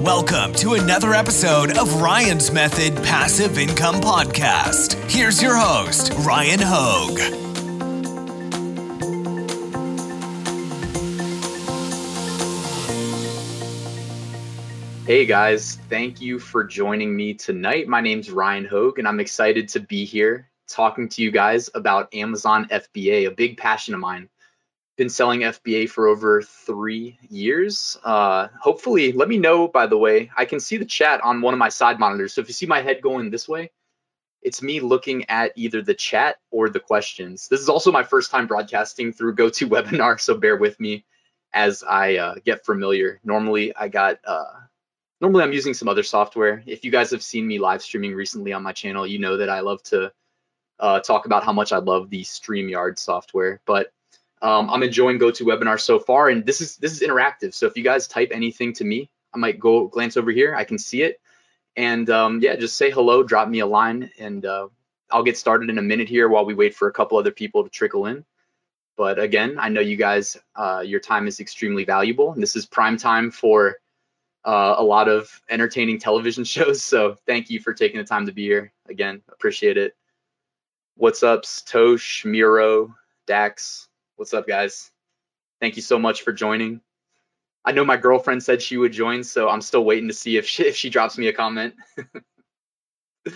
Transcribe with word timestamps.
Welcome 0.00 0.54
to 0.54 0.72
another 0.72 1.12
episode 1.12 1.76
of 1.76 2.00
Ryan's 2.00 2.50
Method 2.50 2.96
Passive 3.04 3.58
Income 3.58 3.96
Podcast. 3.96 4.94
Here's 5.10 5.42
your 5.42 5.54
host, 5.54 6.14
Ryan 6.20 6.58
Hogue. 6.62 7.18
Hey 15.06 15.26
guys, 15.26 15.74
thank 15.90 16.22
you 16.22 16.38
for 16.38 16.64
joining 16.64 17.14
me 17.14 17.34
tonight. 17.34 17.86
My 17.86 18.00
name's 18.00 18.30
Ryan 18.30 18.64
Hogue, 18.64 18.98
and 18.98 19.06
I'm 19.06 19.20
excited 19.20 19.68
to 19.68 19.80
be 19.80 20.06
here 20.06 20.48
talking 20.66 21.10
to 21.10 21.22
you 21.22 21.30
guys 21.30 21.68
about 21.74 22.14
Amazon 22.14 22.66
FBA, 22.70 23.26
a 23.26 23.30
big 23.30 23.58
passion 23.58 23.92
of 23.92 24.00
mine 24.00 24.29
been 25.00 25.08
selling 25.08 25.40
FBA 25.40 25.88
for 25.88 26.08
over 26.08 26.42
three 26.42 27.18
years. 27.30 27.96
Uh, 28.04 28.48
hopefully, 28.60 29.12
let 29.12 29.30
me 29.30 29.38
know, 29.38 29.66
by 29.66 29.86
the 29.86 29.96
way. 29.96 30.30
I 30.36 30.44
can 30.44 30.60
see 30.60 30.76
the 30.76 30.84
chat 30.84 31.22
on 31.22 31.40
one 31.40 31.54
of 31.54 31.58
my 31.58 31.70
side 31.70 31.98
monitors. 31.98 32.34
So 32.34 32.42
if 32.42 32.48
you 32.48 32.52
see 32.52 32.66
my 32.66 32.82
head 32.82 33.00
going 33.00 33.30
this 33.30 33.48
way, 33.48 33.70
it's 34.42 34.60
me 34.60 34.78
looking 34.78 35.24
at 35.30 35.52
either 35.56 35.80
the 35.80 35.94
chat 35.94 36.36
or 36.50 36.68
the 36.68 36.80
questions. 36.80 37.48
This 37.48 37.60
is 37.60 37.70
also 37.70 37.90
my 37.90 38.02
first 38.02 38.30
time 38.30 38.46
broadcasting 38.46 39.10
through 39.10 39.36
GoToWebinar, 39.36 40.20
so 40.20 40.36
bear 40.36 40.58
with 40.58 40.78
me 40.78 41.06
as 41.54 41.82
I 41.82 42.16
uh, 42.16 42.34
get 42.44 42.66
familiar. 42.66 43.20
Normally, 43.24 43.74
I 43.76 43.88
got, 43.88 44.18
uh, 44.26 44.52
normally 45.22 45.44
I'm 45.44 45.54
using 45.54 45.72
some 45.72 45.88
other 45.88 46.02
software. 46.02 46.62
If 46.66 46.84
you 46.84 46.90
guys 46.90 47.10
have 47.10 47.22
seen 47.22 47.46
me 47.46 47.58
live 47.58 47.80
streaming 47.80 48.14
recently 48.14 48.52
on 48.52 48.62
my 48.62 48.72
channel, 48.72 49.06
you 49.06 49.18
know 49.18 49.38
that 49.38 49.48
I 49.48 49.60
love 49.60 49.82
to 49.84 50.12
uh, 50.78 51.00
talk 51.00 51.24
about 51.24 51.42
how 51.42 51.54
much 51.54 51.72
I 51.72 51.78
love 51.78 52.10
the 52.10 52.20
StreamYard 52.20 52.98
software. 52.98 53.62
But 53.64 53.94
um, 54.42 54.70
I'm 54.70 54.82
enjoying 54.82 55.18
GoToWebinar 55.18 55.80
so 55.80 55.98
far, 55.98 56.28
and 56.28 56.44
this 56.44 56.60
is 56.60 56.76
this 56.76 56.92
is 56.92 57.00
interactive. 57.06 57.54
So 57.54 57.66
if 57.66 57.76
you 57.76 57.84
guys 57.84 58.08
type 58.08 58.30
anything 58.32 58.72
to 58.74 58.84
me, 58.84 59.10
I 59.34 59.38
might 59.38 59.60
go 59.60 59.88
glance 59.88 60.16
over 60.16 60.30
here. 60.30 60.54
I 60.54 60.64
can 60.64 60.78
see 60.78 61.02
it, 61.02 61.20
and 61.76 62.08
um, 62.10 62.40
yeah, 62.40 62.56
just 62.56 62.76
say 62.76 62.90
hello, 62.90 63.22
drop 63.22 63.48
me 63.48 63.60
a 63.60 63.66
line, 63.66 64.10
and 64.18 64.44
uh, 64.46 64.68
I'll 65.10 65.22
get 65.22 65.36
started 65.36 65.68
in 65.70 65.78
a 65.78 65.82
minute 65.82 66.08
here 66.08 66.28
while 66.28 66.44
we 66.44 66.54
wait 66.54 66.74
for 66.74 66.88
a 66.88 66.92
couple 66.92 67.18
other 67.18 67.30
people 67.30 67.64
to 67.64 67.70
trickle 67.70 68.06
in. 68.06 68.24
But 68.96 69.18
again, 69.18 69.56
I 69.58 69.68
know 69.68 69.80
you 69.80 69.96
guys, 69.96 70.36
uh, 70.54 70.82
your 70.84 71.00
time 71.00 71.26
is 71.26 71.40
extremely 71.40 71.84
valuable, 71.84 72.32
and 72.32 72.42
this 72.42 72.56
is 72.56 72.66
prime 72.66 72.96
time 72.96 73.30
for 73.30 73.76
uh, 74.44 74.74
a 74.78 74.82
lot 74.82 75.08
of 75.08 75.40
entertaining 75.48 75.98
television 75.98 76.44
shows. 76.56 76.82
So 76.82 77.16
thank 77.26 77.50
you 77.50 77.60
for 77.60 77.74
taking 77.74 77.98
the 77.98 78.04
time 78.04 78.26
to 78.26 78.32
be 78.32 78.44
here. 78.44 78.72
Again, 78.88 79.22
appreciate 79.28 79.76
it. 79.76 79.94
What's 80.96 81.22
up, 81.22 81.44
Tosh, 81.66 82.24
Miro, 82.24 82.94
Dax? 83.26 83.89
What's 84.20 84.34
up, 84.34 84.46
guys? 84.46 84.90
Thank 85.62 85.76
you 85.76 85.82
so 85.82 85.98
much 85.98 86.20
for 86.20 86.32
joining. 86.34 86.82
I 87.64 87.72
know 87.72 87.86
my 87.86 87.96
girlfriend 87.96 88.42
said 88.42 88.60
she 88.60 88.76
would 88.76 88.92
join, 88.92 89.24
so 89.24 89.48
I'm 89.48 89.62
still 89.62 89.82
waiting 89.82 90.08
to 90.08 90.14
see 90.14 90.36
if 90.36 90.46
she, 90.46 90.62
if 90.66 90.76
she 90.76 90.90
drops 90.90 91.16
me 91.16 91.28
a 91.28 91.32
comment. 91.32 91.72
uh, 93.26 93.30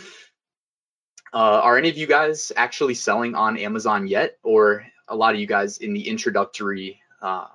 are 1.32 1.78
any 1.78 1.88
of 1.88 1.96
you 1.96 2.06
guys 2.06 2.52
actually 2.54 2.92
selling 2.92 3.34
on 3.34 3.56
Amazon 3.56 4.06
yet, 4.06 4.36
or 4.42 4.84
a 5.08 5.16
lot 5.16 5.32
of 5.32 5.40
you 5.40 5.46
guys 5.46 5.78
in 5.78 5.94
the 5.94 6.06
introductory 6.06 7.00
uh, 7.22 7.46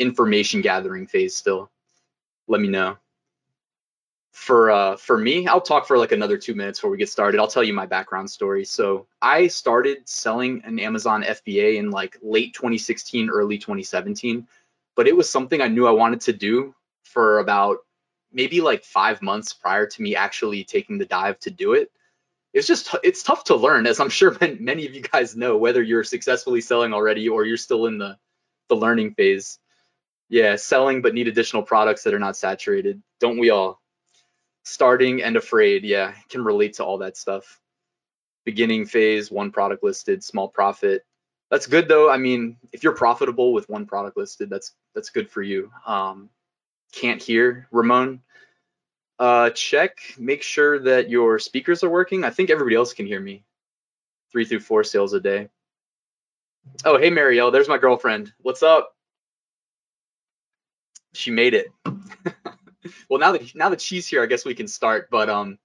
information 0.00 0.60
gathering 0.60 1.06
phase 1.06 1.36
still? 1.36 1.70
Let 2.48 2.60
me 2.60 2.66
know 2.66 2.96
for 4.34 4.72
uh, 4.72 4.96
for 4.96 5.16
me, 5.16 5.46
I'll 5.46 5.60
talk 5.60 5.86
for 5.86 5.96
like 5.96 6.10
another 6.10 6.36
two 6.36 6.56
minutes 6.56 6.80
before 6.80 6.90
we 6.90 6.98
get 6.98 7.08
started. 7.08 7.38
I'll 7.38 7.46
tell 7.46 7.62
you 7.62 7.72
my 7.72 7.86
background 7.86 8.28
story. 8.28 8.64
So 8.64 9.06
I 9.22 9.46
started 9.46 10.08
selling 10.08 10.60
an 10.64 10.80
Amazon 10.80 11.22
FBA 11.22 11.76
in 11.76 11.92
like 11.92 12.18
late 12.20 12.52
2016, 12.52 13.30
early 13.30 13.58
2017, 13.58 14.48
but 14.96 15.06
it 15.06 15.16
was 15.16 15.30
something 15.30 15.60
I 15.60 15.68
knew 15.68 15.86
I 15.86 15.92
wanted 15.92 16.22
to 16.22 16.32
do 16.32 16.74
for 17.04 17.38
about 17.38 17.78
maybe 18.32 18.60
like 18.60 18.82
five 18.82 19.22
months 19.22 19.52
prior 19.52 19.86
to 19.86 20.02
me 20.02 20.16
actually 20.16 20.64
taking 20.64 20.98
the 20.98 21.06
dive 21.06 21.38
to 21.40 21.50
do 21.50 21.74
it. 21.74 21.92
It's 22.52 22.66
just 22.66 22.92
it's 23.04 23.22
tough 23.22 23.44
to 23.44 23.54
learn, 23.54 23.86
as 23.86 24.00
I'm 24.00 24.10
sure 24.10 24.36
many 24.58 24.84
of 24.84 24.96
you 24.96 25.00
guys 25.00 25.36
know, 25.36 25.56
whether 25.56 25.80
you're 25.80 26.02
successfully 26.02 26.60
selling 26.60 26.92
already 26.92 27.28
or 27.28 27.44
you're 27.44 27.56
still 27.56 27.86
in 27.86 27.98
the 27.98 28.18
the 28.68 28.74
learning 28.74 29.14
phase. 29.14 29.60
Yeah, 30.28 30.56
selling 30.56 31.02
but 31.02 31.14
need 31.14 31.28
additional 31.28 31.62
products 31.62 32.02
that 32.02 32.14
are 32.14 32.18
not 32.18 32.36
saturated. 32.36 33.00
Don't 33.20 33.38
we 33.38 33.50
all? 33.50 33.80
Starting 34.64 35.22
and 35.22 35.36
afraid 35.36 35.84
yeah 35.84 36.14
can 36.28 36.42
relate 36.42 36.74
to 36.74 36.84
all 36.84 36.98
that 36.98 37.16
stuff. 37.16 37.60
Beginning 38.44 38.84
phase 38.86 39.30
one 39.30 39.50
product 39.50 39.84
listed 39.84 40.24
small 40.24 40.48
profit. 40.48 41.04
That's 41.50 41.66
good 41.66 41.88
though. 41.88 42.10
I 42.10 42.16
mean 42.16 42.56
if 42.72 42.82
you're 42.82 42.94
profitable 42.94 43.52
with 43.52 43.68
one 43.68 43.86
product 43.86 44.16
listed 44.16 44.50
that's 44.50 44.72
that's 44.94 45.10
good 45.10 45.30
for 45.30 45.42
you. 45.42 45.70
Um, 45.86 46.30
can't 46.92 47.22
hear. 47.22 47.68
Ramon 47.70 48.20
uh, 49.18 49.50
check 49.50 49.98
make 50.18 50.42
sure 50.42 50.78
that 50.80 51.08
your 51.08 51.38
speakers 51.38 51.84
are 51.84 51.90
working. 51.90 52.24
I 52.24 52.30
think 52.30 52.50
everybody 52.50 52.74
else 52.76 52.92
can 52.92 53.06
hear 53.06 53.20
me. 53.20 53.44
Three 54.32 54.44
through 54.44 54.60
four 54.60 54.82
sales 54.82 55.12
a 55.12 55.20
day. 55.20 55.48
Oh 56.84 56.98
hey 56.98 57.10
marielle 57.10 57.52
there's 57.52 57.68
my 57.68 57.78
girlfriend. 57.78 58.32
What's 58.40 58.62
up? 58.62 58.94
She 61.12 61.30
made 61.30 61.54
it 61.54 61.68
well, 63.08 63.20
now 63.20 63.32
that 63.32 63.54
now 63.54 63.68
that 63.70 63.80
she's 63.80 64.06
here, 64.06 64.22
I 64.22 64.26
guess 64.26 64.44
we 64.44 64.54
can 64.54 64.68
start. 64.68 65.08
But 65.10 65.28
um, 65.28 65.58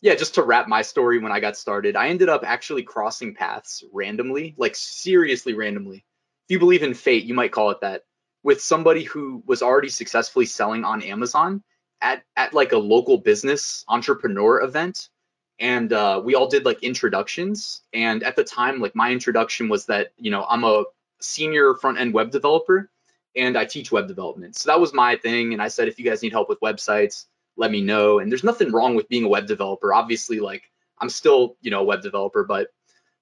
yeah, 0.00 0.14
just 0.14 0.34
to 0.34 0.42
wrap 0.42 0.68
my 0.68 0.82
story 0.82 1.18
when 1.18 1.32
I 1.32 1.40
got 1.40 1.56
started, 1.56 1.96
I 1.96 2.08
ended 2.08 2.28
up 2.28 2.42
actually 2.44 2.82
crossing 2.82 3.34
paths 3.34 3.84
randomly, 3.92 4.54
like 4.58 4.76
seriously 4.76 5.54
randomly. 5.54 6.04
If 6.46 6.52
you 6.52 6.58
believe 6.58 6.82
in 6.82 6.94
fate, 6.94 7.24
you 7.24 7.34
might 7.34 7.52
call 7.52 7.70
it 7.70 7.80
that, 7.80 8.02
with 8.42 8.60
somebody 8.60 9.04
who 9.04 9.42
was 9.46 9.62
already 9.62 9.88
successfully 9.88 10.46
selling 10.46 10.84
on 10.84 11.02
Amazon 11.02 11.62
at 12.00 12.22
at 12.36 12.54
like 12.54 12.72
a 12.72 12.78
local 12.78 13.18
business 13.18 13.84
entrepreneur 13.88 14.62
event. 14.62 15.08
And 15.60 15.92
uh, 15.92 16.20
we 16.24 16.34
all 16.34 16.48
did 16.48 16.64
like 16.64 16.82
introductions. 16.82 17.82
And 17.92 18.24
at 18.24 18.34
the 18.36 18.44
time, 18.44 18.80
like 18.80 18.96
my 18.96 19.12
introduction 19.12 19.68
was 19.68 19.86
that, 19.86 20.08
you 20.18 20.32
know, 20.32 20.44
I'm 20.48 20.64
a 20.64 20.84
senior 21.20 21.74
front 21.74 21.98
end 21.98 22.12
web 22.12 22.30
developer 22.30 22.90
and 23.36 23.56
I 23.56 23.64
teach 23.64 23.92
web 23.92 24.08
development. 24.08 24.56
So 24.56 24.70
that 24.70 24.80
was 24.80 24.92
my 24.94 25.16
thing. 25.16 25.52
And 25.52 25.62
I 25.62 25.68
said, 25.68 25.88
if 25.88 25.98
you 25.98 26.04
guys 26.04 26.22
need 26.22 26.32
help 26.32 26.48
with 26.48 26.60
websites, 26.60 27.26
let 27.56 27.70
me 27.70 27.80
know. 27.80 28.18
And 28.18 28.30
there's 28.30 28.44
nothing 28.44 28.72
wrong 28.72 28.94
with 28.94 29.08
being 29.08 29.24
a 29.24 29.28
web 29.28 29.46
developer. 29.46 29.92
Obviously, 29.94 30.40
like 30.40 30.70
I'm 30.98 31.08
still, 31.08 31.56
you 31.60 31.70
know, 31.70 31.80
a 31.80 31.84
web 31.84 32.02
developer, 32.02 32.44
but 32.44 32.68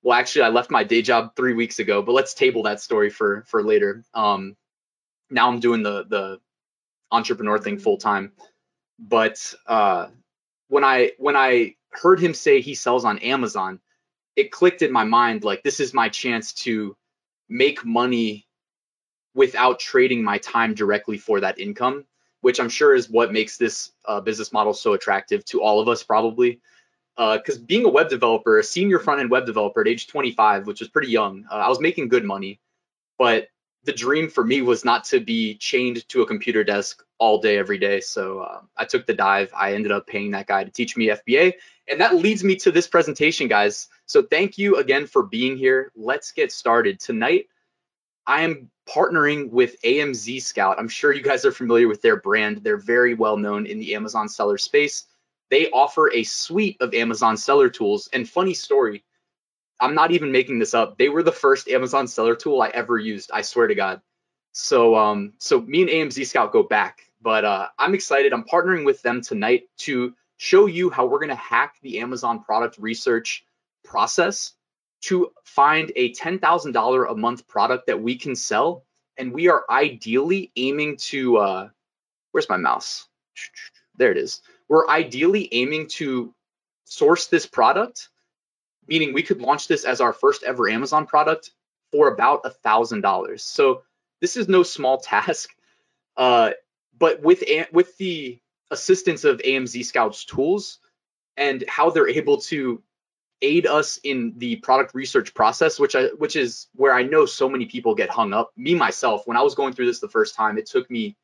well, 0.03 0.19
actually, 0.19 0.43
I 0.43 0.49
left 0.49 0.71
my 0.71 0.83
day 0.83 1.01
job 1.01 1.37
three 1.37 1.55
weeks 1.55 1.79
ago. 1.79 2.03
But 2.03 2.13
let's 2.13 2.35
table 2.35 2.65
that 2.65 2.81
story 2.81 3.09
for 3.09 3.45
for 3.47 3.63
later. 3.63 4.05
Um, 4.15 4.57
now 5.31 5.49
I'm 5.49 5.61
doing 5.61 5.83
the 5.83 6.05
the 6.05 6.41
entrepreneur 7.11 7.59
thing 7.59 7.79
full 7.79 7.99
time. 7.99 8.33
But 8.99 9.55
uh, 9.67 10.09
when 10.69 10.85
I 10.85 11.13
when 11.19 11.37
I 11.37 11.77
heard 11.91 12.21
him 12.21 12.35
say 12.35 12.61
he 12.61 12.75
sells 12.75 13.05
on 13.05 13.19
Amazon, 13.21 13.81
it 14.35 14.51
clicked 14.51 14.83
in 14.83 14.93
my 14.93 15.05
mind 15.05 15.45
like 15.45 15.63
this 15.63 15.79
is 15.79 15.95
my 15.95 16.09
chance 16.09 16.53
to 16.53 16.97
make 17.49 17.85
money 17.85 18.47
without 19.35 19.79
trading 19.79 20.23
my 20.23 20.39
time 20.39 20.75
directly 20.75 21.19
for 21.19 21.41
that 21.41 21.59
income, 21.59 22.05
which 22.41 22.61
I'm 22.61 22.69
sure 22.69 22.95
is 22.95 23.09
what 23.09 23.33
makes 23.33 23.57
this 23.57 23.93
uh, 24.05 24.21
business 24.21 24.53
model 24.53 24.75
so 24.75 24.93
attractive 24.93 25.45
to 25.47 25.63
all 25.63 25.81
of 25.81 25.89
us, 25.89 26.03
probably. 26.03 26.61
Because 27.17 27.59
uh, 27.59 27.63
being 27.67 27.85
a 27.85 27.91
web 27.91 28.09
developer, 28.09 28.59
a 28.59 28.65
senior 28.65 28.99
front 28.99 29.21
end 29.21 29.31
web 29.31 29.47
developer 29.47 29.81
at 29.81 29.89
age 29.89 30.07
25, 30.07 30.67
which 30.67 30.81
was 30.81 30.89
pretty 30.89 31.09
young, 31.11 31.45
uh, 31.51 31.57
I 31.57 31.69
was 31.69 31.81
making 31.81 32.09
good 32.09 32.25
money. 32.25 32.59
But 33.19 33.49
the 33.85 33.93
dream 33.93 34.29
for 34.29 34.45
me 34.45 34.61
was 34.61 34.85
not 34.85 35.05
to 35.05 35.21
be 35.21 35.57
chained 35.57 36.09
to 36.09 36.23
a 36.23 36.27
computer 36.27 36.63
desk 36.63 37.03
all 37.19 37.41
day, 37.41 37.59
every 37.59 37.79
day. 37.79 38.01
So 38.01 38.41
uh, 38.41 38.61
I 38.77 38.85
took 38.85 39.07
the 39.07 39.15
dive. 39.15 39.53
I 39.57 39.75
ended 39.75 39.93
up 39.93 40.07
paying 40.07 40.31
that 40.33 40.47
guy 40.47 40.65
to 40.65 40.71
teach 40.71 40.97
me 40.97 41.09
FBA. 41.09 41.55
And 41.89 42.01
that 42.01 42.15
leads 42.15 42.45
me 42.45 42.57
to 42.57 42.71
this 42.71 42.87
presentation, 42.87 43.49
guys. 43.49 43.89
So 44.07 44.23
thank 44.23 44.57
you 44.57 44.77
again 44.77 45.07
for 45.07 45.25
being 45.25 45.57
here. 45.57 45.93
Let's 45.97 46.33
get 46.33 46.53
started. 46.53 47.01
Tonight, 47.01 47.47
I 48.27 48.43
am 48.43 48.71
partnering 48.89 49.51
with 49.51 49.81
AMZ 49.83 50.43
Scout. 50.43 50.79
I'm 50.79 50.89
sure 50.89 51.13
you 51.13 51.23
guys 51.23 51.45
are 51.45 51.53
familiar 51.53 51.89
with 51.89 52.03
their 52.03 52.17
brand. 52.17 52.59
They're 52.59 52.77
very 52.77 53.15
well 53.15 53.37
known 53.37 53.67
in 53.67 53.79
the 53.79 53.95
Amazon 53.95 54.29
seller 54.29 54.59
space. 54.59 55.07
They 55.51 55.71
offer 55.71 56.11
a 56.13 56.23
suite 56.25 56.79
of 56.81 56.95
Amazon 56.95 57.37
seller 57.37 57.69
tools. 57.69 58.09
And 58.13 58.29
funny 58.29 58.55
story, 58.55 59.05
I'm 59.81 59.95
not 59.95 60.13
even 60.13 60.33
making 60.33 60.59
this 60.59 60.75
up. 60.75 60.99
They 60.99 61.09
were 61.09 61.23
the 61.23 61.33
first 61.33 61.69
Amazon 61.69 62.07
seller 62.07 62.35
tool 62.35 62.63
I 62.63 62.69
ever 62.69 62.99
used. 62.99 63.31
I 63.33 63.43
swear 63.43 63.67
to 63.67 63.75
God. 63.75 64.01
So, 64.53 64.97
um, 64.97 65.33
so 65.39 65.61
me 65.61 65.83
and 65.83 65.91
AMZ 65.91 66.27
Scout 66.27 66.53
go 66.53 66.63
back, 66.63 67.03
but 67.21 67.45
uh, 67.45 67.69
I'm 67.79 67.95
excited. 67.95 68.33
I'm 68.33 68.45
partnering 68.45 68.85
with 68.85 69.03
them 69.03 69.23
tonight 69.23 69.65
to 69.79 70.15
show 70.37 70.67
you 70.67 70.91
how 70.91 71.07
we're 71.07 71.19
going 71.19 71.29
to 71.29 71.35
hack 71.35 71.77
the 71.83 72.01
Amazon 72.01 72.43
product 72.43 72.79
research 72.79 73.45
process 73.85 74.53
to 75.03 75.33
find 75.45 75.93
a 75.97 76.13
$10,000 76.13 77.11
a 77.11 77.15
month 77.15 77.47
product 77.49 77.87
that 77.87 78.01
we 78.01 78.17
can 78.17 78.35
sell. 78.35 78.85
And 79.19 79.33
we 79.33 79.49
are 79.49 79.65
ideally 79.69 80.51
aiming 80.57 80.97
to, 80.99 81.37
uh, 81.39 81.69
where's 82.31 82.49
my 82.49 82.57
mouse? 82.57 83.09
There 83.97 84.11
it 84.11 84.17
is. 84.17 84.43
We're 84.69 84.89
ideally 84.89 85.49
aiming 85.53 85.89
to 85.89 86.33
source 86.85 87.27
this 87.27 87.47
product, 87.47 88.09
meaning 88.87 89.13
we 89.13 89.23
could 89.23 89.41
launch 89.41 89.69
this 89.69 89.85
as 89.85 90.01
our 90.01 90.13
first 90.13 90.45
ever 90.45 90.69
Amazon 90.69 91.07
product 91.07 91.51
for 91.91 92.09
about 92.09 92.43
a 92.45 92.51
thousand 92.51 93.03
dollars. 93.03 93.45
So 93.45 93.83
this 94.21 94.37
is 94.37 94.49
no 94.49 94.63
small 94.63 94.99
task. 95.01 95.51
Uh, 96.17 96.53
but 96.99 97.21
with 97.23 97.43
with 97.73 97.97
the 97.99 98.39
assistance 98.71 99.25
of 99.25 99.39
AMZ 99.39 99.85
Scouts 99.85 100.25
tools 100.25 100.79
and 101.37 101.65
how 101.69 101.91
they're 101.91 102.09
able 102.09 102.39
to 102.39 102.83
aid 103.43 103.67
us 103.67 103.99
in 104.05 104.33
the 104.39 104.57
product 104.57 104.95
research 104.95 105.35
process, 105.35 105.79
which 105.79 105.95
I 105.95 106.07
which 106.19 106.37
is 106.37 106.69
where 106.75 106.95
I 106.95 107.03
know 107.03 107.27
so 107.27 107.49
many 107.49 107.67
people 107.67 107.95
get 107.95 108.09
hung 108.09 108.33
up. 108.33 108.53
Me 108.57 108.75
myself, 108.75 109.27
when 109.27 109.37
I 109.37 109.43
was 109.43 109.55
going 109.55 109.73
through 109.73 109.87
this 109.87 110.01
the 110.01 110.09
first 110.09 110.35
time, 110.35 110.57
it 110.57 110.67
took 110.67 110.91
me 110.91 111.17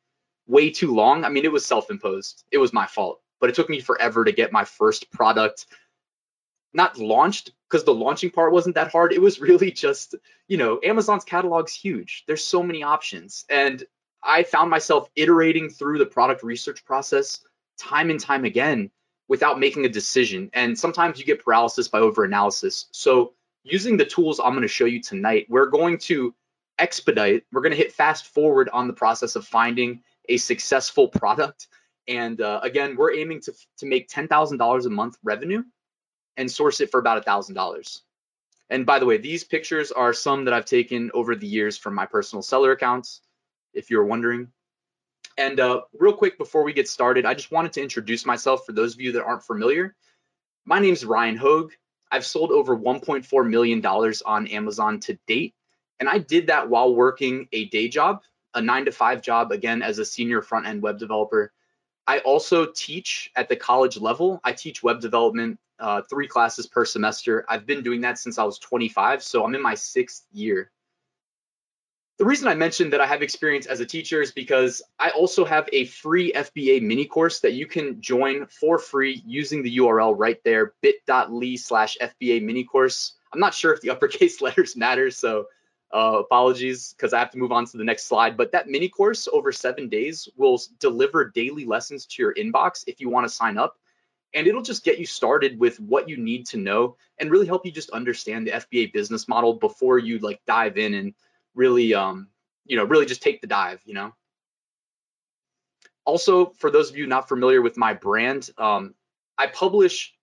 way 0.47 0.69
too 0.69 0.93
long. 0.93 1.23
I 1.23 1.29
mean, 1.29 1.45
it 1.45 1.51
was 1.51 1.65
self-imposed. 1.65 2.43
It 2.51 2.57
was 2.57 2.73
my 2.73 2.85
fault, 2.85 3.21
but 3.39 3.49
it 3.49 3.55
took 3.55 3.69
me 3.69 3.79
forever 3.79 4.25
to 4.25 4.31
get 4.31 4.51
my 4.51 4.65
first 4.65 5.11
product 5.11 5.65
not 6.73 6.97
launched 6.97 7.51
because 7.69 7.83
the 7.83 7.93
launching 7.93 8.29
part 8.29 8.51
wasn't 8.51 8.75
that 8.75 8.91
hard. 8.91 9.13
It 9.13 9.21
was 9.21 9.39
really 9.41 9.71
just, 9.71 10.15
you 10.47 10.57
know, 10.57 10.79
Amazon's 10.83 11.25
catalog's 11.25 11.73
huge. 11.73 12.23
There's 12.27 12.43
so 12.43 12.61
many 12.61 12.83
options. 12.83 13.45
And 13.49 13.83
I 14.23 14.43
found 14.43 14.69
myself 14.69 15.09
iterating 15.15 15.69
through 15.69 15.99
the 15.99 16.05
product 16.05 16.43
research 16.43 16.83
process 16.83 17.39
time 17.77 18.09
and 18.09 18.19
time 18.19 18.43
again 18.43 18.91
without 19.29 19.59
making 19.59 19.85
a 19.85 19.89
decision. 19.89 20.49
And 20.53 20.77
sometimes 20.77 21.17
you 21.19 21.25
get 21.25 21.43
paralysis 21.43 21.87
by 21.87 21.99
overanalysis. 22.01 22.87
So, 22.91 23.33
using 23.63 23.95
the 23.95 24.05
tools 24.05 24.39
I'm 24.39 24.51
going 24.51 24.63
to 24.63 24.67
show 24.67 24.85
you 24.85 25.01
tonight, 25.01 25.45
we're 25.47 25.67
going 25.67 25.97
to 25.99 26.33
expedite, 26.79 27.43
we're 27.51 27.61
going 27.61 27.71
to 27.71 27.77
hit 27.77 27.93
fast 27.93 28.27
forward 28.33 28.69
on 28.69 28.87
the 28.87 28.93
process 28.93 29.35
of 29.35 29.45
finding 29.45 30.01
a 30.27 30.37
successful 30.37 31.07
product. 31.07 31.67
And 32.07 32.41
uh, 32.41 32.59
again, 32.63 32.95
we're 32.95 33.13
aiming 33.13 33.41
to, 33.41 33.53
to 33.77 33.85
make 33.85 34.09
$10,000 34.09 34.85
a 34.85 34.89
month 34.89 35.17
revenue 35.23 35.63
and 36.37 36.49
source 36.49 36.81
it 36.81 36.89
for 36.89 36.99
about 36.99 37.23
$1,000. 37.25 38.01
And 38.69 38.85
by 38.85 38.99
the 38.99 39.05
way, 39.05 39.17
these 39.17 39.43
pictures 39.43 39.91
are 39.91 40.13
some 40.13 40.45
that 40.45 40.53
I've 40.53 40.65
taken 40.65 41.11
over 41.13 41.35
the 41.35 41.47
years 41.47 41.77
from 41.77 41.95
my 41.95 42.05
personal 42.05 42.41
seller 42.41 42.71
accounts, 42.71 43.21
if 43.73 43.89
you're 43.89 44.05
wondering. 44.05 44.47
And 45.39 45.61
uh, 45.61 45.83
real 45.97 46.11
quick 46.11 46.37
before 46.37 46.65
we 46.65 46.73
get 46.73 46.89
started, 46.89 47.25
I 47.25 47.33
just 47.33 47.49
wanted 47.49 47.71
to 47.73 47.81
introduce 47.81 48.25
myself 48.25 48.65
for 48.65 48.73
those 48.73 48.93
of 48.93 48.99
you 48.99 49.13
that 49.13 49.23
aren't 49.23 49.41
familiar. 49.41 49.95
My 50.65 50.79
name 50.79 50.91
is 50.91 51.05
Ryan 51.05 51.37
Hogue. 51.37 51.71
I've 52.11 52.25
sold 52.25 52.51
over 52.51 52.77
$1.4 52.77 53.49
million 53.49 53.85
on 53.85 54.47
Amazon 54.47 54.99
to 54.99 55.17
date. 55.27 55.55
And 56.01 56.09
I 56.09 56.17
did 56.17 56.47
that 56.47 56.69
while 56.69 56.93
working 56.93 57.47
a 57.53 57.65
day 57.69 57.87
job, 57.87 58.23
a 58.53 58.61
nine 58.61 58.83
to 58.83 58.91
five 58.91 59.21
job, 59.21 59.53
again, 59.53 59.81
as 59.81 59.97
a 59.97 60.03
senior 60.03 60.41
front 60.41 60.67
end 60.67 60.81
web 60.81 60.99
developer. 60.99 61.53
I 62.05 62.19
also 62.19 62.65
teach 62.75 63.31
at 63.37 63.47
the 63.47 63.55
college 63.55 63.95
level. 63.95 64.41
I 64.43 64.51
teach 64.51 64.83
web 64.83 64.99
development 64.99 65.57
uh, 65.79 66.01
three 66.09 66.27
classes 66.27 66.67
per 66.67 66.83
semester. 66.83 67.45
I've 67.47 67.65
been 67.65 67.81
doing 67.81 68.01
that 68.01 68.17
since 68.17 68.39
I 68.39 68.43
was 68.43 68.59
25, 68.59 69.23
so 69.23 69.45
I'm 69.45 69.55
in 69.55 69.61
my 69.61 69.75
sixth 69.75 70.25
year. 70.33 70.69
The 72.19 72.25
reason 72.25 72.49
I 72.49 72.53
mentioned 72.53 72.91
that 72.91 72.99
I 72.99 73.05
have 73.05 73.21
experience 73.21 73.65
as 73.65 73.79
a 73.79 73.85
teacher 73.85 74.21
is 74.21 74.33
because 74.33 74.81
I 74.99 75.09
also 75.11 75.45
have 75.45 75.69
a 75.71 75.85
free 75.85 76.33
FBA 76.33 76.81
mini 76.81 77.05
course 77.05 77.39
that 77.39 77.53
you 77.53 77.65
can 77.65 78.01
join 78.01 78.45
for 78.47 78.77
free 78.77 79.23
using 79.25 79.63
the 79.63 79.77
URL 79.77 80.13
right 80.17 80.37
there, 80.43 80.73
bit.ly 80.81 81.55
slash 81.55 81.97
FBA 82.01 82.43
mini 82.43 82.65
course. 82.65 83.13
I'm 83.31 83.39
not 83.39 83.53
sure 83.53 83.73
if 83.73 83.79
the 83.79 83.91
uppercase 83.91 84.41
letters 84.41 84.75
matter, 84.75 85.09
so 85.09 85.45
uh, 85.93 86.17
apologies 86.19 86.93
because 86.93 87.13
I 87.13 87.19
have 87.19 87.31
to 87.31 87.37
move 87.37 87.53
on 87.53 87.65
to 87.67 87.77
the 87.77 87.85
next 87.85 88.07
slide. 88.07 88.35
But 88.35 88.51
that 88.51 88.67
mini 88.67 88.89
course 88.89 89.29
over 89.31 89.53
seven 89.53 89.87
days 89.87 90.27
will 90.35 90.61
deliver 90.79 91.29
daily 91.29 91.63
lessons 91.63 92.05
to 92.07 92.21
your 92.21 92.33
inbox 92.33 92.83
if 92.85 92.99
you 92.99 93.07
want 93.07 93.29
to 93.29 93.33
sign 93.33 93.57
up 93.57 93.77
and 94.33 94.45
it'll 94.45 94.61
just 94.61 94.83
get 94.83 94.99
you 94.99 95.05
started 95.05 95.57
with 95.57 95.79
what 95.79 96.09
you 96.09 96.17
need 96.17 96.45
to 96.47 96.57
know 96.57 96.97
and 97.17 97.31
really 97.31 97.47
help 97.47 97.65
you 97.65 97.71
just 97.71 97.89
understand 97.91 98.45
the 98.45 98.51
FBA 98.51 98.91
business 98.91 99.27
model 99.29 99.53
before 99.53 99.97
you 99.99 100.19
like 100.19 100.41
dive 100.45 100.77
in 100.77 100.93
and 100.95 101.13
really 101.59 101.93
um 101.93 102.27
you 102.65 102.77
know 102.77 102.85
really 102.85 103.05
just 103.05 103.21
take 103.21 103.41
the 103.41 103.47
dive 103.47 103.81
you 103.85 103.93
know 103.93 104.13
also 106.05 106.47
for 106.57 106.71
those 106.71 106.89
of 106.89 106.97
you 106.97 107.05
not 107.05 107.27
familiar 107.27 107.61
with 107.61 107.77
my 107.77 107.93
brand 107.93 108.49
um 108.57 108.95
I 109.37 109.47
publish 109.47 110.13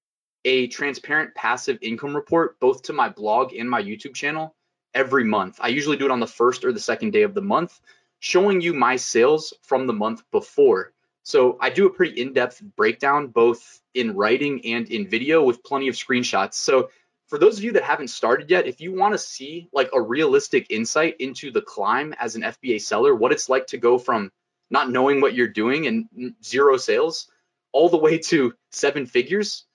a 0.45 0.67
transparent 0.69 1.35
passive 1.35 1.79
income 1.83 2.15
report 2.15 2.59
both 2.61 2.83
to 2.83 2.93
my 2.93 3.09
blog 3.09 3.55
and 3.55 3.69
my 3.69 3.83
YouTube 3.83 4.15
channel 4.15 4.55
every 4.95 5.25
month. 5.25 5.59
I 5.61 5.69
usually 5.69 5.97
do 5.97 6.05
it 6.05 6.11
on 6.11 6.21
the 6.21 6.27
first 6.27 6.65
or 6.65 6.73
the 6.73 6.81
second 6.81 7.13
day 7.13 7.23
of 7.23 7.35
the 7.35 7.43
month 7.43 7.81
showing 8.19 8.61
you 8.61 8.73
my 8.73 8.97
sales 8.97 9.55
from 9.63 9.87
the 9.87 9.93
month 9.93 10.23
before 10.31 10.93
so 11.27 11.59
I 11.61 11.71
do 11.71 11.87
a 11.87 11.91
pretty 11.91 12.23
in-depth 12.23 12.63
breakdown, 12.77 13.27
both 13.27 13.81
in 13.95 14.15
writing 14.15 14.65
and 14.65 14.89
in 14.89 15.09
video 15.09 15.43
with 15.43 15.65
plenty 15.65 15.89
of 15.89 15.97
screenshots. 15.97 16.55
So 16.55 16.91
for 17.29 17.39
those 17.39 17.59
of 17.59 17.65
you 17.65 17.73
that 17.73 17.83
haven't 17.83 18.09
started 18.09 18.51
yet, 18.51 18.67
if 18.67 18.81
you 18.81 18.93
want 18.93 19.15
to 19.15 19.19
see 19.19 19.69
like 19.73 19.91
a 19.93 20.01
realistic 20.01 20.67
insight 20.71 21.17
into 21.19 21.51
the 21.51 21.63
climb 21.63 22.15
as 22.21 22.37
an 22.37 22.43
FBA 22.43 22.81
seller, 22.81 23.15
what 23.15 23.33
it's 23.33 23.49
like 23.49 23.67
to 23.69 23.79
go 23.79 23.99
from 23.99 24.31
not 24.71 24.91
knowing 24.91 25.21
what 25.21 25.35
you're 25.35 25.49
doing 25.49 25.87
and 25.87 26.35
zero 26.45 26.77
sales 26.77 27.31
all 27.73 27.89
the 27.89 27.97
way 27.97 28.19
to 28.19 28.55
seven 28.71 29.07
figures, 29.07 29.67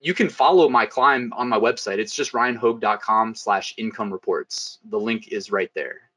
you 0.00 0.14
can 0.14 0.28
follow 0.28 0.68
my 0.68 0.86
climb 0.86 1.32
on 1.34 1.48
my 1.48 1.58
website. 1.58 1.98
It's 1.98 2.14
just 2.14 2.32
ryanhogue.com 2.32 3.34
slash 3.34 3.74
income 3.78 4.12
reports. 4.12 4.78
The 4.88 4.98
link 4.98 5.28
is 5.28 5.50
right 5.50 5.70
there 5.74 6.12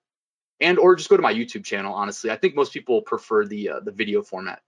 and 0.62 0.80
or 0.80 0.96
just 0.96 1.10
go 1.10 1.18
to 1.18 1.24
my 1.24 1.34
YouTube 1.34 1.64
channel. 1.64 1.94
Honestly, 1.94 2.32
I 2.32 2.36
think 2.36 2.56
most 2.56 2.74
people 2.74 3.02
prefer 3.02 3.46
the 3.46 3.70
uh, 3.70 3.80
the 3.82 3.92
video 3.92 4.22
format. 4.22 4.62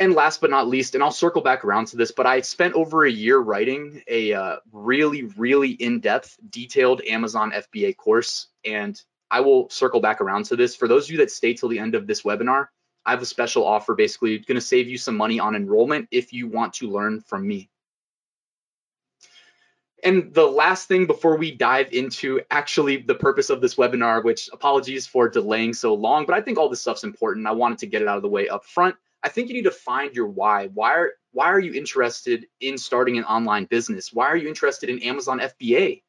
And 0.00 0.14
last 0.14 0.40
but 0.40 0.50
not 0.50 0.68
least, 0.68 0.94
and 0.94 1.02
I'll 1.02 1.10
circle 1.10 1.42
back 1.42 1.64
around 1.64 1.86
to 1.88 1.96
this, 1.96 2.12
but 2.12 2.24
I 2.24 2.40
spent 2.40 2.74
over 2.74 3.04
a 3.04 3.10
year 3.10 3.40
writing 3.40 4.00
a 4.06 4.32
uh, 4.32 4.56
really, 4.70 5.24
really 5.36 5.70
in-depth, 5.70 6.38
detailed 6.50 7.02
Amazon 7.02 7.50
FBA 7.50 7.96
course, 7.96 8.46
and 8.64 9.00
I 9.30 9.40
will 9.40 9.68
circle 9.70 10.00
back 10.00 10.20
around 10.20 10.44
to 10.46 10.56
this. 10.56 10.76
For 10.76 10.86
those 10.86 11.06
of 11.06 11.10
you 11.10 11.18
that 11.18 11.32
stay 11.32 11.52
till 11.52 11.68
the 11.68 11.80
end 11.80 11.96
of 11.96 12.06
this 12.06 12.22
webinar, 12.22 12.68
I 13.04 13.10
have 13.10 13.22
a 13.22 13.26
special 13.26 13.64
offer, 13.64 13.94
basically 13.94 14.38
going 14.38 14.54
to 14.54 14.60
save 14.60 14.88
you 14.88 14.98
some 14.98 15.16
money 15.16 15.40
on 15.40 15.56
enrollment 15.56 16.08
if 16.10 16.32
you 16.32 16.46
want 16.46 16.74
to 16.74 16.90
learn 16.90 17.20
from 17.20 17.46
me. 17.46 17.68
And 20.04 20.32
the 20.32 20.46
last 20.46 20.86
thing 20.86 21.06
before 21.06 21.36
we 21.36 21.50
dive 21.50 21.92
into 21.92 22.40
actually 22.50 22.98
the 22.98 23.14
purpose 23.14 23.50
of 23.50 23.60
this 23.60 23.74
webinar, 23.74 24.22
which 24.22 24.48
apologies 24.52 25.06
for 25.06 25.28
delaying 25.28 25.74
so 25.74 25.92
long, 25.94 26.24
but 26.24 26.36
I 26.36 26.40
think 26.40 26.56
all 26.56 26.68
this 26.68 26.80
stuff's 26.80 27.02
important. 27.02 27.46
I 27.46 27.52
wanted 27.52 27.78
to 27.78 27.86
get 27.86 28.02
it 28.02 28.08
out 28.08 28.16
of 28.16 28.22
the 28.22 28.28
way 28.28 28.48
up 28.48 28.64
front. 28.64 28.94
I 29.22 29.28
think 29.28 29.48
you 29.48 29.54
need 29.54 29.64
to 29.64 29.70
find 29.70 30.14
your 30.14 30.28
why. 30.28 30.68
Why 30.68 30.94
are 30.94 31.10
why 31.32 31.46
are 31.46 31.60
you 31.60 31.72
interested 31.74 32.46
in 32.60 32.78
starting 32.78 33.18
an 33.18 33.24
online 33.24 33.64
business? 33.64 34.12
Why 34.12 34.26
are 34.26 34.36
you 34.36 34.48
interested 34.48 34.88
in 34.88 35.02
Amazon 35.02 35.40
FBA? 35.40 36.02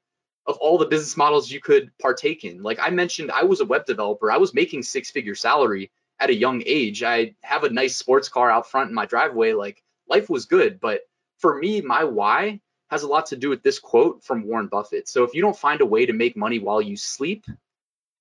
Of 0.47 0.57
all 0.57 0.77
the 0.77 0.87
business 0.87 1.15
models 1.15 1.51
you 1.51 1.59
could 1.59 1.91
partake 1.99 2.43
in. 2.43 2.63
Like 2.63 2.79
I 2.81 2.89
mentioned, 2.89 3.31
I 3.31 3.43
was 3.43 3.59
a 3.61 3.65
web 3.65 3.85
developer. 3.85 4.31
I 4.31 4.37
was 4.37 4.53
making 4.53 4.81
six-figure 4.81 5.35
salary 5.35 5.91
at 6.19 6.31
a 6.31 6.35
young 6.35 6.63
age. 6.65 7.03
I 7.03 7.35
have 7.43 7.63
a 7.63 7.69
nice 7.69 7.95
sports 7.95 8.29
car 8.29 8.49
out 8.49 8.69
front 8.69 8.89
in 8.89 8.95
my 8.95 9.05
driveway. 9.05 9.53
Like 9.53 9.83
life 10.07 10.29
was 10.29 10.45
good, 10.45 10.79
but 10.79 11.01
for 11.37 11.57
me, 11.57 11.81
my 11.81 12.03
why 12.03 12.61
has 12.89 13.03
a 13.03 13.07
lot 13.07 13.27
to 13.27 13.35
do 13.35 13.49
with 13.49 13.61
this 13.61 13.79
quote 13.79 14.23
from 14.23 14.43
Warren 14.43 14.67
Buffett. 14.67 15.07
So 15.07 15.23
if 15.23 15.33
you 15.33 15.41
don't 15.41 15.57
find 15.57 15.81
a 15.81 15.85
way 15.85 16.05
to 16.07 16.13
make 16.13 16.35
money 16.35 16.59
while 16.59 16.81
you 16.81 16.97
sleep, 16.97 17.45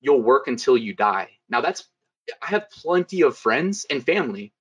you'll 0.01 0.21
work 0.21 0.47
until 0.47 0.77
you 0.77 0.95
die. 0.95 1.31
Now 1.49 1.61
that's 1.61 1.89
I 2.43 2.49
have 2.49 2.71
plenty 2.71 3.23
of 3.23 3.39
friends 3.39 3.87
and 3.89 4.05
family 4.05 4.53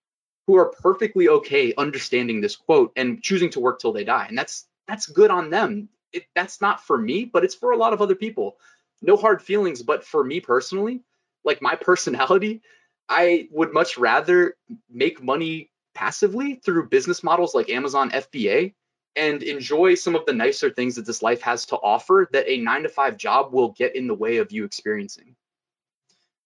who 0.48 0.56
are 0.56 0.72
perfectly 0.82 1.28
okay 1.28 1.74
understanding 1.78 2.40
this 2.40 2.56
quote 2.56 2.94
and 2.96 3.22
choosing 3.22 3.50
to 3.52 3.60
work 3.60 3.80
till 3.80 3.92
they 3.92 4.06
die. 4.06 4.26
And 4.28 4.38
that's 4.38 4.66
that's 4.88 5.06
good 5.06 5.30
on 5.30 5.50
them. 5.50 5.90
It, 6.14 6.24
that's 6.34 6.62
not 6.62 6.82
for 6.82 6.98
me, 6.98 7.26
but 7.26 7.44
it's 7.44 7.54
for 7.54 7.72
a 7.72 7.78
lot 7.78 7.92
of 7.92 8.02
other 8.02 8.16
people. 8.16 8.58
No 9.02 9.18
hard 9.18 9.42
feelings, 9.42 9.84
but 9.84 10.06
for 10.06 10.24
me 10.24 10.40
personally, 10.40 11.04
like 11.44 11.62
my 11.62 11.76
personality, 11.82 12.62
I 13.10 13.50
would 13.52 13.74
much 13.74 13.98
rather 13.98 14.56
make 14.90 15.22
money 15.22 15.70
passively 15.94 16.56
through 16.56 16.90
business 16.90 17.24
models 17.24 17.54
like 17.54 17.70
Amazon 17.70 18.12
FBA 18.12 18.74
and 19.18 19.44
enjoy 19.44 19.96
some 19.96 20.16
of 20.16 20.26
the 20.26 20.34
nicer 20.34 20.70
things 20.70 20.96
that 20.96 21.06
this 21.06 21.22
life 21.22 21.42
has 21.42 21.66
to 21.66 21.76
offer 21.78 22.30
that 22.32 22.48
a 22.48 22.58
nine 22.58 22.84
to 22.84 22.90
five 22.90 23.18
job 23.18 23.52
will 23.52 23.70
get 23.72 23.96
in 23.96 24.08
the 24.08 24.14
way 24.14 24.38
of 24.38 24.52
you 24.52 24.64
experiencing. 24.64 25.36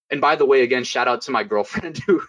And 0.10 0.22
by 0.22 0.36
the 0.36 0.46
way, 0.46 0.62
again, 0.62 0.84
shout 0.84 1.08
out 1.08 1.22
to 1.24 1.32
my 1.32 1.44
girlfriend 1.44 1.98
who 2.08 2.22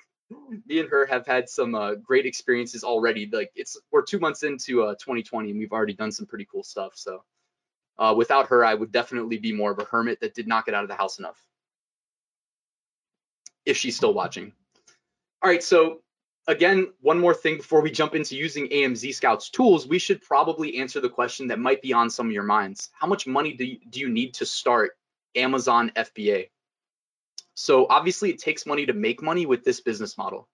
me 0.67 0.81
and 0.81 0.89
her 0.89 1.07
have 1.07 1.27
had 1.27 1.49
some 1.49 1.75
uh, 1.75 1.95
great 1.95 2.27
experiences 2.27 2.85
already. 2.85 3.29
Like 3.31 3.51
it's 3.55 3.77
we're 3.91 4.03
two 4.03 4.19
months 4.19 4.43
into 4.43 4.85
uh, 4.85 4.95
2020 4.95 5.51
and 5.51 5.59
we've 5.59 5.73
already 5.73 5.95
done 5.95 6.13
some 6.13 6.27
pretty 6.27 6.47
cool 6.51 6.63
stuff. 6.63 6.93
So 6.95 7.25
uh, 7.99 8.15
without 8.17 8.49
her, 8.49 8.65
I 8.65 8.75
would 8.75 8.93
definitely 8.93 9.39
be 9.39 9.53
more 9.53 9.71
of 9.71 9.79
a 9.79 9.85
hermit 9.85 10.21
that 10.21 10.35
did 10.35 10.47
not 10.47 10.67
get 10.67 10.75
out 10.75 10.85
of 10.85 10.89
the 10.89 10.97
house 10.97 11.19
enough. 11.19 11.41
If 13.65 13.77
she's 13.77 13.97
still 13.97 14.15
watching. 14.15 14.53
All 15.43 15.51
right, 15.51 15.63
so 15.63 16.01
again, 16.47 16.93
one 17.01 17.19
more 17.19 17.35
thing 17.35 17.57
before 17.57 17.81
we 17.81 17.91
jump 17.91 18.15
into 18.15 18.37
using 18.37 18.69
AMZ 18.69 19.15
Scouts 19.15 19.51
tools, 19.51 19.87
we 19.87 19.99
should 19.99 20.23
probably 20.23 20.79
answer 20.79 21.01
the 21.01 21.09
question 21.09 21.49
that 21.49 21.59
might 21.59 21.83
be 21.83 21.93
on 21.93 22.11
some 22.11 22.27
of 22.27 22.33
your 22.33 22.43
minds. 22.43 22.91
How 22.93 23.07
much 23.07 23.27
money 23.27 23.53
do 23.55 23.65
you, 23.65 23.79
do 23.89 24.01
you 24.01 24.09
need 24.09 24.35
to 24.35 24.47
start 24.47 24.93
Amazon 25.35 25.93
FBA? 25.97 26.49
So 27.55 27.87
obviously 27.89 28.31
it 28.31 28.39
takes 28.39 28.67
money 28.67 28.87
to 28.87 28.93
make 28.93 29.23
money 29.23 29.47
with 29.47 29.65
this 29.65 29.81
business 29.81 30.17
model. 30.17 30.49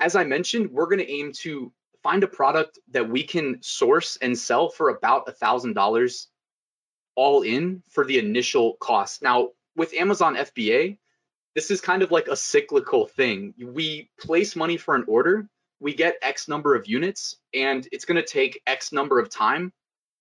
As 0.00 0.16
I 0.16 0.24
mentioned, 0.24 0.70
we're 0.70 0.86
going 0.86 0.98
to 0.98 1.10
aim 1.10 1.32
to 1.40 1.72
find 2.02 2.22
a 2.22 2.28
product 2.28 2.78
that 2.90 3.08
we 3.08 3.22
can 3.24 3.62
source 3.62 4.16
and 4.20 4.38
sell 4.38 4.68
for 4.68 4.90
about 4.90 5.28
a 5.28 5.32
$1,000 5.32 6.26
all 7.16 7.42
in 7.42 7.82
for 7.90 8.04
the 8.04 8.18
initial 8.18 8.74
cost. 8.74 9.22
Now, 9.22 9.50
with 9.76 9.94
Amazon 9.94 10.36
FBA, 10.36 10.98
this 11.54 11.70
is 11.70 11.80
kind 11.80 12.02
of 12.02 12.10
like 12.10 12.28
a 12.28 12.36
cyclical 12.36 13.06
thing. 13.06 13.54
We 13.58 14.10
place 14.20 14.56
money 14.56 14.76
for 14.76 14.94
an 14.94 15.04
order, 15.06 15.48
we 15.80 15.94
get 15.94 16.18
X 16.22 16.48
number 16.48 16.74
of 16.74 16.88
units, 16.88 17.36
and 17.52 17.86
it's 17.92 18.04
going 18.04 18.16
to 18.16 18.26
take 18.26 18.60
X 18.66 18.92
number 18.92 19.18
of 19.18 19.30
time 19.30 19.72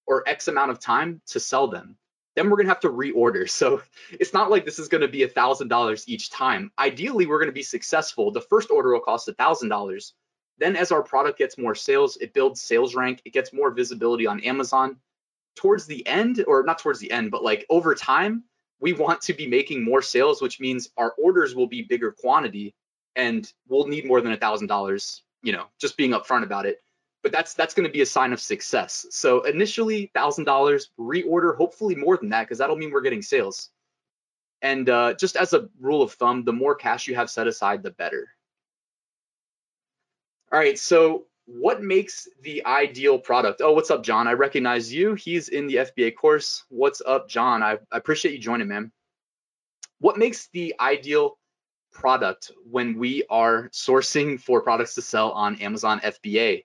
or 0.06 0.28
X 0.28 0.48
amount 0.48 0.72
of 0.72 0.80
time 0.80 1.22
to 1.28 1.40
sell 1.40 1.68
them. 1.68 1.98
Then 2.36 2.50
we're 2.50 2.58
going 2.58 2.66
to 2.66 2.72
have 2.72 2.80
to 2.82 2.90
reorder. 2.90 3.50
So 3.50 3.82
it's 4.12 4.34
not 4.34 4.50
like 4.50 4.66
this 4.66 4.80
is 4.80 4.88
going 4.88 5.02
to 5.02 5.08
be 5.08 5.24
a 5.24 5.30
$1,000 5.30 6.04
each 6.08 6.30
time. 6.32 6.72
Ideally, 6.80 7.26
we're 7.26 7.40
going 7.40 7.50
to 7.50 7.54
be 7.54 7.64
successful. 7.64 8.32
The 8.32 8.42
first 8.42 8.72
order 8.72 8.92
will 8.92 9.00
cost 9.00 9.28
a 9.28 9.34
$1,000. 9.34 10.12
Then, 10.58 10.76
as 10.76 10.92
our 10.92 11.04
product 11.04 11.38
gets 11.38 11.58
more 11.58 11.76
sales, 11.76 12.18
it 12.18 12.34
builds 12.34 12.62
sales 12.62 12.96
rank, 12.96 13.22
it 13.26 13.34
gets 13.34 13.54
more 13.54 13.72
visibility 13.72 14.28
on 14.28 14.40
Amazon. 14.42 14.98
Towards 15.56 15.86
the 15.86 16.06
end, 16.08 16.44
or 16.48 16.64
not 16.64 16.80
towards 16.80 17.00
the 17.00 17.12
end, 17.12 17.30
but 17.32 17.44
like 17.44 17.66
over 17.70 17.94
time, 17.94 18.44
we 18.80 18.94
want 18.94 19.22
to 19.22 19.34
be 19.34 19.48
making 19.48 19.84
more 19.84 20.02
sales, 20.02 20.42
which 20.42 20.60
means 20.60 20.90
our 20.98 21.14
orders 21.22 21.56
will 21.56 21.68
be 21.68 21.84
bigger 21.84 22.12
quantity 22.12 22.74
and 23.16 23.52
we'll 23.68 23.88
need 23.88 24.06
more 24.06 24.20
than 24.20 24.32
a 24.32 24.38
thousand 24.38 24.68
dollars, 24.68 25.24
you 25.42 25.54
know, 25.54 25.66
just 25.80 25.96
being 25.96 26.12
upfront 26.12 26.44
about 26.44 26.66
it. 26.66 26.84
But 27.24 27.32
that's 27.32 27.54
that's 27.54 27.74
going 27.74 27.88
to 27.88 27.92
be 27.92 28.02
a 28.02 28.06
sign 28.06 28.34
of 28.34 28.42
success. 28.42 29.06
So 29.10 29.44
initially, 29.44 30.12
thousand 30.14 30.44
dollars, 30.44 30.92
reorder, 31.00 31.56
hopefully 31.56 31.96
more 31.96 32.18
than 32.18 32.30
that, 32.30 32.44
because 32.44 32.58
that'll 32.58 32.76
mean 32.76 32.92
we're 32.92 33.02
getting 33.02 33.22
sales. 33.22 33.70
And 34.62 34.90
uh, 34.90 35.14
just 35.16 35.36
as 35.36 35.54
a 35.54 35.68
rule 35.80 36.02
of 36.02 36.14
thumb, 36.14 36.44
the 36.44 36.54
more 36.54 36.76
cash 36.76 37.08
you 37.08 37.16
have 37.16 37.30
set 37.30 37.48
aside, 37.48 37.84
the 37.84 37.92
better. 37.92 38.30
All 40.52 40.60
right, 40.60 40.78
so 40.78 41.26
what 41.46 41.82
makes 41.82 42.28
the 42.42 42.66
ideal 42.66 43.20
product? 43.20 43.62
Oh, 43.62 43.74
what's 43.74 43.92
up, 43.92 44.04
John? 44.04 44.28
I 44.28 44.34
recognize 44.34 44.94
you. 44.94 45.16
He's 45.16 45.50
in 45.50 45.68
the 45.68 45.76
FBA 45.76 46.16
course. 46.16 46.64
What's 46.70 47.02
up, 47.06 47.28
John? 47.28 47.62
I, 47.62 47.74
I 47.92 47.98
appreciate 47.98 48.34
you 48.34 48.40
joining, 48.40 48.68
man. 48.68 48.92
What 50.00 50.18
makes 50.18 50.48
the 50.48 50.76
ideal 50.80 51.38
product 51.92 52.52
when 52.70 52.98
we 52.98 53.24
are 53.30 53.70
sourcing 53.70 54.40
for 54.40 54.62
products 54.62 54.96
to 54.96 55.02
sell 55.02 55.32
on 55.32 55.60
Amazon 55.62 56.00
FBA? 56.00 56.64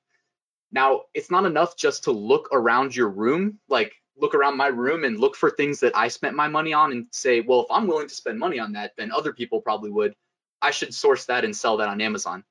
Now, 0.71 1.03
it's 1.15 1.31
not 1.31 1.47
enough 1.47 1.77
just 1.77 2.05
to 2.05 2.13
look 2.13 2.49
around 2.53 2.95
your 2.95 3.09
room, 3.09 3.59
like 3.69 3.95
look 4.17 4.35
around 4.35 4.57
my 4.57 4.67
room 4.67 5.05
and 5.05 5.19
look 5.19 5.37
for 5.37 5.51
things 5.51 5.81
that 5.81 5.97
I 5.97 6.09
spent 6.09 6.37
my 6.37 6.49
money 6.49 6.73
on 6.73 6.93
and 6.93 7.07
say, 7.11 7.41
well, 7.41 7.61
if 7.61 7.67
I'm 7.71 7.87
willing 7.87 8.09
to 8.09 8.15
spend 8.15 8.39
money 8.39 8.59
on 8.59 8.73
that, 8.73 8.93
then 8.97 9.13
other 9.13 9.33
people 9.33 9.61
probably 9.61 9.91
would. 9.91 10.15
I 10.61 10.73
should 10.73 10.95
source 10.95 11.27
that 11.27 11.45
and 11.45 11.57
sell 11.57 11.77
that 11.79 11.89
on 11.89 12.01
Amazon. 12.01 12.45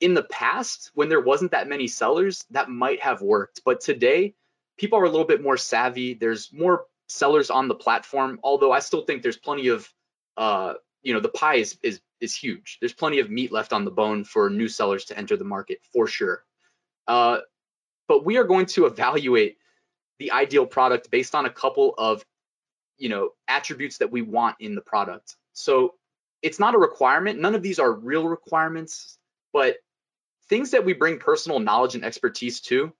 In 0.00 0.14
the 0.14 0.22
past 0.22 0.90
when 0.94 1.08
there 1.08 1.20
wasn't 1.20 1.50
that 1.50 1.68
many 1.68 1.86
sellers 1.86 2.44
that 2.50 2.70
might 2.70 3.02
have 3.02 3.20
worked 3.20 3.60
but 3.64 3.80
today 3.80 4.34
people 4.78 4.98
are 4.98 5.04
a 5.04 5.10
little 5.10 5.26
bit 5.26 5.42
more 5.42 5.58
savvy. 5.58 6.14
There's 6.14 6.50
more 6.52 6.86
sellers 7.08 7.50
on 7.50 7.68
the 7.68 7.74
platform 7.74 8.38
although 8.42 8.70
i 8.70 8.78
still 8.78 9.02
think 9.04 9.20
there's 9.20 9.36
plenty 9.36 9.66
of 9.66 9.92
uh, 10.36 10.74
you 11.02 11.12
know 11.12 11.18
the 11.20 11.28
pie 11.28 11.56
is, 11.56 11.76
is 11.82 12.00
is 12.20 12.34
huge. 12.34 12.78
There's 12.80 12.92
plenty 12.92 13.18
of 13.18 13.30
meat 13.30 13.52
left 13.52 13.72
on 13.72 13.84
the 13.84 13.90
bone 13.90 14.24
for 14.24 14.48
new 14.48 14.68
sellers 14.68 15.06
to 15.06 15.18
enter 15.18 15.36
the 15.36 15.44
market 15.44 15.80
for 15.92 16.06
sure 16.06 16.44
uh, 17.06 17.38
but 18.08 18.24
we 18.24 18.36
are 18.36 18.44
going 18.44 18.66
to 18.66 18.86
evaluate 18.86 19.56
the 20.18 20.32
ideal 20.32 20.66
product 20.66 21.10
based 21.10 21.34
on 21.34 21.46
a 21.46 21.50
couple 21.50 21.94
of 21.96 22.24
you 22.98 23.08
know 23.08 23.30
attributes 23.48 23.98
that 23.98 24.10
we 24.10 24.22
want 24.22 24.56
in 24.60 24.74
the 24.74 24.80
product 24.80 25.36
so 25.52 25.94
it's 26.42 26.58
not 26.58 26.74
a 26.74 26.78
requirement 26.78 27.40
none 27.40 27.54
of 27.54 27.62
these 27.62 27.78
are 27.78 27.92
real 27.92 28.28
requirements 28.28 29.18
but 29.52 29.76
things 30.48 30.72
that 30.72 30.84
we 30.84 30.92
bring 30.92 31.18
personal 31.18 31.60
knowledge 31.60 31.94
and 31.94 32.04
expertise 32.04 32.60
to 32.60 32.92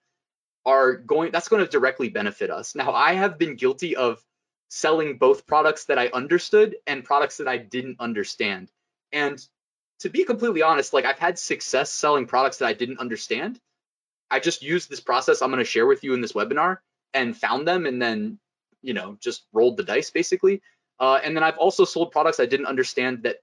are 0.64 0.95
going 0.95 1.33
that's 1.33 1.49
going 1.49 1.64
to 1.64 1.71
directly 1.71 2.09
benefit 2.09 2.50
us. 2.50 2.75
Now, 2.75 2.92
I 2.92 3.14
have 3.14 3.38
been 3.38 3.57
guilty 3.57 3.97
of 3.97 4.25
selling 4.69 5.19
both 5.19 5.47
products 5.47 5.87
that 5.87 5.99
I 5.99 6.09
understood 6.09 6.76
and 6.87 7.04
products 7.04 7.38
that 7.38 7.49
I 7.49 7.59
didn't 7.59 8.00
understand. 8.00 8.71
And 9.12 9.45
to 10.00 10.09
be 10.09 10.25
completely 10.25 10.62
honest, 10.62 10.92
like 10.92 11.04
I've 11.04 11.19
had 11.19 11.38
success 11.38 11.90
selling 11.90 12.26
products 12.26 12.59
that 12.59 12.66
I 12.66 12.73
didn't 12.73 13.00
understand. 13.00 13.61
I 14.31 14.41
just 14.41 14.63
used 14.63 14.89
this 14.89 15.01
process 15.01 15.43
I'm 15.43 15.51
going 15.51 15.59
to 15.59 15.65
share 15.65 15.87
with 15.87 16.05
you 16.05 16.15
in 16.15 16.21
this 16.21 16.33
webinar 16.33 16.79
and 17.15 17.37
found 17.37 17.67
them 17.67 17.87
and 17.87 18.01
then, 18.01 18.39
you 18.83 18.95
know, 18.95 19.17
just 19.21 19.45
rolled 19.53 19.77
the 19.77 19.83
dice 19.83 20.11
basically. 20.11 20.63
Uh, 20.99 21.21
and 21.25 21.35
then 21.35 21.43
I've 21.43 21.59
also 21.59 21.85
sold 21.85 22.13
products 22.13 22.41
I 22.41 22.47
didn't 22.47 22.67
understand 22.67 23.23
that 23.25 23.37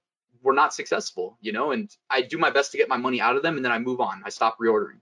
were 0.44 0.54
not 0.54 0.74
successful, 0.74 1.38
you 1.42 1.52
know, 1.52 1.72
and 1.72 1.90
I 2.10 2.22
do 2.22 2.38
my 2.38 2.50
best 2.50 2.72
to 2.72 2.78
get 2.78 2.88
my 2.88 2.98
money 2.98 3.20
out 3.20 3.36
of 3.36 3.44
them 3.44 3.56
and 3.56 3.66
then 3.66 3.72
I 3.72 3.80
move 3.80 4.00
on. 4.00 4.22
I 4.26 4.30
stop 4.30 4.58
reordering. 4.60 5.00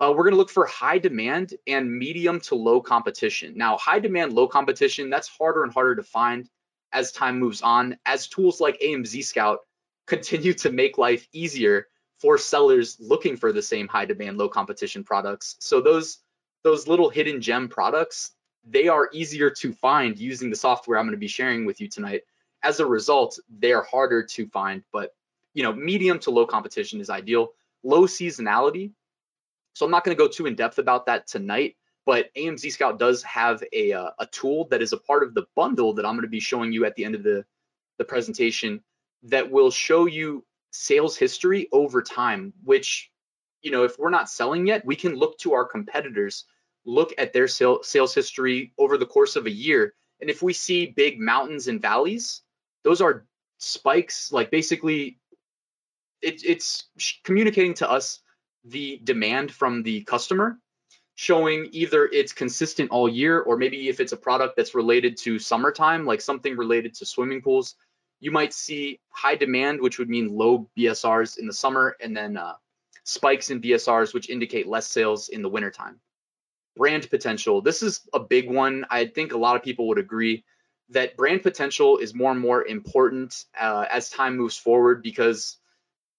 Uh, 0.00 0.10
we're 0.10 0.24
going 0.24 0.32
to 0.32 0.38
look 0.38 0.50
for 0.50 0.66
high 0.66 0.98
demand 0.98 1.54
and 1.66 1.90
medium 1.90 2.40
to 2.40 2.54
low 2.54 2.80
competition. 2.80 3.54
Now, 3.56 3.76
high 3.78 4.00
demand, 4.00 4.32
low 4.32 4.48
competition, 4.48 5.08
that's 5.08 5.28
harder 5.28 5.62
and 5.62 5.72
harder 5.72 5.96
to 5.96 6.02
find 6.02 6.48
as 6.92 7.12
time 7.12 7.38
moves 7.38 7.62
on, 7.62 7.96
as 8.04 8.28
tools 8.28 8.60
like 8.60 8.80
AMZ 8.80 9.24
Scout 9.24 9.60
continue 10.06 10.52
to 10.54 10.70
make 10.70 10.98
life 10.98 11.26
easier 11.32 11.86
for 12.18 12.38
sellers 12.38 12.96
looking 13.00 13.36
for 13.36 13.52
the 13.52 13.62
same 13.62 13.88
high 13.88 14.04
demand, 14.04 14.38
low 14.38 14.48
competition 14.48 15.04
products. 15.04 15.56
So 15.58 15.80
those 15.80 16.18
those 16.62 16.88
little 16.88 17.10
hidden 17.10 17.40
gem 17.40 17.68
products, 17.68 18.32
they 18.66 18.88
are 18.88 19.10
easier 19.12 19.50
to 19.50 19.72
find 19.72 20.18
using 20.18 20.48
the 20.48 20.56
software 20.56 20.98
I'm 20.98 21.04
going 21.04 21.12
to 21.12 21.18
be 21.18 21.28
sharing 21.28 21.66
with 21.66 21.80
you 21.80 21.88
tonight 21.88 22.22
as 22.64 22.80
a 22.80 22.86
result, 22.86 23.38
they 23.58 23.72
are 23.72 23.82
harder 23.82 24.22
to 24.22 24.48
find, 24.48 24.82
but 24.90 25.14
you 25.52 25.62
know, 25.62 25.72
medium 25.72 26.18
to 26.20 26.30
low 26.30 26.46
competition 26.46 27.00
is 27.00 27.10
ideal. 27.10 27.52
Low 27.84 28.06
seasonality. 28.06 28.90
So 29.74 29.84
I'm 29.84 29.92
not 29.92 30.02
going 30.02 30.16
to 30.16 30.20
go 30.20 30.28
too 30.28 30.46
in 30.46 30.56
depth 30.56 30.78
about 30.78 31.06
that 31.06 31.26
tonight, 31.26 31.76
but 32.06 32.34
AMZ 32.34 32.72
Scout 32.72 32.98
does 32.98 33.22
have 33.22 33.62
a, 33.72 33.92
uh, 33.92 34.10
a 34.18 34.26
tool 34.26 34.66
that 34.68 34.82
is 34.82 34.92
a 34.92 34.96
part 34.96 35.22
of 35.22 35.34
the 35.34 35.46
bundle 35.54 35.92
that 35.94 36.06
I'm 36.06 36.14
going 36.14 36.22
to 36.22 36.28
be 36.28 36.40
showing 36.40 36.72
you 36.72 36.84
at 36.86 36.96
the 36.96 37.04
end 37.04 37.14
of 37.14 37.22
the, 37.22 37.44
the 37.98 38.04
presentation 38.04 38.82
that 39.24 39.50
will 39.50 39.70
show 39.70 40.06
you 40.06 40.44
sales 40.74 41.16
history 41.16 41.68
over 41.72 42.02
time, 42.02 42.52
which, 42.64 43.10
you 43.62 43.70
know, 43.70 43.84
if 43.84 43.98
we're 43.98 44.10
not 44.10 44.28
selling 44.28 44.66
yet, 44.66 44.84
we 44.84 44.96
can 44.96 45.14
look 45.14 45.38
to 45.38 45.52
our 45.52 45.64
competitors, 45.64 46.44
look 46.84 47.14
at 47.16 47.32
their 47.32 47.46
sales 47.46 48.14
history 48.14 48.72
over 48.76 48.98
the 48.98 49.06
course 49.06 49.36
of 49.36 49.46
a 49.46 49.50
year. 49.50 49.94
And 50.20 50.28
if 50.28 50.42
we 50.42 50.52
see 50.52 50.86
big 50.86 51.20
mountains 51.20 51.68
and 51.68 51.80
valleys, 51.80 52.42
those 52.82 53.00
are 53.00 53.24
spikes 53.58 54.32
like 54.32 54.50
basically 54.50 55.18
it, 56.20 56.44
it's 56.44 56.88
communicating 57.22 57.74
to 57.74 57.90
us 57.90 58.20
the 58.64 59.00
demand 59.04 59.52
from 59.52 59.82
the 59.82 60.02
customer 60.02 60.58
showing 61.14 61.68
either 61.70 62.06
it's 62.06 62.32
consistent 62.32 62.90
all 62.90 63.08
year 63.08 63.40
or 63.40 63.56
maybe 63.56 63.88
if 63.88 64.00
it's 64.00 64.12
a 64.12 64.16
product 64.16 64.56
that's 64.56 64.74
related 64.74 65.16
to 65.16 65.38
summertime 65.38 66.04
like 66.04 66.20
something 66.20 66.56
related 66.56 66.92
to 66.92 67.06
swimming 67.06 67.40
pools 67.40 67.76
you 68.20 68.30
might 68.30 68.52
see 68.52 69.00
high 69.10 69.34
demand 69.34 69.80
which 69.80 69.98
would 69.98 70.08
mean 70.08 70.34
low 70.34 70.68
bsrs 70.76 71.38
in 71.38 71.46
the 71.46 71.52
summer 71.52 71.96
and 72.00 72.16
then 72.16 72.36
uh, 72.36 72.54
spikes 73.04 73.50
in 73.50 73.60
bsrs 73.60 74.14
which 74.14 74.30
indicate 74.30 74.66
less 74.66 74.86
sales 74.86 75.28
in 75.28 75.42
the 75.42 75.48
wintertime 75.48 76.00
brand 76.76 77.08
potential 77.10 77.60
this 77.60 77.82
is 77.82 78.00
a 78.12 78.20
big 78.20 78.50
one 78.50 78.84
i 78.90 79.06
think 79.06 79.32
a 79.32 79.38
lot 79.38 79.56
of 79.56 79.62
people 79.62 79.88
would 79.88 79.98
agree 79.98 80.44
that 80.90 81.16
brand 81.16 81.42
potential 81.42 81.98
is 81.98 82.14
more 82.14 82.30
and 82.30 82.40
more 82.40 82.66
important 82.66 83.44
uh, 83.58 83.86
as 83.90 84.10
time 84.10 84.36
moves 84.36 84.56
forward 84.56 85.02
because 85.02 85.58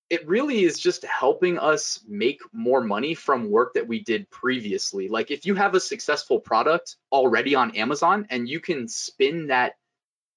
it 0.09 0.27
really 0.27 0.63
is 0.63 0.79
just 0.79 1.03
helping 1.03 1.57
us 1.57 2.03
make 2.07 2.39
more 2.53 2.81
money 2.81 3.13
from 3.13 3.49
work 3.49 3.73
that 3.73 3.87
we 3.87 4.03
did 4.03 4.29
previously. 4.29 5.07
Like 5.07 5.31
if 5.31 5.45
you 5.45 5.55
have 5.55 5.73
a 5.73 5.79
successful 5.79 6.39
product 6.39 6.97
already 7.11 7.55
on 7.55 7.75
Amazon 7.75 8.27
and 8.29 8.47
you 8.47 8.59
can 8.59 8.87
spin 8.87 9.47
that 9.47 9.73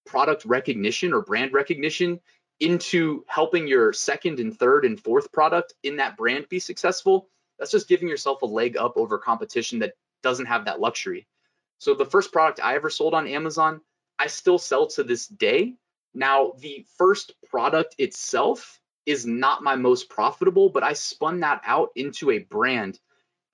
product 0.08 0.44
recognition 0.44 1.12
or 1.12 1.22
brand 1.22 1.52
recognition 1.52 2.20
into 2.58 3.24
helping 3.28 3.68
your 3.68 3.92
second 3.92 4.40
and 4.40 4.58
third 4.58 4.84
and 4.84 5.00
fourth 5.00 5.30
product 5.30 5.74
in 5.84 5.96
that 5.96 6.16
brand 6.16 6.48
be 6.48 6.58
successful, 6.58 7.28
that's 7.58 7.70
just 7.70 7.88
giving 7.88 8.08
yourself 8.08 8.42
a 8.42 8.46
leg 8.46 8.76
up 8.76 8.94
over 8.96 9.18
competition 9.18 9.78
that 9.78 9.92
doesn't 10.24 10.46
have 10.46 10.64
that 10.64 10.80
luxury. 10.80 11.28
So 11.78 11.94
the 11.94 12.04
first 12.04 12.32
product 12.32 12.58
I 12.60 12.74
ever 12.74 12.90
sold 12.90 13.14
on 13.14 13.28
Amazon 13.28 13.80
I 14.18 14.26
still 14.26 14.58
sell 14.58 14.88
to 14.88 15.04
this 15.04 15.26
day. 15.26 15.74
Now, 16.12 16.52
the 16.58 16.84
first 16.96 17.34
product 17.48 17.94
itself 17.98 18.80
is 19.06 19.24
not 19.24 19.62
my 19.62 19.76
most 19.76 20.08
profitable, 20.10 20.68
but 20.68 20.82
I 20.82 20.94
spun 20.94 21.40
that 21.40 21.62
out 21.64 21.90
into 21.94 22.30
a 22.30 22.38
brand. 22.38 22.98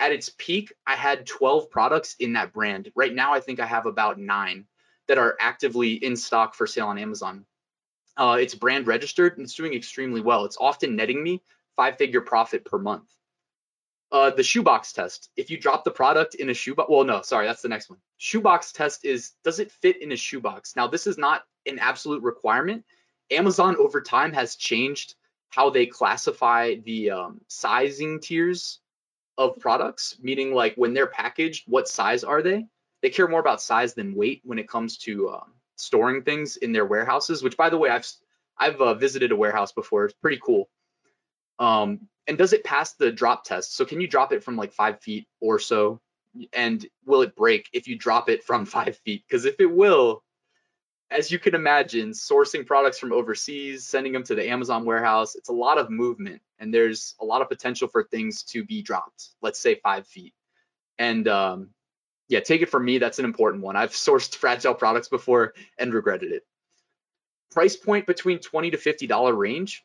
At 0.01 0.13
its 0.13 0.31
peak, 0.37 0.73
I 0.87 0.97
had 0.97 1.27
12 1.27 1.71
products 1.71 2.17
in 2.19 2.33
that 2.33 2.53
brand. 2.53 2.91
Right 2.97 3.15
now, 3.15 3.33
I 3.35 3.41
think 3.41 3.61
I 3.61 3.67
have 3.67 3.87
about 3.87 4.19
nine 4.19 4.67
that 5.09 5.19
are 5.19 5.37
actively 5.41 5.95
in 5.95 6.17
stock 6.17 6.55
for 6.55 6.67
sale 6.67 6.89
on 6.89 6.99
Amazon. 6.99 7.45
Uh, 8.17 8.37
it's 8.41 8.55
brand 8.55 8.87
registered 8.87 9.37
and 9.37 9.45
it's 9.45 9.55
doing 9.55 9.75
extremely 9.75 10.21
well. 10.21 10.45
It's 10.45 10.59
often 10.61 10.97
netting 10.97 11.23
me 11.23 11.43
five 11.77 11.99
figure 11.99 12.21
profit 12.21 12.65
per 12.65 12.79
month. 12.79 13.11
Uh, 14.13 14.31
the 14.31 14.43
shoebox 14.45 14.93
test. 14.93 15.31
If 15.37 15.51
you 15.51 15.59
drop 15.59 15.83
the 15.83 15.91
product 15.91 16.37
in 16.37 16.49
a 16.51 16.55
shoebox, 16.55 16.89
well, 16.89 17.03
no, 17.05 17.23
sorry, 17.23 17.47
that's 17.47 17.63
the 17.63 17.69
next 17.69 17.91
one. 17.91 17.99
Shoebox 18.19 18.73
test 18.73 19.05
is 19.05 19.33
does 19.43 19.59
it 19.59 19.73
fit 19.73 20.01
in 20.01 20.13
a 20.13 20.17
shoebox? 20.17 20.77
Now, 20.77 20.87
this 20.87 21.07
is 21.07 21.19
not 21.19 21.43
an 21.67 21.81
absolute 21.81 22.23
requirement. 22.23 22.85
Amazon 23.31 23.77
over 23.77 24.01
time 24.01 24.33
has 24.33 24.55
changed 24.55 25.17
how 25.49 25.71
they 25.71 25.87
classify 25.87 26.77
the 26.85 27.11
um, 27.11 27.41
sizing 27.49 28.21
tiers 28.21 28.81
of 29.37 29.59
products, 29.59 30.17
meaning 30.21 30.55
like 30.55 30.75
when 30.77 30.95
they're 30.95 31.07
packaged, 31.07 31.65
what 31.67 31.89
size 31.89 32.23
are 32.23 32.43
they? 32.43 32.67
They 33.05 33.11
care 33.11 33.29
more 33.29 33.41
about 33.41 33.61
size 33.61 33.93
than 33.93 34.15
weight 34.15 34.41
when 34.45 34.59
it 34.59 34.67
comes 34.67 34.97
to 35.01 35.29
um, 35.29 35.53
storing 35.77 36.23
things 36.23 36.57
in 36.57 36.73
their 36.73 36.87
warehouses. 36.87 37.43
Which, 37.43 37.55
by 37.55 37.69
the 37.69 37.77
way, 37.77 37.91
I've 37.91 38.11
I've 38.57 38.81
uh, 38.81 38.95
visited 38.95 39.31
a 39.31 39.37
warehouse 39.37 39.73
before. 39.73 40.07
It's 40.07 40.15
pretty 40.15 40.41
cool. 40.43 40.71
Um, 41.59 42.09
and 42.27 42.39
does 42.39 42.55
it 42.55 42.65
pass 42.65 42.95
the 42.95 43.13
drop 43.13 43.45
test? 43.45 43.77
So 43.77 43.85
can 43.85 44.01
you 44.01 44.09
drop 44.09 44.33
it 44.33 44.43
from 44.43 44.57
like 44.57 44.73
five 44.73 45.03
feet 45.03 45.29
or 45.39 45.59
so? 45.59 46.01
And 46.55 46.87
will 47.05 47.21
it 47.21 47.37
break 47.37 47.69
if 47.75 47.89
you 47.89 47.99
drop 47.99 48.31
it 48.31 48.43
from 48.43 48.65
five 48.79 48.97
feet? 49.05 49.23
Because 49.29 49.45
if 49.45 49.57
it 49.61 49.71
will, 49.71 50.25
as 51.11 51.31
you 51.31 51.39
can 51.39 51.55
imagine, 51.55 52.13
sourcing 52.13 52.65
products 52.65 52.99
from 52.99 53.13
overseas, 53.13 53.87
sending 53.87 54.15
them 54.15 54.25
to 54.25 54.35
the 54.35 54.49
Amazon 54.49 54.87
warehouse, 54.87 55.35
it's 55.35 55.51
a 55.51 55.53
lot 55.53 55.77
of 55.77 55.91
movement 55.91 56.41
and 56.59 56.73
there's 56.73 57.17
a 57.21 57.25
lot 57.27 57.43
of 57.43 57.51
potential 57.51 57.87
for 57.87 58.05
things 58.05 58.45
to 58.45 58.65
be 58.65 58.81
dropped, 58.81 59.29
let's 59.43 59.61
say 59.61 59.75
five 59.75 60.07
feet. 60.07 60.33
And 60.99 61.29
um, 61.29 61.69
yeah, 62.35 62.41
take 62.41 62.63
it 62.63 62.69
from 62.69 62.85
me, 62.85 62.99
that's 62.99 63.21
an 63.21 63.25
important 63.25 63.63
one. 63.63 63.77
I've 63.77 63.93
sourced 63.93 64.35
fragile 64.35 64.75
products 64.75 65.09
before 65.09 65.55
and 65.79 65.95
regretted 65.95 66.33
it. 66.33 66.45
Price 67.53 67.77
point 67.77 68.09
between 68.09 68.41
20 68.41 68.73
to 68.73 68.77
$50 68.77 69.39
range. 69.39 69.85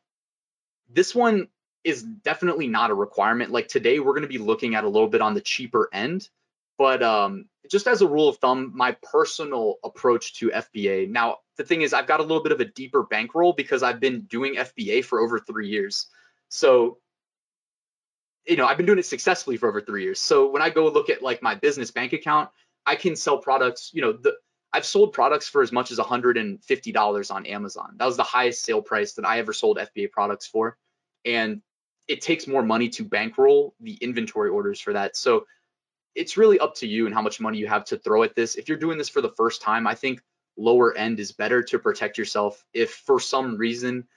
This 0.89 1.13
one 1.13 1.50
is 1.84 2.01
definitely 2.01 2.68
not 2.68 2.89
a 2.89 2.96
requirement. 2.96 3.51
Like 3.51 3.68
today, 3.68 4.00
we're 4.00 4.13
going 4.13 4.24
to 4.24 4.27
be 4.27 4.39
looking 4.39 4.74
at 4.74 4.84
a 4.84 4.89
little 4.89 5.08
bit 5.08 5.22
on 5.22 5.36
the 5.36 5.41
cheaper 5.41 5.89
end. 5.94 6.27
But 6.79 7.03
um, 7.03 7.46
just 7.70 7.86
as 7.86 8.01
a 8.01 8.08
rule 8.08 8.29
of 8.29 8.38
thumb, 8.38 8.72
my 8.74 8.98
personal 9.03 9.75
approach 9.84 10.39
to 10.39 10.50
FBA. 10.50 11.08
Now, 11.08 11.38
the 11.56 11.63
thing 11.63 11.84
is, 11.84 11.94
I've 11.94 12.08
got 12.08 12.20
a 12.20 12.24
little 12.24 12.41
bit 12.41 12.51
of 12.51 12.62
a 12.62 12.65
deeper 12.65 13.03
bankroll 13.03 13.53
because 13.53 13.84
I've 13.84 14.00
been 14.00 14.22
doing 14.22 14.56
FBA 14.56 15.06
for 15.06 15.20
over 15.20 15.38
three 15.39 15.70
years. 15.70 16.08
So, 16.48 16.98
you 18.50 18.58
know, 18.58 18.65
I've 18.65 18.77
been 18.77 18.86
doing 18.86 19.00
it 19.00 19.06
successfully 19.06 19.58
for 19.58 19.70
over 19.70 19.79
three 19.79 20.03
years. 20.03 20.20
So 20.20 20.50
when 20.50 20.62
I 20.62 20.70
go 20.70 20.88
look 20.89 21.10
at 21.10 21.22
like 21.22 21.41
my 21.41 21.56
business 21.56 21.91
bank 21.91 22.13
account, 22.13 22.50
I 22.86 22.96
can 22.96 23.15
sell 23.15 23.38
products. 23.38 23.91
You 23.94 24.01
know, 24.01 24.13
the 24.13 24.34
I've 24.74 24.86
sold 24.86 25.13
products 25.13 25.48
for 25.48 25.62
as 25.62 25.72
much 25.72 25.91
as 25.91 25.98
$150 25.98 27.32
on 27.36 27.46
Amazon. 27.46 27.96
That 27.98 28.06
was 28.06 28.18
the 28.18 28.24
highest 28.24 28.63
sale 28.63 28.82
price 28.82 29.13
that 29.13 29.25
I 29.25 29.39
ever 29.39 29.53
sold 29.53 29.77
FBA 29.77 30.12
products 30.12 30.46
for. 30.48 30.77
And 31.25 31.62
it 32.08 32.22
takes 32.22 32.48
more 32.48 32.63
money 32.63 32.89
to 32.89 33.03
bankroll 33.03 33.74
the 33.79 33.94
inventory 33.94 34.50
orders 34.50 34.79
for 34.79 34.94
that. 34.94 35.15
So 35.15 35.46
it's 36.15 36.38
really 36.38 36.60
up 36.60 36.75
to 36.75 36.88
you 36.88 37.06
and 37.06 37.15
how 37.15 37.22
much 37.22 37.39
money 37.39 37.58
you 37.58 37.68
have 37.68 37.86
to 37.86 37.98
throw 37.98 38.24
at 38.24 38.36
this. 38.36 38.56
If 38.56 38.68
you're 38.68 38.77
doing 38.77 38.98
this 38.98 39.10
for 39.10 39.22
the 39.22 39.34
first 39.38 39.62
time, 39.62 39.88
I 39.88 39.96
think 39.96 40.22
lower 40.58 40.96
end 40.96 41.20
is 41.20 41.32
better 41.32 41.63
to 41.63 41.79
protect 41.79 42.18
yourself. 42.18 42.63
If 42.74 42.91
for 42.91 43.20
some 43.20 43.58
reason 43.58 44.08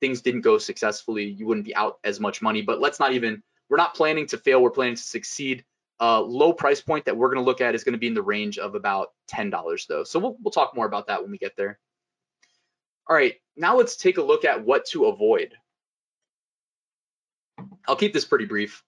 things 0.00 0.22
didn't 0.22 0.40
go 0.40 0.58
successfully, 0.58 1.24
you 1.24 1.46
wouldn't 1.46 1.66
be 1.66 1.76
out 1.76 1.98
as 2.04 2.18
much 2.18 2.42
money. 2.42 2.62
But 2.62 2.80
let's 2.80 2.98
not 2.98 3.12
even, 3.12 3.42
we're 3.70 3.76
not 3.76 3.94
planning 3.94 4.26
to 4.26 4.36
fail, 4.36 4.60
we're 4.60 4.70
planning 4.70 4.96
to 4.96 5.02
succeed. 5.02 5.64
Uh, 6.00 6.20
low 6.20 6.52
price 6.52 6.80
point 6.80 7.04
that 7.04 7.16
we're 7.16 7.28
going 7.28 7.42
to 7.42 7.44
look 7.44 7.60
at 7.60 7.74
is 7.74 7.84
going 7.84 7.92
to 7.92 7.98
be 7.98 8.06
in 8.06 8.14
the 8.14 8.22
range 8.22 8.58
of 8.58 8.74
about 8.74 9.08
$10 9.30 9.86
though. 9.86 10.02
So 10.02 10.18
we'll, 10.18 10.36
we'll 10.42 10.50
talk 10.50 10.74
more 10.74 10.86
about 10.86 11.06
that 11.06 11.22
when 11.22 11.30
we 11.30 11.38
get 11.38 11.56
there. 11.56 11.78
All 13.08 13.16
right, 13.16 13.34
now 13.56 13.76
let's 13.76 13.96
take 13.96 14.18
a 14.18 14.22
look 14.22 14.44
at 14.44 14.64
what 14.64 14.86
to 14.86 15.06
avoid. 15.06 15.54
I'll 17.86 17.96
keep 17.96 18.12
this 18.12 18.24
pretty 18.24 18.44
brief. 18.46 18.82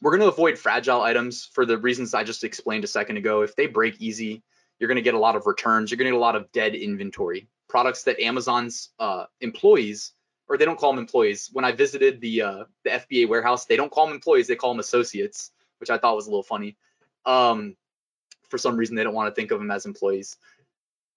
We're 0.00 0.10
going 0.10 0.22
to 0.22 0.28
avoid 0.28 0.58
fragile 0.58 1.02
items 1.02 1.48
for 1.52 1.64
the 1.64 1.78
reasons 1.78 2.12
I 2.12 2.24
just 2.24 2.44
explained 2.44 2.84
a 2.84 2.88
second 2.88 3.16
ago. 3.16 3.42
If 3.42 3.54
they 3.56 3.66
break 3.66 4.00
easy, 4.00 4.42
you're 4.78 4.88
going 4.88 4.96
to 4.96 5.02
get 5.02 5.14
a 5.14 5.18
lot 5.18 5.36
of 5.36 5.46
returns. 5.46 5.90
You're 5.90 5.98
going 5.98 6.06
to 6.06 6.12
get 6.12 6.18
a 6.18 6.20
lot 6.20 6.34
of 6.34 6.50
dead 6.50 6.74
inventory. 6.74 7.48
Products 7.68 8.02
that 8.04 8.20
Amazon's 8.20 8.90
uh, 8.98 9.26
employees, 9.40 10.12
or 10.48 10.58
they 10.58 10.64
don't 10.64 10.78
call 10.78 10.92
them 10.92 10.98
employees. 10.98 11.50
When 11.52 11.64
I 11.64 11.72
visited 11.72 12.20
the 12.20 12.42
uh, 12.42 12.64
the 12.84 12.90
FBA 12.90 13.28
warehouse, 13.28 13.66
they 13.66 13.76
don't 13.76 13.90
call 13.90 14.06
them 14.06 14.14
employees. 14.14 14.46
They 14.46 14.56
call 14.56 14.72
them 14.72 14.80
associates, 14.80 15.50
which 15.78 15.90
I 15.90 15.98
thought 15.98 16.16
was 16.16 16.26
a 16.26 16.30
little 16.30 16.42
funny. 16.42 16.76
Um, 17.26 17.76
for 18.48 18.58
some 18.58 18.76
reason, 18.76 18.94
they 18.94 19.04
don't 19.04 19.14
want 19.14 19.34
to 19.34 19.38
think 19.38 19.50
of 19.50 19.58
them 19.58 19.70
as 19.70 19.86
employees 19.86 20.36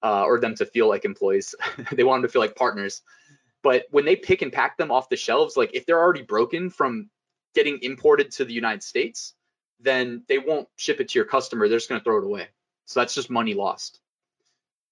uh, 0.03 0.23
or 0.23 0.39
them 0.39 0.55
to 0.55 0.65
feel 0.65 0.87
like 0.87 1.05
employees. 1.05 1.55
they 1.91 2.03
want 2.03 2.21
them 2.21 2.29
to 2.29 2.31
feel 2.31 2.41
like 2.41 2.55
partners. 2.55 3.01
But 3.63 3.85
when 3.91 4.05
they 4.05 4.15
pick 4.15 4.41
and 4.41 4.53
pack 4.53 4.77
them 4.77 4.91
off 4.91 5.09
the 5.09 5.17
shelves, 5.17 5.57
like 5.57 5.71
if 5.73 5.85
they're 5.85 5.99
already 5.99 6.21
broken 6.21 6.69
from 6.69 7.09
getting 7.53 7.79
imported 7.81 8.31
to 8.31 8.45
the 8.45 8.53
United 8.53 8.83
States, 8.83 9.33
then 9.79 10.23
they 10.27 10.37
won't 10.37 10.67
ship 10.75 10.99
it 10.99 11.09
to 11.09 11.19
your 11.19 11.25
customer. 11.25 11.67
They're 11.67 11.77
just 11.77 11.89
going 11.89 11.99
to 11.99 12.03
throw 12.03 12.19
it 12.19 12.23
away. 12.23 12.47
So 12.85 12.99
that's 12.99 13.13
just 13.13 13.29
money 13.29 13.53
lost. 13.53 13.99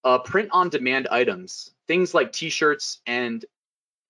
Uh, 0.04 0.19
print 0.19 0.50
on 0.52 0.69
demand 0.69 1.08
items, 1.08 1.71
things 1.88 2.13
like 2.13 2.32
t 2.32 2.50
shirts 2.50 3.02
and 3.08 3.43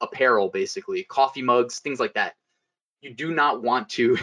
apparel, 0.02 0.50
basically, 0.50 1.04
coffee 1.04 1.42
mugs, 1.42 1.80
things 1.80 2.00
like 2.00 2.14
that. 2.14 2.36
You 3.02 3.14
do 3.14 3.34
not 3.34 3.62
want 3.62 3.90
to 3.90 4.18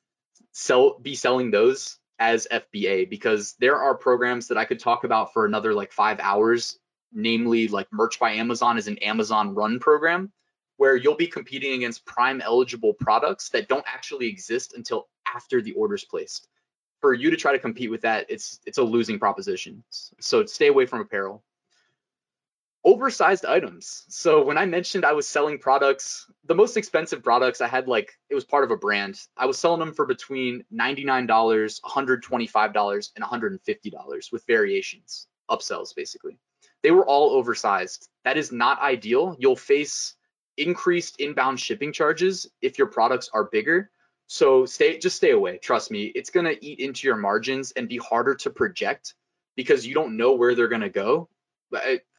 sell 0.52 0.98
be 0.98 1.14
selling 1.14 1.50
those 1.50 1.98
as 2.18 2.48
FBA 2.50 3.10
because 3.10 3.54
there 3.60 3.76
are 3.76 3.94
programs 3.94 4.48
that 4.48 4.58
I 4.58 4.64
could 4.64 4.80
talk 4.80 5.04
about 5.04 5.32
for 5.32 5.44
another 5.44 5.74
like 5.74 5.92
five 5.92 6.18
hours 6.20 6.78
namely 7.12 7.68
like 7.68 7.88
Merch 7.92 8.20
by 8.20 8.32
Amazon 8.32 8.78
is 8.78 8.88
an 8.88 8.98
Amazon 8.98 9.54
run 9.54 9.80
program 9.80 10.32
where 10.76 10.94
you'll 10.94 11.16
be 11.16 11.26
competing 11.26 11.72
against 11.72 12.04
prime 12.04 12.40
eligible 12.42 12.92
products 12.92 13.48
that 13.48 13.68
don't 13.68 13.84
actually 13.86 14.28
exist 14.28 14.74
until 14.76 15.08
after 15.34 15.62
the 15.62 15.72
order's 15.72 16.04
placed. 16.04 16.48
For 17.00 17.14
you 17.14 17.30
to 17.30 17.36
try 17.36 17.52
to 17.52 17.58
compete 17.58 17.90
with 17.90 18.02
that, 18.02 18.26
it's 18.28 18.60
it's 18.66 18.78
a 18.78 18.82
losing 18.82 19.18
proposition. 19.18 19.82
So 19.90 20.44
stay 20.44 20.68
away 20.68 20.86
from 20.86 21.00
apparel. 21.00 21.42
Oversized 22.86 23.44
items. 23.44 24.04
So 24.08 24.42
when 24.42 24.56
I 24.56 24.64
mentioned 24.64 25.04
I 25.04 25.12
was 25.12 25.28
selling 25.28 25.58
products, 25.58 26.30
the 26.44 26.54
most 26.54 26.78
expensive 26.78 27.22
products 27.22 27.60
I 27.60 27.66
had 27.66 27.88
like 27.88 28.12
it 28.30 28.34
was 28.34 28.44
part 28.44 28.64
of 28.64 28.70
a 28.70 28.76
brand. 28.76 29.20
I 29.36 29.44
was 29.44 29.58
selling 29.58 29.80
them 29.80 29.92
for 29.92 30.06
between 30.06 30.64
$99, 30.72 31.26
$125 31.26 33.10
and 33.16 33.24
$150 33.24 34.32
with 34.32 34.46
variations, 34.46 35.26
upsells 35.50 35.94
basically 35.94 36.38
they 36.86 36.92
were 36.92 37.06
all 37.06 37.30
oversized. 37.30 38.08
That 38.24 38.36
is 38.36 38.52
not 38.52 38.80
ideal. 38.80 39.36
You'll 39.40 39.56
face 39.56 40.14
increased 40.56 41.16
inbound 41.18 41.58
shipping 41.58 41.92
charges 41.92 42.48
if 42.62 42.78
your 42.78 42.86
products 42.86 43.28
are 43.34 43.44
bigger. 43.50 43.90
So 44.28 44.66
stay 44.66 44.96
just 44.98 45.16
stay 45.16 45.32
away. 45.32 45.58
Trust 45.58 45.90
me, 45.90 46.12
it's 46.14 46.30
going 46.30 46.46
to 46.46 46.64
eat 46.64 46.78
into 46.78 47.08
your 47.08 47.16
margins 47.16 47.72
and 47.72 47.88
be 47.88 47.96
harder 47.96 48.36
to 48.36 48.50
project 48.50 49.14
because 49.56 49.84
you 49.84 49.94
don't 49.94 50.16
know 50.16 50.34
where 50.34 50.54
they're 50.54 50.68
going 50.68 50.80
to 50.82 50.88
go. 50.88 51.28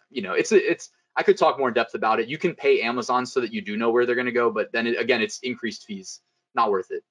You 0.10 0.22
know, 0.22 0.34
it's 0.34 0.52
it's 0.52 0.90
I 1.16 1.24
could 1.24 1.38
talk 1.38 1.58
more 1.58 1.70
in 1.70 1.74
depth 1.74 1.96
about 1.96 2.20
it. 2.20 2.28
You 2.28 2.38
can 2.38 2.56
pay 2.56 2.82
Amazon 2.82 3.26
so 3.26 3.42
that 3.42 3.52
you 3.52 3.62
do 3.62 3.76
know 3.76 3.90
where 3.90 4.06
they're 4.06 4.16
going 4.16 4.26
to 4.26 4.32
go, 4.32 4.52
but 4.52 4.72
then 4.72 4.88
it, 4.88 5.00
again, 5.00 5.22
it's 5.22 5.40
increased 5.40 5.86
fees. 5.86 6.22
Not 6.54 6.72
worth 6.72 6.92
it. 6.92 7.04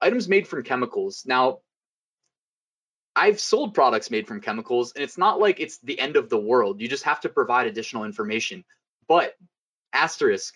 Items 0.00 0.28
made 0.28 0.46
from 0.46 0.62
chemicals. 0.62 1.24
Now, 1.26 1.58
I've 3.14 3.40
sold 3.40 3.74
products 3.74 4.10
made 4.10 4.26
from 4.26 4.40
chemicals, 4.40 4.92
and 4.94 5.02
it's 5.04 5.18
not 5.18 5.38
like 5.38 5.60
it's 5.60 5.78
the 5.78 5.98
end 5.98 6.16
of 6.16 6.30
the 6.30 6.38
world. 6.38 6.80
You 6.80 6.88
just 6.88 7.04
have 7.04 7.20
to 7.20 7.28
provide 7.28 7.66
additional 7.66 8.04
information. 8.04 8.64
But 9.06 9.34
asterisk, 9.92 10.54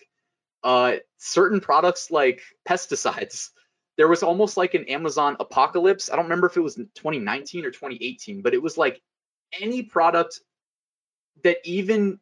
uh, 0.63 0.95
certain 1.17 1.59
products 1.59 2.09
like 2.09 2.41
pesticides, 2.67 3.49
there 3.97 4.07
was 4.07 4.23
almost 4.23 4.57
like 4.57 4.73
an 4.73 4.85
Amazon 4.85 5.35
apocalypse. 5.39 6.09
I 6.09 6.15
don't 6.15 6.25
remember 6.25 6.47
if 6.47 6.57
it 6.57 6.61
was 6.61 6.75
2019 6.75 7.65
or 7.65 7.71
2018, 7.71 8.41
but 8.41 8.53
it 8.53 8.61
was 8.61 8.77
like 8.77 9.01
any 9.59 9.83
product 9.83 10.39
that 11.43 11.57
even 11.63 12.19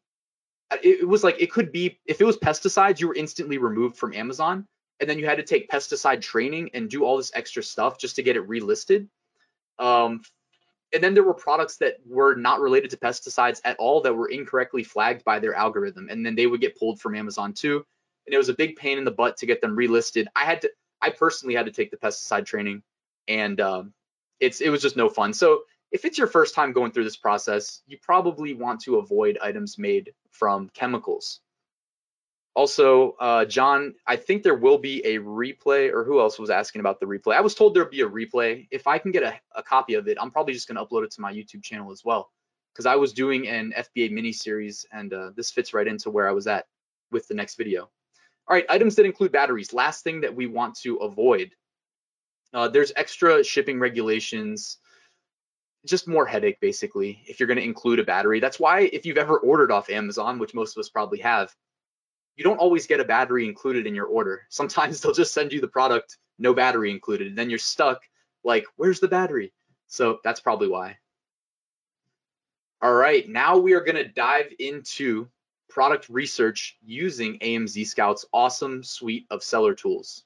uh, 0.72 0.78
it 0.84 1.08
was 1.08 1.24
like 1.24 1.42
it 1.42 1.52
could 1.52 1.72
be 1.72 2.00
if 2.06 2.22
it 2.22 2.26
was 2.26 2.38
pesticides, 2.38 3.00
you 3.00 3.08
were 3.08 3.16
instantly 3.16 3.58
removed 3.58 3.98
from 3.98 4.14
Amazon, 4.14 4.68
and 5.00 5.10
then 5.10 5.20
you 5.20 5.26
had 5.26 5.38
to 5.38 5.44
take 5.44 5.70
pesticide 5.70 6.22
training 6.22 6.70
and 6.74 6.90
do 6.90 7.04
all 7.06 7.18
this 7.18 7.32
extra 7.36 7.64
stuff 7.64 8.00
just 8.00 8.16
to 8.16 8.24
get 8.24 8.36
it 8.36 8.48
relisted. 8.48 9.08
Um, 9.80 10.22
and 10.94 11.04
then 11.04 11.14
there 11.14 11.24
were 11.24 11.34
products 11.34 11.78
that 11.78 11.98
were 12.06 12.36
not 12.36 12.62
related 12.62 12.90
to 12.92 12.98
pesticides 12.98 13.60
at 13.66 13.78
all 13.78 14.02
that 14.02 14.14
were 14.14 14.30
incorrectly 14.30 14.84
flagged 14.84 15.24
by 15.26 15.40
their 15.40 15.54
algorithm, 15.54 16.08
and 16.10 16.26
then 16.26 16.36
they 16.36 16.48
would 16.48 16.62
get 16.62 16.78
pulled 16.78 17.00
from 17.00 17.16
Amazon 17.16 17.54
too. 17.54 17.86
And 18.26 18.34
it 18.34 18.38
was 18.38 18.50
a 18.50 18.56
big 18.56 18.76
pain 18.76 18.98
in 18.98 19.04
the 19.04 19.12
butt 19.12 19.38
to 19.38 19.46
get 19.46 19.62
them 19.62 19.76
relisted. 19.76 20.26
I 20.36 20.46
had 20.46 20.62
to, 20.62 20.72
I 21.02 21.12
personally 21.12 21.54
had 21.54 21.68
to 21.68 21.72
take 21.72 21.92
the 21.92 21.98
pesticide 21.98 22.46
training, 22.46 22.82
and 23.28 23.60
um, 23.62 23.94
it's 24.40 24.62
it 24.62 24.70
was 24.70 24.82
just 24.82 24.98
no 24.98 25.10
fun. 25.10 25.34
So 25.34 25.64
if 25.92 26.06
it's 26.06 26.18
your 26.18 26.28
first 26.28 26.56
time 26.56 26.74
going 26.74 26.92
through 26.92 27.04
this 27.04 27.16
process, 27.16 27.82
you 27.88 27.98
probably 28.02 28.54
want 28.54 28.82
to 28.82 28.98
avoid 28.98 29.38
items 29.42 29.78
made 29.78 30.14
from 30.32 30.70
chemicals. 30.74 31.42
Also, 32.56 33.12
uh, 33.20 33.44
John, 33.44 33.94
I 34.08 34.16
think 34.16 34.42
there 34.42 34.56
will 34.56 34.78
be 34.78 35.06
a 35.06 35.20
replay, 35.20 35.92
or 35.92 36.06
who 36.06 36.22
else 36.22 36.40
was 36.40 36.50
asking 36.50 36.80
about 36.80 37.02
the 37.02 37.06
replay? 37.06 37.36
I 37.36 37.42
was 37.42 37.54
told 37.54 37.74
there'd 37.74 37.90
be 37.90 38.02
a 38.02 38.10
replay. 38.10 38.66
If 38.72 38.88
I 38.88 38.98
can 38.98 39.12
get 39.12 39.24
a, 39.24 39.38
a 39.56 39.62
copy 39.62 39.96
of 39.96 40.08
it, 40.08 40.18
I'm 40.22 40.32
probably 40.32 40.54
just 40.54 40.68
going 40.68 40.78
to 40.78 40.86
upload 40.86 41.04
it 41.04 41.12
to 41.12 41.22
my 41.22 41.34
YouTube 41.34 41.64
channel 41.64 41.92
as 41.92 42.04
well, 42.06 42.32
because 42.74 42.86
I 42.86 42.96
was 42.96 43.12
doing 43.12 43.50
an 43.50 43.74
FBA 43.78 44.12
mini 44.12 44.32
series, 44.32 44.86
and 44.94 45.14
uh, 45.14 45.32
this 45.36 45.52
fits 45.52 45.74
right 45.74 45.86
into 45.86 46.10
where 46.10 46.30
I 46.30 46.32
was 46.32 46.48
at 46.48 46.66
with 47.12 47.28
the 47.28 47.34
next 47.34 47.56
video. 47.56 47.90
All 48.48 48.56
right, 48.56 48.66
items 48.70 48.96
that 48.96 49.06
include 49.06 49.34
batteries. 49.34 49.74
Last 49.74 50.06
thing 50.06 50.22
that 50.22 50.34
we 50.34 50.48
want 50.48 50.76
to 50.84 50.96
avoid. 50.98 51.52
Uh, 52.54 52.70
there's 52.70 52.94
extra 52.96 53.44
shipping 53.44 53.80
regulations, 53.80 54.78
just 55.86 56.08
more 56.08 56.26
headache 56.26 56.60
basically 56.60 57.22
if 57.28 57.40
you're 57.40 57.48
going 57.48 57.58
to 57.58 57.64
include 57.64 58.00
a 58.00 58.04
battery. 58.04 58.40
That's 58.40 58.60
why 58.60 58.82
if 58.82 59.06
you've 59.06 59.18
ever 59.18 59.38
ordered 59.38 59.72
off 59.72 59.90
Amazon, 59.90 60.40
which 60.40 60.54
most 60.54 60.76
of 60.76 60.82
us 60.82 60.90
probably 60.90 61.20
have, 61.20 61.54
you 62.36 62.44
don't 62.44 62.58
always 62.58 62.88
get 62.88 63.00
a 63.00 63.06
battery 63.06 63.48
included 63.48 63.88
in 63.88 63.96
your 63.96 64.08
order. 64.08 64.44
Sometimes 64.50 65.02
they'll 65.02 65.14
just 65.14 65.34
send 65.34 65.54
you 65.54 65.62
the 65.62 65.68
product, 65.68 66.18
no 66.40 66.54
battery 66.54 66.92
included. 66.92 67.28
And 67.28 67.38
then 67.38 67.50
you're 67.50 67.60
stuck 67.60 68.02
like, 68.44 68.66
where's 68.76 69.00
the 69.00 69.08
battery? 69.08 69.54
So 69.88 70.20
that's 70.24 70.40
probably 70.40 70.68
why. 70.68 70.98
All 72.82 72.94
right, 72.94 73.28
now 73.28 73.58
we 73.58 73.74
are 73.74 73.82
going 73.82 73.96
to 73.96 74.08
dive 74.08 74.54
into 74.60 75.28
product 75.70 76.08
research 76.10 76.78
using 76.86 77.40
AMZ 77.40 77.88
Scout's 77.88 78.26
awesome 78.32 78.84
suite 78.84 79.26
of 79.32 79.44
seller 79.44 79.74
tools. 79.74 80.24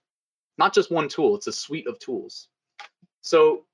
Not 0.57 0.73
just 0.73 0.91
one 0.91 1.07
tool, 1.07 1.35
it's 1.35 1.47
a 1.47 1.53
suite 1.53 1.87
of 1.87 1.99
tools. 1.99 2.49
So 3.21 3.65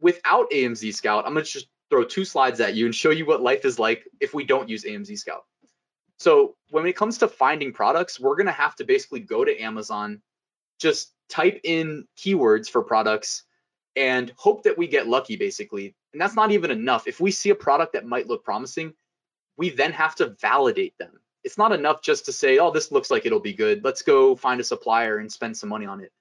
without 0.00 0.50
AMZ 0.50 0.94
Scout, 0.94 1.26
I'm 1.26 1.34
going 1.34 1.44
to 1.44 1.50
just 1.50 1.68
throw 1.90 2.04
two 2.04 2.24
slides 2.24 2.60
at 2.60 2.74
you 2.74 2.86
and 2.86 2.94
show 2.94 3.10
you 3.10 3.26
what 3.26 3.42
life 3.42 3.64
is 3.64 3.78
like 3.78 4.04
if 4.20 4.34
we 4.34 4.44
don't 4.44 4.68
use 4.68 4.84
AMZ 4.84 5.18
Scout. 5.18 5.44
So 6.18 6.56
when 6.70 6.86
it 6.86 6.96
comes 6.96 7.18
to 7.18 7.28
finding 7.28 7.72
products, 7.72 8.18
we're 8.18 8.36
going 8.36 8.46
to 8.46 8.52
have 8.52 8.74
to 8.76 8.84
basically 8.84 9.20
go 9.20 9.44
to 9.44 9.60
Amazon, 9.60 10.20
just 10.78 11.12
type 11.28 11.60
in 11.64 12.06
keywords 12.16 12.68
for 12.68 12.82
products 12.82 13.44
and 13.96 14.32
hope 14.36 14.64
that 14.64 14.78
we 14.78 14.86
get 14.86 15.08
lucky 15.08 15.36
basically. 15.36 15.94
And 16.12 16.20
that's 16.20 16.34
not 16.34 16.50
even 16.50 16.70
enough. 16.70 17.06
If 17.06 17.20
we 17.20 17.30
see 17.30 17.50
a 17.50 17.54
product 17.54 17.92
that 17.92 18.06
might 18.06 18.26
look 18.26 18.44
promising, 18.44 18.94
we 19.56 19.70
then 19.70 19.92
have 19.92 20.14
to 20.16 20.36
validate 20.40 20.96
them. 20.98 21.20
It's 21.44 21.58
not 21.58 21.72
enough 21.72 22.02
just 22.02 22.26
to 22.26 22.32
say, 22.32 22.58
oh, 22.58 22.70
this 22.70 22.90
looks 22.90 23.10
like 23.10 23.26
it'll 23.26 23.40
be 23.40 23.52
good. 23.52 23.84
Let's 23.84 24.02
go 24.02 24.34
find 24.34 24.60
a 24.60 24.64
supplier 24.64 25.18
and 25.18 25.30
spend 25.30 25.56
some 25.56 25.68
money 25.68 25.86
on 25.86 26.00
it. 26.00 26.12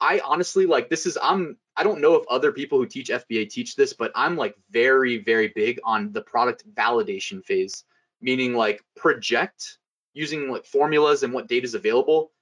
I 0.00 0.20
honestly 0.24 0.66
like 0.66 0.88
this 0.88 1.06
is 1.06 1.16
I'm 1.22 1.56
I 1.76 1.84
don't 1.84 2.00
know 2.00 2.14
if 2.14 2.26
other 2.28 2.52
people 2.52 2.78
who 2.78 2.86
teach 2.86 3.08
FBA 3.08 3.48
teach 3.48 3.76
this, 3.76 3.92
but 3.92 4.12
I'm 4.14 4.36
like 4.36 4.54
very 4.70 5.18
very 5.18 5.48
big 5.48 5.80
on 5.84 6.12
the 6.12 6.22
product 6.22 6.64
validation 6.74 7.44
phase, 7.44 7.84
meaning 8.20 8.54
like 8.54 8.82
project 8.96 9.78
using 10.14 10.50
like 10.50 10.66
formulas 10.66 11.22
and 11.22 11.32
what 11.32 11.48
data 11.48 11.64
is 11.64 11.74
available, 11.74 12.32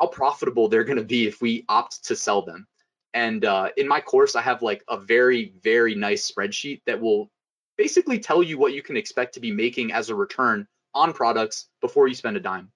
how 0.00 0.08
profitable 0.08 0.68
they're 0.68 0.84
going 0.84 0.98
to 0.98 1.04
be 1.04 1.26
if 1.26 1.40
we 1.40 1.64
opt 1.68 2.04
to 2.06 2.16
sell 2.16 2.42
them. 2.42 2.66
And 3.14 3.44
uh, 3.44 3.70
in 3.76 3.86
my 3.86 4.00
course, 4.00 4.34
I 4.34 4.42
have 4.42 4.62
like 4.62 4.82
a 4.88 4.96
very 4.96 5.54
very 5.62 5.94
nice 5.94 6.30
spreadsheet 6.30 6.82
that 6.86 7.00
will 7.00 7.30
basically 7.76 8.18
tell 8.18 8.42
you 8.42 8.58
what 8.58 8.72
you 8.72 8.82
can 8.82 8.96
expect 8.96 9.34
to 9.34 9.40
be 9.40 9.52
making 9.52 9.92
as 9.92 10.10
a 10.10 10.14
return 10.14 10.66
on 10.94 11.12
products 11.12 11.68
before 11.80 12.08
you 12.08 12.14
spend 12.14 12.36
a 12.36 12.40
dime. 12.40 12.70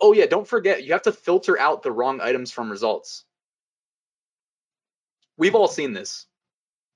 Oh 0.00 0.12
yeah, 0.12 0.26
don't 0.26 0.46
forget, 0.46 0.82
you 0.82 0.92
have 0.92 1.02
to 1.02 1.12
filter 1.12 1.58
out 1.58 1.82
the 1.82 1.92
wrong 1.92 2.20
items 2.20 2.50
from 2.50 2.68
results. 2.68 3.24
We've 5.36 5.54
all 5.54 5.68
seen 5.68 5.92
this. 5.92 6.26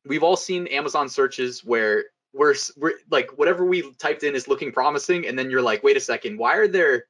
We've 0.05 0.23
all 0.23 0.37
seen 0.37 0.67
Amazon 0.69 1.09
searches 1.09 1.65
where 1.65 2.05
we're, 2.33 2.55
we're 2.77 2.95
like 3.11 3.37
whatever 3.39 3.65
we 3.65 3.91
typed 3.95 4.23
in 4.23 4.35
is 4.35 4.49
looking 4.49 4.73
promising, 4.73 5.27
and 5.27 5.39
then 5.39 5.51
you're 5.51 5.63
like, 5.63 5.83
wait 5.83 5.97
a 5.97 6.01
second, 6.01 6.39
why 6.39 6.57
are 6.57 6.69
there 6.69 7.05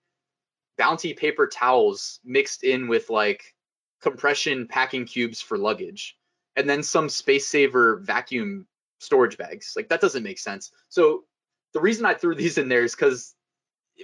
bounty 0.79 1.15
paper 1.15 1.47
towels 1.47 2.21
mixed 2.25 2.63
in 2.63 2.89
with 2.89 3.11
like 3.11 3.55
compression 4.01 4.67
packing 4.69 5.05
cubes 5.05 5.41
for 5.41 5.59
luggage, 5.59 6.17
and 6.55 6.69
then 6.69 6.83
some 6.83 7.09
space 7.09 7.47
saver 7.47 7.97
vacuum 7.97 8.67
storage 8.99 9.37
bags? 9.37 9.75
Like 9.77 9.89
that 9.89 10.01
doesn't 10.01 10.23
make 10.23 10.39
sense. 10.39 10.71
So 10.89 11.25
the 11.73 11.81
reason 11.81 12.07
I 12.07 12.15
threw 12.15 12.35
these 12.37 12.59
in 12.59 12.69
there 12.69 12.85
is 12.85 12.95
because 12.95 13.35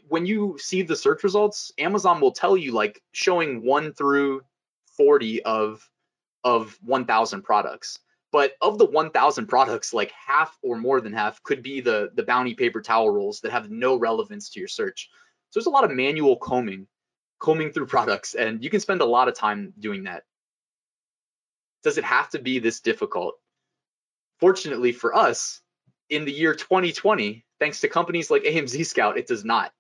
when 0.09 0.27
you 0.27 0.57
see 0.59 0.83
the 0.83 0.97
search 0.97 1.23
results, 1.23 1.73
Amazon 1.79 2.21
will 2.21 2.33
tell 2.33 2.57
you 2.57 2.73
like 2.73 3.03
showing 3.13 3.65
one 3.65 3.93
through 3.93 4.43
40 4.97 5.43
of 5.45 5.89
of 6.45 6.79
1,000 6.83 7.43
products. 7.43 7.99
But 8.31 8.53
of 8.63 8.79
the 8.79 8.87
1,000 8.87 9.47
products, 9.47 9.93
like 9.93 10.11
half 10.13 10.59
or 10.63 10.79
more 10.79 11.01
than 11.01 11.13
half 11.13 11.43
could 11.43 11.63
be 11.63 11.83
the 11.83 12.11
the 12.15 12.23
bounty 12.23 12.55
paper 12.55 12.81
towel 12.81 13.11
rolls 13.11 13.41
that 13.41 13.53
have 13.53 13.71
no 13.71 13.97
relevance 13.97 14.49
to 14.51 14.59
your 14.59 14.69
search. 14.69 15.11
So 15.51 15.61
there's 15.61 15.67
a 15.67 15.71
lot 15.71 15.85
of 15.85 15.91
manual 15.91 16.37
combing, 16.37 16.87
combing 17.39 17.73
through 17.73 17.87
products, 17.97 18.35
and 18.35 18.65
you 18.65 18.71
can 18.71 18.81
spend 18.81 19.03
a 19.03 19.07
lot 19.07 19.29
of 19.29 19.35
time 19.35 19.75
doing 19.79 20.05
that. 20.05 20.25
Does 21.83 21.99
it 21.99 22.05
have 22.05 22.31
to 22.31 22.39
be 22.39 22.59
this 22.59 22.81
difficult? 22.81 23.35
Fortunately 24.41 24.93
for 24.93 25.15
us, 25.15 25.61
in 26.09 26.25
the 26.25 26.33
year 26.33 26.55
2020, 26.55 27.45
thanks 27.59 27.81
to 27.81 27.89
companies 27.89 28.31
like 28.31 28.43
AMZ 28.45 28.87
Scout, 28.87 29.19
it 29.19 29.27
does 29.27 29.45
not. 29.45 29.73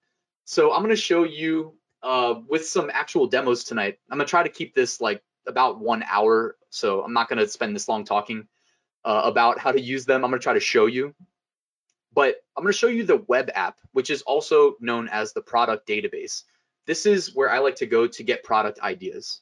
So 0.44 0.72
I'm 0.72 0.83
going 0.83 0.90
to 0.90 0.96
show 0.96 1.25
you 1.25 1.75
uh, 2.03 2.35
with 2.48 2.66
some 2.66 2.90
actual 2.92 3.29
demos 3.29 3.64
tonight. 3.64 3.98
I'm 4.11 4.18
going 4.18 4.27
to 4.27 4.31
try 4.31 4.42
to 4.42 4.48
keep 4.48 4.75
this 4.75 5.01
like 5.01 5.22
about 5.46 5.81
one 5.81 6.05
hour. 6.09 6.57
So 6.70 7.02
I'm 7.02 7.12
not 7.12 7.28
going 7.28 7.38
to 7.38 7.48
spend 7.48 7.74
this 7.74 7.88
long 7.88 8.05
talking 8.05 8.46
uh, 9.05 9.22
about 9.24 9.59
how 9.59 9.72
to 9.72 9.81
use 9.81 10.05
them. 10.05 10.24
I'm 10.24 10.31
going 10.31 10.40
to 10.40 10.44
try 10.44 10.55
to 10.55 10.61
show 10.61 10.87
you. 10.87 11.14
But 12.14 12.37
I'm 12.57 12.62
going 12.62 12.72
to 12.72 12.78
show 12.78 12.88
you 12.88 13.05
the 13.05 13.24
web 13.26 13.50
app, 13.55 13.78
which 13.92 14.11
is 14.11 14.22
also 14.22 14.76
known 14.81 15.09
as 15.09 15.33
the 15.33 15.40
product 15.40 15.88
database. 15.88 16.42
This 16.87 17.07
is 17.07 17.35
where 17.35 17.50
I 17.50 17.59
like 17.59 17.76
to 17.76 17.87
go 17.87 18.07
to 18.07 18.22
get 18.22 18.44
product 18.44 18.81
ideas. 18.81 19.40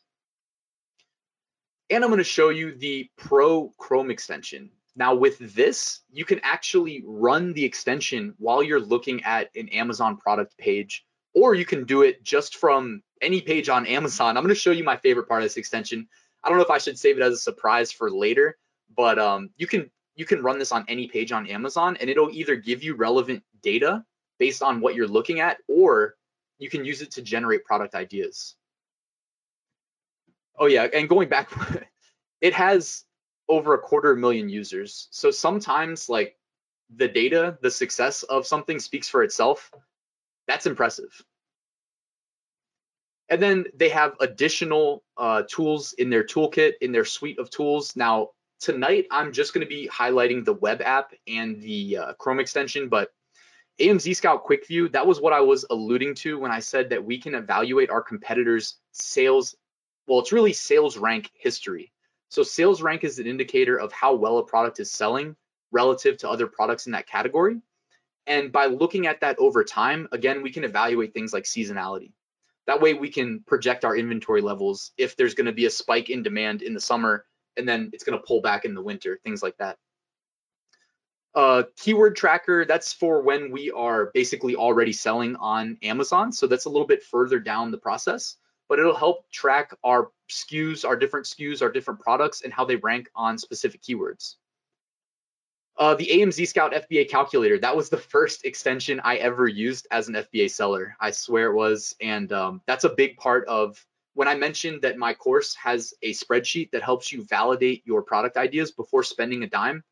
And 1.91 2.05
I'm 2.05 2.11
going 2.11 2.19
to 2.19 2.25
show 2.25 2.51
you 2.51 2.77
the 2.77 3.11
Pro 3.17 3.73
Chrome 3.77 4.11
extension. 4.11 4.71
Now 4.95 5.15
with 5.15 5.39
this, 5.55 6.01
you 6.13 6.25
can 6.25 6.41
actually 6.43 7.03
run 7.05 7.53
the 7.53 7.65
extension 7.65 8.35
while 8.39 8.63
you're 8.63 8.81
looking 8.81 9.25
at 9.25 9.51
an 9.57 9.69
Amazon 9.71 10.17
product 10.17 10.57
page, 10.57 11.05
or 11.35 11.55
you 11.55 11.65
can 11.65 11.85
do 11.85 12.03
it 12.03 12.23
just 12.23 12.57
from 12.57 13.03
any 13.23 13.41
page 13.41 13.69
on 13.69 13.87
Amazon. 13.87 14.37
I'm 14.37 14.43
going 14.43 14.55
to 14.55 14.61
show 14.61 14.71
you 14.71 14.85
my 14.85 14.97
favorite 14.97 15.29
part 15.29 15.43
of 15.43 15.45
this 15.45 15.57
extension. 15.57 16.09
I 16.43 16.49
don't 16.49 16.59
know 16.59 16.65
if 16.65 16.71
I 16.71 16.79
should 16.79 16.99
save 16.99 17.19
it 17.19 17.23
as 17.23 17.35
a 17.35 17.39
surprise 17.39 17.93
for 17.93 18.11
later, 18.11 18.57
but 18.97 19.19
um, 19.19 19.51
you 19.57 19.67
can 19.67 19.91
you 20.17 20.25
can 20.25 20.43
run 20.43 20.59
this 20.59 20.73
on 20.73 20.85
any 20.89 21.09
page 21.09 21.33
on 21.33 21.47
Amazon, 21.47 21.97
and 22.01 22.11
it'll 22.11 22.31
either 22.31 22.57
give 22.57 22.83
you 22.83 22.95
relevant 22.95 23.43
data 23.63 24.05
based 24.39 24.63
on 24.63 24.81
what 24.81 24.95
you're 24.95 25.09
looking 25.09 25.41
at, 25.41 25.59
or 25.69 26.17
you 26.59 26.69
can 26.69 26.85
use 26.85 27.03
it 27.03 27.13
to 27.13 27.23
generate 27.23 27.65
product 27.65 27.95
ideas. 27.95 28.55
Oh 30.59 30.67
yeah, 30.67 30.89
and 30.93 31.09
going 31.09 31.29
back, 31.29 31.51
it 32.41 32.55
has 32.55 33.05
over 33.49 33.75
a 33.75 33.79
quarter 33.79 34.15
million 34.15 34.49
users. 34.49 35.09
So 35.11 35.31
sometimes 35.31 36.09
like 36.09 36.37
the 36.95 37.09
data, 37.09 37.59
the 37.63 37.71
success 37.71 38.23
of 38.23 38.47
something 38.47 38.79
speaks 38.79 39.09
for 39.09 39.23
itself. 39.23 39.71
That's 40.51 40.67
impressive. 40.67 41.25
And 43.29 43.41
then 43.41 43.67
they 43.73 43.89
have 43.91 44.17
additional 44.19 45.05
uh, 45.17 45.45
tools 45.49 45.93
in 45.93 46.11
their 46.11 46.25
toolkit, 46.25 46.73
in 46.81 46.91
their 46.91 47.05
suite 47.05 47.39
of 47.39 47.51
tools. 47.51 47.95
Now, 47.95 48.31
tonight, 48.59 49.07
I'm 49.13 49.33
just 49.33 49.55
going 49.55 49.65
to 49.65 49.69
be 49.69 49.89
highlighting 49.89 50.45
the 50.45 50.55
web 50.55 50.83
app 50.83 51.13
and 51.29 51.63
the 51.63 51.99
uh, 51.99 52.13
Chrome 52.15 52.41
extension, 52.41 52.89
but 52.89 53.13
AMZ 53.79 54.17
Scout 54.17 54.43
Quick 54.43 54.67
View, 54.67 54.89
that 54.89 55.07
was 55.07 55.21
what 55.21 55.33
I 55.33 55.41
was 55.41 55.65
alluding 55.71 56.17
to 56.17 56.41
when 56.41 56.51
I 56.51 56.59
said 56.59 56.91
that 56.91 57.05
we 57.05 57.21
can 57.21 57.37
evaluate 57.37 57.89
our 57.89 58.03
competitors' 58.03 58.79
sales. 58.91 59.55
Well, 60.09 60.19
it's 60.19 60.33
really 60.33 60.53
sales 60.53 60.99
rank 60.99 61.31
history. 61.33 61.93
So 62.29 62.43
sales 62.43 62.83
rank 62.83 63.05
is 63.05 63.21
an 63.21 63.27
indicator 63.29 63.79
of 63.79 63.93
how 63.93 64.17
well 64.17 64.39
a 64.39 64.45
product 64.45 64.81
is 64.81 64.91
selling 64.91 65.37
relative 65.71 66.17
to 66.19 66.29
other 66.29 66.49
products 66.49 66.87
in 66.87 66.93
that 66.93 67.07
category. 67.07 67.61
And 68.31 68.51
by 68.51 68.67
looking 68.67 69.07
at 69.07 69.21
that 69.21 69.37
over 69.39 69.63
time, 69.63 70.09
again, 70.13 70.41
we 70.41 70.51
can 70.51 70.65
evaluate 70.65 71.13
things 71.13 71.33
like 71.33 71.45
seasonality. 71.45 72.13
That 72.67 72.81
way 72.81 72.95
we 72.95 73.11
can 73.11 73.41
project 73.47 73.85
our 73.85 73.97
inventory 73.97 74.41
levels 74.41 74.93
if 74.97 75.17
there's 75.17 75.35
going 75.35 75.47
to 75.47 75.53
be 75.53 75.67
a 75.67 75.71
spike 75.71 76.09
in 76.09 76.23
demand 76.23 76.63
in 76.63 76.73
the 76.73 76.81
summer 76.81 77.27
and 77.57 77.69
then 77.69 77.91
it's 77.93 78.05
going 78.05 78.19
to 78.19 78.25
pull 78.25 78.41
back 78.41 78.65
in 78.65 78.75
the 78.75 78.83
winter, 78.83 79.19
things 79.25 79.43
like 79.43 79.57
that. 79.59 79.77
Uh, 81.35 81.65
keyword 81.77 82.17
tracker, 82.17 82.65
that's 82.65 82.93
for 82.93 83.21
when 83.23 83.51
we 83.51 83.71
are 83.73 84.11
basically 84.15 84.57
already 84.57 84.93
selling 84.93 85.37
on 85.37 85.77
Amazon. 85.83 86.33
So 86.33 86.47
that's 86.47 86.65
a 86.65 86.71
little 86.71 86.87
bit 86.87 87.03
further 87.03 87.39
down 87.39 87.71
the 87.71 87.79
process 87.79 88.37
but 88.71 88.79
it'll 88.79 88.95
help 88.95 89.29
track 89.33 89.75
our 89.83 90.13
SKUs, 90.31 90.87
our 90.87 90.97
different 90.97 91.27
SKUs, 91.27 91.61
our 91.61 91.73
different 91.73 91.99
products, 91.99 92.43
and 92.43 92.53
how 92.53 92.65
they 92.65 92.77
rank 92.77 93.11
on 93.17 93.37
specific 93.37 93.83
keywords. 93.83 94.37
Uh, 95.81 95.95
the 95.95 96.11
AMZ 96.13 96.47
Scout 96.47 96.75
FBA 96.75 97.09
calculator, 97.09 97.59
that 97.59 97.75
was 97.75 97.89
the 97.89 97.97
first 97.97 98.45
extension 98.45 99.01
I 99.03 99.17
ever 99.17 99.49
used 99.49 99.89
as 99.91 100.09
an 100.09 100.15
FBA 100.15 100.51
seller. 100.51 100.95
I 101.01 101.11
swear 101.11 101.47
it 101.47 101.55
was. 101.55 101.97
And 102.03 102.31
um, 102.35 102.61
that's 102.67 102.85
a 102.85 102.91
big 102.91 103.17
part 103.17 103.49
of 103.49 103.83
when 104.13 104.29
I 104.29 104.35
mentioned 104.35 104.83
that 104.83 104.99
my 104.99 105.15
course 105.15 105.55
has 105.55 105.95
a 106.03 106.13
spreadsheet 106.13 106.71
that 106.73 106.83
helps 106.83 107.11
you 107.11 107.25
validate 107.25 107.83
your 107.87 108.03
product 108.03 108.37
ideas 108.37 108.73
before 108.73 109.03
spending 109.03 109.43
a 109.43 109.47
dime. 109.47 109.83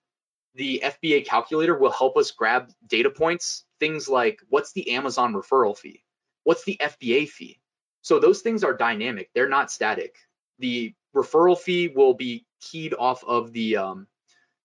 The 0.57 0.83
FBA 0.85 1.24
calculator 1.24 1.79
will 1.79 1.90
help 1.90 2.18
us 2.18 2.33
grab 2.33 2.70
data 2.87 3.09
points, 3.09 3.64
things 3.81 4.11
like 4.11 4.42
what's 4.51 4.72
the 4.72 4.90
Amazon 4.90 5.33
referral 5.33 5.74
fee? 5.74 6.05
What's 6.44 6.64
the 6.64 6.77
FBA 6.83 7.31
fee? 7.31 7.61
So 8.03 8.18
those 8.18 8.42
things 8.42 8.62
are 8.62 8.74
dynamic. 8.77 9.31
They're 9.35 9.48
not 9.48 9.70
static. 9.70 10.16
The 10.59 10.94
referral 11.16 11.57
fee 11.57 11.88
will 11.88 12.12
be 12.12 12.44
keyed 12.61 12.92
off 12.98 13.24
of 13.24 13.55
the 13.55 13.79
um, 13.79 14.07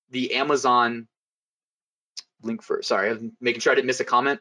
the 0.09 0.35
Amazon 0.35 1.07
link 2.43 2.61
for. 2.61 2.81
Sorry, 2.81 3.11
I'm 3.11 3.35
making 3.41 3.61
sure 3.61 3.71
I 3.71 3.75
didn't 3.75 3.87
miss 3.87 3.99
a 3.99 4.05
comment. 4.05 4.39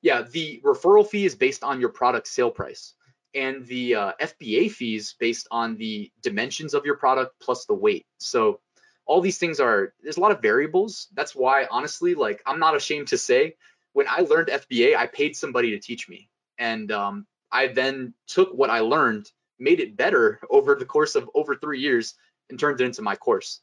Yeah, 0.00 0.22
the 0.22 0.60
referral 0.64 1.08
fee 1.08 1.24
is 1.24 1.34
based 1.34 1.64
on 1.64 1.80
your 1.80 1.88
product 1.88 2.28
sale 2.28 2.50
price, 2.50 2.94
and 3.34 3.66
the 3.66 3.94
uh, 3.94 4.12
FBA 4.20 4.70
fees 4.70 5.16
based 5.18 5.48
on 5.50 5.76
the 5.76 6.10
dimensions 6.22 6.74
of 6.74 6.84
your 6.84 6.96
product 6.96 7.34
plus 7.40 7.64
the 7.66 7.74
weight. 7.74 8.06
So 8.18 8.60
all 9.06 9.20
these 9.20 9.38
things 9.38 9.58
are 9.58 9.94
there's 10.02 10.18
a 10.18 10.20
lot 10.20 10.30
of 10.30 10.42
variables. 10.42 11.08
That's 11.14 11.34
why 11.34 11.66
honestly, 11.70 12.14
like 12.14 12.42
I'm 12.46 12.60
not 12.60 12.76
ashamed 12.76 13.08
to 13.08 13.18
say, 13.18 13.54
when 13.92 14.06
I 14.08 14.20
learned 14.20 14.48
FBA, 14.48 14.96
I 14.96 15.06
paid 15.06 15.34
somebody 15.34 15.70
to 15.70 15.78
teach 15.78 16.08
me, 16.08 16.28
and 16.58 16.92
um, 16.92 17.26
I 17.50 17.68
then 17.68 18.14
took 18.26 18.52
what 18.52 18.70
I 18.70 18.80
learned, 18.80 19.30
made 19.58 19.80
it 19.80 19.96
better 19.96 20.40
over 20.50 20.74
the 20.74 20.84
course 20.84 21.14
of 21.14 21.28
over 21.34 21.56
three 21.56 21.80
years, 21.80 22.14
and 22.50 22.58
turned 22.58 22.80
it 22.80 22.84
into 22.84 23.02
my 23.02 23.16
course. 23.16 23.60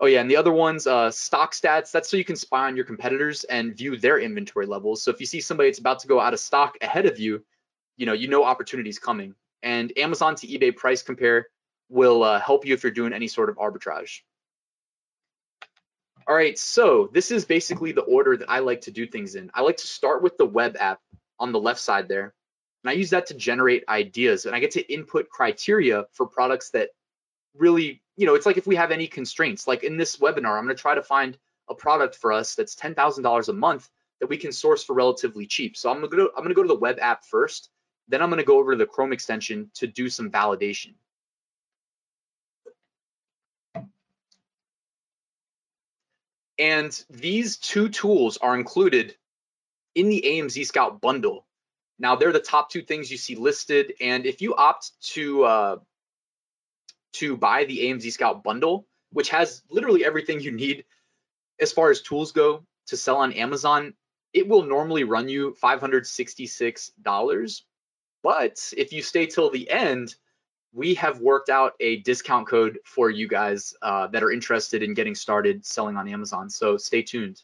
Oh 0.00 0.06
yeah, 0.06 0.20
and 0.20 0.30
the 0.30 0.36
other 0.36 0.52
ones, 0.52 0.86
uh, 0.86 1.10
stock 1.10 1.52
stats. 1.52 1.90
That's 1.90 2.08
so 2.08 2.16
you 2.16 2.24
can 2.24 2.36
spy 2.36 2.66
on 2.66 2.76
your 2.76 2.84
competitors 2.84 3.42
and 3.44 3.76
view 3.76 3.96
their 3.96 4.20
inventory 4.20 4.66
levels. 4.66 5.02
So 5.02 5.10
if 5.10 5.18
you 5.18 5.26
see 5.26 5.40
somebody 5.40 5.68
that's 5.68 5.80
about 5.80 5.98
to 6.00 6.08
go 6.08 6.20
out 6.20 6.34
of 6.34 6.40
stock 6.40 6.76
ahead 6.80 7.06
of 7.06 7.18
you, 7.18 7.44
you 7.96 8.06
know 8.06 8.12
you 8.12 8.28
know 8.28 8.44
opportunities 8.44 8.98
coming. 8.98 9.34
And 9.62 9.92
Amazon 9.98 10.36
to 10.36 10.46
eBay 10.46 10.74
price 10.76 11.02
compare 11.02 11.48
will 11.88 12.22
uh, 12.22 12.38
help 12.38 12.64
you 12.64 12.74
if 12.74 12.84
you're 12.84 12.92
doing 12.92 13.12
any 13.12 13.26
sort 13.26 13.50
of 13.50 13.56
arbitrage. 13.56 14.20
All 16.28 16.34
right, 16.34 16.58
so 16.58 17.08
this 17.12 17.30
is 17.30 17.44
basically 17.44 17.92
the 17.92 18.02
order 18.02 18.36
that 18.36 18.50
I 18.50 18.58
like 18.58 18.82
to 18.82 18.90
do 18.90 19.06
things 19.06 19.34
in. 19.34 19.50
I 19.54 19.62
like 19.62 19.78
to 19.78 19.86
start 19.86 20.22
with 20.22 20.36
the 20.36 20.44
web 20.44 20.76
app 20.78 21.00
on 21.40 21.52
the 21.52 21.58
left 21.58 21.80
side 21.80 22.06
there, 22.06 22.34
and 22.84 22.90
I 22.90 22.92
use 22.92 23.10
that 23.10 23.26
to 23.28 23.34
generate 23.34 23.84
ideas, 23.88 24.44
and 24.44 24.54
I 24.54 24.60
get 24.60 24.72
to 24.72 24.92
input 24.92 25.30
criteria 25.30 26.04
for 26.12 26.26
products 26.26 26.70
that 26.70 26.90
really, 27.58 28.02
you 28.16 28.26
know, 28.26 28.34
it's 28.34 28.46
like 28.46 28.56
if 28.56 28.66
we 28.66 28.76
have 28.76 28.90
any 28.90 29.06
constraints, 29.06 29.66
like 29.66 29.84
in 29.84 29.96
this 29.96 30.16
webinar, 30.16 30.56
I'm 30.58 30.64
going 30.64 30.68
to 30.68 30.74
try 30.74 30.94
to 30.94 31.02
find 31.02 31.36
a 31.68 31.74
product 31.74 32.16
for 32.16 32.32
us 32.32 32.54
that's 32.54 32.74
$10,000 32.74 33.48
a 33.48 33.52
month 33.52 33.88
that 34.20 34.28
we 34.28 34.36
can 34.36 34.52
source 34.52 34.82
for 34.82 34.94
relatively 34.94 35.46
cheap. 35.46 35.76
So 35.76 35.90
I'm 35.90 35.98
going 35.98 36.10
to 36.10 36.16
go, 36.16 36.28
I'm 36.36 36.42
going 36.42 36.48
to 36.48 36.54
go 36.54 36.62
to 36.62 36.68
the 36.68 36.74
web 36.74 36.98
app 37.00 37.24
first, 37.24 37.70
then 38.08 38.22
I'm 38.22 38.30
going 38.30 38.38
to 38.38 38.44
go 38.44 38.58
over 38.58 38.72
to 38.72 38.78
the 38.78 38.86
Chrome 38.86 39.12
extension 39.12 39.70
to 39.74 39.86
do 39.86 40.08
some 40.08 40.30
validation. 40.30 40.94
And 46.58 47.04
these 47.08 47.56
two 47.56 47.88
tools 47.88 48.36
are 48.38 48.56
included 48.56 49.14
in 49.94 50.08
the 50.08 50.22
AMZ 50.26 50.66
Scout 50.66 51.00
bundle. 51.00 51.46
Now 52.00 52.16
they're 52.16 52.32
the 52.32 52.40
top 52.40 52.70
two 52.70 52.82
things 52.82 53.10
you 53.10 53.16
see 53.16 53.36
listed. 53.36 53.94
And 54.00 54.26
if 54.26 54.40
you 54.40 54.54
opt 54.54 54.92
to 55.12 55.44
uh, 55.44 55.76
to 57.18 57.36
buy 57.36 57.64
the 57.64 57.80
AMZ 57.80 58.10
Scout 58.12 58.42
bundle, 58.42 58.86
which 59.12 59.28
has 59.30 59.62
literally 59.70 60.04
everything 60.04 60.40
you 60.40 60.50
need 60.50 60.84
as 61.60 61.72
far 61.72 61.90
as 61.90 62.00
tools 62.00 62.32
go 62.32 62.64
to 62.86 62.96
sell 62.96 63.16
on 63.16 63.32
Amazon, 63.32 63.94
it 64.32 64.46
will 64.46 64.62
normally 64.62 65.04
run 65.04 65.28
you 65.28 65.56
$566. 65.62 67.62
But 68.22 68.72
if 68.76 68.92
you 68.92 69.02
stay 69.02 69.26
till 69.26 69.50
the 69.50 69.68
end, 69.70 70.14
we 70.72 70.94
have 70.94 71.20
worked 71.20 71.48
out 71.48 71.74
a 71.80 72.00
discount 72.00 72.46
code 72.46 72.78
for 72.84 73.10
you 73.10 73.26
guys 73.26 73.74
uh, 73.82 74.06
that 74.08 74.22
are 74.22 74.30
interested 74.30 74.82
in 74.82 74.94
getting 74.94 75.14
started 75.14 75.64
selling 75.64 75.96
on 75.96 76.08
Amazon. 76.08 76.50
So 76.50 76.76
stay 76.76 77.02
tuned. 77.02 77.42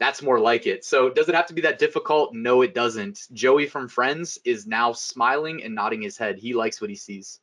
That's 0.00 0.22
more 0.22 0.40
like 0.40 0.66
it. 0.66 0.84
So 0.84 1.08
does 1.08 1.28
it 1.28 1.36
have 1.36 1.46
to 1.46 1.54
be 1.54 1.62
that 1.62 1.78
difficult? 1.78 2.34
No, 2.34 2.62
it 2.62 2.74
doesn't. 2.74 3.28
Joey 3.32 3.66
from 3.66 3.88
Friends 3.88 4.38
is 4.44 4.66
now 4.66 4.92
smiling 4.92 5.62
and 5.62 5.74
nodding 5.74 6.02
his 6.02 6.18
head. 6.18 6.36
He 6.36 6.52
likes 6.52 6.80
what 6.80 6.90
he 6.90 6.96
sees. 6.96 7.38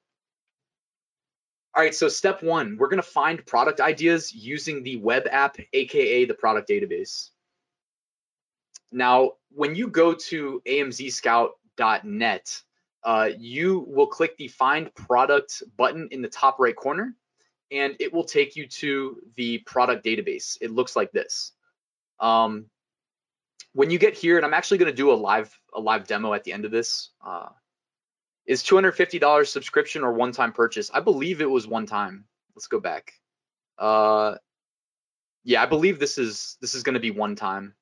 All 1.73 1.81
right, 1.81 1.95
so 1.95 2.10
step 2.10 2.43
one, 2.43 2.77
we're 2.77 2.89
gonna 2.89 3.01
find 3.01 3.45
product 3.45 3.79
ideas 3.79 4.34
using 4.34 4.84
the 4.84 4.97
web 4.97 5.23
app, 5.31 5.57
AKA 5.73 6.25
the 6.25 6.34
product 6.34 6.69
database. 6.69 7.29
Now, 8.91 9.34
when 9.49 9.75
you 9.75 9.88
go 9.88 10.13
to 10.13 10.62
amzscout.net, 10.67 12.62
uh, 13.03 13.29
you 13.38 13.86
will 13.88 14.07
click 14.07 14.38
the 14.38 14.47
find 14.49 14.93
product 14.95 15.63
button 15.77 16.07
in 16.12 16.21
the 16.21 16.27
top 16.27 16.60
right 16.60 16.75
corner 16.75 17.15
and 17.71 17.95
it 17.99 18.13
will 18.13 18.25
take 18.25 18.55
you 18.55 18.67
to 18.67 19.17
the 19.38 19.60
product 19.60 20.05
database. 20.05 20.57
It 20.62 20.71
looks 20.71 20.95
like 20.95 21.12
this. 21.12 21.53
Um, 22.19 22.65
when 23.73 23.89
you 23.89 23.97
get 23.97 24.15
here, 24.15 24.36
and 24.36 24.45
I'm 24.45 24.53
actually 24.53 24.77
going 24.77 24.91
to 24.91 24.95
do 24.95 25.12
a 25.12 25.13
live 25.13 25.57
a 25.73 25.79
live 25.79 26.05
demo 26.05 26.34
at 26.34 26.43
the 26.43 26.51
end 26.51 26.65
of 26.65 26.71
this. 26.71 27.12
Uh, 27.25 27.47
is 28.51 28.61
$250 28.63 29.47
subscription 29.47 30.03
or 30.03 30.11
one-time 30.11 30.51
purchase? 30.51 30.91
I 30.93 30.99
believe 30.99 31.39
it 31.39 31.49
was 31.49 31.67
one 31.67 31.85
time. 31.85 32.25
Let's 32.53 32.67
go 32.67 32.81
back. 32.81 33.13
Uh, 33.79 34.35
yeah, 35.45 35.63
I 35.63 35.67
believe 35.67 35.99
this 35.99 36.17
is 36.17 36.57
this 36.59 36.75
is 36.75 36.83
going 36.83 36.95
to 36.95 36.99
be 36.99 37.11
one 37.11 37.37
time, 37.37 37.73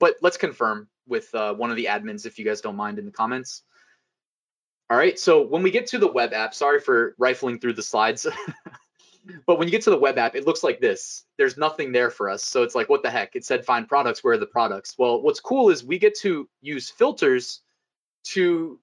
but 0.00 0.14
let's 0.22 0.38
confirm 0.38 0.88
with 1.06 1.32
uh, 1.34 1.52
one 1.52 1.68
of 1.68 1.76
the 1.76 1.84
admins 1.84 2.24
if 2.24 2.38
you 2.38 2.44
guys 2.46 2.62
don't 2.62 2.74
mind 2.74 2.98
in 2.98 3.04
the 3.04 3.10
comments. 3.10 3.64
All 4.88 4.96
right, 4.96 5.18
so 5.18 5.42
when 5.42 5.62
we 5.62 5.70
get 5.70 5.88
to 5.88 5.98
the 5.98 6.10
web 6.10 6.32
app, 6.32 6.54
sorry 6.54 6.80
for 6.80 7.14
rifling 7.18 7.60
through 7.60 7.74
the 7.74 7.82
slides, 7.82 8.26
but 9.46 9.58
when 9.58 9.68
you 9.68 9.72
get 9.72 9.82
to 9.82 9.90
the 9.90 9.98
web 9.98 10.16
app, 10.16 10.34
it 10.34 10.46
looks 10.46 10.64
like 10.64 10.80
this. 10.80 11.24
There's 11.36 11.58
nothing 11.58 11.92
there 11.92 12.10
for 12.10 12.30
us. 12.30 12.44
So 12.44 12.62
it's 12.62 12.74
like, 12.74 12.88
what 12.88 13.02
the 13.02 13.10
heck? 13.10 13.36
It 13.36 13.44
said 13.44 13.66
find 13.66 13.86
products, 13.86 14.24
where 14.24 14.32
are 14.32 14.38
the 14.38 14.46
products? 14.46 14.94
Well, 14.96 15.20
what's 15.20 15.40
cool 15.40 15.68
is 15.68 15.84
we 15.84 15.98
get 15.98 16.18
to 16.20 16.48
use 16.62 16.88
filters 16.88 17.60
to 18.28 18.80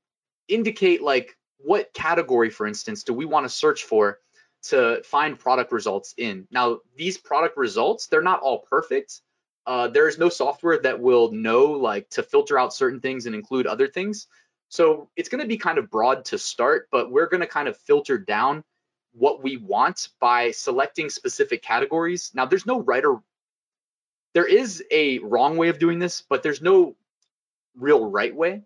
indicate 0.47 1.01
like 1.01 1.38
what 1.58 1.93
category, 1.93 2.49
for 2.49 2.67
instance, 2.67 3.04
do 3.04 3.13
we 3.13 3.25
want 3.25 3.45
to 3.45 3.49
search 3.49 3.84
for 3.84 4.19
to 4.63 5.01
find 5.04 5.39
product 5.39 5.71
results 5.71 6.13
in. 6.17 6.47
Now, 6.51 6.80
these 6.95 7.17
product 7.17 7.58
results, 7.58 8.08
they're 8.08 8.21
not 8.21 8.41
all 8.41 8.60
perfect. 8.60 9.21
Uh, 9.65 9.88
there 9.88 10.08
is 10.08 10.17
no 10.17 10.30
software 10.30 10.80
that 10.80 10.99
will 10.99 11.32
know 11.32 11.65
like 11.71 12.10
to 12.12 12.23
filter 12.23 12.58
out 12.58 12.73
certain 12.73 12.99
things 12.99 13.25
and 13.25 13.36
include 13.36 13.67
other 13.67 13.88
things. 13.88 14.27
So 14.69 15.10
it's 15.15 15.30
going 15.30 15.41
to 15.41 15.47
be 15.47 15.58
kind 15.58 15.77
of 15.77 15.89
broad 15.89 16.25
to 16.25 16.38
start, 16.38 16.88
but 16.91 17.12
we're 17.12 17.27
going 17.27 17.41
to 17.41 17.47
kind 17.47 17.67
of 17.67 17.77
filter 17.77 18.17
down 18.17 18.63
what 19.13 19.43
we 19.43 19.58
want 19.58 20.10
by 20.19 20.51
selecting 20.51 21.10
specific 21.10 21.62
categories. 21.62 22.32
Now, 22.34 22.45
there's 22.45 22.65
no 22.65 22.82
right 22.82 23.04
or 23.04 23.21
there 24.34 24.47
is 24.47 24.82
a 24.91 25.19
wrong 25.19 25.58
way 25.58 25.67
of 25.67 25.80
doing 25.80 25.99
this, 25.99 26.23
but 26.30 26.41
there's 26.41 26.62
no 26.62 26.95
real 27.75 28.10
right 28.10 28.34
way. 28.34 28.63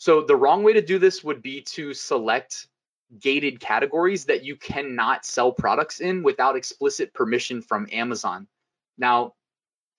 So 0.00 0.22
the 0.22 0.34
wrong 0.34 0.62
way 0.62 0.72
to 0.72 0.80
do 0.80 0.98
this 0.98 1.22
would 1.22 1.42
be 1.42 1.60
to 1.60 1.92
select 1.92 2.68
gated 3.20 3.60
categories 3.60 4.24
that 4.24 4.42
you 4.42 4.56
cannot 4.56 5.26
sell 5.26 5.52
products 5.52 6.00
in 6.00 6.22
without 6.22 6.56
explicit 6.56 7.12
permission 7.12 7.60
from 7.60 7.86
Amazon. 7.92 8.48
Now, 8.96 9.34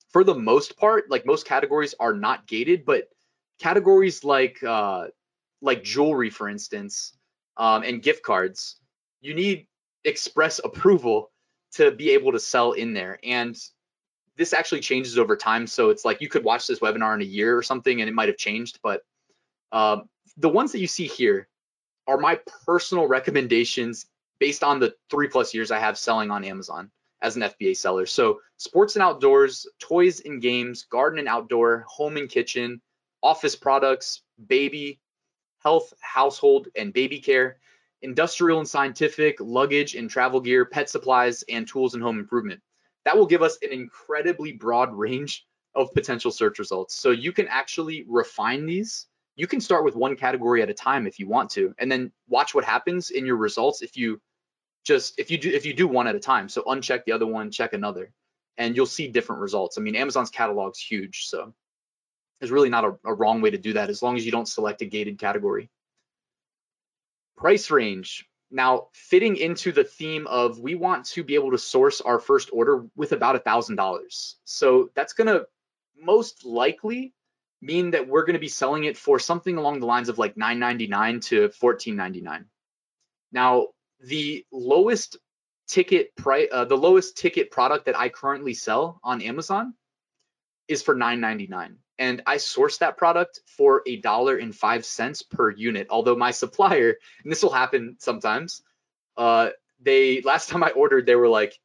for 0.10 0.24
the 0.24 0.34
most 0.34 0.76
part, 0.76 1.12
like 1.12 1.28
most 1.28 1.46
categories 1.46 1.94
are 2.00 2.16
not 2.16 2.48
gated, 2.48 2.84
but 2.84 3.10
categories 3.60 4.24
like 4.24 4.64
uh, 4.64 5.10
like 5.62 5.84
jewelry, 5.84 6.32
for 6.32 6.50
instance, 6.50 7.16
um, 7.58 7.84
and 7.84 8.02
gift 8.02 8.24
cards, 8.24 8.78
you 9.22 9.36
need 9.36 9.68
express 10.04 10.60
approval 10.64 11.30
to 11.74 11.92
be 11.92 12.10
able 12.10 12.32
to 12.32 12.40
sell 12.40 12.72
in 12.72 12.96
there. 12.96 13.20
And 13.24 13.56
this 14.36 14.52
actually 14.52 14.82
changes 14.82 15.20
over 15.20 15.38
time. 15.38 15.68
So 15.68 15.92
it's 15.92 16.06
like 16.06 16.22
you 16.22 16.28
could 16.28 16.44
watch 16.44 16.66
this 16.66 16.80
webinar 16.80 17.14
in 17.14 17.22
a 17.22 17.24
year 17.24 17.56
or 17.56 17.62
something 17.62 18.02
and 18.02 18.10
it 18.10 18.16
might 18.16 18.30
have 18.30 18.38
changed. 18.38 18.80
But 18.82 19.04
um, 19.72 20.10
the 20.38 20.50
ones 20.50 20.72
that 20.72 20.80
you 20.80 20.88
see 20.88 21.08
here 21.08 21.48
are 22.08 22.18
my 22.18 22.40
personal 22.66 23.08
recommendations 23.08 24.08
based 24.40 24.64
on 24.64 24.80
the 24.80 24.96
three 25.10 25.28
plus 25.28 25.54
years 25.54 25.72
I 25.72 25.80
have 25.80 25.98
selling 25.98 26.32
on 26.32 26.44
Amazon 26.44 26.90
as 27.22 27.36
an 27.36 27.44
FBA 27.44 27.78
seller. 27.78 28.06
So 28.06 28.42
sports 28.58 28.96
and 28.96 29.04
outdoors, 29.04 29.68
toys 29.80 30.22
and 30.22 30.42
games, 30.42 30.84
garden 30.90 31.20
and 31.20 31.28
outdoor, 31.28 31.86
home 31.88 32.18
and 32.18 32.28
kitchen, 32.28 32.82
office 33.22 33.56
products, 33.56 34.24
baby, 34.48 35.00
health, 35.64 35.94
household, 36.02 36.68
and 36.76 36.92
baby 36.92 37.20
care, 37.20 37.58
industrial 38.02 38.60
and 38.60 38.68
scientific, 38.68 39.38
luggage 39.40 39.96
and 39.96 40.10
travel 40.10 40.42
gear, 40.42 40.66
pet 40.66 40.90
supplies, 40.90 41.44
and 41.50 41.68
tools 41.68 41.94
and 41.94 42.02
home 42.02 42.20
improvement. 42.20 42.60
That 43.06 43.18
will 43.18 43.28
give 43.28 43.42
us 43.42 43.58
an 43.62 43.72
incredibly 43.72 44.54
broad 44.54 44.94
range 44.94 45.46
of 45.76 45.94
potential 45.94 46.32
search 46.32 46.60
results. 46.60 46.96
So 46.96 47.12
you 47.12 47.32
can 47.32 47.48
actually 47.48 48.06
refine 48.08 48.66
these. 48.66 49.08
You 49.36 49.48
can 49.48 49.62
start 49.62 49.86
with 49.86 49.96
one 49.96 50.16
category 50.16 50.62
at 50.62 50.70
a 50.70 50.74
time 50.74 51.08
if 51.08 51.20
you 51.20 51.28
want 51.28 51.50
to, 51.52 51.74
and 51.78 51.92
then 51.92 52.12
watch 52.28 52.54
what 52.54 52.66
happens 52.66 53.12
in 53.12 53.26
your 53.26 53.38
results 53.38 53.82
if 53.82 53.98
you 53.98 54.22
just 54.84 55.20
if 55.20 55.32
you 55.32 55.38
do 55.38 55.50
if 55.50 55.66
you 55.66 55.74
do 55.74 55.88
one 55.88 56.08
at 56.08 56.16
a 56.16 56.20
time. 56.20 56.50
So 56.50 56.64
uncheck 56.64 57.06
the 57.06 57.14
other 57.14 57.28
one, 57.28 57.52
check 57.52 57.74
another, 57.74 58.14
and 58.58 58.76
you'll 58.76 58.86
see 58.86 59.08
different 59.08 59.42
results. 59.42 59.78
I 59.78 59.82
mean, 59.82 59.96
Amazon's 59.96 60.30
catalog's 60.30 60.80
huge, 60.80 61.26
so 61.26 61.54
there's 62.40 62.52
really 62.52 62.70
not 62.70 62.86
a, 62.86 62.98
a 63.06 63.14
wrong 63.14 63.42
way 63.42 63.52
to 63.52 63.58
do 63.58 63.74
that 63.74 63.90
as 63.90 64.02
long 64.02 64.18
as 64.18 64.26
you 64.26 64.32
don't 64.32 64.48
select 64.48 64.82
a 64.82 64.86
gated 64.86 65.20
category. 65.20 65.70
Price 67.38 67.72
range. 67.72 68.28
Now, 68.54 68.88
fitting 68.94 69.38
into 69.38 69.72
the 69.72 69.86
theme 69.86 70.28
of 70.28 70.60
we 70.60 70.76
want 70.76 71.06
to 71.06 71.24
be 71.24 71.36
able 71.36 71.52
to 71.52 71.58
source 71.58 72.02
our 72.02 72.20
first 72.20 72.50
order 72.52 72.86
with 72.98 73.14
about 73.14 73.38
a 73.38 73.40
$1,000. 73.40 74.36
So 74.44 74.90
that's 74.94 75.14
going 75.14 75.28
to 75.28 75.48
most 75.98 76.44
likely 76.44 77.14
mean 77.62 77.92
that 77.92 78.08
we're 78.08 78.24
going 78.24 78.34
to 78.34 78.40
be 78.40 78.48
selling 78.48 78.86
it 78.86 78.98
for 78.98 79.20
something 79.20 79.58
along 79.58 79.80
the 79.80 79.86
lines 79.86 80.10
of 80.10 80.18
like 80.18 80.36
$9.99 80.36 81.26
to 81.26 81.50
$14.99. 81.50 82.46
Now, 83.32 83.68
the 84.04 84.46
lowest 84.52 85.18
ticket 85.68 86.16
price, 86.16 86.50
uh, 86.52 86.66
the 86.66 86.78
lowest 86.78 87.18
ticket 87.18 87.52
product 87.52 87.86
that 87.86 87.98
I 87.98 88.10
currently 88.10 88.54
sell 88.54 89.00
on 89.04 89.22
Amazon 89.22 89.74
is 90.68 90.82
for 90.82 90.96
$9.99 90.96 91.76
and 92.02 92.24
I 92.26 92.38
source 92.38 92.80
that 92.80 92.98
product 92.98 93.42
for 93.46 93.84
a 93.86 93.98
dollar 93.98 94.36
and 94.36 94.56
five 94.56 94.86
cents 94.86 95.22
per 95.22 95.52
unit. 95.52 95.86
Although 95.92 96.16
my 96.16 96.32
supplier, 96.44 96.96
and 97.24 97.32
this 97.32 97.44
will 97.44 97.52
happen 97.52 97.96
sometimes, 98.00 98.64
uh, 99.18 99.50
they 99.80 100.22
last 100.22 100.50
time 100.50 100.64
I 100.64 100.72
ordered, 100.72 101.06
they 101.06 101.16
were 101.16 101.30
like, 101.30 101.60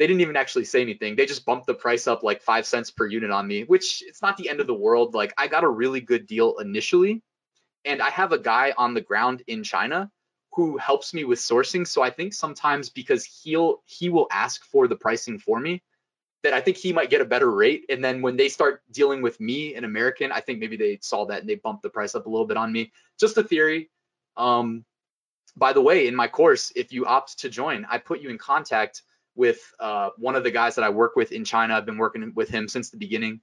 they 0.00 0.06
didn't 0.06 0.22
even 0.22 0.36
actually 0.36 0.64
say 0.64 0.80
anything. 0.80 1.14
They 1.14 1.26
just 1.26 1.44
bumped 1.44 1.66
the 1.66 1.74
price 1.74 2.06
up 2.06 2.22
like 2.22 2.40
five 2.40 2.64
cents 2.64 2.90
per 2.90 3.06
unit 3.06 3.30
on 3.30 3.46
me, 3.46 3.64
which 3.64 4.02
it's 4.06 4.22
not 4.22 4.38
the 4.38 4.48
end 4.48 4.58
of 4.58 4.66
the 4.66 4.72
world. 4.72 5.12
Like 5.12 5.34
I 5.36 5.46
got 5.46 5.62
a 5.62 5.68
really 5.68 6.00
good 6.00 6.26
deal 6.26 6.56
initially, 6.56 7.22
and 7.84 8.00
I 8.00 8.08
have 8.08 8.32
a 8.32 8.38
guy 8.38 8.72
on 8.78 8.94
the 8.94 9.02
ground 9.02 9.42
in 9.46 9.62
China 9.62 10.10
who 10.54 10.78
helps 10.78 11.12
me 11.12 11.24
with 11.24 11.38
sourcing. 11.38 11.86
So 11.86 12.00
I 12.02 12.08
think 12.08 12.32
sometimes 12.32 12.88
because 12.88 13.26
he'll 13.26 13.82
he 13.84 14.08
will 14.08 14.26
ask 14.32 14.64
for 14.64 14.88
the 14.88 14.96
pricing 14.96 15.38
for 15.38 15.60
me, 15.60 15.82
that 16.44 16.54
I 16.54 16.62
think 16.62 16.78
he 16.78 16.94
might 16.94 17.10
get 17.10 17.20
a 17.20 17.26
better 17.26 17.50
rate. 17.50 17.84
And 17.90 18.02
then 18.02 18.22
when 18.22 18.38
they 18.38 18.48
start 18.48 18.82
dealing 18.90 19.20
with 19.20 19.38
me, 19.38 19.74
an 19.74 19.84
American, 19.84 20.32
I 20.32 20.40
think 20.40 20.60
maybe 20.60 20.78
they 20.78 20.98
saw 21.02 21.26
that 21.26 21.40
and 21.40 21.48
they 21.48 21.56
bumped 21.56 21.82
the 21.82 21.90
price 21.90 22.14
up 22.14 22.24
a 22.24 22.30
little 22.30 22.46
bit 22.46 22.56
on 22.56 22.72
me. 22.72 22.90
Just 23.18 23.36
a 23.36 23.44
theory. 23.44 23.90
Um, 24.38 24.86
by 25.56 25.74
the 25.74 25.82
way, 25.82 26.06
in 26.06 26.16
my 26.16 26.26
course, 26.26 26.72
if 26.74 26.90
you 26.90 27.04
opt 27.04 27.40
to 27.40 27.50
join, 27.50 27.86
I 27.90 27.98
put 27.98 28.22
you 28.22 28.30
in 28.30 28.38
contact 28.38 29.02
with 29.34 29.60
uh, 29.78 30.10
one 30.16 30.36
of 30.36 30.44
the 30.44 30.50
guys 30.50 30.74
that 30.74 30.84
I 30.84 30.90
work 30.90 31.16
with 31.16 31.32
in 31.32 31.44
China. 31.44 31.74
I've 31.74 31.86
been 31.86 31.98
working 31.98 32.32
with 32.34 32.48
him 32.48 32.68
since 32.68 32.90
the 32.90 32.96
beginning, 32.96 33.40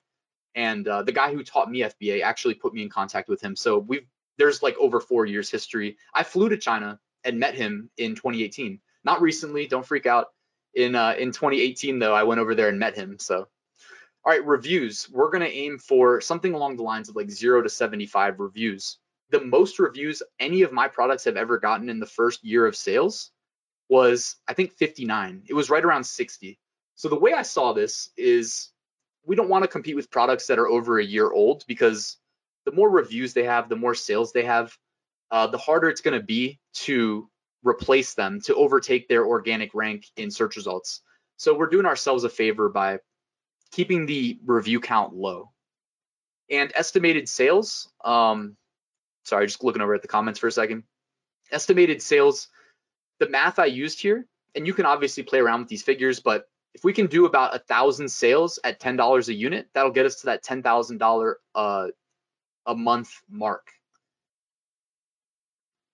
and 0.55 0.87
uh, 0.87 1.03
the 1.03 1.11
guy 1.11 1.31
who 1.31 1.43
taught 1.43 1.69
me 1.69 1.81
FBA 1.81 2.21
actually 2.21 2.55
put 2.55 2.73
me 2.73 2.81
in 2.81 2.89
contact 2.89 3.29
with 3.29 3.41
him. 3.41 3.55
So 3.55 3.79
we've 3.79 4.07
there's 4.37 4.61
like 4.61 4.77
over 4.77 4.99
four 4.99 5.25
years 5.25 5.49
history. 5.49 5.97
I 6.13 6.23
flew 6.23 6.49
to 6.49 6.57
China 6.57 6.99
and 7.23 7.39
met 7.39 7.55
him 7.55 7.89
in 7.97 8.15
2018. 8.15 8.79
Not 9.03 9.21
recently, 9.21 9.67
don't 9.67 9.85
freak 9.85 10.05
out. 10.05 10.27
In 10.75 10.95
uh, 10.95 11.15
in 11.17 11.31
2018 11.31 11.99
though, 11.99 12.13
I 12.13 12.23
went 12.23 12.39
over 12.39 12.53
there 12.53 12.69
and 12.69 12.79
met 12.79 12.95
him. 12.95 13.17
So 13.19 13.47
all 14.25 14.33
right, 14.33 14.45
reviews. 14.45 15.09
We're 15.09 15.31
gonna 15.31 15.45
aim 15.45 15.79
for 15.79 16.21
something 16.21 16.53
along 16.53 16.77
the 16.77 16.83
lines 16.83 17.09
of 17.09 17.15
like 17.15 17.31
zero 17.31 17.61
to 17.61 17.69
75 17.69 18.39
reviews. 18.39 18.97
The 19.29 19.41
most 19.41 19.79
reviews 19.79 20.21
any 20.39 20.61
of 20.61 20.71
my 20.71 20.87
products 20.87 21.23
have 21.25 21.37
ever 21.37 21.57
gotten 21.57 21.89
in 21.89 21.99
the 21.99 22.05
first 22.05 22.43
year 22.43 22.65
of 22.65 22.75
sales 22.75 23.31
was 23.89 24.35
I 24.47 24.53
think 24.53 24.73
59. 24.73 25.43
It 25.47 25.53
was 25.53 25.69
right 25.69 25.83
around 25.83 26.03
60. 26.03 26.59
So 26.95 27.09
the 27.09 27.19
way 27.19 27.33
I 27.33 27.43
saw 27.43 27.73
this 27.73 28.09
is 28.17 28.71
we 29.25 29.35
don't 29.35 29.49
want 29.49 29.63
to 29.63 29.67
compete 29.67 29.95
with 29.95 30.09
products 30.09 30.47
that 30.47 30.59
are 30.59 30.67
over 30.67 30.99
a 30.99 31.05
year 31.05 31.31
old 31.31 31.63
because 31.67 32.17
the 32.65 32.71
more 32.71 32.89
reviews 32.89 33.33
they 33.33 33.43
have, 33.43 33.69
the 33.69 33.75
more 33.75 33.95
sales 33.95 34.31
they 34.31 34.43
have, 34.43 34.75
uh, 35.31 35.47
the 35.47 35.57
harder 35.57 35.89
it's 35.89 36.01
going 36.01 36.19
to 36.19 36.25
be 36.25 36.59
to 36.73 37.29
replace 37.63 38.13
them 38.13 38.41
to 38.41 38.55
overtake 38.55 39.07
their 39.07 39.25
organic 39.25 39.73
rank 39.73 40.05
in 40.15 40.31
search 40.31 40.55
results. 40.55 41.01
So 41.37 41.55
we're 41.55 41.67
doing 41.67 41.85
ourselves 41.85 42.23
a 42.23 42.29
favor 42.29 42.69
by 42.69 42.99
keeping 43.71 44.05
the 44.05 44.39
review 44.45 44.79
count 44.79 45.13
low. 45.13 45.51
And 46.49 46.71
estimated 46.75 47.27
sales, 47.27 47.89
um, 48.03 48.55
sorry, 49.23 49.47
just 49.47 49.63
looking 49.63 49.81
over 49.81 49.93
at 49.93 50.01
the 50.01 50.07
comments 50.07 50.39
for 50.39 50.47
a 50.47 50.51
second. 50.51 50.83
Estimated 51.51 52.01
sales, 52.01 52.47
the 53.19 53.29
math 53.29 53.59
I 53.59 53.65
used 53.65 54.01
here, 54.01 54.25
and 54.55 54.65
you 54.65 54.73
can 54.73 54.85
obviously 54.85 55.23
play 55.23 55.39
around 55.39 55.61
with 55.61 55.69
these 55.69 55.83
figures, 55.83 56.19
but 56.19 56.47
if 56.73 56.83
we 56.83 56.93
can 56.93 57.07
do 57.07 57.25
about 57.25 57.55
a 57.55 57.59
thousand 57.59 58.09
sales 58.09 58.59
at 58.63 58.79
ten 58.79 58.95
dollars 58.95 59.29
a 59.29 59.33
unit, 59.33 59.67
that'll 59.73 59.91
get 59.91 60.05
us 60.05 60.21
to 60.21 60.27
that 60.27 60.43
ten 60.43 60.61
thousand 60.61 60.99
dollar 60.99 61.39
uh, 61.55 61.87
a 62.65 62.75
month 62.75 63.21
mark. 63.29 63.71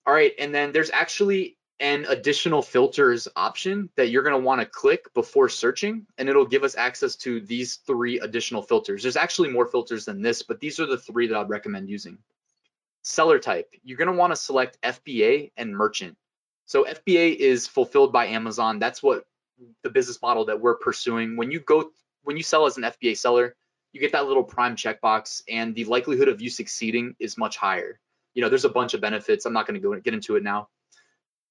All 0.05 0.13
right, 0.13 0.33
and 0.38 0.53
then 0.53 0.73
there's 0.73 0.91
actually 0.91 1.57
an 1.79 2.05
additional 2.07 2.62
filters 2.62 3.27
option 3.36 3.89
that 3.95 4.09
you're 4.09 4.23
going 4.23 4.39
to 4.39 4.45
want 4.45 4.62
to 4.62 4.65
click 4.65 5.13
before 5.13 5.49
searching, 5.49 6.05
and 6.17 6.29
it'll 6.29 6.45
give 6.45 6.63
us 6.63 6.75
access 6.75 7.15
to 7.15 7.41
these 7.41 7.77
three 7.88 8.19
additional 8.19 8.62
filters. 8.62 9.03
There's 9.03 9.17
actually 9.17 9.49
more 9.49 9.65
filters 9.65 10.05
than 10.05 10.21
this, 10.21 10.43
but 10.43 10.59
these 10.59 10.79
are 10.79 10.86
the 10.86 10.97
three 10.97 11.27
that 11.27 11.38
I'd 11.38 11.49
recommend 11.49 11.89
using. 11.89 12.17
Seller 13.01 13.39
type, 13.39 13.69
you're 13.83 13.97
going 13.97 14.12
to 14.12 14.17
want 14.17 14.31
to 14.31 14.38
select 14.38 14.79
FBA 14.81 15.51
and 15.57 15.75
merchant. 15.75 16.17
So 16.65 16.86
FBA 16.86 17.36
is 17.36 17.67
fulfilled 17.67 18.13
by 18.13 18.28
Amazon. 18.28 18.80
That's 18.80 19.04
what 19.04 19.26
the 19.84 19.89
business 19.89 20.21
model 20.21 20.45
that 20.45 20.60
we're 20.60 20.76
pursuing. 20.76 21.36
When 21.36 21.52
you 21.52 21.60
go, 21.60 21.91
when 22.23 22.38
you 22.38 22.43
sell 22.43 22.65
as 22.65 22.78
an 22.78 22.84
FBA 22.84 23.17
seller, 23.17 23.56
you 23.91 23.99
get 23.99 24.13
that 24.13 24.26
little 24.26 24.43
prime 24.43 24.76
checkbox, 24.76 25.43
and 25.47 25.76
the 25.76 25.86
likelihood 25.86 26.28
of 26.28 26.41
you 26.41 26.49
succeeding 26.49 27.15
is 27.19 27.38
much 27.38 27.58
higher. 27.58 27.99
You 28.34 28.41
know, 28.41 28.49
there's 28.49 28.65
a 28.65 28.69
bunch 28.69 28.95
of 28.95 29.02
benefits. 29.02 29.45
I'm 29.45 29.54
not 29.54 29.67
going 29.67 29.80
to 29.80 29.88
go 29.88 29.93
get 29.99 30.15
into 30.15 30.36
it 30.36 30.43
now. 30.43 30.69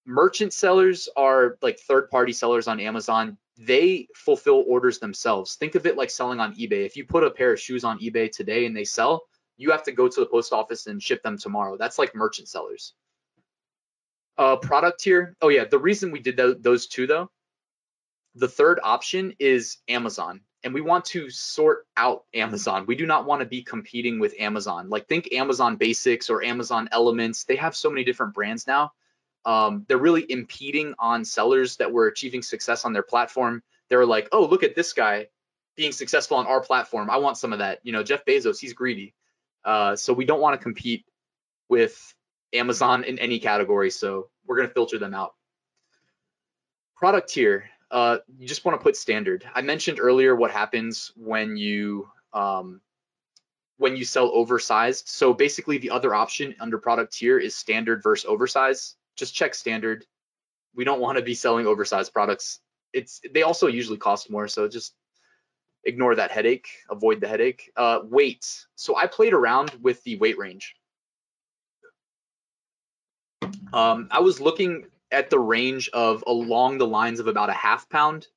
Merchant 0.04 0.52
sellers 0.52 1.08
are 1.16 1.56
like 1.62 1.78
third 1.78 2.10
party 2.10 2.32
sellers 2.32 2.66
on 2.66 2.80
Amazon. 2.80 3.38
They 3.56 4.08
fulfill 4.16 4.64
orders 4.66 4.98
themselves. 4.98 5.54
Think 5.54 5.76
of 5.76 5.86
it 5.86 5.96
like 5.96 6.10
selling 6.10 6.40
on 6.40 6.56
eBay. 6.56 6.84
If 6.84 6.96
you 6.96 7.04
put 7.04 7.22
a 7.22 7.30
pair 7.30 7.52
of 7.52 7.60
shoes 7.60 7.84
on 7.84 8.00
eBay 8.00 8.32
today 8.32 8.66
and 8.66 8.76
they 8.76 8.84
sell, 8.84 9.22
you 9.56 9.70
have 9.70 9.84
to 9.84 9.92
go 9.92 10.08
to 10.08 10.20
the 10.20 10.26
post 10.26 10.52
office 10.52 10.88
and 10.88 11.00
ship 11.00 11.22
them 11.22 11.38
tomorrow. 11.38 11.76
That's 11.76 11.98
like 11.98 12.16
merchant 12.16 12.48
sellers. 12.48 12.94
Uh, 14.38 14.56
product 14.56 15.00
tier. 15.00 15.36
Oh 15.42 15.48
yeah, 15.48 15.64
the 15.64 15.78
reason 15.78 16.10
we 16.10 16.20
did 16.20 16.36
th- 16.38 16.56
those 16.60 16.86
two 16.86 17.06
though, 17.06 17.30
the 18.34 18.48
third 18.48 18.80
option 18.82 19.34
is 19.38 19.78
Amazon, 19.88 20.40
and 20.64 20.72
we 20.72 20.80
want 20.80 21.04
to 21.06 21.28
sort 21.28 21.86
out 21.96 22.24
Amazon. 22.32 22.86
We 22.86 22.94
do 22.94 23.04
not 23.04 23.26
want 23.26 23.40
to 23.40 23.46
be 23.46 23.62
competing 23.62 24.20
with 24.20 24.34
Amazon. 24.38 24.88
Like 24.88 25.06
think 25.06 25.32
Amazon 25.32 25.76
Basics 25.76 26.30
or 26.30 26.42
Amazon 26.42 26.88
Elements. 26.92 27.44
They 27.44 27.56
have 27.56 27.76
so 27.76 27.90
many 27.90 28.04
different 28.04 28.32
brands 28.32 28.66
now. 28.66 28.92
Um, 29.44 29.84
they're 29.88 29.98
really 29.98 30.24
impeding 30.28 30.94
on 30.98 31.24
sellers 31.24 31.76
that 31.76 31.92
were 31.92 32.06
achieving 32.06 32.42
success 32.42 32.84
on 32.84 32.92
their 32.92 33.02
platform. 33.02 33.62
They're 33.90 34.06
like, 34.06 34.28
oh, 34.32 34.46
look 34.46 34.62
at 34.62 34.74
this 34.74 34.92
guy 34.92 35.28
being 35.76 35.92
successful 35.92 36.36
on 36.36 36.46
our 36.46 36.60
platform. 36.60 37.10
I 37.10 37.16
want 37.18 37.36
some 37.36 37.52
of 37.52 37.58
that. 37.58 37.80
You 37.82 37.92
know, 37.92 38.02
Jeff 38.02 38.24
Bezos, 38.24 38.58
he's 38.58 38.72
greedy. 38.72 39.14
Uh, 39.64 39.96
so 39.96 40.12
we 40.12 40.24
don't 40.24 40.40
want 40.40 40.58
to 40.58 40.62
compete 40.62 41.04
with 41.68 42.14
Amazon 42.52 43.04
in 43.04 43.18
any 43.18 43.38
category. 43.38 43.90
So 43.90 44.28
we're 44.46 44.56
going 44.56 44.68
to 44.68 44.74
filter 44.74 44.98
them 44.98 45.14
out. 45.14 45.34
Product 46.96 47.28
tier, 47.28 47.64
uh, 47.90 48.18
you 48.38 48.48
just 48.48 48.64
want 48.64 48.78
to 48.78 48.82
put 48.82 48.96
standard. 48.96 49.44
I 49.54 49.62
mentioned 49.62 50.00
earlier 50.00 50.34
what 50.34 50.50
happens 50.50 51.12
when 51.16 51.56
you 51.56 52.08
um, 52.32 52.80
when 53.76 53.96
you 53.96 54.04
sell 54.04 54.30
oversized. 54.32 55.08
So 55.08 55.34
basically, 55.34 55.78
the 55.78 55.90
other 55.90 56.14
option 56.14 56.54
under 56.60 56.78
product 56.78 57.12
tier 57.12 57.38
is 57.38 57.54
standard 57.54 58.02
versus 58.02 58.24
oversized. 58.26 58.96
Just 59.16 59.34
check 59.34 59.54
standard. 59.54 60.06
We 60.74 60.84
don't 60.84 61.00
want 61.00 61.18
to 61.18 61.24
be 61.24 61.34
selling 61.34 61.66
oversized 61.66 62.12
products. 62.12 62.60
It's 62.92 63.20
they 63.32 63.42
also 63.42 63.66
usually 63.66 63.98
cost 63.98 64.30
more, 64.30 64.48
so 64.48 64.68
just 64.68 64.94
ignore 65.84 66.14
that 66.14 66.30
headache. 66.30 66.68
Avoid 66.90 67.20
the 67.20 67.28
headache. 67.28 67.70
Uh, 67.76 68.00
weight. 68.04 68.46
So 68.76 68.96
I 68.96 69.06
played 69.06 69.34
around 69.34 69.72
with 69.82 70.02
the 70.04 70.16
weight 70.16 70.38
range. 70.38 70.76
Um, 73.72 74.08
I 74.10 74.20
was 74.20 74.40
looking 74.40 74.86
at 75.10 75.30
the 75.30 75.38
range 75.38 75.88
of 75.92 76.24
along 76.26 76.78
the 76.78 76.86
lines 76.86 77.20
of 77.20 77.26
about 77.26 77.50
a 77.50 77.54
half 77.54 77.88
pound 77.88 78.28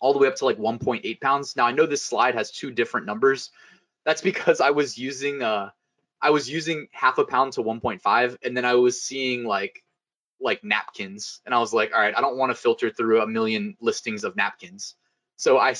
all 0.00 0.12
the 0.12 0.18
way 0.18 0.28
up 0.28 0.36
to 0.36 0.44
like 0.44 0.58
1.8 0.58 1.20
pounds. 1.20 1.56
Now 1.56 1.66
I 1.66 1.72
know 1.72 1.86
this 1.86 2.04
slide 2.04 2.34
has 2.34 2.50
two 2.50 2.70
different 2.70 3.06
numbers. 3.06 3.50
That's 4.04 4.20
because 4.20 4.60
I 4.60 4.70
was 4.70 4.98
using 4.98 5.42
uh 5.42 5.70
I 6.20 6.30
was 6.30 6.48
using 6.48 6.88
half 6.90 7.18
a 7.18 7.24
pound 7.24 7.52
to 7.54 7.62
1.5 7.62 8.36
and 8.42 8.56
then 8.56 8.64
I 8.64 8.74
was 8.74 9.00
seeing 9.00 9.44
like 9.44 9.82
like 10.40 10.64
napkins 10.64 11.40
and 11.46 11.54
I 11.54 11.58
was 11.58 11.72
like, 11.72 11.92
all 11.94 12.00
right, 12.00 12.16
I 12.16 12.20
don't 12.20 12.36
want 12.36 12.50
to 12.50 12.56
filter 12.56 12.90
through 12.90 13.22
a 13.22 13.26
million 13.26 13.76
listings 13.80 14.24
of 14.24 14.36
napkins. 14.36 14.96
So 15.36 15.58
I 15.58 15.74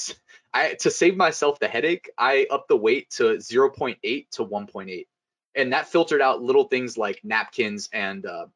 I 0.53 0.75
to 0.81 0.91
save 0.91 1.17
myself 1.17 1.59
the 1.59 1.69
headache, 1.69 2.11
I 2.17 2.47
upped 2.51 2.69
the 2.69 2.77
weight 2.77 3.11
to 3.11 3.37
0.8 3.37 3.97
to 4.31 4.45
1.8. 4.45 5.07
And 5.55 5.73
that 5.73 5.89
filtered 5.89 6.21
out 6.21 6.43
little 6.43 6.65
things 6.65 6.99
like 6.99 7.21
napkins 7.23 7.89
and 7.93 8.27
uh, 8.27 8.47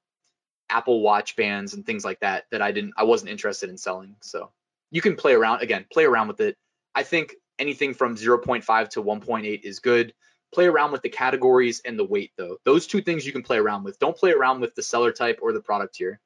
Apple 0.70 1.00
Watch 1.00 1.36
bands 1.36 1.74
and 1.74 1.84
things 1.84 2.04
like 2.04 2.20
that 2.20 2.44
that 2.50 2.62
I 2.62 2.72
didn't 2.72 2.94
I 2.96 3.04
wasn't 3.04 3.30
interested 3.30 3.70
in 3.70 3.78
selling. 3.78 4.16
So 4.20 4.50
you 4.90 5.00
can 5.00 5.16
play 5.16 5.34
around 5.34 5.62
again, 5.62 5.86
play 5.92 6.04
around 6.04 6.28
with 6.28 6.40
it. 6.40 6.56
I 6.94 7.02
think 7.02 7.34
anything 7.58 7.94
from 7.94 8.16
0.5 8.16 8.88
to 8.90 9.02
1.8 9.02 9.62
is 9.62 9.78
good. 9.78 10.14
Play 10.52 10.66
around 10.66 10.92
with 10.92 11.02
the 11.02 11.08
categories 11.08 11.82
and 11.84 11.98
the 11.98 12.04
weight 12.04 12.32
though. 12.36 12.56
Those 12.64 12.86
two 12.86 13.02
things 13.02 13.26
you 13.26 13.32
can 13.32 13.42
play 13.42 13.58
around 13.58 13.84
with. 13.84 13.98
Don't 13.98 14.16
play 14.16 14.32
around 14.32 14.60
with 14.60 14.74
the 14.74 14.82
seller 14.82 15.12
type 15.12 15.40
or 15.42 15.52
the 15.52 15.60
product 15.60 15.94
tier. 15.94 16.20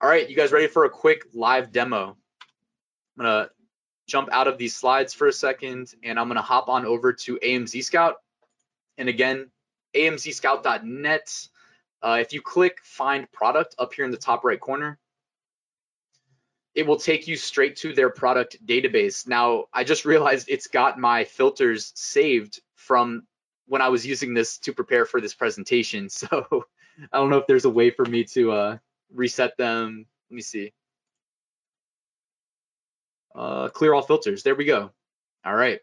All 0.00 0.08
right, 0.08 0.28
you 0.28 0.36
guys 0.36 0.52
ready 0.52 0.66
for 0.66 0.84
a 0.84 0.90
quick 0.90 1.24
live 1.32 1.72
demo? 1.72 2.16
I'm 3.18 3.24
gonna 3.24 3.50
jump 4.06 4.28
out 4.30 4.46
of 4.46 4.58
these 4.58 4.76
slides 4.76 5.14
for 5.14 5.26
a 5.26 5.32
second 5.32 5.94
and 6.02 6.18
I'm 6.18 6.28
gonna 6.28 6.42
hop 6.42 6.68
on 6.68 6.84
over 6.84 7.12
to 7.12 7.38
AMZ 7.38 7.82
Scout. 7.84 8.16
And 8.98 9.08
again, 9.08 9.50
amzscout.net 9.94 11.48
uh, 12.02 12.18
if 12.20 12.32
you 12.32 12.40
click 12.40 12.78
find 12.84 13.30
product 13.32 13.74
up 13.78 13.94
here 13.94 14.04
in 14.04 14.10
the 14.10 14.16
top 14.16 14.44
right 14.44 14.60
corner, 14.60 14.98
it 16.74 16.86
will 16.86 16.98
take 16.98 17.26
you 17.26 17.36
straight 17.36 17.76
to 17.76 17.94
their 17.94 18.10
product 18.10 18.64
database. 18.64 19.26
Now, 19.26 19.64
I 19.72 19.82
just 19.82 20.04
realized 20.04 20.48
it's 20.48 20.66
got 20.66 20.98
my 20.98 21.24
filters 21.24 21.92
saved 21.94 22.60
from 22.74 23.26
when 23.66 23.80
I 23.80 23.88
was 23.88 24.06
using 24.06 24.34
this 24.34 24.58
to 24.58 24.72
prepare 24.72 25.04
for 25.04 25.20
this 25.20 25.34
presentation. 25.34 26.08
So 26.18 26.64
I 27.12 27.18
don't 27.18 27.28
know 27.28 27.38
if 27.38 27.46
there's 27.46 27.64
a 27.66 27.70
way 27.70 27.90
for 27.90 28.04
me 28.04 28.24
to 28.24 28.52
uh, 28.52 28.78
reset 29.12 29.56
them. 29.58 30.06
Let 30.30 30.34
me 30.34 30.42
see. 30.42 30.72
Uh, 33.34 33.68
clear 33.68 33.92
all 33.92 34.00
filters. 34.00 34.42
There 34.42 34.54
we 34.54 34.64
go. 34.64 34.92
All 35.44 35.54
right. 35.54 35.80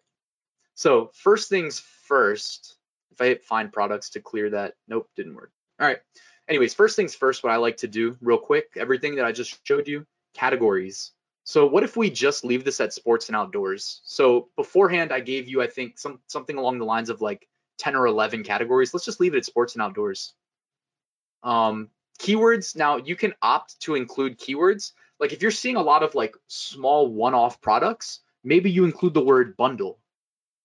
So 0.74 1.12
first 1.14 1.50
things 1.50 1.80
first, 2.08 2.78
if 3.14 3.22
I 3.22 3.26
hit 3.26 3.46
find 3.46 3.72
products 3.72 4.12
to 4.12 4.22
clear 4.22 4.50
that, 4.52 4.76
nope, 4.88 5.10
didn't 5.16 5.36
work. 5.36 5.52
All 5.80 5.88
right. 5.88 6.00
Anyways, 6.48 6.74
first 6.74 6.96
things 6.96 7.16
first, 7.16 7.44
what 7.44 7.54
I 7.54 7.58
like 7.58 7.78
to 7.78 7.88
do 7.88 8.18
real 8.22 8.38
quick, 8.38 8.72
everything 8.76 9.16
that 9.16 9.26
I 9.26 9.32
just 9.32 9.66
showed 9.66 9.88
you, 9.88 10.06
categories. 10.34 11.12
So 11.46 11.66
what 11.66 11.84
if 11.84 11.96
we 11.96 12.10
just 12.10 12.44
leave 12.44 12.64
this 12.64 12.82
at 12.82 12.94
sports 12.94 13.28
and 13.28 13.36
outdoors? 13.36 14.02
So 14.04 14.50
beforehand, 14.56 15.12
I 15.12 15.20
gave 15.20 15.48
you, 15.48 15.62
I 15.62 15.68
think, 15.68 15.98
some 15.98 16.20
something 16.28 16.58
along 16.58 16.80
the 16.80 16.86
lines 16.86 17.10
of 17.10 17.22
like 17.22 17.48
10 17.78 17.96
or 17.96 18.08
11 18.08 18.44
categories. 18.44 18.94
Let's 18.94 19.06
just 19.06 19.20
leave 19.20 19.34
it 19.34 19.38
at 19.38 19.46
sports 19.46 19.74
and 19.74 19.82
outdoors. 19.82 20.34
Um, 21.44 21.90
keywords 22.20 22.76
now 22.76 22.98
you 22.98 23.16
can 23.16 23.34
opt 23.42 23.80
to 23.82 23.96
include 23.96 24.40
keywords 24.40 24.92
like 25.20 25.34
if 25.34 25.42
you're 25.42 25.52
seeing 25.52 25.76
a 25.76 25.82
lot 25.82 26.04
of 26.04 26.16
like 26.16 26.36
small 26.48 27.08
one-off 27.08 27.60
products 27.62 28.20
maybe 28.44 28.70
you 28.70 28.86
include 28.86 29.14
the 29.14 29.24
word 29.24 29.58
bundle 29.58 30.00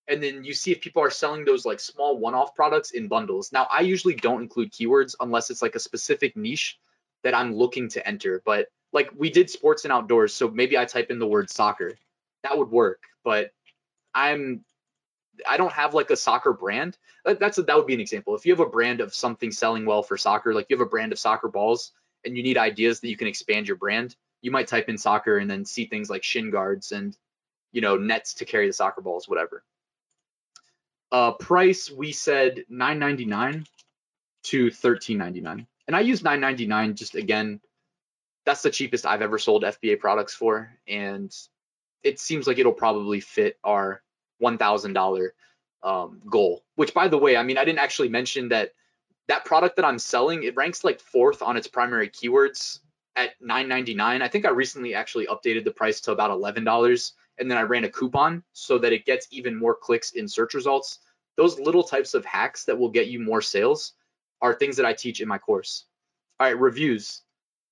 and 0.09 0.23
then 0.23 0.43
you 0.43 0.55
see 0.55 0.73
if 0.73 0.81
people 0.81 1.03
are 1.03 1.11
selling 1.11 1.45
those 1.45 1.67
like 1.67 1.79
small 1.81 2.19
one-off 2.19 2.55
products 2.55 2.93
in 2.93 3.09
bundles 3.09 3.53
now 3.53 3.67
i 3.71 3.81
usually 3.81 4.15
don't 4.15 4.43
include 4.43 4.73
keywords 4.73 5.15
unless 5.21 5.51
it's 5.51 5.63
like 5.63 5.75
a 5.75 5.81
specific 5.81 6.37
niche 6.37 6.79
that 7.23 7.35
i'm 7.35 7.55
looking 7.55 7.89
to 7.89 8.07
enter 8.07 8.43
but 8.45 8.69
like 8.93 9.11
we 9.17 9.31
did 9.31 9.51
sports 9.51 9.85
and 9.85 9.93
outdoors 9.93 10.35
so 10.35 10.49
maybe 10.49 10.77
i 10.79 10.85
type 10.85 11.11
in 11.11 11.19
the 11.19 11.27
word 11.27 11.51
soccer 11.51 11.93
that 12.43 12.57
would 12.57 12.71
work 12.71 13.03
but 13.25 13.53
i'm 14.15 14.65
I 15.47 15.57
don't 15.57 15.73
have 15.73 15.95
like 15.95 16.11
a 16.11 16.17
soccer 16.17 16.53
brand. 16.53 16.99
That's 17.25 17.59
a, 17.59 17.63
that 17.63 17.77
would 17.77 17.87
be 17.87 17.95
an 17.95 18.01
example. 18.01 18.35
If 18.35 18.47
you 18.47 18.53
have 18.53 18.61
a 18.61 18.67
brand 18.69 19.01
of 19.01 19.15
something 19.15 19.53
selling 19.53 19.85
well 19.85 20.03
for 20.03 20.17
soccer, 20.17 20.55
like 20.55 20.67
you 20.69 20.77
have 20.77 20.87
a 20.87 20.91
brand 20.91 21.13
of 21.13 21.19
soccer 21.19 21.49
balls 21.49 21.93
and 22.25 22.37
you 22.37 22.43
need 22.43 22.59
ideas 22.59 23.01
that 23.01 23.09
you 23.09 23.17
can 23.17 23.29
expand 23.29 23.69
your 23.69 23.77
brand, 23.77 24.17
you 24.43 24.51
might 24.51 24.69
type 24.69 24.89
in 24.89 24.99
soccer 24.99 25.39
and 25.39 25.51
then 25.51 25.65
see 25.65 25.87
things 25.87 26.11
like 26.11 26.25
shin 26.25 26.51
guards 26.51 26.93
and 26.93 27.17
you 27.73 27.81
know 27.81 27.97
nets 27.97 28.35
to 28.35 28.45
carry 28.45 28.67
the 28.67 28.73
soccer 28.73 29.01
balls, 29.01 29.29
whatever. 29.29 29.63
Uh, 31.11 31.33
price 31.33 31.91
we 31.91 32.13
said 32.13 32.65
9.99 32.71 33.67
to 34.45 34.67
13.99, 34.67 35.67
and 35.87 35.97
I 35.97 36.01
use 36.01 36.23
9.99 36.23 36.95
just 36.95 37.15
again. 37.15 37.61
That's 38.45 38.63
the 38.63 38.71
cheapest 38.71 39.05
I've 39.05 39.23
ever 39.23 39.39
sold 39.39 39.65
FBA 39.65 40.01
products 40.01 40.35
for, 40.35 40.71
and 40.87 41.35
it 42.03 42.19
seems 42.19 42.47
like 42.47 42.59
it'll 42.59 42.73
probably 42.73 43.21
fit 43.21 43.59
our 43.63 44.03
$1,000 44.43 45.29
um, 45.83 46.21
goal. 46.31 46.65
Which, 46.77 46.95
by 46.95 47.09
the 47.09 47.19
way, 47.19 47.37
I 47.37 47.43
mean, 47.43 47.59
I 47.59 47.65
didn't 47.65 47.81
actually 47.81 48.09
mention 48.09 48.49
that 48.49 48.73
that 49.29 49.45
product 49.45 49.77
that 49.77 49.85
I'm 49.85 49.99
selling, 49.99 50.43
it 50.43 50.57
ranks 50.57 50.85
like 50.85 51.01
fourth 51.01 51.43
on 51.43 51.57
its 51.57 51.69
primary 51.69 52.09
keywords 52.09 52.81
at 53.15 53.41
$9.99. 53.43 54.23
I 54.23 54.29
think 54.29 54.47
I 54.47 54.51
recently 54.51 54.95
actually 54.95 55.27
updated 55.27 55.65
the 55.65 55.71
price 55.71 56.01
to 56.03 56.13
about 56.13 56.31
$11, 56.31 57.13
and 57.39 57.51
then 57.51 57.59
I 57.59 57.63
ran 57.63 57.85
a 57.85 57.89
coupon 57.89 58.43
so 58.53 58.79
that 58.79 58.93
it 58.93 59.07
gets 59.07 59.29
even 59.31 59.57
more 59.57 59.75
clicks 59.75 60.13
in 60.13 60.29
search 60.29 60.55
results. 60.55 60.99
Those 61.37 61.59
little 61.59 61.83
types 61.83 62.15
of 62.15 62.25
hacks 62.25 62.65
that 62.65 62.79
will 62.79 62.91
get 62.91 63.09
you 63.09 63.21
more 63.21 63.43
sales 63.43 63.93
are 64.41 64.55
things 64.55 64.77
that 64.77 64.87
I 64.87 64.93
teach 64.93 65.21
in 65.21 65.29
my 65.29 65.39
course. 65.39 65.85
All 66.41 66.47
right, 66.47 66.59
reviews. 66.59 67.23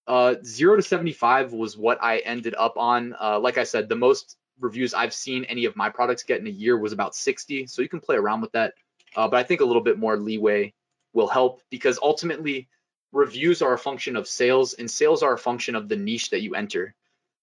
Uh, 0.06 0.36
zero 0.44 0.76
to 0.76 0.82
75 0.82 1.52
was 1.52 1.76
what 1.76 2.02
I 2.02 2.18
ended 2.18 2.54
up 2.56 2.76
on. 2.76 3.14
Uh, 3.20 3.38
like 3.40 3.58
I 3.58 3.64
said, 3.64 3.88
the 3.88 3.96
most 3.96 4.36
reviews 4.60 4.94
I've 4.94 5.14
seen 5.14 5.44
any 5.44 5.64
of 5.64 5.76
my 5.76 5.88
products 5.88 6.22
get 6.22 6.40
in 6.40 6.46
a 6.46 6.50
year 6.50 6.78
was 6.78 6.92
about 6.92 7.14
60. 7.14 7.66
So 7.66 7.82
you 7.82 7.88
can 7.88 8.00
play 8.00 8.16
around 8.16 8.40
with 8.40 8.52
that. 8.52 8.74
Uh, 9.16 9.28
but 9.28 9.38
I 9.38 9.42
think 9.42 9.60
a 9.60 9.64
little 9.64 9.82
bit 9.82 9.98
more 9.98 10.16
leeway 10.16 10.72
will 11.12 11.28
help 11.28 11.60
because 11.70 11.98
ultimately 12.02 12.68
reviews 13.12 13.62
are 13.62 13.72
a 13.72 13.78
function 13.78 14.16
of 14.16 14.28
sales 14.28 14.74
and 14.74 14.90
sales 14.90 15.22
are 15.22 15.34
a 15.34 15.38
function 15.38 15.74
of 15.74 15.88
the 15.88 15.96
niche 15.96 16.30
that 16.30 16.42
you 16.42 16.54
enter. 16.54 16.94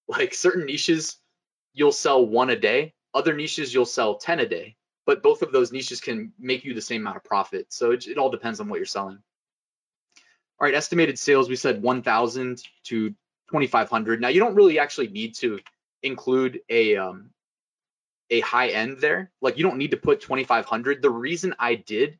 Like 0.06 0.34
certain 0.34 0.66
niches, 0.66 1.16
you'll 1.74 1.92
sell 1.92 2.24
one 2.24 2.50
a 2.50 2.56
day. 2.56 2.94
Other 3.12 3.34
niches, 3.34 3.74
you'll 3.74 3.84
sell 3.84 4.16
10 4.16 4.40
a 4.40 4.48
day. 4.48 4.76
But 5.06 5.22
both 5.22 5.42
of 5.42 5.52
those 5.52 5.72
niches 5.72 6.00
can 6.00 6.32
make 6.38 6.64
you 6.64 6.72
the 6.72 6.80
same 6.80 7.02
amount 7.02 7.18
of 7.18 7.24
profit. 7.24 7.72
So 7.72 7.90
it, 7.90 8.06
it 8.06 8.16
all 8.16 8.30
depends 8.30 8.60
on 8.60 8.68
what 8.68 8.76
you're 8.76 8.86
selling. 8.86 9.18
All 10.58 10.66
right, 10.66 10.74
estimated 10.74 11.18
sales, 11.18 11.48
we 11.48 11.56
said 11.56 11.82
1,000 11.82 12.62
to 12.84 13.10
2,500. 13.50 14.20
Now 14.20 14.28
you 14.28 14.40
don't 14.40 14.54
really 14.54 14.78
actually 14.78 15.08
need 15.08 15.34
to 15.36 15.60
include 16.02 16.60
a 16.68 16.96
um, 16.96 17.30
a 18.30 18.40
high 18.40 18.68
end 18.68 18.98
there. 18.98 19.30
Like 19.42 19.58
you 19.58 19.64
don't 19.64 19.78
need 19.78 19.90
to 19.90 19.96
put 19.96 20.20
2500. 20.20 21.02
The 21.02 21.10
reason 21.10 21.54
I 21.58 21.74
did 21.74 22.18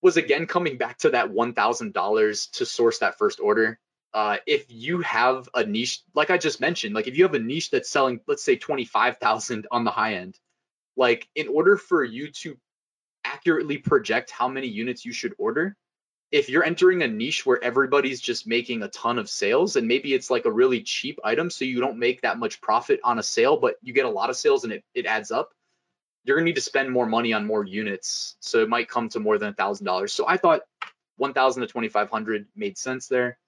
was 0.00 0.16
again 0.16 0.46
coming 0.46 0.78
back 0.78 0.98
to 0.98 1.10
that 1.10 1.30
$1000 1.30 2.50
to 2.52 2.66
source 2.66 2.98
that 2.98 3.18
first 3.18 3.40
order. 3.40 3.78
Uh, 4.14 4.36
if 4.46 4.66
you 4.68 5.00
have 5.00 5.48
a 5.54 5.66
niche 5.66 6.00
like 6.14 6.30
I 6.30 6.38
just 6.38 6.60
mentioned, 6.60 6.94
like 6.94 7.08
if 7.08 7.18
you 7.18 7.24
have 7.24 7.34
a 7.34 7.40
niche 7.40 7.70
that's 7.70 7.90
selling 7.90 8.20
let's 8.28 8.44
say 8.44 8.56
25,000 8.56 9.66
on 9.70 9.84
the 9.84 9.90
high 9.90 10.14
end, 10.14 10.38
like 10.96 11.28
in 11.34 11.48
order 11.48 11.76
for 11.76 12.04
you 12.04 12.30
to 12.30 12.56
accurately 13.24 13.78
project 13.78 14.30
how 14.30 14.48
many 14.48 14.68
units 14.68 15.04
you 15.04 15.12
should 15.12 15.34
order, 15.36 15.76
if 16.30 16.48
you're 16.48 16.64
entering 16.64 17.02
a 17.02 17.08
niche 17.08 17.44
where 17.44 17.62
everybody's 17.62 18.20
just 18.20 18.46
making 18.46 18.82
a 18.82 18.88
ton 18.88 19.18
of 19.18 19.28
sales 19.28 19.76
and 19.76 19.88
maybe 19.88 20.14
it's 20.14 20.30
like 20.30 20.44
a 20.44 20.52
really 20.52 20.82
cheap 20.82 21.18
item 21.24 21.50
so 21.50 21.64
you 21.64 21.80
don't 21.80 21.98
make 21.98 22.22
that 22.22 22.38
much 22.38 22.60
profit 22.60 23.00
on 23.04 23.18
a 23.18 23.22
sale 23.22 23.56
but 23.56 23.76
you 23.82 23.92
get 23.92 24.04
a 24.06 24.10
lot 24.10 24.30
of 24.30 24.36
sales 24.36 24.64
and 24.64 24.72
it, 24.72 24.84
it 24.94 25.06
adds 25.06 25.30
up 25.30 25.50
you're 26.24 26.38
to 26.38 26.44
need 26.44 26.54
to 26.54 26.60
spend 26.60 26.90
more 26.90 27.06
money 27.06 27.32
on 27.32 27.46
more 27.46 27.64
units. 27.64 28.36
So 28.40 28.62
it 28.62 28.68
might 28.68 28.88
come 28.88 29.08
to 29.10 29.20
more 29.20 29.38
than 29.38 29.50
a 29.50 29.54
thousand 29.54 29.86
dollars. 29.86 30.12
So 30.12 30.26
i 30.26 30.36
thought 30.36 30.62
1000 31.16 31.60
to 31.60 31.66
2500 31.68 32.46
made 32.56 32.76
sense 32.76 33.06
there 33.06 33.38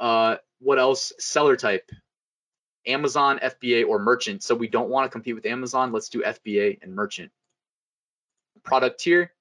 uh, 0.00 0.36
what 0.60 0.78
else 0.78 1.12
seller 1.18 1.56
type 1.56 1.90
amazon 2.86 3.38
fba 3.42 3.86
or 3.86 3.98
merchant 3.98 4.42
so 4.42 4.54
we 4.54 4.68
don't 4.68 4.90
want 4.90 5.04
to 5.04 5.10
compete 5.10 5.34
with 5.34 5.46
amazon 5.46 5.92
let's 5.92 6.08
do 6.08 6.22
fba 6.22 6.78
and 6.82 6.94
merchant 6.94 7.30
product 8.62 9.00
tier 9.00 9.32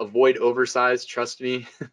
avoid 0.00 0.36
oversized 0.38 1.08
trust 1.08 1.40
me 1.40 1.66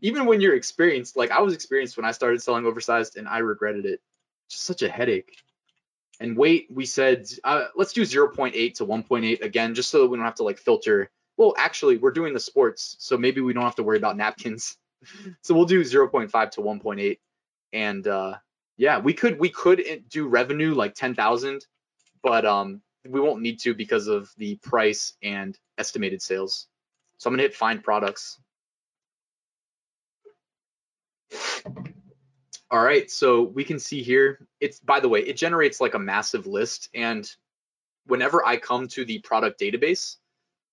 even 0.00 0.24
when 0.24 0.40
you're 0.40 0.54
experienced, 0.54 1.16
like 1.16 1.30
I 1.30 1.40
was 1.40 1.54
experienced 1.54 1.96
when 1.96 2.06
I 2.06 2.12
started 2.12 2.42
selling 2.42 2.64
oversized 2.64 3.16
and 3.16 3.28
I 3.28 3.38
regretted 3.38 3.84
it. 3.84 4.00
Just 4.48 4.64
such 4.64 4.82
a 4.82 4.88
headache. 4.88 5.36
And 6.20 6.36
weight, 6.36 6.68
we 6.70 6.86
said, 6.86 7.26
uh, 7.44 7.66
let's 7.74 7.92
do 7.92 8.02
0.8 8.02 8.74
to 8.74 8.86
1.8 8.86 9.42
again, 9.42 9.74
just 9.74 9.90
so 9.90 10.02
that 10.02 10.08
we 10.08 10.16
don't 10.16 10.24
have 10.24 10.36
to 10.36 10.44
like 10.44 10.58
filter. 10.58 11.10
Well, 11.36 11.54
actually, 11.56 11.98
we're 11.98 12.12
doing 12.12 12.32
the 12.32 12.40
sports, 12.40 12.96
so 12.98 13.16
maybe 13.16 13.40
we 13.40 13.52
don't 13.52 13.64
have 13.64 13.74
to 13.76 13.82
worry 13.82 13.96
about 13.96 14.16
napkins. 14.16 14.76
so 15.42 15.54
we'll 15.54 15.64
do 15.64 15.80
0.5 15.82 16.50
to 16.52 16.60
1.8. 16.60 17.18
And 17.72 18.06
uh, 18.06 18.36
yeah, 18.76 18.98
we 18.98 19.14
could 19.14 19.38
we 19.38 19.48
could 19.48 19.84
do 20.08 20.28
revenue 20.28 20.74
like 20.74 20.94
10,000, 20.94 21.66
but 22.22 22.44
um, 22.44 22.80
we 23.08 23.20
won't 23.20 23.42
need 23.42 23.58
to 23.60 23.74
because 23.74 24.08
of 24.08 24.30
the 24.36 24.56
price 24.56 25.14
and 25.22 25.58
estimated 25.78 26.22
sales. 26.22 26.68
So 27.18 27.28
I'm 27.28 27.34
gonna 27.34 27.42
hit 27.42 27.54
find 27.54 27.82
products. 27.82 28.40
All 32.70 32.82
right, 32.82 33.10
so 33.10 33.42
we 33.42 33.64
can 33.64 33.78
see 33.78 34.02
here, 34.02 34.46
it's 34.60 34.80
by 34.80 34.98
the 34.98 35.08
way, 35.08 35.20
it 35.20 35.36
generates 35.36 35.78
like 35.78 35.92
a 35.92 35.98
massive 35.98 36.46
list. 36.46 36.88
And 36.94 37.30
whenever 38.06 38.46
I 38.46 38.56
come 38.56 38.88
to 38.88 39.04
the 39.04 39.18
product 39.18 39.60
database, 39.60 40.16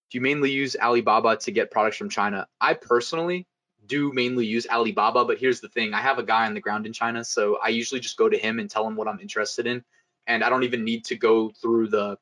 do 0.09 0.17
you 0.17 0.21
mainly 0.21 0.49
use 0.49 0.77
Alibaba 0.81 1.35
to 1.35 1.51
get 1.51 1.71
products 1.71 1.97
from 1.97 2.09
China? 2.09 2.47
I 2.61 2.73
personally 2.73 3.45
do 3.89 4.13
mainly 4.13 4.45
use 4.45 4.65
Alibaba, 4.67 5.25
but 5.25 5.37
here's 5.37 5.59
the 5.59 5.67
thing 5.67 5.93
I 5.93 5.99
have 5.99 6.19
a 6.19 6.23
guy 6.23 6.45
on 6.45 6.53
the 6.53 6.61
ground 6.61 6.85
in 6.85 6.93
China, 6.93 7.23
so 7.25 7.57
I 7.61 7.67
usually 7.69 7.99
just 7.99 8.15
go 8.15 8.29
to 8.29 8.37
him 8.37 8.59
and 8.59 8.69
tell 8.69 8.87
him 8.87 8.95
what 8.95 9.07
I'm 9.09 9.19
interested 9.19 9.67
in. 9.67 9.83
And 10.27 10.43
I 10.43 10.49
don't 10.49 10.63
even 10.63 10.83
need 10.83 11.03
to 11.05 11.15
go 11.15 11.49
through 11.49 11.87
the, 11.89 12.17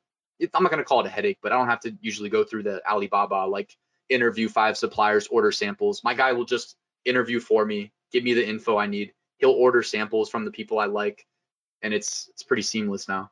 I'm 0.54 0.62
not 0.62 0.72
going 0.72 0.82
to 0.82 0.84
call 0.84 1.00
it 1.00 1.06
a 1.06 1.10
headache, 1.10 1.38
but 1.42 1.52
I 1.52 1.56
don't 1.56 1.68
have 1.68 1.80
to 1.80 1.96
usually 2.00 2.30
go 2.30 2.42
through 2.42 2.64
the 2.64 2.82
Alibaba, 2.90 3.46
like 3.46 3.76
interview 4.08 4.48
five 4.48 4.76
suppliers, 4.76 5.28
order 5.28 5.52
samples. 5.52 6.02
My 6.02 6.14
guy 6.14 6.32
will 6.32 6.46
just 6.46 6.76
interview 7.04 7.38
for 7.38 7.64
me, 7.64 7.92
give 8.12 8.24
me 8.24 8.34
the 8.34 8.46
info 8.46 8.78
I 8.78 8.86
need. 8.86 9.12
He'll 9.36 9.50
order 9.50 9.82
samples 9.82 10.30
from 10.30 10.44
the 10.44 10.50
people 10.50 10.78
I 10.78 10.86
like, 10.86 11.26
and 11.82 11.94
it's 11.94 12.28
it's 12.32 12.42
pretty 12.42 12.62
seamless 12.62 13.06
now. 13.06 13.30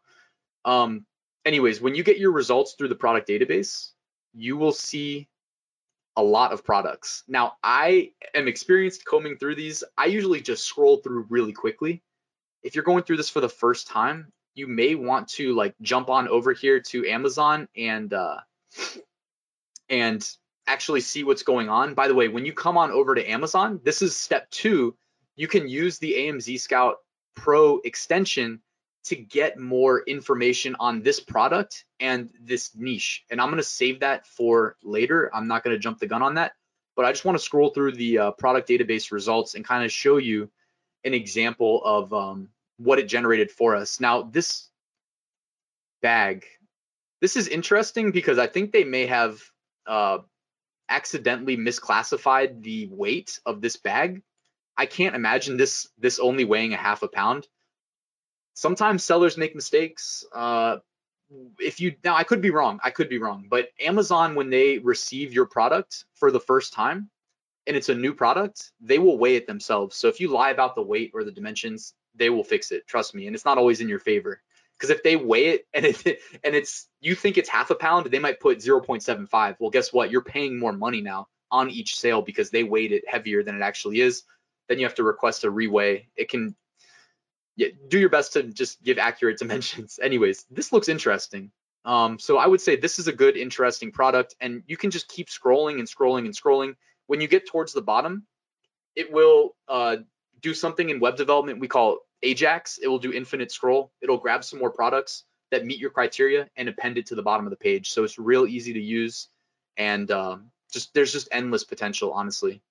Um, 0.65 1.05
anyways, 1.45 1.81
when 1.81 1.95
you 1.95 2.05
get 2.05 2.19
your 2.19 2.33
results 2.33 2.75
through 2.75 2.89
the 2.89 2.95
product 2.95 3.29
database, 3.29 3.93
you 4.35 4.57
will 4.57 4.73
see 4.73 5.29
a 6.17 6.23
lot 6.23 6.53
of 6.53 6.65
products. 6.65 7.23
Now, 7.29 7.55
I 7.63 8.13
am 8.35 8.49
experienced 8.49 9.05
combing 9.05 9.37
through 9.37 9.55
these. 9.55 9.85
I 9.97 10.07
usually 10.07 10.41
just 10.41 10.65
scroll 10.65 10.99
through 10.99 11.27
really 11.29 11.53
quickly. 11.53 12.03
If 12.63 12.75
you're 12.75 12.85
going 12.85 13.05
through 13.05 13.19
this 13.19 13.31
for 13.31 13.41
the 13.41 13.49
first 13.49 13.87
time, 13.87 14.33
you 14.55 14.67
may 14.67 14.95
want 14.95 15.29
to 15.29 15.55
like 15.55 15.75
jump 15.83 16.09
on 16.09 16.29
over 16.29 16.53
here 16.53 16.81
to 16.81 17.07
Amazon 17.07 17.69
and 17.77 18.13
uh, 18.13 18.39
and 19.89 20.29
actually 20.67 21.03
see 21.03 21.23
what's 21.23 21.43
going 21.43 21.69
on. 21.69 21.95
By 21.95 22.09
the 22.09 22.15
way, 22.15 22.29
when 22.29 22.45
you 22.45 22.53
come 22.53 22.79
on 22.79 22.91
over 22.91 23.15
to 23.15 23.31
Amazon, 23.31 23.81
this 23.85 24.03
is 24.03 24.17
step 24.17 24.51
two. 24.51 24.97
You 25.37 25.47
can 25.47 25.69
use 25.69 25.99
the 25.99 26.15
AMZ 26.15 26.59
Scout 26.61 26.97
Pro 27.35 27.81
extension 27.85 28.63
to 29.07 29.17
get 29.17 29.59
more 29.59 30.03
information 30.03 30.77
on 30.81 31.03
this 31.03 31.21
product 31.21 31.85
and 32.01 32.29
this 32.41 32.75
niche. 32.75 33.25
And 33.31 33.41
I'm 33.41 33.49
going 33.49 33.59
to 33.59 33.63
save 33.63 34.01
that 34.01 34.27
for 34.27 34.77
later. 34.83 35.31
I'm 35.35 35.47
not 35.47 35.63
going 35.63 35.75
to 35.75 35.81
jump 35.81 35.99
the 35.99 36.07
gun 36.07 36.23
on 36.23 36.35
that, 36.35 36.53
but 36.97 37.05
I 37.05 37.13
just 37.13 37.25
want 37.25 37.39
to 37.39 37.45
scroll 37.45 37.71
through 37.71 37.93
the 37.93 38.19
uh, 38.19 38.31
product 38.33 38.69
database 38.69 39.13
results 39.13 39.55
and 39.55 39.65
kind 39.65 39.85
of 39.85 39.93
show 39.93 40.17
you 40.17 40.51
an 41.05 41.15
example 41.15 41.83
of 41.85 42.13
um, 42.13 42.49
what 42.79 42.99
it 42.99 43.09
generated 43.09 43.51
for 43.51 43.77
us. 43.77 44.01
Now, 44.01 44.23
this 44.23 44.69
bag, 46.03 46.45
this 47.21 47.37
is 47.37 47.47
interesting 47.49 48.11
because 48.11 48.39
I 48.39 48.49
think 48.49 48.73
they 48.73 48.85
may 48.85 49.07
have 49.07 49.41
uh, 49.87 50.19
accidentally 50.89 51.57
misclassified 51.57 52.63
the 52.63 52.89
weight 52.91 53.39
of 53.47 53.61
this 53.61 53.77
bag. 53.77 54.23
I 54.77 54.87
can't 54.87 55.15
imagine 55.15 55.57
this 55.57 55.89
this 55.97 56.19
only 56.19 56.45
weighing 56.45 56.75
a 56.75 56.77
half 56.77 57.03
a 57.03 57.09
pound. 57.09 57.47
Sometimes 58.57 59.05
sellers 59.05 59.37
make 59.37 59.55
mistakes. 59.55 60.25
Uh, 60.35 60.79
if 61.61 61.79
you 61.79 61.95
now, 62.03 62.17
I 62.17 62.25
could 62.25 62.41
be 62.41 62.51
wrong. 62.51 62.81
I 62.83 62.91
could 62.91 63.11
be 63.11 63.19
wrong, 63.19 63.49
but 63.51 63.69
Amazon 63.79 64.35
when 64.35 64.49
they 64.49 64.79
receive 64.79 65.35
your 65.35 65.45
product 65.45 66.07
for 66.15 66.31
the 66.31 66.41
first 66.41 66.73
time, 66.73 67.11
and 67.67 67.77
it's 67.77 67.91
a 67.91 67.95
new 67.95 68.15
product, 68.15 68.73
they 68.81 68.99
will 68.99 69.19
weigh 69.19 69.37
it 69.37 69.47
themselves. 69.47 69.95
So 69.97 70.09
if 70.09 70.21
you 70.21 70.29
lie 70.29 70.51
about 70.51 70.75
the 70.75 70.83
weight 70.83 71.11
or 71.13 71.23
the 71.23 71.33
dimensions, 71.33 71.93
they 72.15 72.31
will 72.31 72.45
fix 72.45 72.73
it. 72.73 72.87
Trust 72.87 73.15
me. 73.15 73.27
And 73.27 73.37
it's 73.37 73.45
not 73.45 73.59
always 73.59 73.83
in 73.83 73.91
your 73.91 73.99
favor. 73.99 74.41
Because 74.79 74.89
if 74.89 75.03
they 75.03 75.17
weigh 75.17 75.49
it 75.49 75.67
and 75.75 75.85
it 75.85 76.07
and 76.45 76.55
it's 76.55 76.89
you 77.01 77.15
think 77.15 77.37
it's 77.37 77.51
half 77.51 77.71
a 77.71 77.75
pound, 77.75 78.07
they 78.07 78.19
might 78.19 78.41
put 78.41 78.59
0.75. 78.59 79.57
Well, 79.59 79.71
guess 79.71 79.93
what? 79.93 80.11
You're 80.11 80.23
paying 80.23 80.59
more 80.59 80.73
money 80.73 81.03
now 81.03 81.29
on 81.51 81.69
each 81.69 81.99
sale 81.99 82.23
because 82.23 82.49
they 82.49 82.65
weighed 82.65 82.93
it 82.93 83.07
heavier 83.07 83.43
than 83.43 83.55
it 83.55 83.63
actually 83.63 84.01
is. 84.01 84.23
Then 84.69 84.79
you 84.79 84.87
have 84.87 84.95
to 84.95 85.05
request 85.05 85.45
a 85.45 85.53
reweigh. 85.53 86.07
It 86.17 86.31
can 86.31 86.57
yeah, 87.57 87.69
do 87.89 87.99
your 87.99 88.11
best 88.11 88.35
to 88.35 88.43
just 88.43 88.83
give 88.83 88.99
accurate 88.99 89.39
dimensions. 89.39 89.99
Anyways, 90.01 90.45
this 90.51 90.73
looks 90.73 90.89
interesting. 90.89 91.51
Um, 91.85 92.19
so 92.19 92.39
I 92.39 92.47
would 92.47 92.61
say 92.61 92.77
this 92.77 92.99
is 92.99 93.09
a 93.09 93.13
good, 93.13 93.37
interesting 93.37 93.93
product, 93.93 94.35
and 94.41 94.63
you 94.67 94.77
can 94.77 94.91
just 94.91 95.09
keep 95.09 95.29
scrolling 95.29 95.79
and 95.79 95.89
scrolling 95.89 96.27
and 96.27 96.35
scrolling. 96.35 96.75
When 97.07 97.21
you 97.21 97.29
get 97.29 97.47
towards 97.47 97.73
the 97.73 97.83
bottom, 97.83 98.27
it 98.97 99.13
will 99.13 99.55
uh, 99.69 99.99
do 100.41 100.53
something 100.53 100.91
in 100.91 100.99
web 100.99 101.17
development 101.17 101.61
we 101.61 101.69
call 101.69 101.99
Ajax. 102.23 102.79
It 102.83 102.89
will 102.89 102.99
do 102.99 103.13
infinite 103.13 103.53
scroll. 103.53 103.93
It'll 104.01 104.19
grab 104.19 104.43
some 104.43 104.59
more 104.59 104.71
products 104.71 105.25
that 105.53 105.65
meet 105.65 105.79
your 105.79 105.91
criteria 105.91 106.49
and 106.57 106.69
append 106.69 106.99
it 106.99 107.07
to 107.07 107.15
the 107.15 107.23
bottom 107.23 107.47
of 107.47 107.51
the 107.51 107.57
page. 107.57 107.91
So 107.91 108.03
it's 108.03 108.19
real 108.19 108.47
easy 108.47 108.73
to 108.73 108.81
use, 108.81 109.29
and 109.77 110.11
um, 110.11 110.51
just 110.73 110.93
there's 110.93 111.13
just 111.13 111.29
endless 111.31 111.63
potential, 111.63 112.13
honestly. 112.13 112.63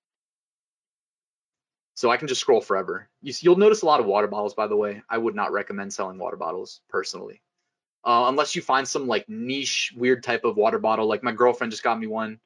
So 1.96 2.10
I 2.10 2.18
can 2.18 2.28
just 2.28 2.42
scroll 2.42 2.60
forever. 2.60 3.08
You, 3.22 3.50
will 3.50 3.56
notice 3.56 3.80
a 3.80 3.86
lot 3.86 4.00
of 4.00 4.06
water 4.06 4.26
bottles, 4.26 4.52
by 4.52 4.66
the 4.66 4.76
way. 4.76 5.02
I 5.08 5.16
would 5.16 5.34
not 5.34 5.52
recommend 5.52 5.94
selling 5.94 6.18
water 6.18 6.36
bottles 6.36 6.82
personally, 6.90 7.40
uh, 8.04 8.26
unless 8.28 8.54
you 8.54 8.60
find 8.60 8.86
some 8.86 9.06
like 9.06 9.26
niche, 9.30 9.94
weird 9.96 10.22
type 10.22 10.44
of 10.44 10.58
water 10.58 10.78
bottle. 10.78 11.06
Like 11.06 11.22
my 11.22 11.32
girlfriend 11.32 11.70
just 11.70 11.82
got 11.82 11.98
me 11.98 12.06
one 12.06 12.38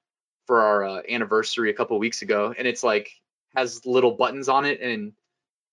for 0.46 0.62
our 0.62 0.84
uh, 0.84 1.03
anniversary 1.11 1.68
a 1.68 1.74
couple 1.74 1.98
weeks 1.98 2.22
ago, 2.22 2.55
and 2.57 2.68
it's 2.68 2.84
like 2.84 3.11
has 3.57 3.84
little 3.84 4.12
buttons 4.12 4.48
on 4.48 4.66
it, 4.66 4.80
and 4.80 5.14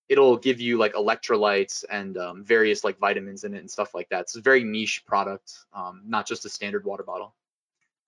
it'll 0.08 0.36
give 0.36 0.60
you 0.60 0.76
like 0.76 0.94
electrolytes 0.94 1.84
and 1.88 2.18
um, 2.18 2.44
various 2.44 2.82
like 2.82 2.98
vitamins 2.98 3.44
in 3.44 3.54
it 3.54 3.58
and 3.58 3.70
stuff 3.70 3.94
like 3.94 4.08
that. 4.08 4.22
It's 4.22 4.34
a 4.34 4.40
very 4.40 4.64
niche 4.64 5.04
product, 5.06 5.52
um, 5.72 6.02
not 6.04 6.26
just 6.26 6.44
a 6.44 6.48
standard 6.48 6.84
water 6.84 7.04
bottle. 7.04 7.32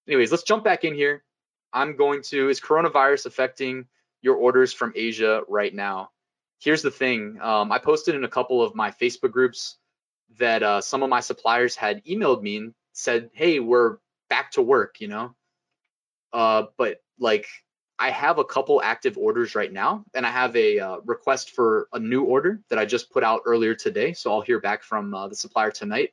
Anyways, 0.08 0.32
let's 0.32 0.42
jump 0.42 0.64
back 0.64 0.82
in 0.82 0.94
here. 0.94 1.22
I'm 1.72 1.94
going 1.96 2.22
to, 2.22 2.48
is 2.48 2.60
coronavirus 2.60 3.26
affecting 3.26 3.86
your 4.22 4.36
orders 4.36 4.72
from 4.72 4.92
Asia 4.94 5.42
right 5.48 5.74
now. 5.74 6.10
Here's 6.60 6.82
the 6.82 6.90
thing 6.90 7.38
um, 7.40 7.72
I 7.72 7.78
posted 7.78 8.14
in 8.14 8.24
a 8.24 8.28
couple 8.28 8.62
of 8.62 8.74
my 8.74 8.90
Facebook 8.90 9.32
groups 9.32 9.76
that 10.38 10.62
uh, 10.62 10.80
some 10.80 11.02
of 11.02 11.08
my 11.08 11.20
suppliers 11.20 11.74
had 11.74 12.04
emailed 12.04 12.42
me 12.42 12.56
and 12.58 12.74
said, 12.92 13.30
hey, 13.32 13.60
we're 13.60 13.96
back 14.28 14.52
to 14.52 14.62
work, 14.62 15.00
you 15.00 15.08
know? 15.08 15.34
Uh, 16.32 16.64
but 16.76 16.98
like, 17.18 17.46
I 17.98 18.10
have 18.10 18.38
a 18.38 18.44
couple 18.44 18.80
active 18.80 19.18
orders 19.18 19.54
right 19.54 19.70
now, 19.70 20.04
and 20.14 20.24
I 20.24 20.30
have 20.30 20.56
a 20.56 20.78
uh, 20.78 20.96
request 21.04 21.50
for 21.50 21.88
a 21.92 21.98
new 21.98 22.22
order 22.22 22.62
that 22.70 22.78
I 22.78 22.86
just 22.86 23.10
put 23.10 23.22
out 23.22 23.42
earlier 23.44 23.74
today. 23.74 24.14
So 24.14 24.32
I'll 24.32 24.40
hear 24.40 24.58
back 24.58 24.82
from 24.82 25.12
uh, 25.12 25.28
the 25.28 25.36
supplier 25.36 25.70
tonight 25.70 26.10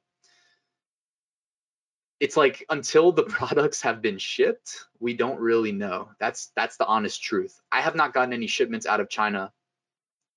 it's 2.20 2.38
like 2.38 2.66
until 2.70 3.12
the 3.12 3.24
products 3.38 3.82
have 3.82 4.02
been 4.02 4.18
shipped, 4.18 4.86
we 5.00 5.14
don't 5.14 5.40
really 5.40 5.72
know. 5.72 6.10
That's 6.20 6.52
that's 6.56 6.78
the 6.78 6.86
honest 6.86 7.22
truth. 7.22 7.60
I 7.72 7.82
have 7.82 7.96
not 7.96 8.14
gotten 8.14 8.34
any 8.34 8.48
shipments 8.48 8.86
out 8.86 9.00
of 9.00 9.10
China 9.10 9.52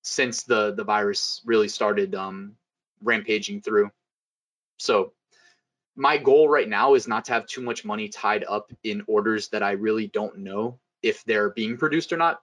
since 0.03 0.43
the 0.43 0.73
the 0.73 0.83
virus 0.83 1.41
really 1.45 1.67
started 1.67 2.15
um, 2.15 2.55
rampaging 3.03 3.61
through. 3.61 3.91
So 4.77 5.13
my 5.95 6.17
goal 6.17 6.47
right 6.47 6.69
now 6.69 6.93
is 6.93 7.07
not 7.07 7.25
to 7.25 7.33
have 7.33 7.45
too 7.45 7.61
much 7.61 7.83
money 7.85 8.07
tied 8.07 8.45
up 8.47 8.71
in 8.83 9.03
orders 9.07 9.49
that 9.49 9.61
I 9.61 9.71
really 9.71 10.07
don't 10.07 10.39
know 10.39 10.79
if 11.03 11.23
they're 11.25 11.49
being 11.49 11.77
produced 11.77 12.13
or 12.13 12.17
not. 12.17 12.41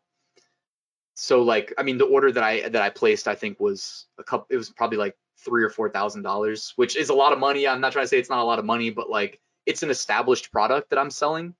So 1.14 1.42
like 1.42 1.72
I 1.78 1.82
mean 1.82 1.98
the 1.98 2.04
order 2.04 2.30
that 2.30 2.44
I 2.44 2.68
that 2.68 2.82
I 2.82 2.90
placed 2.90 3.26
I 3.28 3.34
think 3.34 3.58
was 3.58 4.06
a 4.18 4.24
couple 4.24 4.46
it 4.50 4.56
was 4.56 4.70
probably 4.70 4.98
like 4.98 5.16
three 5.44 5.62
or 5.62 5.70
four 5.70 5.88
thousand 5.88 6.22
dollars, 6.22 6.72
which 6.76 6.96
is 6.96 7.10
a 7.10 7.14
lot 7.14 7.32
of 7.32 7.38
money. 7.38 7.66
I'm 7.66 7.80
not 7.80 7.92
trying 7.92 8.04
to 8.04 8.08
say 8.08 8.18
it's 8.18 8.30
not 8.30 8.40
a 8.40 8.44
lot 8.44 8.58
of 8.58 8.64
money, 8.64 8.90
but 8.90 9.10
like 9.10 9.40
it's 9.66 9.82
an 9.82 9.90
established 9.90 10.50
product 10.52 10.90
that 10.90 10.98
I'm 10.98 11.10
selling. 11.10 11.54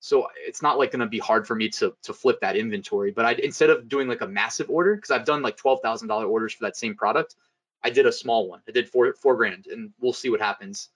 So 0.00 0.28
it's 0.46 0.62
not 0.62 0.78
like 0.78 0.92
going 0.92 1.00
to 1.00 1.06
be 1.06 1.18
hard 1.18 1.46
for 1.46 1.54
me 1.54 1.68
to 1.70 1.94
to 2.02 2.12
flip 2.12 2.40
that 2.40 2.56
inventory. 2.56 3.10
But 3.10 3.26
I 3.26 3.32
instead 3.32 3.70
of 3.70 3.88
doing 3.88 4.08
like 4.08 4.22
a 4.22 4.28
massive 4.28 4.70
order, 4.70 4.94
because 4.94 5.10
I've 5.10 5.26
done 5.26 5.42
like 5.42 5.56
twelve 5.56 5.80
thousand 5.82 6.08
dollar 6.08 6.26
orders 6.26 6.54
for 6.54 6.64
that 6.64 6.76
same 6.76 6.94
product, 6.94 7.36
I 7.84 7.90
did 7.90 8.06
a 8.06 8.12
small 8.12 8.48
one. 8.48 8.60
I 8.66 8.72
did 8.72 8.88
four 8.88 9.12
four 9.14 9.36
grand, 9.36 9.66
and 9.66 9.92
we'll 10.00 10.12
see 10.12 10.30
what 10.30 10.40
happens. 10.40 10.88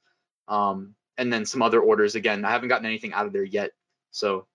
Um, 0.49 0.95
and 1.17 1.33
then 1.33 1.45
some 1.45 1.63
other 1.63 1.81
orders. 1.81 2.15
Again, 2.15 2.45
I 2.45 2.51
haven't 2.51 2.69
gotten 2.69 2.87
anything 2.87 3.13
out 3.13 3.27
of 3.27 3.33
there 3.33 3.45
yet, 3.45 3.73
so 4.11 4.47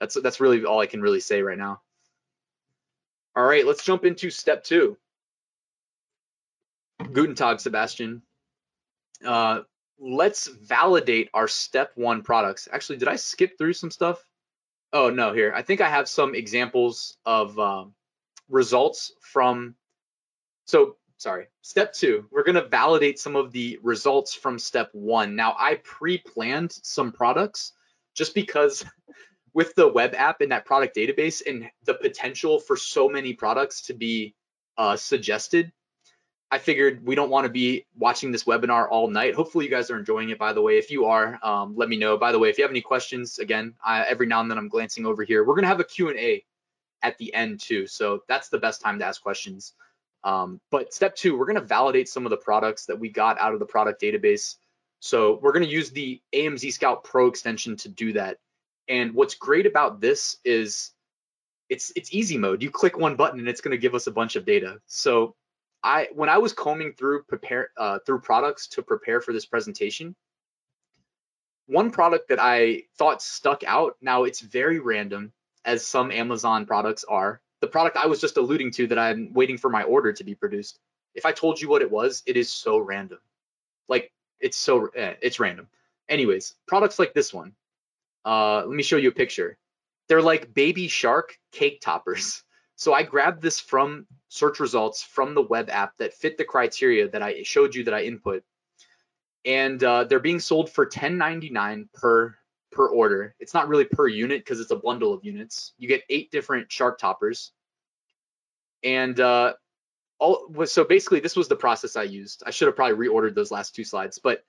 that's 0.00 0.14
that's 0.14 0.40
really 0.40 0.64
all 0.64 0.80
I 0.80 0.86
can 0.86 1.02
really 1.02 1.20
say 1.20 1.42
right 1.42 1.58
now. 1.58 1.80
All 3.36 3.44
right, 3.44 3.66
let's 3.66 3.84
jump 3.84 4.04
into 4.04 4.30
step 4.30 4.64
two. 4.64 4.96
Guten 7.14 7.36
Tag, 7.36 7.60
Sebastian. 7.60 8.22
Uh, 9.24 9.60
let's 10.00 10.48
validate 10.48 11.30
our 11.32 11.46
step 11.46 11.92
one 11.94 12.22
products. 12.22 12.68
Actually, 12.70 12.98
did 12.98 13.06
I 13.06 13.14
skip 13.14 13.56
through 13.56 13.74
some 13.74 13.92
stuff? 13.92 14.22
Oh, 14.92 15.10
no, 15.10 15.32
here. 15.32 15.52
I 15.54 15.62
think 15.62 15.80
I 15.80 15.88
have 15.88 16.08
some 16.08 16.34
examples 16.34 17.16
of 17.24 17.58
um, 17.58 17.94
results 18.48 19.12
from. 19.20 19.76
So, 20.66 20.96
sorry, 21.18 21.46
step 21.62 21.92
two, 21.92 22.26
we're 22.32 22.42
going 22.42 22.56
to 22.56 22.68
validate 22.68 23.20
some 23.20 23.36
of 23.36 23.52
the 23.52 23.78
results 23.82 24.34
from 24.34 24.58
step 24.58 24.90
one. 24.92 25.36
Now, 25.36 25.54
I 25.56 25.76
pre 25.84 26.18
planned 26.18 26.72
some 26.72 27.12
products 27.12 27.72
just 28.16 28.34
because 28.34 28.84
with 29.54 29.72
the 29.76 29.86
web 29.86 30.14
app 30.16 30.40
and 30.40 30.50
that 30.50 30.66
product 30.66 30.96
database 30.96 31.42
and 31.46 31.70
the 31.84 31.94
potential 31.94 32.58
for 32.58 32.76
so 32.76 33.08
many 33.08 33.34
products 33.34 33.82
to 33.82 33.94
be 33.94 34.34
uh, 34.76 34.96
suggested 34.96 35.70
I 36.50 36.58
figured 36.58 37.04
we 37.04 37.14
don't 37.14 37.30
want 37.30 37.46
to 37.46 37.52
be 37.52 37.86
watching 37.96 38.30
this 38.30 38.44
webinar 38.44 38.86
all 38.88 39.08
night. 39.08 39.34
Hopefully 39.34 39.64
you 39.64 39.70
guys 39.70 39.90
are 39.90 39.98
enjoying 39.98 40.30
it, 40.30 40.38
by 40.38 40.52
the 40.52 40.62
way. 40.62 40.78
If 40.78 40.90
you 40.90 41.06
are, 41.06 41.38
um, 41.42 41.74
let 41.76 41.88
me 41.88 41.96
know. 41.96 42.16
By 42.16 42.32
the 42.32 42.38
way, 42.38 42.48
if 42.48 42.58
you 42.58 42.64
have 42.64 42.70
any 42.70 42.80
questions, 42.80 43.38
again, 43.38 43.74
I, 43.84 44.04
every 44.04 44.26
now 44.26 44.40
and 44.40 44.50
then 44.50 44.58
I'm 44.58 44.68
glancing 44.68 45.04
over 45.04 45.24
here. 45.24 45.44
We're 45.44 45.54
to 45.64 45.68
have 45.68 45.80
a 45.80 45.84
Q&A 45.84 46.44
at 47.02 47.18
the 47.18 47.34
end 47.34 47.60
too. 47.60 47.86
So 47.86 48.22
that's 48.28 48.48
the 48.48 48.58
best 48.58 48.80
time 48.80 48.98
to 48.98 49.04
ask 49.04 49.22
questions. 49.22 49.72
Um, 50.24 50.60
but 50.70 50.94
step 50.94 51.14
two, 51.16 51.36
we're 51.36 51.44
to 51.56 51.60
validate 51.60 52.08
some 52.08 52.24
of 52.24 52.30
the 52.30 52.36
products 52.36 52.86
that 52.86 52.98
we 52.98 53.10
got 53.10 53.38
out 53.38 53.52
of 53.52 53.58
the 53.58 53.66
product 53.66 54.00
database. 54.00 54.56
So 55.00 55.38
we're 55.42 55.52
to 55.64 55.70
use 55.70 55.90
the 55.90 56.20
AMZ 56.32 56.72
Scout 56.72 57.04
Pro 57.04 57.26
extension 57.26 57.76
to 57.76 57.88
do 57.88 58.14
that. 58.14 58.38
And 58.88 59.14
what's 59.14 59.34
great 59.34 59.66
about 59.66 60.00
this 60.00 60.38
is 60.44 60.92
it's 61.68 61.92
it's 61.94 62.12
easy 62.12 62.38
mode. 62.38 62.62
You 62.62 62.70
click 62.70 62.98
one 62.98 63.16
button 63.16 63.38
and 63.38 63.48
it's 63.48 63.60
going 63.60 63.72
to 63.72 63.78
give 63.78 63.94
us 63.94 64.06
a 64.06 64.12
bunch 64.12 64.36
of 64.36 64.46
data. 64.46 64.80
So 64.86 65.34
I 65.84 66.08
when 66.14 66.30
I 66.30 66.38
was 66.38 66.54
combing 66.54 66.94
through 66.94 67.24
prepare 67.24 67.70
uh, 67.76 67.98
through 68.06 68.20
products 68.20 68.66
to 68.68 68.82
prepare 68.82 69.20
for 69.20 69.34
this 69.34 69.44
presentation, 69.44 70.16
one 71.66 71.90
product 71.90 72.30
that 72.30 72.40
I 72.40 72.84
thought 72.96 73.22
stuck 73.22 73.62
out. 73.64 73.96
Now 74.00 74.24
it's 74.24 74.40
very 74.40 74.78
random, 74.80 75.32
as 75.64 75.86
some 75.86 76.10
Amazon 76.10 76.64
products 76.64 77.04
are. 77.04 77.40
The 77.60 77.66
product 77.68 77.98
I 77.98 78.06
was 78.06 78.20
just 78.20 78.38
alluding 78.38 78.72
to 78.72 78.86
that 78.88 78.98
I'm 78.98 79.32
waiting 79.34 79.58
for 79.58 79.68
my 79.70 79.82
order 79.82 80.12
to 80.12 80.24
be 80.24 80.34
produced. 80.34 80.78
If 81.14 81.26
I 81.26 81.32
told 81.32 81.60
you 81.60 81.68
what 81.68 81.82
it 81.82 81.90
was, 81.90 82.22
it 82.26 82.36
is 82.38 82.50
so 82.52 82.78
random. 82.78 83.18
Like 83.86 84.10
it's 84.40 84.56
so 84.56 84.86
eh, 84.96 85.14
it's 85.20 85.38
random. 85.38 85.68
Anyways, 86.08 86.54
products 86.66 86.98
like 86.98 87.12
this 87.12 87.32
one. 87.32 87.52
Uh, 88.24 88.64
let 88.64 88.74
me 88.74 88.82
show 88.82 88.96
you 88.96 89.10
a 89.10 89.12
picture. 89.12 89.58
They're 90.08 90.22
like 90.22 90.54
baby 90.54 90.88
shark 90.88 91.38
cake 91.52 91.82
toppers. 91.82 92.42
So 92.76 92.92
I 92.92 93.02
grabbed 93.02 93.42
this 93.42 93.60
from 93.60 94.06
search 94.28 94.58
results 94.58 95.02
from 95.02 95.34
the 95.34 95.42
web 95.42 95.70
app 95.70 95.96
that 95.98 96.14
fit 96.14 96.36
the 96.36 96.44
criteria 96.44 97.08
that 97.08 97.22
I 97.22 97.42
showed 97.44 97.74
you 97.74 97.84
that 97.84 97.94
I 97.94 98.02
input. 98.02 98.42
And 99.44 99.82
uh, 99.82 100.04
they're 100.04 100.20
being 100.20 100.40
sold 100.40 100.70
for 100.70 100.86
$10.99 100.86 101.92
per 101.92 102.36
per 102.72 102.88
order. 102.88 103.36
It's 103.38 103.54
not 103.54 103.68
really 103.68 103.84
per 103.84 104.08
unit 104.08 104.40
because 104.40 104.58
it's 104.58 104.72
a 104.72 104.76
bundle 104.76 105.12
of 105.12 105.24
units. 105.24 105.74
You 105.78 105.86
get 105.86 106.02
eight 106.10 106.32
different 106.32 106.72
shark 106.72 106.98
toppers. 106.98 107.52
And 108.82 109.18
uh, 109.20 109.54
all 110.18 110.52
so 110.66 110.82
basically 110.84 111.20
this 111.20 111.36
was 111.36 111.46
the 111.46 111.56
process 111.56 111.94
I 111.94 112.02
used. 112.02 112.42
I 112.44 112.50
should 112.50 112.66
have 112.66 112.74
probably 112.74 113.06
reordered 113.06 113.36
those 113.36 113.52
last 113.52 113.74
two 113.74 113.84
slides, 113.84 114.18
but 114.18 114.44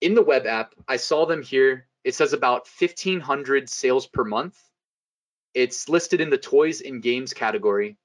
in 0.00 0.14
the 0.14 0.22
web 0.22 0.46
app, 0.46 0.74
I 0.88 0.96
saw 0.96 1.26
them 1.26 1.42
here. 1.42 1.86
It 2.04 2.14
says 2.14 2.32
about 2.32 2.66
1500 2.66 3.68
sales 3.68 4.06
per 4.06 4.24
month 4.24 4.58
it's 5.54 5.88
listed 5.88 6.20
in 6.20 6.30
the 6.30 6.38
toys 6.38 6.80
and 6.80 7.02
games 7.02 7.32
category. 7.32 7.96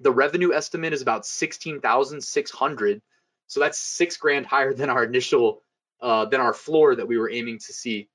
The 0.00 0.12
revenue 0.12 0.52
estimate 0.52 0.92
is 0.92 1.02
about 1.02 1.26
16,600. 1.26 3.02
So 3.46 3.60
that's 3.60 3.78
six 3.78 4.16
grand 4.16 4.46
higher 4.46 4.72
than 4.72 4.90
our 4.90 5.04
initial, 5.04 5.62
uh, 6.00 6.26
than 6.26 6.40
our 6.40 6.54
floor 6.54 6.96
that 6.96 7.06
we 7.06 7.18
were 7.18 7.30
aiming 7.30 7.58
to 7.58 7.72
see. 7.72 8.08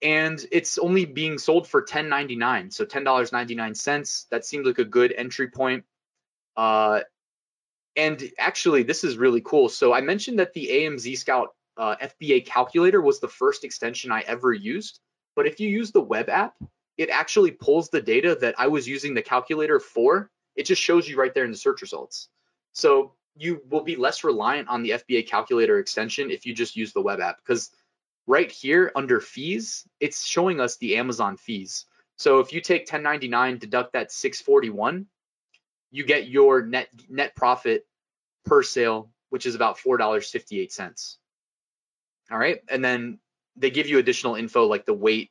And 0.00 0.44
it's 0.50 0.78
only 0.78 1.04
being 1.04 1.38
sold 1.38 1.68
for 1.68 1.82
10.99, 1.82 2.72
so 2.72 2.84
$10.99. 2.84 4.28
That 4.30 4.44
seems 4.44 4.66
like 4.66 4.78
a 4.78 4.84
good 4.84 5.14
entry 5.16 5.48
point. 5.48 5.84
Uh, 6.56 7.00
and 7.94 8.22
actually, 8.38 8.82
this 8.82 9.04
is 9.04 9.16
really 9.16 9.42
cool. 9.42 9.68
So 9.68 9.92
I 9.92 10.00
mentioned 10.00 10.38
that 10.38 10.54
the 10.54 10.68
AMZ 10.70 11.18
Scout 11.18 11.50
uh, 11.76 11.96
FBA 11.96 12.46
calculator 12.46 13.00
was 13.00 13.20
the 13.20 13.28
first 13.28 13.64
extension 13.64 14.10
I 14.10 14.20
ever 14.20 14.52
used. 14.52 15.00
But 15.36 15.46
if 15.46 15.60
you 15.60 15.68
use 15.68 15.92
the 15.92 16.00
web 16.00 16.28
app, 16.28 16.54
it 16.98 17.10
actually 17.10 17.50
pulls 17.50 17.88
the 17.88 18.00
data 18.00 18.36
that 18.40 18.54
I 18.58 18.68
was 18.68 18.86
using 18.86 19.14
the 19.14 19.22
calculator 19.22 19.80
for. 19.80 20.30
It 20.56 20.64
just 20.64 20.82
shows 20.82 21.08
you 21.08 21.18
right 21.18 21.32
there 21.32 21.44
in 21.44 21.50
the 21.50 21.56
search 21.56 21.80
results. 21.80 22.28
So 22.72 23.14
you 23.36 23.62
will 23.68 23.82
be 23.82 23.96
less 23.96 24.24
reliant 24.24 24.68
on 24.68 24.82
the 24.82 24.90
FBA 24.90 25.26
calculator 25.26 25.78
extension 25.78 26.30
if 26.30 26.44
you 26.44 26.54
just 26.54 26.76
use 26.76 26.92
the 26.92 27.00
web 27.00 27.20
app 27.20 27.38
because 27.38 27.70
right 28.26 28.50
here 28.50 28.92
under 28.94 29.20
fees, 29.20 29.86
it's 30.00 30.26
showing 30.26 30.60
us 30.60 30.76
the 30.76 30.96
Amazon 30.96 31.36
fees. 31.36 31.86
So 32.16 32.40
if 32.40 32.52
you 32.52 32.60
take 32.60 32.82
1099, 32.82 33.58
deduct 33.58 33.94
that 33.94 34.12
641, 34.12 35.06
you 35.90 36.04
get 36.04 36.28
your 36.28 36.64
net 36.64 36.88
net 37.08 37.34
profit 37.34 37.86
per 38.44 38.62
sale, 38.62 39.10
which 39.30 39.46
is 39.46 39.54
about 39.54 39.78
$4.58. 39.78 41.16
All 42.30 42.38
right. 42.38 42.60
And 42.68 42.84
then 42.84 43.18
they 43.56 43.70
give 43.70 43.88
you 43.88 43.98
additional 43.98 44.36
info 44.36 44.66
like 44.66 44.86
the 44.86 44.94
weight, 44.94 45.30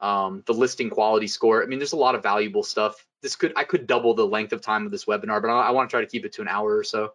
um, 0.00 0.42
the 0.46 0.54
listing 0.54 0.90
quality 0.90 1.26
score. 1.26 1.62
I 1.62 1.66
mean, 1.66 1.78
there's 1.78 1.92
a 1.92 1.96
lot 1.96 2.14
of 2.14 2.22
valuable 2.22 2.62
stuff. 2.62 3.04
This 3.22 3.36
could 3.36 3.52
I 3.56 3.64
could 3.64 3.86
double 3.86 4.14
the 4.14 4.26
length 4.26 4.52
of 4.52 4.60
time 4.60 4.86
of 4.86 4.92
this 4.92 5.06
webinar, 5.06 5.42
but 5.42 5.50
I, 5.50 5.68
I 5.68 5.70
want 5.70 5.88
to 5.88 5.92
try 5.92 6.00
to 6.00 6.06
keep 6.06 6.24
it 6.24 6.32
to 6.34 6.42
an 6.42 6.48
hour 6.48 6.76
or 6.76 6.84
so, 6.84 7.14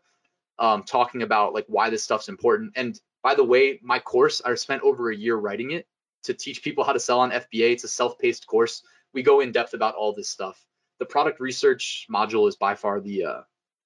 um, 0.60 0.84
talking 0.84 1.22
about 1.22 1.54
like 1.54 1.66
why 1.68 1.90
this 1.90 2.04
stuff's 2.04 2.30
important. 2.30 2.74
And 2.76 3.00
by 3.22 3.36
the 3.36 3.44
way, 3.44 3.80
my 3.82 4.00
course 4.00 4.42
I 4.44 4.54
spent 4.56 4.84
over 4.84 5.10
a 5.10 5.16
year 5.16 5.38
writing 5.38 5.72
it 5.72 5.88
to 6.24 6.34
teach 6.34 6.64
people 6.64 6.84
how 6.84 6.94
to 6.94 7.00
sell 7.00 7.20
on 7.20 7.32
FBA. 7.32 7.72
It's 7.72 7.84
a 7.84 7.90
self-paced 7.90 8.48
course. 8.48 8.84
We 9.14 9.24
go 9.24 9.40
in 9.40 9.52
depth 9.52 9.74
about 9.74 9.96
all 9.96 10.14
this 10.14 10.30
stuff. 10.30 10.64
The 11.00 11.06
product 11.06 11.40
research 11.40 12.08
module 12.12 12.48
is 12.48 12.56
by 12.56 12.76
far 12.76 13.00
the 13.00 13.26
uh, 13.26 13.42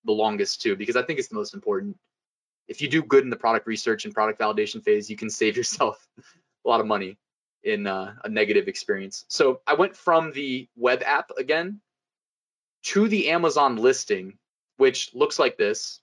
the 0.05 0.11
longest 0.11 0.61
too 0.61 0.75
because 0.75 0.95
I 0.95 1.03
think 1.03 1.19
it's 1.19 1.27
the 1.27 1.35
most 1.35 1.53
important. 1.53 1.97
If 2.67 2.81
you 2.81 2.89
do 2.89 3.03
good 3.03 3.23
in 3.23 3.29
the 3.29 3.37
product 3.37 3.67
research 3.67 4.05
and 4.05 4.13
product 4.13 4.39
validation 4.39 4.83
phase, 4.83 5.09
you 5.09 5.15
can 5.15 5.29
save 5.29 5.55
yourself 5.57 6.07
a 6.17 6.67
lot 6.67 6.81
of 6.81 6.87
money 6.87 7.17
in 7.63 7.87
uh, 7.87 8.15
a 8.23 8.29
negative 8.29 8.67
experience. 8.67 9.25
So 9.27 9.61
I 9.67 9.73
went 9.73 9.95
from 9.95 10.31
the 10.31 10.67
web 10.75 11.03
app 11.05 11.31
again 11.37 11.81
to 12.83 13.07
the 13.07 13.29
Amazon 13.29 13.77
listing, 13.77 14.37
which 14.77 15.13
looks 15.13 15.39
like 15.39 15.57
this. 15.57 15.99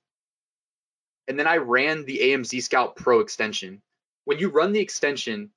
And 1.26 1.38
then 1.38 1.46
I 1.46 1.56
ran 1.56 2.04
the 2.04 2.18
AMZ 2.18 2.62
Scout 2.62 2.96
Pro 2.96 3.20
extension. 3.20 3.80
When 4.24 4.38
you 4.38 4.50
run 4.50 4.72
the 4.72 4.80
extension, 4.80 5.50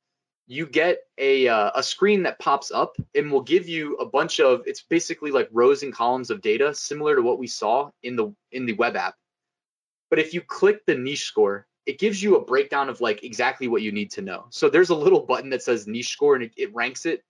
you 0.48 0.66
get 0.66 1.00
a 1.18 1.50
uh, 1.50 1.72
a 1.76 1.84
screen 1.84 2.24
that 2.24 2.40
pops 2.40 2.72
up 2.72 2.96
and 3.14 3.32
will 3.32 3.42
give 3.42 3.68
you 3.68 3.96
a 3.96 4.06
bunch 4.06 4.40
of 4.40 4.64
it's 4.66 4.82
basically 4.82 5.32
like 5.32 5.50
rows 5.52 5.84
and 5.84 5.94
columns 5.94 6.30
of 6.30 6.42
data 6.42 6.74
similar 6.74 7.18
to 7.18 7.22
what 7.22 7.38
we 7.38 7.48
saw 7.48 7.90
in 8.02 8.16
the 8.16 8.34
in 8.54 8.66
the 8.66 8.74
web 8.74 8.96
app. 8.96 9.16
But 10.10 10.20
if 10.20 10.34
you 10.34 10.42
click 10.42 10.86
the 10.86 10.96
niche 10.96 11.26
score, 11.26 11.68
it 11.88 12.00
gives 12.00 12.22
you 12.22 12.36
a 12.36 12.44
breakdown 12.44 12.90
of 12.90 13.00
like 13.00 13.24
exactly 13.24 13.70
what 13.70 13.82
you 13.82 13.94
need 13.94 14.12
to 14.12 14.22
know. 14.22 14.46
So 14.50 14.70
there's 14.70 14.90
a 14.90 14.96
little 14.96 15.22
button 15.22 15.50
that 15.52 15.64
says 15.64 15.88
niche 15.88 16.10
score 16.10 16.36
and 16.36 16.44
it, 16.44 16.52
it 16.58 16.76
ranks 16.76 17.06
it 17.06 17.24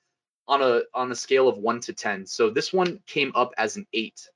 on 0.47 0.63
a 0.63 0.81
on 0.95 1.11
a 1.11 1.15
scale 1.15 1.47
of 1.47 1.59
1 1.59 1.79
to 1.81 1.93
10. 1.93 2.25
So 2.25 2.49
this 2.49 2.73
one 2.73 2.99
came 3.05 3.31
up 3.35 3.53
as 3.57 3.77
an 3.77 3.85
8. 3.93 4.29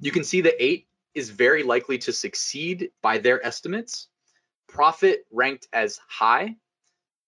You 0.00 0.10
can 0.10 0.24
see 0.24 0.40
the 0.40 0.62
8 0.62 0.88
is 1.14 1.30
very 1.30 1.62
likely 1.62 1.98
to 1.98 2.12
succeed 2.12 2.90
by 3.00 3.18
their 3.18 3.44
estimates. 3.46 4.08
Profit 4.68 5.24
ranked 5.30 5.68
as 5.72 6.00
high. 6.08 6.56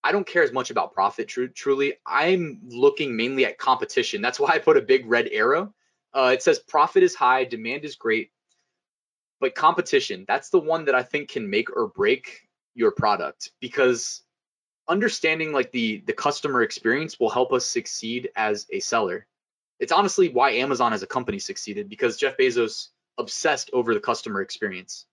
I 0.03 0.11
don't 0.11 0.27
care 0.27 0.43
as 0.43 0.51
much 0.51 0.69
about 0.69 0.93
profit, 0.93 1.29
tr- 1.29 1.45
truly. 1.45 1.93
I'm 2.05 2.59
looking 2.67 3.15
mainly 3.15 3.45
at 3.45 3.57
competition. 3.57 4.21
That's 4.21 4.39
why 4.39 4.51
I 4.51 4.59
put 4.59 4.77
a 4.77 4.81
big 4.81 5.05
red 5.05 5.29
arrow. 5.31 5.73
Uh, 6.13 6.31
it 6.33 6.43
says 6.43 6.59
profit 6.59 7.03
is 7.03 7.15
high, 7.15 7.45
demand 7.45 7.85
is 7.85 7.95
great, 7.95 8.31
but 9.39 9.55
competition 9.55 10.25
that's 10.27 10.49
the 10.49 10.59
one 10.59 10.85
that 10.85 10.95
i 10.95 11.03
think 11.03 11.29
can 11.29 11.49
make 11.49 11.75
or 11.75 11.87
break 11.87 12.47
your 12.75 12.91
product 12.91 13.51
because 13.59 14.21
understanding 14.87 15.51
like 15.51 15.71
the 15.71 16.03
the 16.05 16.13
customer 16.13 16.61
experience 16.61 17.19
will 17.19 17.29
help 17.29 17.53
us 17.53 17.65
succeed 17.65 18.29
as 18.35 18.67
a 18.71 18.79
seller. 18.79 19.25
It's 19.79 19.91
honestly 19.91 20.29
why 20.29 20.51
amazon 20.51 20.93
as 20.93 21.03
a 21.03 21.07
company 21.07 21.39
succeeded 21.39 21.89
because 21.89 22.17
jeff 22.17 22.37
bezos 22.37 22.89
obsessed 23.17 23.69
over 23.73 23.93
the 23.93 23.99
customer 23.99 24.41
experience. 24.41 25.05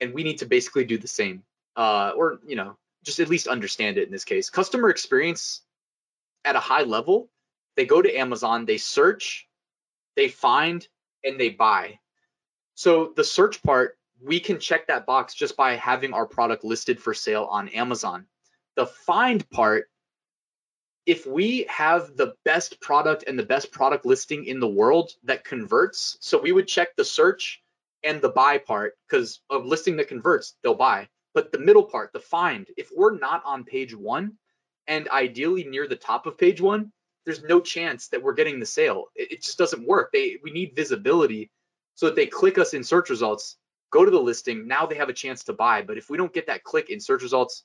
And 0.00 0.12
we 0.12 0.22
need 0.22 0.38
to 0.38 0.46
basically 0.46 0.84
do 0.84 0.98
the 0.98 1.08
same 1.08 1.42
uh, 1.76 2.12
or 2.16 2.38
you 2.46 2.56
know 2.56 2.76
just 3.04 3.20
at 3.20 3.28
least 3.28 3.46
understand 3.46 3.98
it 3.98 4.06
in 4.06 4.12
this 4.12 4.24
case. 4.24 4.50
Customer 4.50 4.90
experience 4.90 5.62
at 6.44 6.56
a 6.56 6.60
high 6.60 6.82
level 6.82 7.28
they 7.76 7.84
go 7.84 8.00
to 8.00 8.16
amazon 8.16 8.64
they 8.64 8.78
search 8.78 9.48
they 10.14 10.28
find 10.28 10.88
and 11.24 11.38
they 11.38 11.50
buy 11.50 11.98
so 12.76 13.14
the 13.16 13.24
search 13.24 13.62
part, 13.62 13.98
we 14.22 14.38
can 14.38 14.60
check 14.60 14.86
that 14.86 15.06
box 15.06 15.34
just 15.34 15.56
by 15.56 15.76
having 15.76 16.12
our 16.12 16.26
product 16.26 16.62
listed 16.62 17.00
for 17.00 17.14
sale 17.14 17.48
on 17.50 17.68
Amazon. 17.70 18.26
The 18.76 18.86
find 18.86 19.48
part, 19.48 19.88
if 21.06 21.26
we 21.26 21.64
have 21.70 22.16
the 22.16 22.34
best 22.44 22.78
product 22.82 23.24
and 23.26 23.38
the 23.38 23.46
best 23.46 23.72
product 23.72 24.04
listing 24.04 24.44
in 24.44 24.60
the 24.60 24.68
world 24.68 25.12
that 25.24 25.42
converts, 25.42 26.18
so 26.20 26.38
we 26.38 26.52
would 26.52 26.68
check 26.68 26.94
the 26.96 27.04
search 27.04 27.62
and 28.04 28.20
the 28.20 28.28
buy 28.28 28.58
part 28.58 28.98
because 29.08 29.40
a 29.50 29.56
listing 29.56 29.96
that 29.96 30.08
converts, 30.08 30.56
they'll 30.62 30.74
buy. 30.74 31.08
But 31.32 31.52
the 31.52 31.58
middle 31.58 31.84
part, 31.84 32.12
the 32.12 32.20
find, 32.20 32.66
if 32.76 32.90
we're 32.94 33.16
not 33.16 33.42
on 33.46 33.64
page 33.64 33.96
one 33.96 34.32
and 34.86 35.08
ideally 35.08 35.64
near 35.64 35.88
the 35.88 35.96
top 35.96 36.26
of 36.26 36.36
page 36.36 36.60
one, 36.60 36.92
there's 37.24 37.42
no 37.42 37.58
chance 37.58 38.08
that 38.08 38.22
we're 38.22 38.34
getting 38.34 38.60
the 38.60 38.66
sale. 38.66 39.06
It, 39.14 39.32
it 39.32 39.42
just 39.42 39.56
doesn't 39.56 39.86
work. 39.86 40.12
They 40.12 40.36
we 40.42 40.50
need 40.50 40.76
visibility 40.76 41.50
so 41.96 42.06
that 42.06 42.14
they 42.14 42.26
click 42.26 42.58
us 42.58 42.74
in 42.74 42.84
search 42.84 43.10
results, 43.10 43.56
go 43.90 44.04
to 44.04 44.10
the 44.10 44.20
listing. 44.20 44.68
Now 44.68 44.86
they 44.86 44.94
have 44.94 45.08
a 45.08 45.14
chance 45.14 45.42
to 45.44 45.52
buy. 45.52 45.82
But 45.82 45.98
if 45.98 46.08
we 46.08 46.16
don't 46.16 46.32
get 46.32 46.46
that 46.46 46.62
click 46.62 46.90
in 46.90 47.00
search 47.00 47.22
results, 47.22 47.64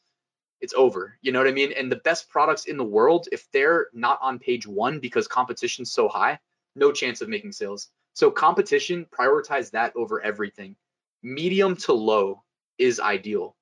it's 0.61 0.73
over. 0.73 1.17
You 1.21 1.31
know 1.31 1.39
what 1.39 1.47
I 1.47 1.51
mean? 1.51 1.73
And 1.73 1.91
the 1.91 1.97
best 1.97 2.29
products 2.29 2.65
in 2.65 2.77
the 2.77 2.83
world, 2.83 3.27
if 3.31 3.51
they're 3.51 3.87
not 3.93 4.19
on 4.21 4.39
page 4.39 4.65
one 4.65 4.99
because 4.99 5.27
competition's 5.27 5.91
so 5.91 6.07
high, 6.07 6.39
no 6.75 6.91
chance 6.91 7.21
of 7.21 7.29
making 7.29 7.51
sales. 7.51 7.89
So 8.13 8.31
competition, 8.31 9.05
prioritize 9.11 9.71
that 9.71 9.95
over 9.95 10.21
everything. 10.21 10.75
Medium 11.23 11.75
to 11.77 11.93
low 11.93 12.43
is 12.77 12.99
ideal. 12.99 13.55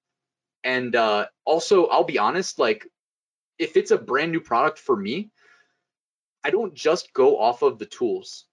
And 0.63 0.95
uh, 0.95 1.27
also, 1.45 1.85
I'll 1.87 2.03
be 2.03 2.19
honest, 2.19 2.59
like 2.59 2.87
if 3.57 3.75
it's 3.75 3.91
a 3.91 3.97
brand 3.97 4.31
new 4.31 4.41
product 4.41 4.77
for 4.77 4.95
me, 4.95 5.31
I 6.43 6.51
don't 6.51 6.73
just 6.73 7.13
go 7.13 7.39
off 7.39 7.61
of 7.61 7.79
the 7.79 7.85
tools. 7.85 8.45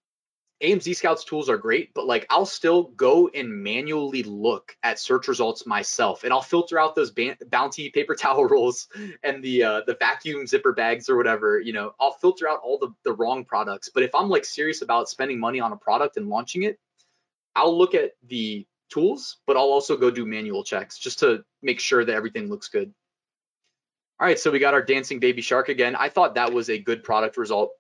AMZ 0.63 0.97
Scouts 0.97 1.25
tools 1.25 1.51
are 1.51 1.59
great, 1.59 1.93
but 1.93 2.07
like 2.07 2.27
I'll 2.31 2.47
still 2.47 2.85
go 2.85 3.29
and 3.29 3.63
manually 3.63 4.23
look 4.23 4.75
at 4.83 4.99
search 4.99 5.29
results 5.29 5.67
myself, 5.67 6.25
and 6.25 6.33
I'll 6.33 6.41
filter 6.41 6.79
out 6.79 6.95
those 6.95 7.13
bounty 7.49 7.91
paper 7.91 8.15
towel 8.19 8.47
rolls 8.47 8.89
and 9.23 9.45
the 9.45 9.63
uh, 9.63 9.81
the 9.87 9.97
vacuum 10.01 10.47
zipper 10.47 10.73
bags 10.73 11.11
or 11.11 11.17
whatever. 11.17 11.61
You 11.61 11.75
know, 11.75 11.93
I'll 12.01 12.13
filter 12.13 12.49
out 12.49 12.61
all 12.63 12.79
the 12.79 12.89
the 13.05 13.13
wrong 13.13 13.45
products. 13.45 13.91
But 13.93 14.03
if 14.03 14.15
I'm 14.15 14.31
like 14.31 14.47
serious 14.47 14.81
about 14.81 15.11
spending 15.11 15.39
money 15.39 15.61
on 15.61 15.73
a 15.73 15.77
product 15.77 16.17
and 16.17 16.29
launching 16.29 16.63
it, 16.63 16.79
I'll 17.55 17.77
look 17.77 17.95
at 17.95 18.13
the 18.27 18.67
tools, 18.89 19.39
but 19.47 19.59
I'll 19.59 19.65
also 19.65 19.97
go 19.97 20.11
do 20.11 20.25
manual 20.25 20.65
checks 20.65 20.97
just 20.97 21.19
to 21.19 21.45
make 21.61 21.81
sure 21.81 22.03
that 22.03 22.15
everything 22.15 22.49
looks 22.49 22.69
good. 22.69 22.95
All 24.19 24.27
right, 24.27 24.39
so 24.39 24.51
we 24.51 24.59
got 24.59 24.73
our 24.73 24.83
dancing 24.83 25.21
baby 25.21 25.43
shark 25.43 25.69
again. 25.69 25.95
I 25.95 26.09
thought 26.09 26.37
that 26.37 26.55
was 26.55 26.71
a 26.71 26.79
good 26.79 27.05
product 27.05 27.37
result 27.37 27.73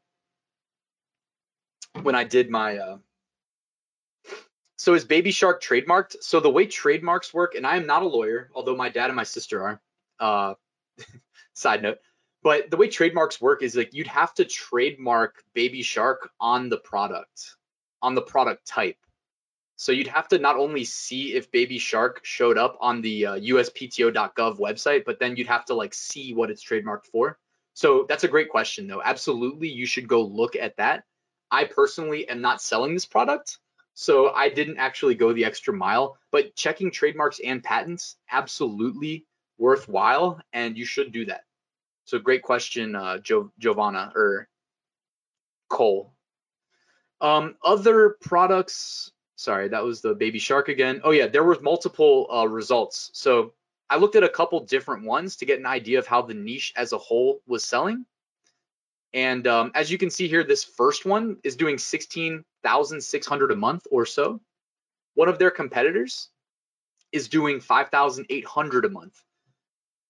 when 2.02 2.14
I 2.14 2.24
did 2.24 2.50
my 2.50 2.76
uh, 2.78 2.98
so 4.76 4.94
is 4.94 5.04
Baby 5.04 5.30
Shark 5.30 5.62
trademarked? 5.62 6.16
So 6.20 6.38
the 6.38 6.50
way 6.50 6.66
trademarks 6.66 7.32
work, 7.32 7.54
and 7.54 7.66
I 7.66 7.76
am 7.76 7.86
not 7.86 8.02
a 8.02 8.06
lawyer, 8.06 8.50
although 8.54 8.76
my 8.76 8.88
dad 8.88 9.06
and 9.06 9.16
my 9.16 9.24
sister 9.24 9.62
are. 9.62 9.80
Uh, 10.20 10.54
side 11.54 11.82
note, 11.82 11.98
but 12.42 12.70
the 12.70 12.76
way 12.76 12.88
trademarks 12.88 13.40
work 13.40 13.62
is 13.62 13.74
like 13.74 13.92
you'd 13.92 14.06
have 14.06 14.32
to 14.34 14.44
trademark 14.44 15.42
Baby 15.54 15.82
Shark 15.82 16.30
on 16.40 16.68
the 16.68 16.76
product, 16.76 17.56
on 18.00 18.14
the 18.14 18.22
product 18.22 18.66
type. 18.66 18.96
So 19.76 19.92
you'd 19.92 20.06
have 20.06 20.28
to 20.28 20.38
not 20.38 20.56
only 20.56 20.84
see 20.84 21.34
if 21.34 21.50
Baby 21.50 21.78
Shark 21.78 22.20
showed 22.22 22.56
up 22.56 22.78
on 22.80 23.02
the 23.02 23.26
uh, 23.26 23.34
USPTO.gov 23.38 24.58
website, 24.58 25.04
but 25.04 25.18
then 25.18 25.36
you'd 25.36 25.48
have 25.48 25.66
to 25.66 25.74
like 25.74 25.92
see 25.92 26.32
what 26.32 26.50
it's 26.50 26.64
trademarked 26.64 27.06
for. 27.06 27.38
So 27.74 28.06
that's 28.08 28.24
a 28.24 28.28
great 28.28 28.48
question, 28.48 28.86
though. 28.86 29.02
Absolutely, 29.04 29.68
you 29.68 29.84
should 29.84 30.08
go 30.08 30.22
look 30.22 30.56
at 30.56 30.76
that 30.76 31.04
I 31.50 31.64
personally 31.64 32.28
am 32.28 32.40
not 32.40 32.60
selling 32.60 32.94
this 32.94 33.06
product, 33.06 33.58
so 33.94 34.30
I 34.30 34.48
didn't 34.48 34.78
actually 34.78 35.14
go 35.14 35.32
the 35.32 35.44
extra 35.44 35.72
mile. 35.72 36.18
But 36.30 36.54
checking 36.54 36.90
trademarks 36.90 37.40
and 37.44 37.62
patents, 37.62 38.16
absolutely 38.30 39.26
worthwhile, 39.58 40.40
and 40.52 40.76
you 40.76 40.84
should 40.84 41.12
do 41.12 41.24
that. 41.26 41.44
So 42.04 42.18
great 42.18 42.42
question, 42.42 42.94
uh, 42.94 43.18
jo- 43.18 43.52
Giovanna 43.58 44.12
or 44.14 44.48
Cole. 45.68 46.12
Um, 47.20 47.56
other 47.64 48.16
products. 48.20 49.10
Sorry, 49.36 49.68
that 49.68 49.84
was 49.84 50.00
the 50.00 50.14
baby 50.14 50.38
shark 50.38 50.68
again. 50.68 51.00
Oh 51.04 51.10
yeah, 51.10 51.26
there 51.26 51.44
were 51.44 51.58
multiple 51.60 52.28
uh, 52.32 52.46
results. 52.48 53.10
So 53.12 53.52
I 53.90 53.96
looked 53.96 54.16
at 54.16 54.22
a 54.22 54.28
couple 54.28 54.60
different 54.60 55.04
ones 55.04 55.36
to 55.36 55.46
get 55.46 55.58
an 55.58 55.66
idea 55.66 55.98
of 55.98 56.06
how 56.06 56.22
the 56.22 56.34
niche 56.34 56.72
as 56.76 56.92
a 56.92 56.98
whole 56.98 57.40
was 57.46 57.64
selling. 57.64 58.04
And 59.16 59.46
um, 59.46 59.72
as 59.74 59.90
you 59.90 59.96
can 59.96 60.10
see 60.10 60.28
here, 60.28 60.44
this 60.44 60.62
first 60.62 61.06
one 61.06 61.38
is 61.42 61.56
doing 61.56 61.78
16,600 61.78 63.50
a 63.50 63.56
month 63.56 63.86
or 63.90 64.04
so. 64.04 64.42
One 65.14 65.30
of 65.30 65.38
their 65.38 65.50
competitors 65.50 66.28
is 67.12 67.26
doing 67.26 67.58
5,800 67.58 68.84
a 68.84 68.90
month. 68.90 69.18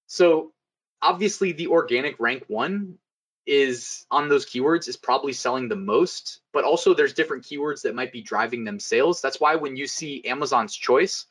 So 0.08 0.52
obviously 1.00 1.52
the 1.52 1.68
organic 1.68 2.18
rank 2.18 2.46
one 2.48 2.98
is 3.46 4.06
on 4.10 4.28
those 4.28 4.44
keywords 4.44 4.88
is 4.88 4.96
probably 4.96 5.32
selling 5.32 5.68
the 5.68 5.76
most, 5.76 6.40
but 6.52 6.64
also 6.64 6.92
there's 6.92 7.14
different 7.14 7.44
keywords 7.44 7.82
that 7.82 7.94
might 7.94 8.10
be 8.10 8.22
driving 8.22 8.64
them 8.64 8.80
sales. 8.80 9.20
That's 9.20 9.40
why 9.40 9.54
when 9.54 9.76
you 9.76 9.86
see 9.86 10.24
Amazon's 10.24 10.74
choice, 10.74 11.26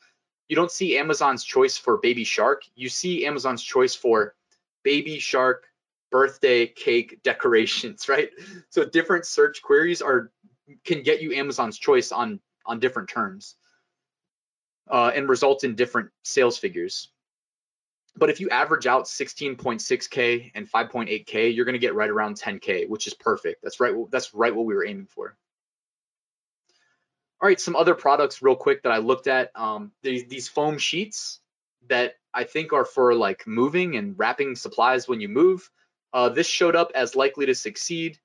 you 0.48 0.56
don't 0.56 0.72
see 0.72 0.96
Amazon's 0.96 1.44
choice 1.44 1.76
for 1.76 1.98
baby 1.98 2.24
shark. 2.24 2.62
You 2.74 2.88
see 2.88 3.26
Amazon's 3.26 3.62
choice 3.62 3.94
for 3.94 4.34
baby 4.82 5.18
shark 5.18 5.66
birthday 6.10 6.66
cake 6.66 7.22
decorations, 7.22 8.08
right? 8.08 8.30
So 8.70 8.84
different 8.84 9.26
search 9.26 9.62
queries 9.62 10.02
are 10.02 10.32
can 10.84 11.02
get 11.02 11.22
you 11.22 11.32
Amazon's 11.32 11.78
choice 11.78 12.12
on 12.12 12.40
on 12.64 12.80
different 12.80 13.08
terms 13.08 13.56
uh, 14.90 15.12
and 15.14 15.28
result 15.28 15.64
in 15.64 15.74
different 15.74 16.10
sales 16.22 16.58
figures. 16.58 17.08
But 18.18 18.30
if 18.30 18.40
you 18.40 18.48
average 18.48 18.86
out 18.86 19.04
16.6k 19.04 20.52
and 20.54 20.70
5.8k, 20.70 21.54
you're 21.54 21.66
going 21.66 21.74
to 21.74 21.78
get 21.78 21.94
right 21.94 22.08
around 22.08 22.40
10k, 22.40 22.88
which 22.88 23.06
is 23.06 23.14
perfect. 23.14 23.62
That's 23.62 23.78
right. 23.78 23.94
That's 24.10 24.32
right 24.32 24.54
what 24.54 24.64
we 24.64 24.74
were 24.74 24.86
aiming 24.86 25.06
for. 25.06 25.36
All 27.40 27.48
right, 27.48 27.60
some 27.60 27.76
other 27.76 27.94
products 27.94 28.40
real 28.40 28.56
quick 28.56 28.82
that 28.84 28.92
I 28.92 28.98
looked 28.98 29.26
at. 29.26 29.50
Um, 29.54 29.92
these, 30.02 30.26
these 30.26 30.48
foam 30.48 30.78
sheets 30.78 31.40
that 31.88 32.14
I 32.32 32.44
think 32.44 32.72
are 32.72 32.86
for 32.86 33.14
like 33.14 33.46
moving 33.46 33.96
and 33.96 34.18
wrapping 34.18 34.56
supplies 34.56 35.06
when 35.06 35.20
you 35.20 35.28
move. 35.28 35.70
Uh, 36.16 36.30
this 36.30 36.46
showed 36.46 36.74
up 36.74 36.90
as 36.94 37.14
likely 37.14 37.44
to 37.44 37.54
succeed. 37.54 38.18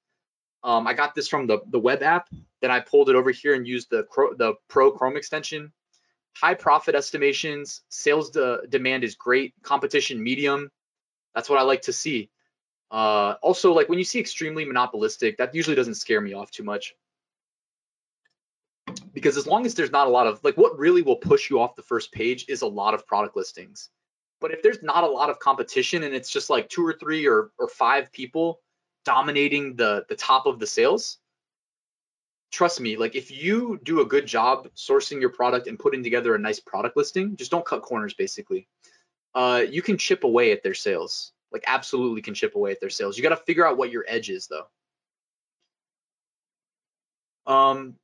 Um, 0.64 0.88
I 0.88 0.94
got 0.94 1.14
this 1.14 1.28
from 1.28 1.46
the, 1.46 1.60
the 1.68 1.80
web 1.80 2.02
app. 2.02 2.30
Then 2.62 2.72
I 2.72 2.80
pulled 2.80 3.10
it 3.10 3.16
over 3.16 3.32
here 3.32 3.54
and 3.54 3.68
used 3.68 3.89
the, 3.89 4.08
the 4.38 4.54
Pro 4.70 4.92
Chrome 4.92 5.18
extension 5.18 5.74
high 6.34 6.54
profit 6.54 6.96
estimations, 6.96 7.82
sales 7.89 8.30
de- 8.30 8.66
demand 8.70 9.04
is 9.04 9.16
great, 9.16 9.54
competition 9.64 10.22
medium. 10.22 10.72
That's 11.36 11.50
what 11.50 11.60
I 11.60 11.64
like 11.64 11.84
to 11.84 11.94
see. 11.94 12.30
Uh, 12.89 13.36
also, 13.42 13.74
like 13.74 13.89
when 13.89 14.00
you 14.00 14.06
see 14.06 14.20
extremely 14.20 14.66
monopolistic, 14.66 15.38
that 15.38 15.56
usually 15.56 15.76
doesn't 15.76 15.96
scare 15.96 16.22
me 16.22 16.34
off 16.34 16.52
too 16.52 16.64
much. 16.64 16.96
Because 19.14 19.38
as 19.38 19.48
long 19.48 19.66
as 19.66 19.76
there's 19.76 19.92
not 19.92 20.08
a 20.08 20.10
lot 20.10 20.28
of 20.28 20.44
like 20.44 20.58
what 20.58 20.78
really 20.78 21.02
will 21.02 21.16
push 21.16 21.50
you 21.50 21.60
off 21.60 21.76
the 21.76 21.84
first 21.84 22.12
page 22.12 22.46
is 22.50 22.62
a 22.62 22.68
lot 22.68 22.94
of 22.94 23.08
product 23.08 23.38
listings. 23.38 23.89
But 24.42 24.52
if 24.52 24.62
there's 24.64 24.82
not 24.82 25.04
a 25.04 25.08
lot 25.08 25.30
of 25.30 25.39
competition 25.39 26.04
and 26.04 26.14
it's 26.14 26.30
just 26.30 26.50
like 26.50 26.68
two 26.68 26.86
or 26.86 26.94
three 26.94 27.28
or 27.28 27.52
or 27.58 27.70
five 27.70 28.12
people 28.12 28.60
dominating 29.06 29.76
the 29.76 30.04
the 30.10 30.16
top 30.16 30.48
of 30.48 30.60
the 30.60 30.68
sales, 30.68 31.20
trust 32.52 32.82
me, 32.82 32.98
like 32.98 33.16
if 33.16 33.32
you 33.32 33.80
do 33.84 34.02
a 34.02 34.06
good 34.06 34.26
job 34.26 34.68
sourcing 34.76 35.22
your 35.22 35.30
product 35.30 35.68
and 35.68 35.80
putting 35.80 36.04
together 36.04 36.36
a 36.36 36.39
nice 36.39 36.60
product 36.60 36.98
listing, 36.98 37.38
just 37.38 37.52
don't 37.52 37.66
cut 37.66 37.84
corners 37.84 38.16
basically. 38.16 38.68
Uh, 39.34 39.64
you 39.70 39.82
can 39.82 39.98
chip 39.98 40.24
away 40.24 40.52
at 40.52 40.64
their 40.64 40.74
sales. 40.74 41.32
Like 41.52 41.64
absolutely 41.68 42.22
can 42.22 42.34
chip 42.34 42.56
away 42.56 42.72
at 42.72 42.80
their 42.80 42.89
sales. 42.89 43.18
You 43.18 43.24
got 43.24 43.30
to 43.30 43.38
figure 43.38 43.66
out 43.66 43.78
what 43.78 43.92
your 43.92 44.06
edge 44.08 44.30
is 44.30 44.48
though. 44.48 44.68
Um, 47.52 47.96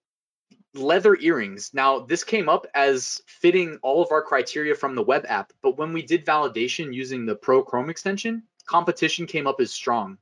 leather 0.73 1.17
earrings. 1.19 1.71
Now 1.73 1.99
this 1.99 2.23
came 2.23 2.49
up 2.49 2.67
as 2.73 3.21
fitting 3.25 3.79
all 3.81 4.01
of 4.03 4.11
our 4.11 4.21
criteria 4.21 4.75
from 4.75 4.95
the 4.95 5.03
web 5.03 5.25
app, 5.27 5.53
but 5.61 5.77
when 5.77 5.93
we 5.93 6.01
did 6.01 6.25
validation 6.25 6.93
using 6.93 7.25
the 7.25 7.35
Pro 7.35 7.63
Chrome 7.63 7.89
extension, 7.89 8.43
competition 8.65 9.25
came 9.25 9.47
up 9.47 9.59
as 9.59 9.71
strong. 9.71 10.17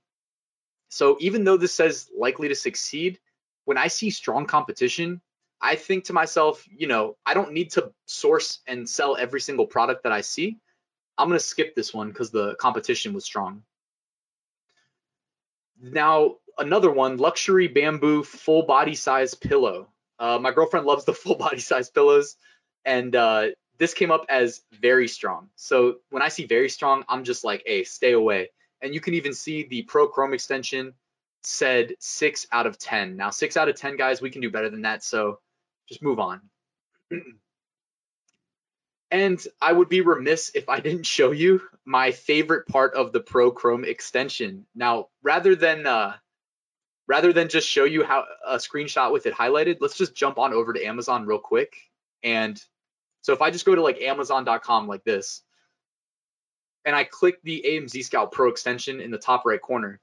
So 0.89 1.17
even 1.19 1.43
though 1.43 1.57
this 1.57 1.73
says 1.73 2.09
likely 2.17 2.47
to 2.47 2.55
succeed, 2.55 3.19
when 3.65 3.77
I 3.77 3.87
see 3.87 4.09
strong 4.09 4.45
competition, 4.45 5.21
I 5.61 5.75
think 5.75 6.05
to 6.05 6.13
myself, 6.13 6.65
you 6.69 6.87
know, 6.87 7.17
I 7.25 7.33
don't 7.33 7.53
need 7.53 7.71
to 7.71 7.91
source 8.05 8.59
and 8.67 8.87
sell 8.87 9.17
every 9.17 9.41
single 9.41 9.65
product 9.65 10.03
that 10.03 10.11
I 10.11 10.21
see. 10.21 10.59
I'm 11.17 11.27
going 11.27 11.39
to 11.39 11.45
skip 11.45 11.75
this 11.75 11.93
one 11.93 12.09
because 12.09 12.29
the 12.29 12.55
competition 12.55 13.13
was 13.13 13.25
strong. 13.25 13.63
Now, 15.81 16.35
another 16.57 16.91
one 16.91 17.17
luxury 17.17 17.67
bamboo 17.67 18.23
full 18.23 18.63
body 18.63 18.95
size 18.95 19.33
pillow. 19.33 19.89
Uh, 20.19 20.39
my 20.39 20.51
girlfriend 20.51 20.85
loves 20.85 21.05
the 21.05 21.13
full 21.21 21.35
body 21.35 21.59
size 21.59 21.89
pillows, 21.89 22.35
and 22.83 23.15
uh, 23.15 23.47
this 23.77 23.93
came 23.93 24.11
up 24.11 24.25
as 24.29 24.61
very 24.71 25.07
strong. 25.07 25.49
So 25.55 25.95
when 26.09 26.23
I 26.23 26.29
see 26.29 26.45
very 26.45 26.69
strong, 26.69 27.03
I'm 27.09 27.23
just 27.23 27.43
like, 27.43 27.63
hey, 27.65 27.83
stay 27.83 28.13
away. 28.13 28.49
And 28.81 28.93
you 28.93 29.01
can 29.01 29.15
even 29.15 29.33
see 29.33 29.63
the 29.63 29.83
Pro 29.83 30.07
Chrome 30.07 30.33
extension 30.33 30.93
said 31.43 31.93
six 31.99 32.47
out 32.51 32.67
of 32.67 32.77
10. 32.77 33.15
Now, 33.15 33.29
six 33.29 33.57
out 33.57 33.69
of 33.69 33.75
10 33.75 33.97
guys, 33.97 34.21
we 34.21 34.29
can 34.29 34.41
do 34.41 34.49
better 34.49 34.69
than 34.69 34.83
that. 34.83 35.03
So 35.03 35.39
just 35.87 36.01
move 36.01 36.19
on. 36.19 36.41
and 39.11 39.47
I 39.61 39.71
would 39.71 39.89
be 39.89 40.01
remiss 40.01 40.51
if 40.55 40.69
I 40.69 40.79
didn't 40.79 41.05
show 41.05 41.31
you 41.31 41.61
my 41.85 42.11
favorite 42.11 42.67
part 42.67 42.95
of 42.95 43.11
the 43.11 43.19
Pro 43.19 43.51
Chrome 43.51 43.85
extension. 43.85 44.65
Now, 44.75 45.09
rather 45.21 45.55
than 45.55 45.85
uh, 45.85 46.15
rather 47.07 47.33
than 47.33 47.49
just 47.49 47.67
show 47.67 47.83
you 47.83 48.03
how 48.03 48.25
a 48.45 48.55
screenshot 48.55 49.11
with 49.11 49.25
it 49.25 49.33
highlighted, 49.33 49.77
let's 49.79 49.97
just 49.97 50.15
jump 50.15 50.39
on 50.39 50.53
over 50.53 50.73
to 50.73 50.85
Amazon 50.85 51.25
real 51.25 51.39
quick. 51.39 51.75
And 52.23 52.61
so 53.21 53.33
if 53.33 53.41
I 53.41 53.51
just 53.51 53.65
go 53.65 53.75
to 53.75 53.81
like 53.81 54.01
Amazon.com 54.01 54.87
like 54.87 55.03
this, 55.03 55.41
and 56.85 56.95
I 56.95 57.03
click 57.03 57.41
the 57.43 57.65
AMZ 57.67 58.03
Scout 58.05 58.31
Pro 58.31 58.49
extension 58.49 59.01
in 59.01 59.11
the 59.11 59.17
top 59.17 59.45
right 59.45 59.61
corner, 59.61 59.99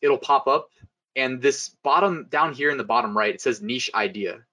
it'll 0.00 0.18
pop 0.18 0.46
up 0.46 0.68
and 1.16 1.40
this 1.40 1.70
bottom 1.82 2.26
down 2.28 2.52
here 2.52 2.70
in 2.70 2.78
the 2.78 2.84
bottom 2.84 3.16
right, 3.16 3.34
it 3.34 3.40
says 3.40 3.62
niche 3.62 3.90
idea. 3.94 4.44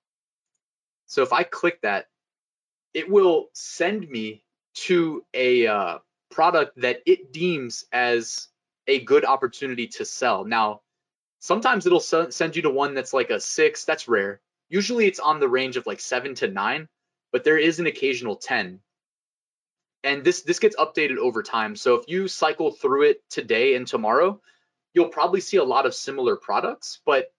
So 1.08 1.24
if 1.24 1.34
I 1.34 1.44
click 1.44 1.82
that, 1.82 2.08
it 2.94 3.10
will 3.10 3.48
send 3.54 4.08
me 4.08 4.44
to 4.74 5.26
a 5.34 5.68
uh, 5.68 5.98
product 6.30 6.80
that 6.82 7.02
it 7.06 7.34
deems 7.34 7.86
as 7.92 8.48
a 8.88 9.00
good 9.04 9.26
opportunity 9.26 9.88
to 9.88 10.06
sell. 10.06 10.46
Now, 10.46 10.82
sometimes 11.42 11.86
it'll 11.86 12.00
send 12.00 12.56
you 12.56 12.62
to 12.62 12.70
one 12.70 12.94
that's 12.94 13.14
like 13.14 13.32
a 13.32 13.40
six. 13.40 13.84
That's 13.84 14.08
rare. 14.08 14.40
Usually 14.70 15.08
it's 15.08 15.20
on 15.20 15.42
the 15.42 15.50
range 15.50 15.76
of 15.76 15.86
like 15.86 16.00
seven 16.00 16.36
to 16.36 16.48
nine, 16.48 16.88
but 17.34 17.44
there 17.44 17.58
is 17.58 17.80
an 17.80 17.88
occasional 17.88 18.38
10. 18.38 18.80
And 20.04 20.24
this 20.24 20.44
this 20.44 20.60
gets 20.60 20.76
updated 20.78 21.18
over 21.18 21.44
time. 21.44 21.76
So 21.76 21.96
if 21.96 22.08
you 22.08 22.28
cycle 22.28 22.72
through 22.72 23.04
it 23.04 23.30
today 23.30 23.76
and 23.76 23.86
tomorrow, 23.86 24.42
you'll 24.94 25.10
probably 25.10 25.42
see 25.42 25.58
a 25.58 25.64
lot 25.64 25.86
of 25.86 25.94
similar 25.94 26.36
products, 26.38 27.02
but 27.06 27.34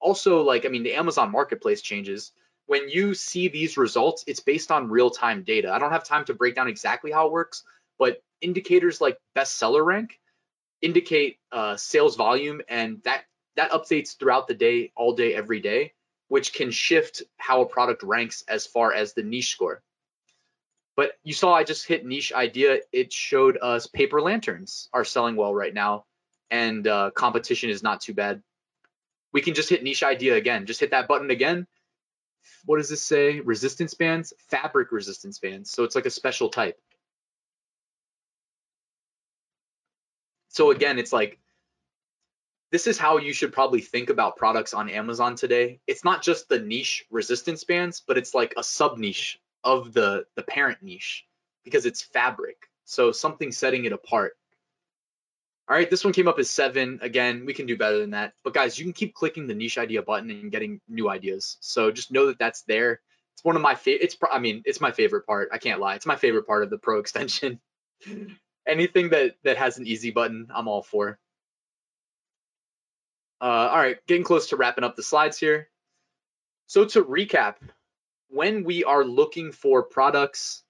also 0.00 0.42
like 0.42 0.64
I 0.64 0.68
mean 0.68 0.84
the 0.84 0.94
Amazon 0.94 1.32
marketplace 1.32 1.82
changes. 1.82 2.32
When 2.66 2.88
you 2.88 3.14
see 3.14 3.48
these 3.48 3.76
results, 3.76 4.24
it's 4.26 4.40
based 4.40 4.70
on 4.70 4.88
real-time 4.88 5.42
data. 5.42 5.72
I 5.72 5.78
don't 5.78 5.90
have 5.90 6.04
time 6.04 6.24
to 6.26 6.34
break 6.34 6.54
down 6.54 6.68
exactly 6.68 7.10
how 7.10 7.26
it 7.26 7.32
works, 7.32 7.64
but 7.98 8.22
indicators 8.40 9.00
like 9.00 9.18
bestseller 9.36 9.84
rank 9.84 10.20
indicate 10.82 11.38
uh, 11.52 11.76
sales 11.76 12.16
volume 12.16 12.60
and 12.68 13.00
that 13.04 13.24
that 13.56 13.70
updates 13.70 14.18
throughout 14.18 14.48
the 14.48 14.54
day, 14.54 14.92
all 14.96 15.14
day, 15.14 15.34
every 15.34 15.60
day, 15.60 15.92
which 16.28 16.52
can 16.52 16.70
shift 16.70 17.22
how 17.36 17.60
a 17.60 17.66
product 17.66 18.02
ranks 18.02 18.44
as 18.48 18.66
far 18.66 18.92
as 18.92 19.12
the 19.12 19.22
niche 19.22 19.50
score. 19.50 19.82
But 20.96 21.12
you 21.22 21.32
saw 21.32 21.54
I 21.54 21.64
just 21.64 21.86
hit 21.86 22.04
niche 22.04 22.32
idea. 22.32 22.80
It 22.92 23.12
showed 23.12 23.58
us 23.60 23.86
paper 23.86 24.20
lanterns 24.20 24.88
are 24.92 25.04
selling 25.04 25.36
well 25.36 25.54
right 25.54 25.72
now 25.72 26.04
and 26.50 26.86
uh, 26.86 27.10
competition 27.12 27.70
is 27.70 27.82
not 27.82 28.02
too 28.02 28.14
bad. 28.14 28.42
We 29.32 29.40
can 29.40 29.54
just 29.54 29.70
hit 29.70 29.82
niche 29.82 30.02
idea 30.02 30.36
again. 30.36 30.66
Just 30.66 30.80
hit 30.80 30.90
that 30.90 31.08
button 31.08 31.30
again. 31.30 31.66
What 32.66 32.76
does 32.76 32.90
this 32.90 33.02
say? 33.02 33.40
Resistance 33.40 33.94
bands, 33.94 34.34
fabric 34.50 34.92
resistance 34.92 35.38
bands. 35.38 35.70
So 35.70 35.84
it's 35.84 35.94
like 35.94 36.06
a 36.06 36.10
special 36.10 36.50
type. 36.50 36.78
So 40.52 40.70
again, 40.70 40.98
it's 40.98 41.12
like 41.12 41.38
this 42.70 42.86
is 42.86 42.98
how 42.98 43.18
you 43.18 43.32
should 43.32 43.52
probably 43.52 43.80
think 43.80 44.10
about 44.10 44.36
products 44.36 44.72
on 44.74 44.88
Amazon 44.88 45.34
today. 45.34 45.80
It's 45.86 46.04
not 46.04 46.22
just 46.22 46.48
the 46.48 46.58
niche 46.58 47.04
resistance 47.10 47.64
bands, 47.64 48.02
but 48.06 48.16
it's 48.16 48.34
like 48.34 48.54
a 48.56 48.62
sub 48.62 48.98
niche 48.98 49.40
of 49.64 49.92
the 49.92 50.24
the 50.36 50.42
parent 50.42 50.82
niche 50.82 51.26
because 51.64 51.86
it's 51.86 52.02
fabric. 52.02 52.68
So 52.84 53.12
something 53.12 53.50
setting 53.50 53.86
it 53.86 53.92
apart. 53.92 54.36
All 55.68 55.76
right, 55.76 55.88
this 55.88 56.04
one 56.04 56.12
came 56.12 56.28
up 56.28 56.38
as 56.38 56.50
seven. 56.50 56.98
Again, 57.00 57.46
we 57.46 57.54
can 57.54 57.66
do 57.66 57.78
better 57.78 57.98
than 57.98 58.10
that. 58.10 58.34
But 58.44 58.52
guys, 58.52 58.78
you 58.78 58.84
can 58.84 58.92
keep 58.92 59.14
clicking 59.14 59.46
the 59.46 59.54
niche 59.54 59.78
idea 59.78 60.02
button 60.02 60.30
and 60.30 60.50
getting 60.50 60.80
new 60.86 61.08
ideas. 61.08 61.56
So 61.60 61.90
just 61.90 62.12
know 62.12 62.26
that 62.26 62.38
that's 62.38 62.62
there. 62.62 63.00
It's 63.34 63.44
one 63.44 63.56
of 63.56 63.62
my 63.62 63.74
favorite. 63.74 64.04
It's 64.04 64.16
I 64.30 64.38
mean, 64.38 64.62
it's 64.66 64.80
my 64.82 64.92
favorite 64.92 65.26
part. 65.26 65.48
I 65.50 65.58
can't 65.58 65.80
lie. 65.80 65.94
It's 65.94 66.04
my 66.04 66.16
favorite 66.16 66.46
part 66.46 66.62
of 66.62 66.68
the 66.68 66.78
Pro 66.78 66.98
extension. 67.00 67.60
Anything 68.66 69.10
that 69.10 69.36
that 69.44 69.56
has 69.56 69.78
an 69.78 69.86
easy 69.86 70.10
button, 70.10 70.48
I'm 70.54 70.68
all 70.68 70.82
for. 70.82 71.18
Uh, 73.40 73.68
all 73.70 73.78
right, 73.78 73.96
getting 74.06 74.22
close 74.22 74.48
to 74.50 74.56
wrapping 74.56 74.84
up 74.84 74.94
the 74.94 75.02
slides 75.02 75.36
here. 75.36 75.68
So 76.68 76.84
to 76.84 77.04
recap, 77.04 77.56
when 78.28 78.62
we 78.62 78.84
are 78.84 79.04
looking 79.04 79.50
for 79.50 79.82
products 79.82 80.62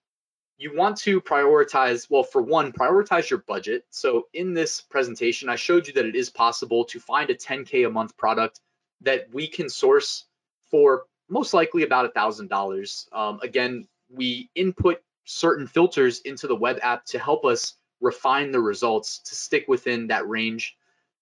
you 0.63 0.73
want 0.75 0.97
to 0.97 1.21
prioritize, 1.21 2.09
well, 2.09 2.23
for 2.23 2.41
one, 2.41 2.73
prioritize 2.73 3.29
your 3.29 3.41
budget. 3.41 3.85
So 3.91 4.29
in 4.33 4.55
this 4.55 4.81
presentation, 4.81 5.49
I 5.49 5.57
showed 5.57 5.89
you 5.89 5.93
that 5.95 6.07
it 6.07 6.15
is 6.15 6.31
possible 6.31 6.85
to 6.85 7.01
find 7.01 7.31
a 7.31 7.35
10K 7.35 7.87
a 7.87 7.91
month 7.91 8.17
product 8.17 8.61
that 9.01 9.27
we 9.33 9.49
can 9.49 9.69
source 9.69 10.27
for 10.71 11.07
most 11.29 11.53
likely 11.53 11.83
about 11.83 12.07
a 12.07 12.11
$1,000. 12.11 13.13
Um, 13.13 13.41
again, 13.43 13.89
we 14.09 14.51
input 14.55 15.03
certain 15.25 15.67
filters 15.67 16.21
into 16.21 16.47
the 16.47 16.55
web 16.55 16.79
app 16.83 17.05
to 17.07 17.19
help 17.19 17.45
us 17.45 17.75
refine 18.03 18.51
the 18.51 18.61
results 18.61 19.21
to 19.21 19.35
stick 19.35 19.65
within 19.69 20.09
that 20.09 20.29
range. 20.29 20.77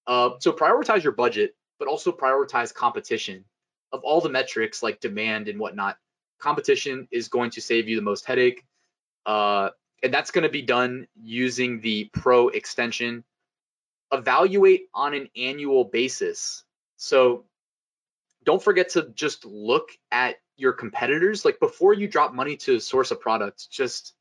Uh, 0.06 0.30
so 0.40 0.50
prioritize 0.50 1.04
your 1.04 1.12
budget, 1.12 1.54
but 1.78 1.86
also 1.86 2.10
prioritize 2.10 2.74
competition 2.74 3.44
of 3.92 4.00
all 4.02 4.20
the 4.20 4.28
metrics 4.28 4.82
like 4.82 5.00
demand 5.00 5.46
and 5.48 5.60
whatnot. 5.60 5.98
Competition 6.40 7.06
is 7.12 7.28
going 7.28 7.50
to 7.50 7.60
save 7.60 7.88
you 7.88 7.96
the 7.96 8.02
most 8.02 8.24
headache. 8.24 8.64
Uh, 9.26 9.68
and 10.02 10.12
that's 10.12 10.30
going 10.30 10.42
to 10.42 10.48
be 10.50 10.62
done 10.62 11.06
using 11.14 11.80
the 11.80 12.10
pro 12.14 12.48
extension. 12.48 13.22
Evaluate 14.10 14.86
on 14.94 15.14
an 15.14 15.28
annual 15.36 15.84
basis. 15.84 16.64
So 16.96 17.44
don't 18.44 18.62
forget 18.62 18.88
to 18.90 19.10
just 19.14 19.44
look 19.44 19.90
at 20.10 20.36
your 20.56 20.72
competitors. 20.72 21.44
Like 21.44 21.60
before 21.60 21.92
you 21.92 22.08
drop 22.08 22.32
money 22.32 22.56
to 22.58 22.80
source 22.80 23.10
a 23.10 23.16
product, 23.16 23.70
just 23.70 24.14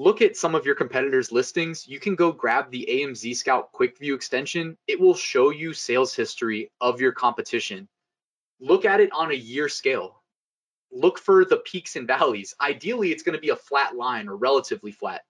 look 0.00 0.22
at 0.22 0.34
some 0.34 0.54
of 0.54 0.64
your 0.64 0.74
competitors' 0.74 1.30
listings. 1.30 1.86
You 1.86 2.00
can 2.00 2.14
go 2.14 2.32
grab 2.32 2.70
the 2.70 2.88
AMZ 2.90 3.36
Scout 3.36 3.70
Quick 3.72 3.98
View 3.98 4.14
extension. 4.14 4.78
It 4.86 4.98
will 4.98 5.14
show 5.14 5.50
you 5.50 5.74
sales 5.74 6.14
history 6.14 6.72
of 6.80 7.02
your 7.02 7.12
competition. 7.12 7.86
Look 8.60 8.86
at 8.86 9.00
it 9.00 9.12
on 9.12 9.30
a 9.30 9.34
year 9.34 9.68
scale. 9.68 10.22
Look 10.90 11.18
for 11.18 11.44
the 11.44 11.58
peaks 11.58 11.96
and 11.96 12.06
valleys. 12.06 12.54
Ideally, 12.62 13.12
it's 13.12 13.22
going 13.22 13.34
to 13.34 13.42
be 13.42 13.50
a 13.50 13.56
flat 13.56 13.94
line 13.94 14.26
or 14.26 14.36
relatively 14.36 14.90
flat. 14.90 15.20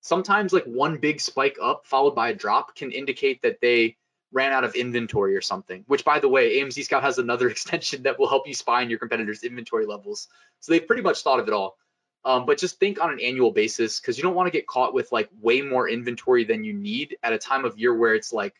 Sometimes, 0.00 0.52
like 0.52 0.64
one 0.64 0.98
big 0.98 1.20
spike 1.20 1.56
up 1.60 1.82
followed 1.84 2.14
by 2.14 2.28
a 2.28 2.34
drop 2.34 2.76
can 2.76 2.92
indicate 2.92 3.42
that 3.42 3.60
they 3.60 3.96
ran 4.30 4.52
out 4.52 4.62
of 4.62 4.76
inventory 4.76 5.34
or 5.34 5.40
something. 5.40 5.82
Which, 5.88 6.04
by 6.04 6.20
the 6.20 6.28
way, 6.28 6.60
AMZ 6.60 6.84
Scout 6.84 7.02
has 7.02 7.18
another 7.18 7.48
extension 7.50 8.04
that 8.04 8.16
will 8.16 8.28
help 8.28 8.46
you 8.46 8.54
spy 8.54 8.82
on 8.82 8.90
your 8.90 9.00
competitors' 9.00 9.42
inventory 9.42 9.86
levels. 9.86 10.28
So 10.60 10.70
they've 10.70 10.86
pretty 10.86 11.02
much 11.02 11.22
thought 11.22 11.40
of 11.40 11.48
it 11.48 11.52
all. 11.52 11.79
Um, 12.24 12.44
but 12.44 12.58
just 12.58 12.78
think 12.78 13.00
on 13.00 13.10
an 13.10 13.20
annual 13.20 13.50
basis 13.50 13.98
because 13.98 14.18
you 14.18 14.22
don't 14.22 14.34
want 14.34 14.46
to 14.46 14.56
get 14.56 14.66
caught 14.66 14.92
with 14.92 15.10
like 15.10 15.30
way 15.40 15.62
more 15.62 15.88
inventory 15.88 16.44
than 16.44 16.64
you 16.64 16.74
need 16.74 17.16
at 17.22 17.32
a 17.32 17.38
time 17.38 17.64
of 17.64 17.78
year 17.78 17.96
where 17.96 18.14
it's 18.14 18.32
like 18.32 18.54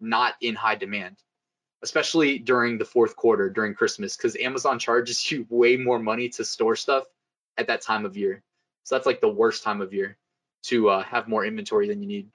not 0.00 0.34
in 0.40 0.56
high 0.56 0.74
demand, 0.74 1.16
especially 1.82 2.38
during 2.38 2.76
the 2.76 2.84
fourth 2.84 3.14
quarter 3.14 3.48
during 3.48 3.74
Christmas 3.74 4.16
because 4.16 4.36
Amazon 4.36 4.78
charges 4.78 5.30
you 5.30 5.46
way 5.48 5.76
more 5.76 5.98
money 5.98 6.28
to 6.30 6.44
store 6.44 6.74
stuff 6.74 7.04
at 7.56 7.68
that 7.68 7.82
time 7.82 8.04
of 8.04 8.16
year. 8.16 8.42
So 8.82 8.94
that's 8.94 9.06
like 9.06 9.20
the 9.20 9.28
worst 9.28 9.62
time 9.62 9.80
of 9.80 9.92
year 9.92 10.18
to 10.64 10.88
uh, 10.88 11.02
have 11.04 11.28
more 11.28 11.44
inventory 11.44 11.88
than 11.88 12.02
you 12.02 12.08
need. 12.08 12.28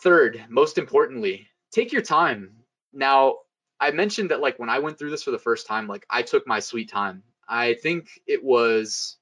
Third, 0.00 0.44
most 0.48 0.78
importantly, 0.78 1.48
take 1.72 1.92
your 1.92 2.02
time. 2.02 2.52
Now, 2.92 3.38
I 3.80 3.90
mentioned 3.90 4.30
that 4.30 4.40
like 4.40 4.58
when 4.58 4.68
I 4.68 4.78
went 4.78 4.98
through 4.98 5.10
this 5.10 5.22
for 5.22 5.30
the 5.30 5.38
first 5.38 5.66
time, 5.66 5.88
like 5.88 6.06
I 6.08 6.22
took 6.22 6.46
my 6.46 6.60
sweet 6.60 6.88
time. 6.88 7.22
I 7.48 7.74
think 7.74 8.08
it 8.26 8.42
was 8.44 9.16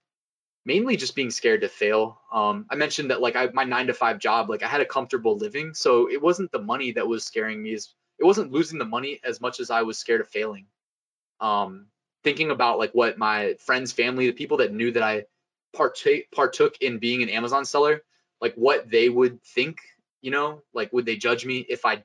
mainly 0.65 0.97
just 0.97 1.15
being 1.15 1.31
scared 1.31 1.61
to 1.61 1.69
fail. 1.69 2.21
Um, 2.33 2.67
I 2.71 2.75
mentioned 2.75 3.11
that 3.11 3.21
like 3.21 3.37
I 3.37 3.49
my 3.53 3.65
nine 3.65 3.87
to 3.87 3.95
five 3.95 4.19
job, 4.19 4.51
like 4.51 4.63
I 4.63 4.69
had 4.69 4.81
a 4.81 4.87
comfortable 4.87 5.37
living, 5.37 5.75
so 5.75 6.11
it 6.11 6.21
wasn't 6.21 6.53
the 6.53 6.63
money 6.63 6.93
that 6.93 7.07
was 7.07 7.25
scaring 7.25 7.63
me. 7.63 7.73
It 7.75 8.25
wasn't 8.25 8.53
losing 8.53 8.79
the 8.79 8.85
money 8.85 9.21
as 9.25 9.41
much 9.41 9.61
as 9.61 9.71
I 9.71 9.83
was 9.83 9.99
scared 9.99 10.21
of 10.21 10.29
failing. 10.29 10.67
Um, 11.41 11.87
thinking 12.25 12.51
about 12.51 12.79
like 12.79 12.93
what 12.93 13.19
my 13.19 13.55
friends, 13.61 13.93
family, 13.93 14.27
the 14.27 14.33
people 14.33 14.57
that 14.59 14.73
knew 14.73 14.91
that 14.93 15.03
I 15.03 15.25
partake 15.75 16.31
partook 16.33 16.77
in 16.81 16.99
being 16.99 17.23
an 17.23 17.29
Amazon 17.29 17.65
seller, 17.65 18.03
like 18.41 18.55
what 18.55 18.91
they 18.91 19.09
would 19.09 19.43
think 19.43 19.79
you 20.23 20.31
know 20.31 20.63
like 20.75 20.93
would 20.93 21.07
they 21.07 21.17
judge 21.17 21.47
me 21.47 21.65
if 21.69 21.85
i 21.85 22.03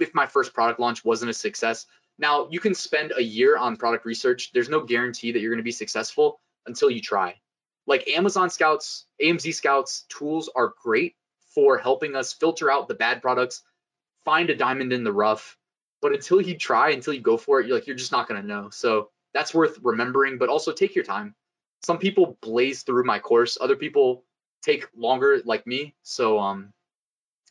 if 0.00 0.14
my 0.14 0.26
first 0.26 0.52
product 0.54 0.80
launch 0.80 1.04
wasn't 1.04 1.30
a 1.30 1.34
success 1.34 1.86
now 2.18 2.48
you 2.50 2.60
can 2.60 2.74
spend 2.74 3.12
a 3.16 3.22
year 3.22 3.56
on 3.56 3.76
product 3.76 4.04
research. 4.04 4.52
There's 4.52 4.68
no 4.68 4.80
guarantee 4.80 5.32
that 5.32 5.40
you're 5.40 5.50
going 5.50 5.58
to 5.58 5.64
be 5.64 5.72
successful 5.72 6.40
until 6.66 6.90
you 6.90 7.00
try. 7.00 7.34
Like 7.86 8.08
amazon 8.08 8.48
scouts 8.48 9.06
amz 9.22 9.52
scouts 9.54 10.04
tools 10.08 10.50
are 10.56 10.72
great 10.82 11.16
for 11.54 11.76
helping 11.76 12.16
us 12.16 12.32
filter 12.32 12.70
out 12.70 12.88
the 12.88 12.94
bad 12.94 13.20
products 13.20 13.62
find 14.24 14.48
a 14.48 14.56
diamond 14.56 14.92
in 14.92 15.04
the 15.04 15.12
rough 15.12 15.58
but 16.00 16.12
until 16.12 16.40
you 16.40 16.56
try 16.56 16.90
until 16.90 17.12
you 17.12 17.20
go 17.20 17.36
for 17.36 17.60
it 17.60 17.66
you're 17.66 17.76
like 17.76 17.86
you're 17.86 17.96
just 17.96 18.12
not 18.12 18.28
going 18.28 18.40
to 18.40 18.46
know. 18.46 18.70
So 18.70 19.10
that's 19.34 19.54
worth 19.54 19.78
remembering 19.82 20.38
but 20.38 20.48
also 20.48 20.72
take 20.72 20.94
your 20.94 21.04
time. 21.04 21.34
Some 21.84 21.98
people 21.98 22.38
blaze 22.40 22.82
through 22.82 23.04
my 23.04 23.18
course. 23.18 23.58
Other 23.60 23.76
people 23.76 24.24
take 24.62 24.86
longer 24.96 25.42
like 25.44 25.66
me. 25.66 25.94
So 26.02 26.38
um 26.38 26.72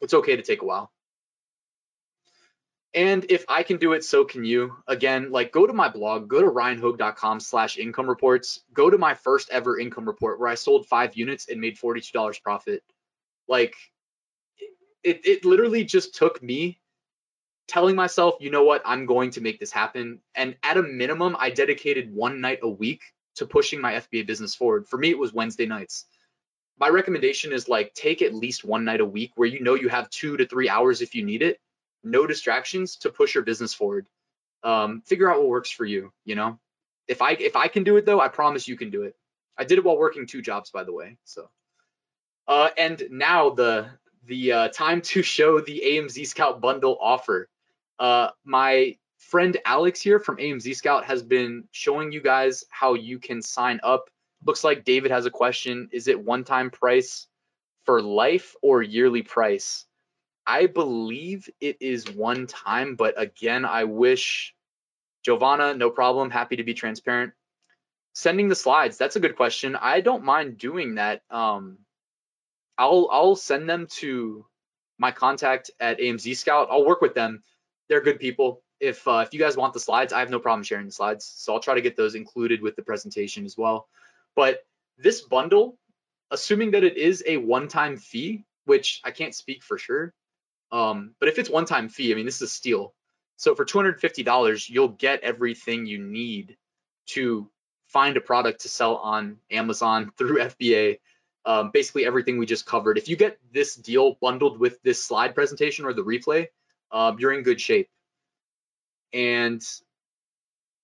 it's 0.01 0.13
okay 0.13 0.35
to 0.35 0.41
take 0.41 0.61
a 0.61 0.65
while. 0.65 0.92
And 2.95 3.25
if 3.29 3.43
I 3.49 3.63
can 3.63 3.77
do 3.77 3.93
it, 3.93 4.03
so 4.03 4.23
can 4.23 4.43
you. 4.43 4.75
Again, 4.87 5.31
like 5.31 5.51
go 5.51 5.65
to 5.65 5.73
my 5.73 5.89
blog, 5.89 6.27
go 6.27 6.41
to 6.41 6.47
ryanhogue.com 6.47 7.39
slash 7.39 7.77
income 7.77 8.07
reports, 8.07 8.61
go 8.71 8.89
to 8.89 8.97
my 8.99 9.15
first 9.15 9.49
ever 9.49 9.79
income 9.79 10.05
report 10.05 10.39
where 10.39 10.49
I 10.49 10.55
sold 10.55 10.85
five 10.85 11.15
units 11.15 11.49
and 11.49 11.59
made 11.59 11.77
$42 11.77 12.41
profit. 12.43 12.83
Like 13.47 13.75
it, 15.03 15.21
it 15.25 15.43
literally 15.43 15.83
just 15.83 16.13
took 16.13 16.41
me 16.43 16.79
telling 17.67 17.95
myself, 17.95 18.35
you 18.39 18.51
know 18.51 18.63
what, 18.63 18.83
I'm 18.85 19.07
going 19.07 19.31
to 19.31 19.41
make 19.41 19.59
this 19.59 19.71
happen. 19.71 20.19
And 20.35 20.55
at 20.61 20.77
a 20.77 20.83
minimum, 20.83 21.35
I 21.39 21.49
dedicated 21.49 22.13
one 22.13 22.41
night 22.41 22.59
a 22.61 22.69
week 22.69 23.01
to 23.37 23.47
pushing 23.47 23.81
my 23.81 23.93
FBA 23.93 24.27
business 24.27 24.53
forward. 24.53 24.87
For 24.87 24.97
me, 24.97 25.09
it 25.09 25.17
was 25.17 25.33
Wednesday 25.33 25.65
nights 25.65 26.05
my 26.79 26.89
recommendation 26.89 27.53
is 27.53 27.69
like 27.69 27.93
take 27.93 28.21
at 28.21 28.33
least 28.33 28.65
one 28.65 28.83
night 28.83 28.99
a 28.99 29.05
week 29.05 29.31
where 29.35 29.47
you 29.47 29.61
know 29.61 29.75
you 29.75 29.89
have 29.89 30.09
two 30.09 30.37
to 30.37 30.45
three 30.45 30.67
hours 30.67 31.01
if 31.01 31.15
you 31.15 31.23
need 31.23 31.41
it, 31.41 31.59
no 32.03 32.27
distractions 32.27 32.97
to 32.97 33.09
push 33.09 33.35
your 33.35 33.43
business 33.43 33.73
forward. 33.73 34.07
Um, 34.63 35.01
figure 35.05 35.31
out 35.31 35.39
what 35.39 35.49
works 35.49 35.71
for 35.71 35.85
you. 35.85 36.11
You 36.25 36.35
know, 36.35 36.59
if 37.07 37.21
I 37.21 37.31
if 37.31 37.55
I 37.55 37.67
can 37.67 37.83
do 37.83 37.97
it 37.97 38.05
though, 38.05 38.21
I 38.21 38.27
promise 38.27 38.67
you 38.67 38.77
can 38.77 38.89
do 38.89 39.03
it. 39.03 39.15
I 39.57 39.63
did 39.65 39.77
it 39.77 39.83
while 39.83 39.97
working 39.97 40.25
two 40.25 40.41
jobs, 40.41 40.71
by 40.71 40.83
the 40.83 40.93
way. 40.93 41.17
So, 41.25 41.49
uh, 42.47 42.69
and 42.77 43.03
now 43.11 43.51
the 43.51 43.89
the 44.25 44.51
uh, 44.51 44.67
time 44.69 45.01
to 45.01 45.21
show 45.21 45.59
the 45.59 45.83
AMZ 45.85 46.27
Scout 46.27 46.61
bundle 46.61 46.97
offer. 47.01 47.49
Uh, 47.99 48.29
my 48.43 48.97
friend 49.17 49.57
Alex 49.65 50.01
here 50.01 50.19
from 50.19 50.37
AMZ 50.37 50.75
Scout 50.75 51.05
has 51.05 51.23
been 51.23 51.65
showing 51.71 52.11
you 52.11 52.21
guys 52.21 52.63
how 52.69 52.93
you 52.93 53.19
can 53.19 53.41
sign 53.41 53.79
up 53.83 54.09
Looks 54.45 54.63
like 54.63 54.83
David 54.83 55.11
has 55.11 55.25
a 55.25 55.31
question. 55.31 55.89
Is 55.91 56.07
it 56.07 56.19
one 56.19 56.43
time 56.43 56.69
price 56.69 57.27
for 57.85 58.01
life 58.01 58.55
or 58.61 58.81
yearly 58.81 59.21
price? 59.21 59.85
I 60.45 60.67
believe 60.67 61.49
it 61.61 61.77
is 61.79 62.09
one 62.11 62.47
time, 62.47 62.95
but 62.95 63.19
again, 63.19 63.65
I 63.65 63.85
wish 63.85 64.53
Giovanna, 65.23 65.73
no 65.73 65.89
problem. 65.89 66.29
Happy 66.29 66.57
to 66.57 66.63
be 66.63 66.73
transparent. 66.73 67.33
Sending 68.13 68.49
the 68.49 68.55
slides, 68.55 68.97
that's 68.97 69.15
a 69.15 69.19
good 69.19 69.35
question. 69.35 69.75
I 69.75 70.01
don't 70.01 70.23
mind 70.23 70.57
doing 70.57 70.95
that. 70.95 71.23
Um, 71.29 71.79
I'll 72.77 73.09
I'll 73.11 73.35
send 73.35 73.69
them 73.69 73.87
to 73.97 74.45
my 74.99 75.11
contact 75.11 75.71
at 75.79 75.99
AMZ 75.99 76.35
Scout. 76.37 76.67
I'll 76.69 76.85
work 76.85 77.01
with 77.01 77.15
them. 77.15 77.41
They're 77.89 78.01
good 78.01 78.19
people. 78.19 78.61
If 78.79 79.07
uh, 79.07 79.23
if 79.25 79.33
you 79.33 79.39
guys 79.39 79.57
want 79.57 79.73
the 79.73 79.79
slides, 79.79 80.13
I 80.13 80.19
have 80.19 80.29
no 80.29 80.39
problem 80.39 80.63
sharing 80.63 80.85
the 80.85 80.91
slides. 80.91 81.25
So 81.25 81.53
I'll 81.53 81.59
try 81.59 81.75
to 81.75 81.81
get 81.81 81.95
those 81.95 82.15
included 82.15 82.61
with 82.61 82.75
the 82.75 82.83
presentation 82.83 83.45
as 83.45 83.57
well. 83.57 83.87
But 84.35 84.65
this 84.97 85.21
bundle, 85.21 85.77
assuming 86.29 86.71
that 86.71 86.83
it 86.83 86.97
is 86.97 87.23
a 87.25 87.37
one-time 87.37 87.97
fee, 87.97 88.45
which 88.65 89.01
I 89.03 89.11
can't 89.11 89.33
speak 89.33 89.63
for 89.63 89.77
sure, 89.77 90.13
um, 90.73 91.13
but 91.19 91.29
if 91.29 91.37
it's 91.37 91.51
one-time 91.51 91.87
fee, 91.87 92.11
I 92.11 92.15
mean 92.15 92.25
this 92.25 92.37
is 92.37 92.41
a 92.41 92.47
steal. 92.47 92.93
So 93.37 93.55
for 93.55 93.63
$250, 93.63 94.69
you'll 94.69 94.87
get 94.89 95.21
everything 95.21 95.85
you 95.85 95.99
need 95.99 96.57
to 97.07 97.49
find 97.87 98.17
a 98.17 98.21
product 98.21 98.61
to 98.61 98.69
sell 98.69 98.97
on 98.97 99.37
Amazon 99.51 100.11
through 100.17 100.39
FBA. 100.39 100.99
Um, 101.45 101.71
basically 101.71 102.05
everything 102.05 102.37
we 102.37 102.45
just 102.45 102.65
covered. 102.65 102.97
If 102.97 103.09
you 103.09 103.17
get 103.17 103.37
this 103.51 103.75
deal 103.75 104.17
bundled 104.21 104.59
with 104.59 104.81
this 104.81 105.03
slide 105.03 105.35
presentation 105.35 105.85
or 105.85 105.93
the 105.93 106.03
replay, 106.03 106.47
um, 106.91 107.19
you're 107.19 107.33
in 107.33 107.43
good 107.43 107.59
shape. 107.59 107.89
And 109.11 109.61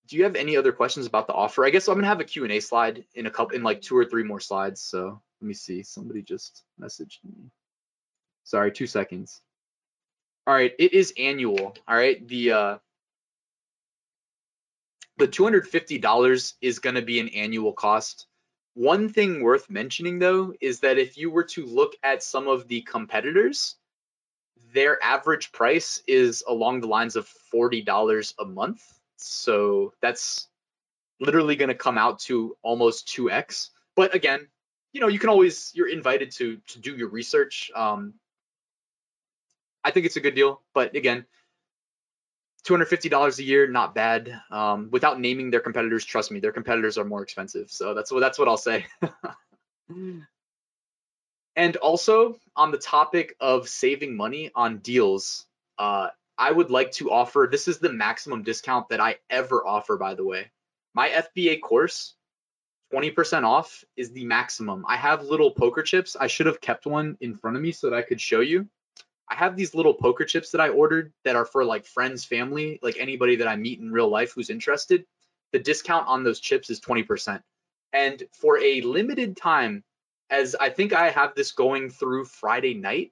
do 0.07 0.17
you 0.17 0.25
have 0.25 0.35
any 0.35 0.57
other 0.57 0.73
questions 0.73 1.05
about 1.05 1.27
the 1.27 1.33
offer? 1.33 1.65
I 1.65 1.69
guess 1.69 1.87
I'm 1.87 1.95
gonna 1.95 2.07
have 2.07 2.19
a 2.19 2.25
Q&A 2.25 2.59
slide 2.59 3.05
in 3.15 3.25
a 3.25 3.31
couple 3.31 3.55
in 3.55 3.63
like 3.63 3.81
two 3.81 3.95
or 3.95 4.05
three 4.05 4.23
more 4.23 4.41
slides. 4.41 4.81
So 4.81 5.21
let 5.41 5.47
me 5.47 5.53
see. 5.53 5.81
Somebody 5.81 6.21
just 6.21 6.63
messaged 6.79 7.19
me. 7.23 7.49
Sorry, 8.43 8.71
two 8.71 8.87
seconds. 8.87 9.41
All 10.49 10.55
right, 10.55 10.73
it 10.79 10.93
is 10.93 11.13
annual. 11.15 11.75
All 11.87 11.95
right, 11.95 12.27
the 12.27 12.51
uh, 12.51 12.77
the 15.19 15.27
$250 15.27 16.53
is 16.59 16.79
gonna 16.79 17.03
be 17.03 17.19
an 17.19 17.27
annual 17.29 17.71
cost. 17.71 18.25
One 18.73 19.09
thing 19.09 19.43
worth 19.43 19.69
mentioning 19.69 20.17
though 20.17 20.55
is 20.59 20.79
that 20.79 20.97
if 20.97 21.19
you 21.19 21.29
were 21.29 21.43
to 21.43 21.67
look 21.67 21.93
at 22.01 22.23
some 22.23 22.47
of 22.47 22.67
the 22.67 22.81
competitors, 22.81 23.75
their 24.73 24.97
average 25.03 25.51
price 25.51 26.01
is 26.07 26.43
along 26.47 26.81
the 26.81 26.87
lines 26.87 27.15
of 27.15 27.31
$40 27.53 28.33
a 28.39 28.45
month 28.45 28.99
so 29.17 29.93
that's 30.01 30.47
literally 31.19 31.57
going 31.57 31.69
to 31.69 31.75
come 31.75 31.99
out 31.99 32.17
to 32.21 32.57
almost 32.63 33.07
2x. 33.09 33.69
But 33.95 34.15
again, 34.15 34.47
you 34.93 35.01
know, 35.01 35.09
you 35.09 35.19
can 35.19 35.29
always 35.29 35.71
you're 35.75 35.89
invited 35.89 36.31
to 36.31 36.57
to 36.69 36.79
do 36.79 36.95
your 36.95 37.09
research. 37.09 37.69
Um, 37.75 38.15
I 39.83 39.91
think 39.91 40.05
it's 40.05 40.17
a 40.17 40.21
good 40.21 40.35
deal, 40.35 40.61
but 40.73 40.95
again, 40.95 41.25
$250 42.67 43.39
a 43.39 43.43
year, 43.43 43.67
not 43.67 43.95
bad. 43.95 44.39
Um, 44.51 44.89
without 44.91 45.19
naming 45.19 45.49
their 45.49 45.61
competitors, 45.61 46.05
trust 46.05 46.31
me, 46.31 46.39
their 46.39 46.51
competitors 46.51 46.97
are 46.97 47.05
more 47.05 47.23
expensive. 47.23 47.71
So 47.71 47.93
that's 47.93 48.11
what 48.11 48.19
that's 48.19 48.37
what 48.37 48.47
I'll 48.47 48.57
say. 48.57 48.85
and 51.55 51.75
also 51.77 52.37
on 52.55 52.71
the 52.71 52.77
topic 52.77 53.35
of 53.39 53.69
saving 53.69 54.15
money 54.15 54.51
on 54.55 54.79
deals, 54.79 55.45
Uh, 55.77 56.09
I 56.37 56.51
would 56.51 56.69
like 56.69 56.91
to 56.93 57.11
offer 57.11 57.47
this 57.51 57.67
is 57.67 57.79
the 57.79 57.91
maximum 57.91 58.43
discount 58.43 58.89
that 58.89 58.99
I 58.99 59.17
ever 59.29 59.65
offer, 59.65 59.97
by 59.97 60.13
the 60.13 60.23
way. 60.23 60.51
My 60.93 61.09
FBA 61.09 61.61
course, 61.61 62.15
20% 62.93 63.43
off 63.43 63.83
is 63.95 64.11
the 64.11 64.25
maximum. 64.25 64.85
I 64.87 64.97
have 64.97 65.23
little 65.23 65.51
poker 65.51 65.83
chips. 65.83 66.15
I 66.19 66.27
should 66.27 66.47
have 66.47 66.61
kept 66.61 66.85
one 66.85 67.17
in 67.21 67.35
front 67.35 67.57
of 67.57 67.63
me 67.63 67.71
so 67.71 67.89
that 67.89 67.95
I 67.95 68.01
could 68.01 68.21
show 68.21 68.39
you. 68.39 68.67
I 69.29 69.35
have 69.35 69.55
these 69.55 69.75
little 69.75 69.93
poker 69.93 70.25
chips 70.25 70.51
that 70.51 70.61
I 70.61 70.69
ordered 70.69 71.13
that 71.23 71.35
are 71.35 71.45
for 71.45 71.63
like 71.63 71.85
friends, 71.85 72.25
family, 72.25 72.79
like 72.81 72.97
anybody 72.97 73.35
that 73.37 73.47
I 73.47 73.55
meet 73.55 73.79
in 73.79 73.91
real 73.91 74.09
life 74.09 74.33
who's 74.33 74.49
interested. 74.49 75.05
The 75.51 75.59
discount 75.59 76.07
on 76.07 76.23
those 76.23 76.39
chips 76.39 76.69
is 76.69 76.79
20%. 76.79 77.41
And 77.93 78.23
for 78.33 78.59
a 78.59 78.81
limited 78.81 79.37
time, 79.37 79.83
as 80.29 80.55
I 80.59 80.69
think 80.69 80.93
I 80.93 81.09
have 81.09 81.35
this 81.35 81.51
going 81.51 81.89
through 81.89 82.25
Friday 82.25 82.73
night, 82.73 83.11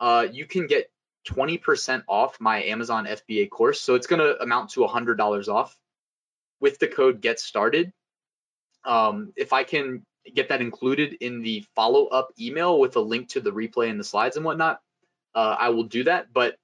uh, 0.00 0.26
you 0.30 0.46
can 0.46 0.66
get 0.66 0.90
20% 1.28 2.04
off 2.08 2.40
my 2.40 2.62
Amazon 2.64 3.06
FBA 3.06 3.50
course. 3.50 3.80
So 3.80 3.94
it's 3.94 4.06
going 4.06 4.20
to 4.20 4.40
amount 4.42 4.70
to 4.70 4.80
$100 4.80 5.48
off 5.48 5.76
with 6.60 6.78
the 6.78 6.88
code 6.88 7.20
get 7.20 7.38
started. 7.38 7.92
Um, 8.84 9.32
if 9.36 9.52
I 9.52 9.64
can 9.64 10.04
get 10.34 10.48
that 10.48 10.60
included 10.60 11.14
in 11.20 11.42
the 11.42 11.64
follow 11.74 12.06
up 12.06 12.32
email 12.38 12.78
with 12.78 12.96
a 12.96 13.00
link 13.00 13.30
to 13.30 13.40
the 13.40 13.50
replay 13.50 13.90
and 13.90 14.00
the 14.00 14.04
slides 14.04 14.36
and 14.36 14.44
whatnot, 14.44 14.80
uh, 15.34 15.56
I 15.58 15.70
will 15.70 15.84
do 15.84 16.04
that. 16.04 16.32
But 16.32 16.56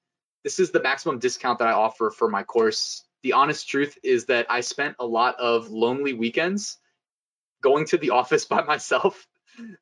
this 0.44 0.60
is 0.60 0.70
the 0.70 0.82
maximum 0.82 1.18
discount 1.18 1.58
that 1.58 1.68
I 1.68 1.72
offer 1.72 2.10
for 2.10 2.28
my 2.28 2.42
course. 2.42 3.04
The 3.22 3.32
honest 3.32 3.68
truth 3.68 3.98
is 4.02 4.26
that 4.26 4.46
I 4.48 4.60
spent 4.60 4.96
a 4.98 5.06
lot 5.06 5.36
of 5.40 5.70
lonely 5.70 6.12
weekends 6.12 6.78
going 7.62 7.86
to 7.86 7.98
the 7.98 8.10
office 8.20 8.44
by 8.44 8.62
myself 8.62 9.26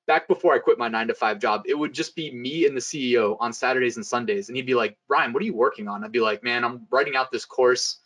back 0.06 0.28
before 0.28 0.54
I 0.54 0.58
quit 0.58 0.78
my 0.78 0.88
nine 0.88 1.08
to 1.08 1.14
five 1.14 1.38
job. 1.38 1.64
It 1.66 1.74
would 1.74 1.92
just 1.92 2.14
be 2.14 2.30
me 2.30 2.66
and 2.66 2.76
the 2.76 2.80
CEO 2.80 3.36
on 3.40 3.52
Saturdays 3.52 3.96
and 3.96 4.06
Sundays. 4.06 4.48
And 4.48 4.56
he'd 4.56 4.66
be 4.66 4.74
like, 4.74 4.96
Ryan, 5.08 5.32
what 5.32 5.42
are 5.42 5.46
you 5.46 5.54
working 5.54 5.88
on? 5.88 6.04
I'd 6.04 6.12
be 6.12 6.20
like, 6.20 6.42
man, 6.42 6.64
I'm 6.64 6.86
writing 6.90 7.16
out 7.16 7.30
this 7.30 7.44
course 7.44 8.00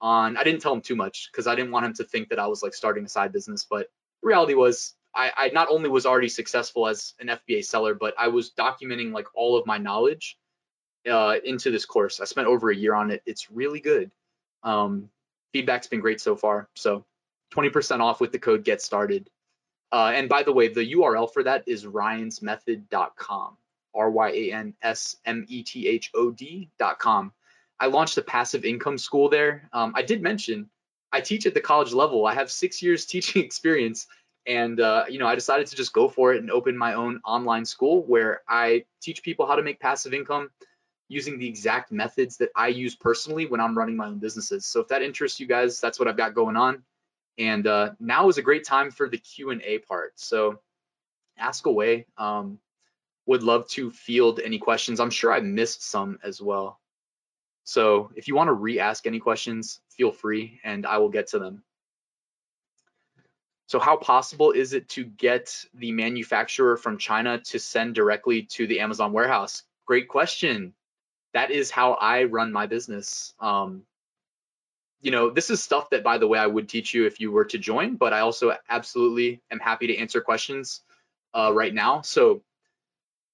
on, 0.00 0.36
I 0.36 0.44
didn't 0.44 0.60
tell 0.60 0.72
him 0.72 0.80
too 0.80 0.96
much 0.96 1.30
because 1.30 1.46
I 1.46 1.54
didn't 1.54 1.70
want 1.70 1.86
him 1.86 1.94
to 1.94 2.04
think 2.04 2.28
that 2.30 2.38
I 2.38 2.46
was 2.46 2.62
like 2.62 2.74
starting 2.74 3.04
a 3.04 3.08
side 3.08 3.32
business. 3.32 3.66
But 3.68 3.86
reality 4.22 4.54
was, 4.54 4.94
I, 5.14 5.32
I 5.36 5.48
not 5.48 5.68
only 5.70 5.88
was 5.88 6.06
already 6.06 6.28
successful 6.28 6.88
as 6.88 7.14
an 7.20 7.28
FBA 7.28 7.64
seller, 7.64 7.94
but 7.94 8.14
I 8.18 8.28
was 8.28 8.52
documenting 8.52 9.12
like 9.12 9.26
all 9.34 9.56
of 9.56 9.66
my 9.66 9.78
knowledge 9.78 10.38
uh, 11.10 11.36
into 11.44 11.70
this 11.70 11.84
course. 11.84 12.20
I 12.20 12.24
spent 12.24 12.46
over 12.46 12.70
a 12.70 12.76
year 12.76 12.94
on 12.94 13.10
it. 13.10 13.22
It's 13.26 13.50
really 13.50 13.80
good. 13.80 14.10
Um, 14.62 15.10
feedback's 15.52 15.86
been 15.86 16.00
great 16.00 16.20
so 16.20 16.36
far. 16.36 16.68
So 16.74 17.04
20% 17.54 18.00
off 18.00 18.20
with 18.20 18.32
the 18.32 18.38
code 18.38 18.64
get 18.64 18.80
started. 18.80 19.28
Uh, 19.90 20.12
and 20.14 20.28
by 20.28 20.42
the 20.42 20.52
way, 20.52 20.68
the 20.68 20.94
URL 20.94 21.30
for 21.30 21.42
that 21.42 21.64
is 21.66 21.84
ryansmethod.com, 21.84 23.56
R 23.94 24.10
Y 24.10 24.28
A 24.30 24.52
N 24.52 24.74
S 24.80 25.16
M 25.26 25.44
E 25.48 25.62
T 25.62 25.86
H 25.86 26.10
O 26.14 26.30
D.com. 26.30 27.32
I 27.78 27.86
launched 27.86 28.16
a 28.16 28.22
passive 28.22 28.64
income 28.64 28.96
school 28.96 29.28
there. 29.28 29.68
Um, 29.72 29.92
I 29.94 30.02
did 30.02 30.22
mention 30.22 30.70
I 31.12 31.20
teach 31.20 31.44
at 31.44 31.52
the 31.52 31.60
college 31.60 31.92
level. 31.92 32.24
I 32.24 32.34
have 32.34 32.50
six 32.50 32.80
years 32.80 33.04
teaching 33.04 33.44
experience 33.44 34.06
and 34.46 34.80
uh, 34.80 35.04
you 35.08 35.18
know 35.18 35.26
i 35.26 35.34
decided 35.34 35.66
to 35.66 35.76
just 35.76 35.92
go 35.92 36.08
for 36.08 36.34
it 36.34 36.40
and 36.40 36.50
open 36.50 36.76
my 36.76 36.94
own 36.94 37.20
online 37.24 37.64
school 37.64 38.04
where 38.04 38.42
i 38.48 38.84
teach 39.00 39.22
people 39.22 39.46
how 39.46 39.54
to 39.54 39.62
make 39.62 39.80
passive 39.80 40.14
income 40.14 40.50
using 41.08 41.38
the 41.38 41.48
exact 41.48 41.92
methods 41.92 42.36
that 42.36 42.50
i 42.56 42.68
use 42.68 42.94
personally 42.94 43.46
when 43.46 43.60
i'm 43.60 43.76
running 43.76 43.96
my 43.96 44.06
own 44.06 44.18
businesses. 44.18 44.66
So 44.66 44.80
if 44.80 44.88
that 44.88 45.02
interests 45.02 45.38
you 45.38 45.46
guys 45.46 45.80
that's 45.80 45.98
what 45.98 46.08
i've 46.08 46.16
got 46.16 46.34
going 46.34 46.56
on. 46.56 46.82
And 47.38 47.66
uh, 47.66 47.92
now 47.98 48.28
is 48.28 48.36
a 48.36 48.42
great 48.42 48.64
time 48.64 48.90
for 48.90 49.08
the 49.08 49.16
q&a 49.16 49.78
part. 49.78 50.12
So 50.16 50.60
ask 51.38 51.66
away. 51.66 52.06
Um, 52.18 52.58
would 53.24 53.42
love 53.42 53.66
to 53.68 53.90
field 53.90 54.40
any 54.44 54.58
questions. 54.58 55.00
I'm 55.00 55.10
sure 55.10 55.32
i 55.32 55.40
missed 55.40 55.82
some 55.82 56.18
as 56.24 56.42
well. 56.42 56.80
So 57.64 58.10
if 58.16 58.26
you 58.28 58.34
want 58.34 58.48
to 58.48 58.52
re-ask 58.52 59.06
any 59.06 59.20
questions 59.20 59.80
feel 59.96 60.10
free 60.10 60.60
and 60.64 60.86
i 60.86 60.98
will 60.98 61.08
get 61.08 61.28
to 61.28 61.38
them 61.38 61.62
so 63.72 63.78
how 63.78 63.96
possible 63.96 64.50
is 64.50 64.74
it 64.74 64.86
to 64.90 65.02
get 65.02 65.64
the 65.72 65.92
manufacturer 65.92 66.76
from 66.76 66.98
China 66.98 67.38
to 67.38 67.58
send 67.58 67.94
directly 67.94 68.42
to 68.42 68.66
the 68.66 68.80
Amazon 68.80 69.14
warehouse? 69.14 69.62
Great 69.86 70.08
question. 70.08 70.74
That 71.32 71.50
is 71.50 71.70
how 71.70 71.94
I 71.94 72.24
run 72.24 72.52
my 72.52 72.66
business. 72.66 73.32
Um, 73.40 73.84
you 75.00 75.10
know, 75.10 75.30
this 75.30 75.48
is 75.48 75.62
stuff 75.62 75.88
that, 75.88 76.04
by 76.04 76.18
the 76.18 76.28
way, 76.28 76.38
I 76.38 76.46
would 76.46 76.68
teach 76.68 76.92
you 76.92 77.06
if 77.06 77.18
you 77.18 77.32
were 77.32 77.46
to 77.46 77.56
join, 77.56 77.96
but 77.96 78.12
I 78.12 78.20
also 78.20 78.54
absolutely 78.68 79.40
am 79.50 79.58
happy 79.58 79.86
to 79.86 79.96
answer 79.96 80.20
questions 80.20 80.82
uh, 81.32 81.50
right 81.54 81.72
now. 81.72 82.02
So 82.02 82.42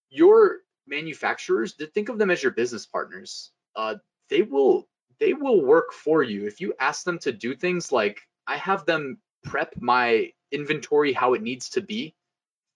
your 0.08 0.58
manufacturers, 0.86 1.74
think 1.94 2.10
of 2.10 2.18
them 2.18 2.30
as 2.30 2.44
your 2.44 2.52
business 2.52 2.86
partners. 2.86 3.50
Uh, 3.74 3.96
they 4.30 4.42
will 4.42 4.86
they 5.18 5.32
will 5.32 5.64
work 5.64 5.92
for 5.92 6.22
you 6.22 6.46
if 6.46 6.60
you 6.60 6.74
ask 6.78 7.02
them 7.02 7.18
to 7.18 7.32
do 7.32 7.56
things 7.56 7.90
like 7.90 8.20
I 8.46 8.56
have 8.56 8.86
them 8.86 9.18
prep 9.48 9.74
my 9.80 10.32
inventory 10.52 11.12
how 11.12 11.34
it 11.34 11.42
needs 11.42 11.70
to 11.70 11.80
be 11.80 12.14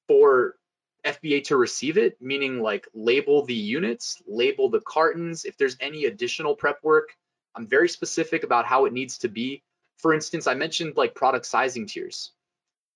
for 0.09 0.57
FBA 1.05 1.45
to 1.45 1.57
receive 1.57 1.99
it, 1.99 2.17
meaning 2.21 2.61
like 2.61 2.87
label 2.95 3.45
the 3.45 3.55
units, 3.55 4.23
label 4.27 4.69
the 4.69 4.81
cartons. 4.81 5.45
If 5.45 5.57
there's 5.57 5.77
any 5.81 6.05
additional 6.05 6.55
prep 6.55 6.83
work, 6.83 7.17
I'm 7.55 7.67
very 7.67 7.89
specific 7.89 8.45
about 8.45 8.67
how 8.67 8.87
it 8.87 8.93
needs 8.93 9.19
to 9.19 9.29
be. 9.29 9.63
For 9.99 10.15
instance, 10.15 10.47
I 10.47 10.55
mentioned 10.55 10.97
like 10.97 11.15
product 11.15 11.47
sizing 11.47 11.87
tiers. 11.87 12.33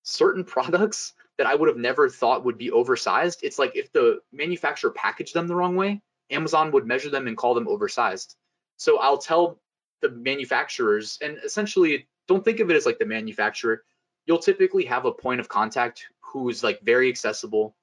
Certain 0.03 0.45
products 0.57 1.13
that 1.39 1.47
I 1.47 1.55
would 1.55 1.69
have 1.69 1.77
never 1.77 2.09
thought 2.09 2.45
would 2.45 2.59
be 2.59 2.71
oversized, 2.71 3.41
it's 3.43 3.59
like 3.59 3.77
if 3.77 3.93
the 3.93 4.21
manufacturer 4.33 4.91
packaged 4.91 5.35
them 5.35 5.47
the 5.47 5.55
wrong 5.55 5.77
way, 5.77 6.01
Amazon 6.31 6.71
would 6.71 6.87
measure 6.87 7.11
them 7.11 7.27
and 7.27 7.37
call 7.37 7.55
them 7.55 7.69
oversized. 7.69 8.37
So 8.79 8.99
I'll 8.99 9.19
tell 9.19 9.61
the 10.01 10.11
manufacturers, 10.11 11.19
and 11.21 11.39
essentially 11.45 12.09
don't 12.29 12.45
think 12.45 12.61
of 12.61 12.71
it 12.71 12.77
as 12.77 12.87
like 12.87 12.99
the 12.99 13.07
manufacturer. 13.07 13.85
You'll 14.27 14.39
typically 14.39 14.85
have 14.87 15.05
a 15.05 15.13
point 15.13 15.41
of 15.41 15.49
contact 15.49 16.07
who's 16.21 16.65
like 16.65 16.81
very 16.83 17.09
accessible. 17.09 17.77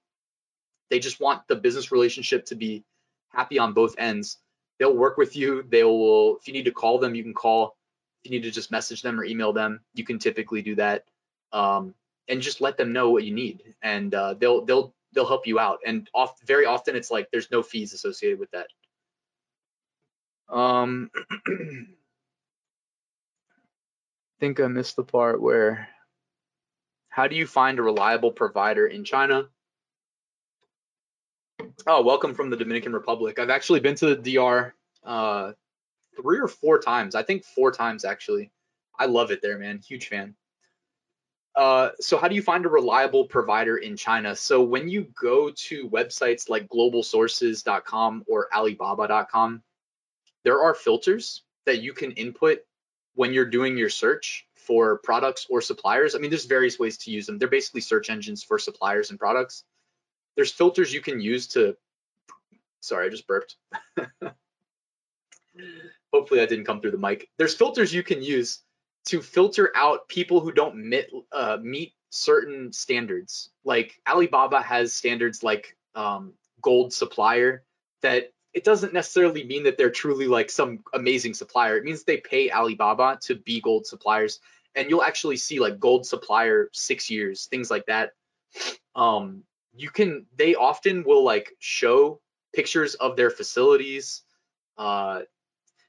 They 0.90 1.00
just 1.00 1.20
want 1.20 1.48
the 1.48 1.56
business 1.56 1.92
relationship 1.92 2.46
to 2.46 2.56
be 2.56 2.84
happy 3.30 3.58
on 3.58 3.74
both 3.74 3.96
ends. 3.98 4.38
They'll 4.80 4.96
work 4.96 5.18
with 5.18 5.36
you. 5.36 5.64
They 5.70 5.84
will, 5.84 6.38
if 6.38 6.48
you 6.48 6.54
need 6.54 6.66
to 6.66 6.72
call 6.72 7.00
them, 7.00 7.16
you 7.16 7.24
can 7.24 7.34
call. 7.34 7.78
If 8.24 8.32
you 8.32 8.38
need 8.38 8.44
to 8.44 8.52
just 8.52 8.72
message 8.72 9.02
them 9.02 9.20
or 9.20 9.26
email 9.26 9.54
them, 9.54 9.82
you 9.94 10.04
can 10.04 10.20
typically 10.20 10.62
do 10.62 10.76
that. 10.76 11.06
Um, 11.52 11.94
and 12.28 12.42
just 12.42 12.62
let 12.62 12.78
them 12.78 12.94
know 12.94 13.10
what 13.10 13.24
you 13.24 13.34
need, 13.34 13.76
and 13.82 14.14
uh, 14.16 14.34
they'll 14.36 14.64
they'll 14.64 14.94
they'll 15.14 15.28
help 15.28 15.46
you 15.46 15.60
out. 15.60 15.80
And 15.86 16.10
oft, 16.14 16.46
very 16.48 16.66
often, 16.66 16.96
it's 16.96 17.12
like 17.12 17.30
there's 17.32 17.52
no 17.52 17.62
fees 17.62 17.94
associated 17.94 18.40
with 18.40 18.50
that. 18.52 18.68
Um, 20.50 21.12
think 24.44 24.60
I 24.60 24.68
missed 24.68 24.98
the 24.98 25.06
part 25.06 25.42
where 25.42 25.88
how 27.08 27.28
do 27.28 27.36
you 27.38 27.48
find 27.48 27.80
a 27.80 27.82
reliable 27.82 28.30
provider 28.30 28.88
in 28.88 29.06
China? 29.06 29.48
Oh, 31.88 32.02
welcome 32.02 32.34
from 32.34 32.50
the 32.50 32.58
Dominican 32.58 32.92
Republic. 32.92 33.40
I've 33.40 33.50
actually 33.50 33.80
been 33.80 33.96
to 33.96 34.16
the 34.16 34.36
DR 34.36 34.74
uh, 35.06 35.54
three 36.22 36.42
or 36.42 36.50
four 36.50 36.78
times. 36.80 37.16
I 37.16 37.24
think 37.24 37.46
four 37.46 37.72
times 37.72 38.04
actually. 38.04 38.52
I 39.00 39.06
love 39.06 39.32
it 39.32 39.42
there, 39.42 39.58
man. 39.58 39.80
Huge 39.80 40.10
fan. 40.10 40.36
Uh, 41.56 41.92
so 42.02 42.18
how 42.18 42.28
do 42.28 42.36
you 42.36 42.42
find 42.42 42.66
a 42.66 42.70
reliable 42.70 43.24
provider 43.24 43.78
in 43.78 43.96
China? 43.96 44.36
So 44.36 44.62
when 44.62 44.90
you 44.90 45.08
go 45.18 45.52
to 45.52 45.90
websites 45.90 46.50
like 46.50 46.68
globalsources.com 46.68 48.26
or 48.28 48.54
alibaba.com, 48.54 49.64
there 50.44 50.62
are 50.62 50.74
filters 50.74 51.44
that 51.66 51.82
you 51.82 51.94
can 51.94 52.12
input 52.12 52.60
when 53.16 53.34
you're 53.34 53.46
doing 53.46 53.78
your 53.78 53.90
search 53.90 54.48
for 54.56 55.00
products 55.00 55.48
or 55.50 55.62
suppliers, 55.62 56.16
I 56.16 56.20
mean, 56.20 56.30
there's 56.30 56.46
various 56.46 56.80
ways 56.80 56.98
to 57.00 57.12
use 57.12 57.26
them. 57.26 57.38
They're 57.38 57.48
basically 57.48 57.82
search 57.82 58.10
engines 58.10 58.44
for 58.44 58.58
suppliers 58.58 59.10
and 59.10 59.20
products. 59.20 59.64
There's 60.36 60.52
filters 60.52 60.94
you 60.94 61.02
can 61.02 61.22
use 61.22 61.48
to, 61.50 61.76
sorry, 62.80 63.08
I 63.08 63.10
just 63.10 63.28
burped. 63.28 63.56
Hopefully 66.14 66.42
I 66.42 66.46
didn't 66.46 66.66
come 66.66 66.82
through 66.82 66.92
the 66.92 66.98
mic. 66.98 67.30
There's 67.38 67.56
filters 67.56 67.94
you 67.94 68.04
can 68.04 68.22
use 68.22 68.60
to 69.06 69.22
filter 69.22 69.72
out 69.76 70.08
people 70.08 70.40
who 70.40 70.52
don't 70.52 70.76
meet, 70.76 71.08
uh, 71.32 71.58
meet 71.62 71.94
certain 72.10 72.72
standards. 72.72 73.50
Like 73.66 74.00
Alibaba 74.08 74.62
has 74.62 74.94
standards 74.94 75.44
like 75.44 75.76
um, 75.96 76.34
gold 76.62 76.94
supplier 76.94 77.64
that 78.02 78.32
it 78.54 78.64
doesn't 78.64 78.94
necessarily 78.94 79.44
mean 79.44 79.64
that 79.64 79.78
they're 79.78 79.90
truly 79.90 80.28
like 80.28 80.50
some 80.50 80.84
amazing 80.94 81.34
supplier. 81.34 81.78
It 81.78 81.84
means 81.84 82.04
they 82.04 82.18
pay 82.18 82.52
Alibaba 82.52 83.18
to 83.24 83.36
be 83.36 83.60
gold 83.62 83.86
suppliers. 83.88 84.40
And 84.76 84.90
you'll 84.90 85.04
actually 85.04 85.38
see 85.38 85.60
like 85.60 85.80
gold 85.80 86.06
supplier 86.06 86.70
six 86.72 87.10
years, 87.10 87.46
things 87.48 87.72
like 87.72 87.86
that. 87.88 88.12
Um, 88.96 89.44
you 89.76 89.90
can 89.90 90.28
they 90.36 90.56
often 90.56 91.04
will 91.04 91.24
like 91.24 91.54
show 91.60 92.20
pictures 92.54 92.94
of 92.96 93.16
their 93.16 93.32
facilities. 93.32 94.22
Uh, 94.78 95.22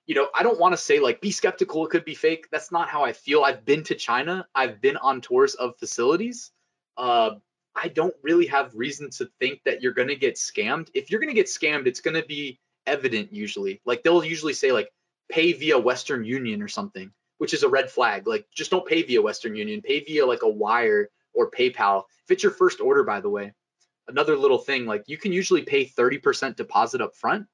you 0.07 0.15
know, 0.15 0.29
I 0.35 0.43
don't 0.43 0.61
want 0.61 0.73
to 0.73 0.79
say 0.79 1.01
like 1.01 1.21
be 1.21 1.31
skeptical, 1.31 1.85
it 1.85 1.91
could 1.91 2.05
be 2.05 2.15
fake. 2.15 2.49
That's 2.51 2.73
not 2.73 2.89
how 2.89 3.05
I 3.05 3.13
feel. 3.13 3.43
I've 3.43 3.65
been 3.65 3.85
to 3.85 3.95
China, 3.95 4.47
I've 4.55 4.81
been 4.81 4.97
on 4.97 5.21
tours 5.21 5.55
of 5.55 5.77
facilities. 5.77 6.51
Uh, 6.97 7.33
I 7.77 7.89
don't 7.89 8.15
really 8.23 8.47
have 8.47 8.75
reason 8.75 9.11
to 9.11 9.29
think 9.41 9.61
that 9.65 9.83
you're 9.83 9.93
going 9.93 10.09
to 10.09 10.17
get 10.17 10.37
scammed. 10.37 10.89
If 10.95 11.11
you're 11.11 11.21
going 11.21 11.31
to 11.31 11.35
get 11.35 11.47
scammed, 11.47 11.87
it's 11.87 12.01
going 12.01 12.21
to 12.21 12.27
be 12.27 12.61
evident 12.87 13.33
usually. 13.33 13.81
Like 13.85 14.03
they'll 14.03 14.25
usually 14.25 14.53
say 14.53 14.73
like 14.73 14.91
pay 15.29 15.53
via 15.53 15.79
Western 15.79 16.25
Union 16.25 16.63
or 16.63 16.69
something, 16.69 17.11
which 17.39 17.55
is 17.55 17.63
a 17.63 17.69
red 17.69 17.91
flag. 17.91 18.27
Like 18.27 18.47
just 18.55 18.71
don't 18.71 18.87
pay 18.87 19.03
via 19.03 19.21
Western 19.21 19.57
Union, 19.57 19.83
pay 19.83 20.05
via 20.05 20.25
like 20.25 20.43
a 20.43 20.49
wire 20.49 21.11
or 21.33 21.51
PayPal. 21.51 22.05
If 22.25 22.31
it's 22.31 22.43
your 22.43 22.53
first 22.53 22.81
order, 22.81 23.03
by 23.03 23.21
the 23.21 23.31
way, 23.31 23.53
another 24.09 24.37
little 24.37 24.59
thing, 24.59 24.87
like 24.87 25.05
you 25.07 25.19
can 25.19 25.33
usually 25.33 25.63
pay 25.63 25.85
30% 25.87 26.57
deposit 26.57 27.01
up 27.01 27.17
front 27.17 27.47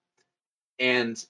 and 0.78 1.22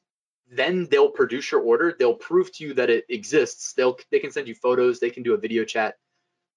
then 0.51 0.88
they'll 0.91 1.11
produce 1.11 1.53
your 1.53 1.61
order. 1.61 1.95
They'll 1.97 2.14
prove 2.14 2.53
to 2.55 2.64
you 2.64 2.74
that 2.74 2.91
it 2.91 3.05
exists. 3.09 3.72
They'll 3.74 3.99
they 4.11 4.18
can 4.18 4.32
send 4.32 4.49
you 4.49 4.55
photos, 4.55 4.99
they 4.99 5.11
can 5.11 5.22
do 5.22 5.34
a 5.34 5.38
video 5.38 5.64
chat. 5.64 5.97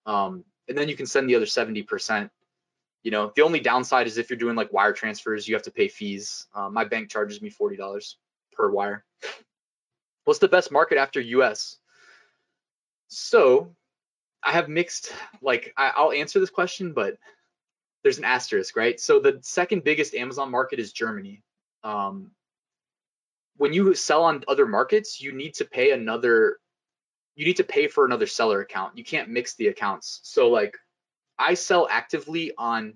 Um, 0.06 0.44
and 0.68 0.78
then 0.78 0.90
you 0.90 0.96
can 0.96 1.06
send 1.06 1.30
the 1.30 1.36
other 1.36 1.46
70%. 1.46 2.30
You 3.04 3.12
know, 3.12 3.32
the 3.36 3.42
only 3.42 3.60
downside 3.60 4.08
is 4.08 4.18
if 4.18 4.30
you're 4.30 4.40
doing 4.40 4.56
like 4.56 4.72
wire 4.72 4.94
transfers, 4.94 5.48
you 5.48 5.56
have 5.56 5.64
to 5.64 5.72
pay 5.72 5.88
fees. 5.88 6.48
Uh, 6.56 6.70
my 6.70 6.86
bank 6.86 7.10
charges 7.10 7.42
me 7.42 7.50
$40 7.50 8.16
per 8.54 8.70
wire. 8.70 9.04
What's 10.24 10.40
the 10.40 10.48
best 10.48 10.72
market 10.72 10.98
after 10.98 11.20
US? 11.20 11.78
So 13.10 13.76
I 14.42 14.54
have 14.54 14.70
mixed, 14.70 15.12
like, 15.42 15.74
I, 15.78 15.92
I'll 15.96 16.12
answer 16.12 16.40
this 16.40 16.50
question, 16.50 16.94
but 16.94 17.18
there's 18.04 18.18
an 18.18 18.26
asterisk, 18.26 18.76
right? 18.76 19.00
So 19.00 19.20
the 19.20 19.40
second 19.42 19.84
biggest 19.84 20.14
Amazon 20.14 20.52
market 20.52 20.80
is 20.80 20.92
Germany. 20.92 21.42
Um, 21.84 22.32
when 23.58 23.74
you 23.74 23.94
sell 23.94 24.24
on 24.24 24.44
other 24.48 24.66
markets, 24.66 25.22
you 25.22 25.32
need 25.32 25.54
to 25.56 25.66
pay 25.66 25.92
another, 25.92 26.58
you 27.36 27.46
need 27.46 27.58
to 27.58 27.64
pay 27.64 27.88
for 27.88 28.06
another 28.06 28.28
seller 28.28 28.62
account. 28.62 28.98
You 28.98 29.04
can't 29.04 29.30
mix 29.30 29.56
the 29.56 29.68
accounts. 29.68 30.20
So 30.24 30.50
like 30.50 30.78
I 31.40 31.54
sell 31.54 31.88
actively 31.90 32.52
on 32.58 32.94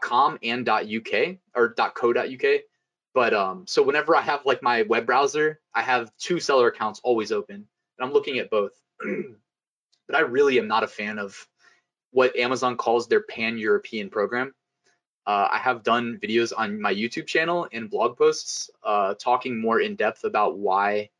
.com 0.00 0.38
and 0.42 0.68
.uk 0.68 1.36
or 1.54 1.74
.co.uk. 1.74 2.60
But 3.12 3.34
um, 3.34 3.64
so 3.66 3.82
whenever 3.82 4.14
I 4.14 4.20
have 4.20 4.46
like 4.46 4.62
my 4.62 4.82
web 4.82 5.06
browser, 5.06 5.60
I 5.74 5.82
have 5.82 6.12
two 6.16 6.38
seller 6.38 6.68
accounts 6.68 7.00
always 7.02 7.32
open, 7.32 7.56
and 7.56 7.66
I'm 8.06 8.12
looking 8.12 8.38
at 8.38 8.50
both. 8.50 8.72
but 9.00 10.16
I 10.16 10.20
really 10.20 10.58
am 10.58 10.68
not 10.68 10.84
a 10.84 10.88
fan 10.88 11.18
of 11.18 11.48
what 12.12 12.36
Amazon 12.36 12.76
calls 12.76 13.08
their 13.08 13.22
pan-European 13.22 14.10
program. 14.10 14.54
Uh, 15.26 15.48
I 15.50 15.58
have 15.58 15.82
done 15.82 16.18
videos 16.22 16.52
on 16.56 16.80
my 16.80 16.94
YouTube 16.94 17.26
channel 17.26 17.68
and 17.72 17.90
blog 17.90 18.16
posts 18.16 18.70
uh, 18.82 19.14
talking 19.14 19.60
more 19.60 19.80
in 19.80 19.96
depth 19.96 20.24
about 20.24 20.58
why 20.58 21.10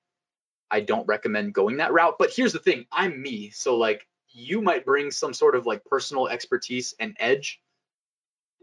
I 0.71 0.81
don't 0.81 1.07
recommend 1.07 1.55
going 1.55 1.79
that 1.79 1.93
route. 1.93 2.16
But 2.18 2.33
here's 2.35 2.53
the 2.53 2.59
thing 2.59 2.87
I'm 2.93 3.21
me. 3.21 3.51
So, 3.51 3.77
like, 3.77 4.07
you 4.31 4.62
might 4.62 4.85
bring 4.85 5.11
some 5.11 5.35
sort 5.35 5.55
of 5.55 5.66
like 5.66 5.85
personal 5.85 6.29
expertise 6.29 6.95
and 7.01 7.16
edge 7.18 7.61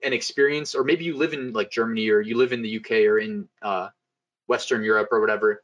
and 0.04 0.14
experience, 0.14 0.76
or 0.76 0.84
maybe 0.84 1.06
you 1.06 1.18
live 1.18 1.34
in 1.34 1.54
like 1.54 1.72
Germany 1.72 2.10
or 2.10 2.22
you 2.22 2.38
live 2.38 2.54
in 2.54 2.62
the 2.62 2.78
UK 2.78 2.92
or 3.08 3.20
in 3.20 3.48
uh, 3.62 3.90
Western 4.48 4.84
Europe 4.84 5.10
or 5.12 5.20
whatever. 5.20 5.64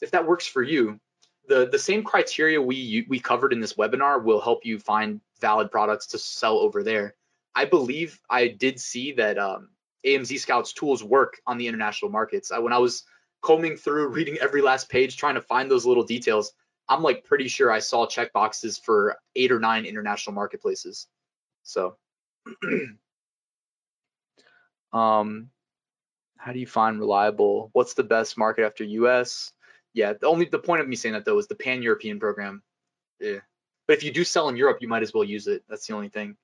If 0.00 0.10
that 0.10 0.26
works 0.26 0.46
for 0.46 0.62
you, 0.62 1.00
the 1.48 1.68
the 1.70 1.78
same 1.78 2.02
criteria 2.02 2.60
we 2.60 3.06
we 3.08 3.20
covered 3.20 3.52
in 3.52 3.60
this 3.60 3.74
webinar 3.74 4.22
will 4.22 4.40
help 4.40 4.64
you 4.64 4.78
find 4.78 5.20
valid 5.40 5.70
products 5.70 6.06
to 6.08 6.18
sell 6.18 6.58
over 6.58 6.82
there. 6.82 7.14
I 7.54 7.64
believe 7.64 8.20
I 8.28 8.48
did 8.48 8.80
see 8.80 9.12
that 9.12 9.38
um, 9.38 9.70
AMZ 10.04 10.38
Scouts 10.38 10.72
tools 10.72 11.02
work 11.02 11.40
on 11.46 11.56
the 11.56 11.68
international 11.68 12.10
markets. 12.10 12.50
I, 12.50 12.58
when 12.58 12.72
I 12.72 12.78
was 12.78 13.04
combing 13.46 13.76
through, 13.76 14.08
reading 14.08 14.36
every 14.40 14.60
last 14.60 14.88
page, 14.88 15.16
trying 15.16 15.36
to 15.36 15.40
find 15.40 15.70
those 15.70 15.86
little 15.86 16.02
details, 16.02 16.52
I'm 16.88 17.00
like 17.00 17.22
pretty 17.22 17.46
sure 17.46 17.70
I 17.70 17.78
saw 17.78 18.04
check 18.04 18.32
boxes 18.32 18.76
for 18.76 19.18
eight 19.36 19.52
or 19.52 19.60
nine 19.60 19.86
international 19.86 20.34
marketplaces. 20.34 21.06
So, 21.62 21.96
um, 24.92 25.50
how 26.36 26.52
do 26.52 26.58
you 26.58 26.66
find 26.66 26.98
reliable? 26.98 27.70
What's 27.72 27.94
the 27.94 28.02
best 28.02 28.36
market 28.36 28.64
after 28.64 28.82
US? 28.82 29.52
Yeah, 29.94 30.14
the 30.14 30.26
only 30.26 30.46
the 30.46 30.58
point 30.58 30.82
of 30.82 30.88
me 30.88 30.96
saying 30.96 31.12
that 31.12 31.24
though 31.24 31.38
is 31.38 31.46
the 31.46 31.54
pan 31.54 31.82
European 31.82 32.18
program. 32.18 32.64
Yeah. 33.20 33.38
But 33.86 33.96
if 33.96 34.02
you 34.02 34.10
do 34.10 34.24
sell 34.24 34.48
in 34.48 34.56
Europe, 34.56 34.78
you 34.80 34.88
might 34.88 35.04
as 35.04 35.14
well 35.14 35.22
use 35.22 35.46
it. 35.46 35.62
That's 35.68 35.86
the 35.86 35.94
only 35.94 36.08
thing. 36.08 36.36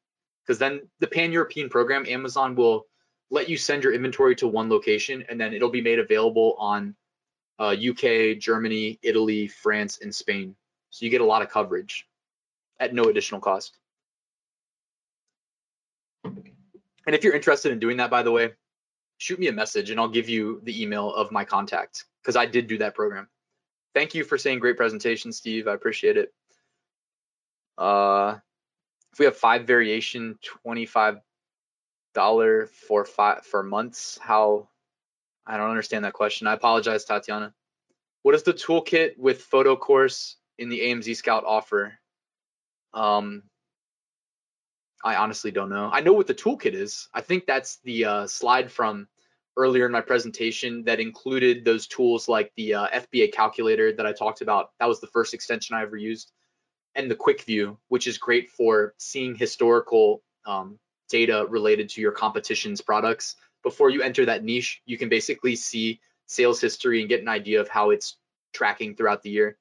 Because 0.47 0.61
then 0.61 0.83
the 1.01 1.09
pan 1.09 1.33
European 1.33 1.69
program, 1.69 2.07
Amazon 2.07 2.55
will 2.55 2.87
let 3.33 3.49
you 3.49 3.57
send 3.57 3.83
your 3.83 3.95
inventory 3.95 4.37
to 4.37 4.47
one 4.47 4.69
location 4.69 5.25
and 5.29 5.41
then 5.41 5.55
it'll 5.55 5.71
be 5.71 5.81
made 5.81 5.99
available 5.99 6.55
on 6.59 6.95
uh, 7.59 7.75
UK, 7.75 8.39
Germany, 8.39 8.99
Italy, 9.03 9.49
France, 9.49 9.99
and 10.03 10.15
Spain. 10.15 10.55
So 10.91 11.07
you 11.07 11.11
get 11.11 11.23
a 11.23 11.25
lot 11.25 11.41
of 11.41 11.49
coverage 11.49 12.07
at 12.79 12.93
no 12.95 13.05
additional 13.05 13.41
cost. 13.41 13.79
And 16.25 17.17
if 17.17 17.25
you're 17.25 17.35
interested 17.35 17.73
in 17.73 17.79
doing 17.79 17.97
that, 17.97 18.11
by 18.11 18.23
the 18.23 18.31
way, 18.31 18.53
shoot 19.17 19.39
me 19.39 19.49
a 19.49 19.53
message 19.53 19.91
and 19.91 19.99
I'll 19.99 20.09
give 20.09 20.29
you 20.29 20.61
the 20.65 20.83
email 20.83 21.15
of 21.15 21.33
my 21.33 21.45
contact 21.45 22.05
because 22.23 22.37
I 22.37 22.45
did 22.45 22.67
do 22.67 22.77
that 22.79 22.95
program. 22.95 23.29
Thank 23.95 24.15
you 24.15 24.25
for 24.25 24.37
saying 24.37 24.59
great 24.59 24.77
presentation, 24.77 25.33
Steve. 25.33 25.69
I 25.69 25.73
appreciate 25.73 26.19
it. 26.19 26.35
Uh, 27.79 28.37
if 29.13 29.19
we 29.19 29.25
have 29.25 29.37
five 29.37 29.67
variation, 29.67 30.39
twenty-five 30.43 31.19
dollar 32.15 32.67
for 32.67 33.05
five 33.05 33.45
for 33.45 33.63
months, 33.63 34.19
how? 34.21 34.69
I 35.47 35.57
don't 35.57 35.71
understand 35.71 36.05
that 36.05 36.13
question. 36.13 36.47
I 36.47 36.55
apologize, 36.55 37.05
Tatiana. 37.05 37.53
What 38.23 38.35
is 38.35 38.45
the 38.45 38.55
toolkit 38.55 39.19
with 39.19 39.43
photo 39.43 39.75
course 39.75 40.37
in 40.59 40.69
the 40.69 40.81
AMZ 40.81 41.17
Scout 41.17 41.45
offer? 41.45 41.95
Um, 42.95 43.43
I 45.05 45.17
honestly 45.17 45.51
don't 45.51 45.71
know. 45.71 45.91
I 45.93 46.01
know 46.01 46.13
what 46.13 46.29
the 46.29 46.35
toolkit 46.35 46.75
is. 46.75 47.09
I 47.13 47.21
think 47.21 47.47
that's 47.47 47.79
the 47.79 48.05
uh, 48.05 48.27
slide 48.27 48.71
from 48.71 49.09
earlier 49.57 49.87
in 49.87 49.93
my 49.93 50.01
presentation 50.01 50.85
that 50.85 51.01
included 51.01 51.65
those 51.65 51.87
tools 51.87 52.29
like 52.29 52.53
the 52.57 52.75
uh, 52.75 52.87
FBA 52.89 53.33
calculator 53.33 53.93
that 53.93 54.07
I 54.07 54.13
talked 54.13 54.41
about. 54.41 54.71
That 54.79 54.89
was 54.89 55.01
the 55.01 55.09
first 55.09 55.35
extension 55.35 55.77
I 55.77 55.83
ever 55.83 55.97
used, 55.97 56.33
and 56.95 57.11
the 57.11 57.17
quick 57.17 57.43
view, 57.43 57.79
which 57.89 58.07
is 58.07 58.17
great 58.17 58.51
for 58.51 58.95
seeing 58.99 59.35
historical 59.35 60.23
um, 60.47 60.79
data 61.13 61.47
related 61.49 61.91
to 61.91 62.01
your 62.01 62.11
competition's 62.11 62.81
products. 62.81 63.37
Before 63.63 63.91
you 63.91 64.03
enter 64.03 64.25
that 64.27 64.43
niche, 64.43 64.83
you 64.87 64.99
can 64.99 65.09
basically 65.09 65.55
see 65.55 66.01
sales 66.27 66.61
history 66.61 67.01
and 67.01 67.09
get 67.09 67.21
an 67.21 67.29
idea 67.29 67.61
of 67.61 67.69
how 67.69 67.91
it's 67.91 68.17
tracking 68.53 68.97
throughout 68.97 69.23
the 69.23 69.31
year. 69.31 69.59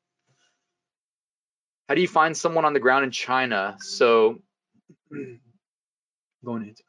How 1.87 1.95
do 1.95 2.01
you 2.01 2.07
find 2.07 2.35
someone 2.35 2.63
on 2.63 2.73
the 2.73 2.79
ground 2.79 3.03
in 3.03 3.11
China? 3.11 3.75
So 3.81 4.41
going 6.45 6.69
into 6.69 6.83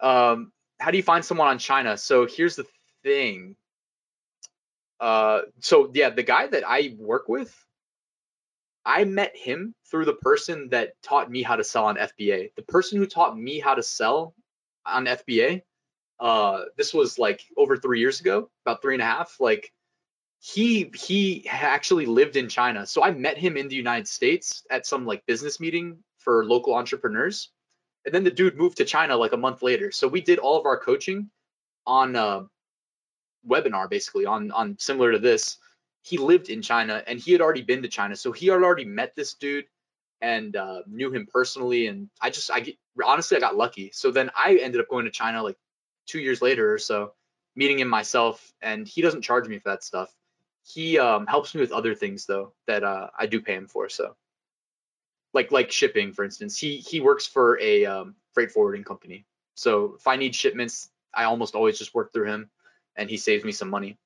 um, 0.00 0.52
how 0.80 0.90
do 0.90 0.96
you 0.96 1.02
find 1.02 1.24
someone 1.24 1.48
on 1.48 1.58
China? 1.58 1.96
So 1.96 2.26
here's 2.26 2.56
the 2.56 2.66
thing. 3.02 3.56
Uh, 4.98 5.42
so 5.60 5.90
yeah, 5.92 6.10
the 6.10 6.22
guy 6.22 6.46
that 6.46 6.64
I 6.66 6.94
work 6.98 7.28
with, 7.28 7.54
I 8.86 9.04
met 9.04 9.36
him 9.36 9.74
through 9.90 10.06
the 10.06 10.14
person 10.14 10.70
that 10.70 10.94
taught 11.02 11.30
me 11.30 11.42
how 11.42 11.56
to 11.56 11.64
sell 11.64 11.84
on 11.86 11.96
FBA. 11.96 12.54
The 12.54 12.62
person 12.62 12.98
who 12.98 13.06
taught 13.06 13.36
me 13.36 13.58
how 13.58 13.74
to 13.74 13.82
sell 13.82 14.34
on 14.86 15.04
FBA, 15.06 15.62
uh, 16.20 16.62
this 16.78 16.94
was 16.94 17.18
like 17.18 17.42
over 17.58 17.76
three 17.76 18.00
years 18.00 18.20
ago, 18.20 18.48
about 18.64 18.80
three 18.80 18.94
and 18.94 19.02
a 19.02 19.06
half. 19.06 19.36
Like 19.40 19.72
he 20.38 20.90
he 20.94 21.46
actually 21.50 22.06
lived 22.06 22.36
in 22.36 22.48
China, 22.48 22.86
so 22.86 23.02
I 23.02 23.10
met 23.10 23.36
him 23.36 23.58
in 23.58 23.68
the 23.68 23.76
United 23.76 24.08
States 24.08 24.64
at 24.70 24.86
some 24.86 25.04
like 25.04 25.26
business 25.26 25.60
meeting 25.60 25.98
for 26.18 26.46
local 26.46 26.74
entrepreneurs 26.74 27.50
and 28.06 28.14
then 28.14 28.24
the 28.24 28.30
dude 28.30 28.56
moved 28.56 28.78
to 28.78 28.84
China 28.84 29.16
like 29.16 29.32
a 29.32 29.36
month 29.36 29.62
later. 29.62 29.90
So 29.90 30.06
we 30.06 30.20
did 30.20 30.38
all 30.38 30.58
of 30.58 30.64
our 30.64 30.78
coaching 30.78 31.28
on 31.86 32.14
a 32.14 32.20
uh, 32.20 32.44
webinar, 33.46 33.90
basically 33.90 34.24
on 34.24 34.52
on 34.52 34.76
similar 34.78 35.12
to 35.12 35.18
this. 35.18 35.58
He 36.06 36.18
lived 36.18 36.50
in 36.50 36.62
China 36.62 37.02
and 37.06 37.18
he 37.18 37.32
had 37.32 37.40
already 37.40 37.62
been 37.62 37.82
to 37.82 37.88
China, 37.88 38.16
so 38.16 38.32
he 38.32 38.46
had 38.46 38.62
already 38.62 38.84
met 38.84 39.14
this 39.16 39.34
dude 39.34 39.66
and 40.20 40.54
uh, 40.54 40.82
knew 40.86 41.10
him 41.10 41.26
personally. 41.30 41.88
And 41.88 42.08
I 42.20 42.30
just, 42.30 42.50
I 42.50 42.60
get, 42.60 42.76
honestly, 43.04 43.36
I 43.36 43.40
got 43.40 43.56
lucky. 43.56 43.90
So 43.92 44.10
then 44.10 44.30
I 44.36 44.58
ended 44.62 44.80
up 44.80 44.88
going 44.88 45.04
to 45.04 45.10
China 45.10 45.42
like 45.42 45.56
two 46.06 46.20
years 46.20 46.40
later 46.40 46.72
or 46.72 46.78
so, 46.78 47.12
meeting 47.56 47.78
him 47.78 47.88
myself. 47.88 48.52
And 48.62 48.86
he 48.86 49.02
doesn't 49.02 49.22
charge 49.22 49.48
me 49.48 49.58
for 49.58 49.70
that 49.70 49.82
stuff. 49.82 50.14
He 50.62 50.98
um, 50.98 51.26
helps 51.26 51.54
me 51.54 51.60
with 51.60 51.72
other 51.72 51.94
things 51.94 52.26
though 52.26 52.52
that 52.66 52.84
uh, 52.84 53.08
I 53.18 53.26
do 53.26 53.40
pay 53.40 53.54
him 53.54 53.66
for. 53.66 53.88
So 53.88 54.16
like 55.36 55.52
like 55.52 55.70
shipping 55.70 56.12
for 56.12 56.24
instance 56.24 56.58
he 56.58 56.78
he 56.78 57.00
works 57.00 57.26
for 57.26 57.60
a 57.60 57.84
um, 57.84 58.14
freight 58.32 58.50
forwarding 58.50 58.82
company 58.82 59.26
so 59.54 59.94
if 59.98 60.06
i 60.06 60.16
need 60.16 60.34
shipments 60.34 60.90
i 61.14 61.24
almost 61.24 61.54
always 61.54 61.78
just 61.78 61.94
work 61.94 62.12
through 62.12 62.26
him 62.26 62.50
and 62.96 63.10
he 63.10 63.18
saves 63.18 63.44
me 63.44 63.52
some 63.52 63.68
money 63.68 63.98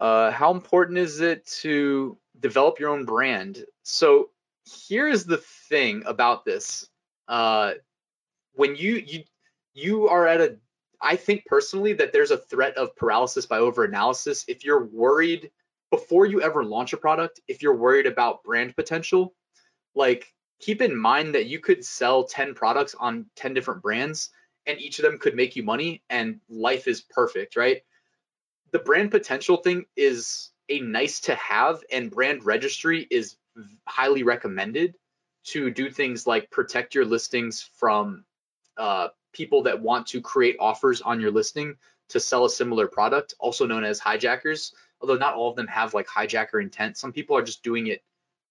uh, 0.00 0.30
how 0.30 0.52
important 0.52 0.98
is 0.98 1.20
it 1.20 1.46
to 1.46 2.16
develop 2.40 2.78
your 2.78 2.90
own 2.90 3.04
brand 3.04 3.64
so 3.82 4.30
here 4.64 5.08
is 5.08 5.24
the 5.24 5.38
thing 5.68 6.02
about 6.06 6.44
this 6.44 6.88
uh, 7.28 7.72
when 8.54 8.76
you 8.76 9.02
you 9.06 9.24
you 9.74 10.08
are 10.08 10.26
at 10.26 10.40
a 10.40 10.56
i 11.00 11.16
think 11.16 11.44
personally 11.46 11.92
that 11.92 12.12
there's 12.12 12.30
a 12.30 12.38
threat 12.38 12.76
of 12.76 12.94
paralysis 12.96 13.46
by 13.46 13.58
overanalysis 13.58 14.44
if 14.48 14.64
you're 14.64 14.84
worried 14.86 15.50
before 15.90 16.26
you 16.26 16.42
ever 16.42 16.64
launch 16.64 16.92
a 16.92 16.96
product, 16.96 17.40
if 17.48 17.62
you're 17.62 17.76
worried 17.76 18.06
about 18.06 18.42
brand 18.42 18.76
potential, 18.76 19.34
like 19.94 20.32
keep 20.60 20.82
in 20.82 20.96
mind 20.96 21.34
that 21.34 21.46
you 21.46 21.60
could 21.60 21.84
sell 21.84 22.24
10 22.24 22.54
products 22.54 22.94
on 22.98 23.26
10 23.36 23.54
different 23.54 23.82
brands 23.82 24.30
and 24.66 24.80
each 24.80 24.98
of 24.98 25.04
them 25.04 25.18
could 25.18 25.34
make 25.34 25.56
you 25.56 25.62
money 25.62 26.02
and 26.10 26.40
life 26.48 26.86
is 26.86 27.00
perfect, 27.00 27.56
right? 27.56 27.82
The 28.70 28.78
brand 28.78 29.10
potential 29.10 29.56
thing 29.58 29.86
is 29.96 30.50
a 30.68 30.80
nice 30.80 31.20
to 31.20 31.34
have 31.34 31.82
and 31.90 32.10
brand 32.10 32.44
registry 32.44 33.06
is 33.10 33.36
highly 33.86 34.22
recommended 34.22 34.94
to 35.44 35.70
do 35.70 35.90
things 35.90 36.26
like 36.26 36.50
protect 36.50 36.94
your 36.94 37.04
listings 37.04 37.70
from 37.74 38.24
uh, 38.76 39.08
people 39.32 39.62
that 39.62 39.80
want 39.80 40.06
to 40.08 40.20
create 40.20 40.56
offers 40.60 41.00
on 41.00 41.20
your 41.20 41.30
listing 41.30 41.74
to 42.08 42.20
sell 42.20 42.44
a 42.44 42.50
similar 42.50 42.86
product, 42.86 43.34
also 43.38 43.66
known 43.66 43.84
as 43.84 43.98
hijackers. 43.98 44.74
Although 45.00 45.16
not 45.16 45.34
all 45.34 45.50
of 45.50 45.56
them 45.56 45.66
have 45.68 45.94
like 45.94 46.06
hijacker 46.06 46.60
intent. 46.60 46.96
Some 46.96 47.12
people 47.12 47.36
are 47.36 47.42
just 47.42 47.62
doing 47.62 47.86
it 47.86 48.02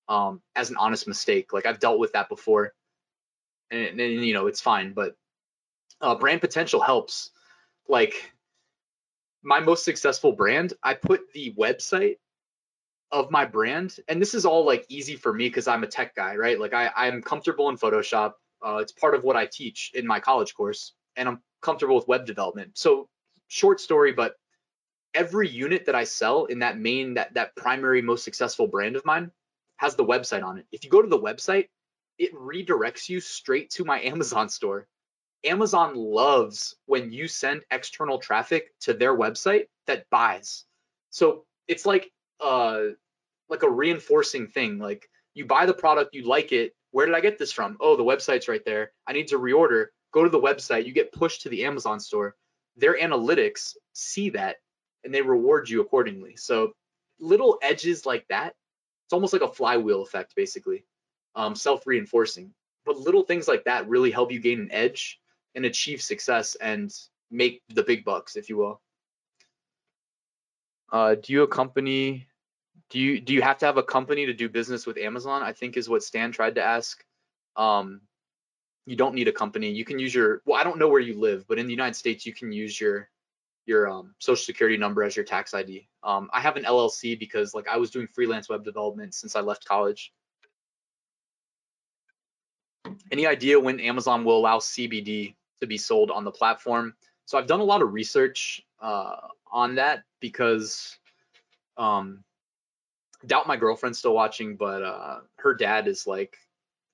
um, 0.07 0.41
as 0.55 0.69
an 0.69 0.77
honest 0.77 1.07
mistake. 1.07 1.53
Like 1.53 1.65
I've 1.65 1.79
dealt 1.79 1.99
with 1.99 2.13
that 2.13 2.29
before, 2.29 2.73
and, 3.69 3.99
and 3.99 4.25
you 4.25 4.33
know 4.33 4.47
it's 4.47 4.61
fine. 4.61 4.93
But 4.93 5.17
uh, 5.99 6.15
brand 6.15 6.41
potential 6.41 6.79
helps. 6.79 7.31
Like 7.89 8.31
my 9.47 9.61
most 9.61 9.85
successful 9.85 10.33
brand, 10.33 10.73
I 10.83 10.93
put 10.93 11.31
the 11.33 11.53
website 11.57 12.17
of 13.13 13.31
my 13.31 13.45
brand, 13.45 13.95
and 14.09 14.21
this 14.21 14.33
is 14.33 14.45
all 14.45 14.65
like 14.65 14.85
easy 14.89 15.15
for 15.15 15.33
me 15.33 15.47
because 15.47 15.69
I'm 15.69 15.85
a 15.85 15.87
tech 15.87 16.13
guy, 16.15 16.35
right? 16.35 16.59
Like 16.59 16.73
I, 16.73 16.91
I'm 16.93 17.21
comfortable 17.21 17.69
in 17.69 17.77
Photoshop. 17.77 18.33
Uh, 18.61 18.79
it's 18.81 18.91
part 18.91 19.15
of 19.15 19.23
what 19.23 19.37
I 19.37 19.45
teach 19.45 19.91
in 19.93 20.05
my 20.05 20.19
college 20.19 20.53
course, 20.53 20.93
and 21.15 21.29
I'm 21.29 21.39
comfortable 21.61 21.95
with 21.95 22.09
web 22.09 22.25
development. 22.25 22.77
So 22.77 23.07
short 23.47 23.79
story, 23.79 24.11
but 24.11 24.33
every 25.13 25.47
unit 25.47 25.85
that 25.85 25.95
I 25.95 26.03
sell 26.03 26.43
in 26.45 26.59
that 26.59 26.77
main 26.77 27.13
that 27.13 27.35
that 27.35 27.55
primary 27.55 28.01
most 28.01 28.25
successful 28.25 28.67
brand 28.67 28.97
of 28.97 29.05
mine 29.05 29.31
has 29.77 29.95
the 29.95 30.03
website 30.03 30.43
on 30.43 30.57
it. 30.57 30.65
If 30.73 30.83
you 30.83 30.89
go 30.89 31.01
to 31.01 31.07
the 31.07 31.17
website, 31.17 31.69
it 32.17 32.35
redirects 32.35 33.07
you 33.07 33.21
straight 33.21 33.69
to 33.71 33.85
my 33.85 34.01
Amazon 34.13 34.49
store. 34.49 34.89
Amazon 35.43 35.95
loves 35.95 36.75
when 36.85 37.11
you 37.11 37.27
send 37.27 37.63
external 37.71 38.17
traffic 38.17 38.71
to 38.81 38.93
their 38.93 39.15
website 39.15 39.65
that 39.85 40.09
buys. 40.09 40.65
So 41.09 41.45
it's 41.67 41.85
like 41.85 42.11
uh 42.39 42.81
like 43.49 43.63
a 43.63 43.69
reinforcing 43.69 44.47
thing. 44.47 44.77
Like 44.77 45.09
you 45.33 45.45
buy 45.45 45.65
the 45.65 45.73
product, 45.73 46.13
you 46.13 46.27
like 46.27 46.51
it. 46.51 46.73
Where 46.91 47.05
did 47.05 47.15
I 47.15 47.21
get 47.21 47.37
this 47.37 47.51
from? 47.51 47.77
Oh, 47.79 47.95
the 47.95 48.03
website's 48.03 48.47
right 48.47 48.63
there. 48.65 48.91
I 49.07 49.13
need 49.13 49.27
to 49.27 49.39
reorder. 49.39 49.87
Go 50.11 50.23
to 50.23 50.29
the 50.29 50.39
website. 50.39 50.85
You 50.85 50.93
get 50.93 51.11
pushed 51.11 51.41
to 51.43 51.49
the 51.49 51.65
Amazon 51.65 51.99
store. 51.99 52.35
Their 52.75 52.97
analytics 52.99 53.75
see 53.93 54.29
that 54.31 54.57
and 55.03 55.13
they 55.13 55.21
reward 55.21 55.69
you 55.69 55.81
accordingly. 55.81 56.35
So 56.35 56.73
little 57.19 57.57
edges 57.61 58.05
like 58.05 58.25
that, 58.29 58.55
it's 59.05 59.13
almost 59.13 59.33
like 59.33 59.41
a 59.41 59.51
flywheel 59.51 60.01
effect, 60.01 60.35
basically, 60.35 60.83
um, 61.35 61.55
self-reinforcing. 61.55 62.53
But 62.85 62.97
little 62.97 63.23
things 63.23 63.47
like 63.47 63.63
that 63.65 63.87
really 63.87 64.11
help 64.11 64.31
you 64.31 64.39
gain 64.39 64.59
an 64.59 64.71
edge 64.71 65.19
and 65.55 65.65
achieve 65.65 66.01
success 66.01 66.55
and 66.55 66.93
make 67.31 67.61
the 67.69 67.83
big 67.83 68.05
bucks, 68.05 68.35
if 68.35 68.49
you 68.49 68.57
will. 68.57 68.81
Uh, 70.91 71.15
do 71.15 71.33
you 71.33 71.43
accompany? 71.43 72.27
Do 72.89 72.99
you 72.99 73.19
do 73.19 73.33
you 73.33 73.41
have 73.41 73.57
to 73.59 73.65
have 73.65 73.77
a 73.77 73.83
company 73.83 74.25
to 74.25 74.33
do 74.33 74.47
business 74.47 74.85
with 74.85 74.97
Amazon? 74.97 75.43
I 75.43 75.51
think 75.51 75.75
is 75.75 75.89
what 75.89 76.03
Stan 76.03 76.31
tried 76.31 76.55
to 76.55 76.63
ask. 76.63 77.03
Um, 77.57 78.01
you 78.85 78.95
don't 78.95 79.15
need 79.15 79.27
a 79.27 79.33
company. 79.33 79.69
You 79.69 79.83
can 79.83 79.99
use 79.99 80.15
your. 80.15 80.41
Well, 80.45 80.59
I 80.59 80.63
don't 80.63 80.79
know 80.79 80.87
where 80.87 81.01
you 81.01 81.19
live, 81.19 81.45
but 81.47 81.59
in 81.59 81.65
the 81.65 81.73
United 81.73 81.95
States, 81.95 82.25
you 82.25 82.33
can 82.33 82.51
use 82.53 82.79
your 82.79 83.09
your 83.65 83.89
um, 83.89 84.15
social 84.19 84.43
security 84.43 84.77
number 84.77 85.03
as 85.03 85.15
your 85.15 85.25
tax 85.25 85.53
ID. 85.53 85.89
Um, 86.03 86.29
I 86.31 86.39
have 86.39 86.55
an 86.55 86.63
LLC 86.63 87.19
because 87.19 87.53
like 87.53 87.67
I 87.67 87.75
was 87.75 87.91
doing 87.91 88.07
freelance 88.07 88.47
web 88.47 88.63
development 88.63 89.13
since 89.13 89.35
I 89.35 89.41
left 89.41 89.65
college. 89.65 90.13
Any 93.11 93.25
idea 93.25 93.59
when 93.59 93.79
Amazon 93.79 94.23
will 94.23 94.37
allow 94.37 94.59
CBD 94.59 95.35
to 95.59 95.67
be 95.67 95.77
sold 95.77 96.11
on 96.11 96.23
the 96.23 96.31
platform? 96.31 96.93
So 97.25 97.37
I've 97.37 97.47
done 97.47 97.59
a 97.59 97.65
lot 97.65 97.81
of 97.81 97.93
research 97.93 98.65
uh, 98.81 99.15
on 99.51 99.75
that 99.75 100.03
because 100.19 100.97
um, 101.77 102.23
doubt 103.25 103.47
my 103.47 103.57
girlfriend's 103.57 103.99
still 103.99 104.13
watching, 104.13 104.55
but 104.55 104.83
uh, 104.83 105.19
her 105.37 105.53
dad 105.53 105.87
is 105.87 106.07
like 106.07 106.37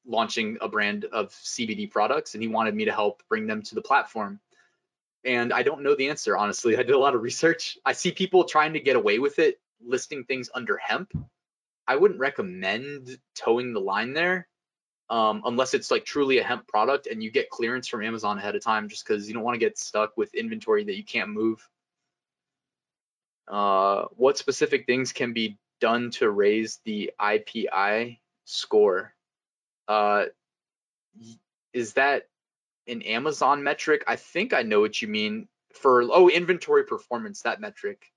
launching 0.06 0.58
a 0.62 0.68
brand 0.68 1.06
of 1.06 1.30
CBD 1.30 1.90
products 1.90 2.34
and 2.34 2.44
he 2.44 2.48
wanted 2.48 2.76
me 2.76 2.86
to 2.86 2.92
help 2.92 3.24
bring 3.30 3.48
them 3.48 3.62
to 3.62 3.76
the 3.76 3.82
platform 3.82 4.40
and 5.26 5.54
I 5.54 5.64
don't 5.64 5.84
know 5.84 5.96
the 5.96 6.10
answer 6.10 6.38
honestly. 6.38 6.76
I 6.76 6.84
did 6.84 6.96
a 6.96 7.00
lot 7.00 7.16
of 7.16 7.22
research. 7.22 7.78
I 7.86 7.94
see 7.94 8.12
people 8.12 8.44
trying 8.44 8.74
to 8.74 8.80
get 8.80 8.96
away 8.96 9.20
with 9.20 9.40
it 9.40 9.60
listing 9.86 10.24
things 10.24 10.50
under 10.54 10.78
hemp. 10.78 11.12
I 11.88 11.96
wouldn't 11.96 12.20
recommend 12.20 13.18
toeing 13.36 13.74
the 13.74 13.80
line 13.80 14.14
there 14.14 14.48
um, 15.14 15.44
unless 15.46 15.76
it's 15.76 15.92
like 15.92 16.06
truly 16.06 16.40
a 16.40 16.44
hemp 16.44 16.68
product 16.68 17.06
and 17.06 17.22
you 17.22 17.30
get 17.30 17.52
clearance 17.52 17.88
from 17.88 18.04
Amazon 18.04 18.40
ahead 18.40 18.56
of 18.56 18.64
time 18.64 18.90
just 18.90 19.08
because 19.08 19.28
you 19.28 19.36
don't 19.36 19.44
want 19.44 19.54
to 19.54 19.60
get 19.60 19.78
stuck 19.78 20.18
with 20.18 20.34
inventory 20.34 20.84
that 20.86 20.98
you 20.98 21.04
can't 21.04 21.30
move. 21.30 21.70
Uh, 23.48 24.06
what 24.16 24.40
specific 24.40 24.88
things 24.88 25.12
can 25.12 25.32
be 25.32 25.60
done 25.80 26.10
to 26.10 26.32
raise 26.32 26.80
the 26.84 27.12
IPI 27.22 28.18
score? 28.46 29.14
Uh, 29.88 30.26
is 31.74 31.94
that 31.94 32.24
an 32.88 33.04
Amazon 33.04 33.62
metric. 33.62 34.04
I 34.08 34.16
think 34.16 34.52
I 34.52 34.64
know 34.64 34.80
what 34.80 35.00
you 35.00 35.08
mean 35.08 35.48
for 35.76 36.02
oh 36.02 36.28
inventory 36.28 36.86
performance 36.86 37.44
that 37.44 37.62
metric. 37.62 38.12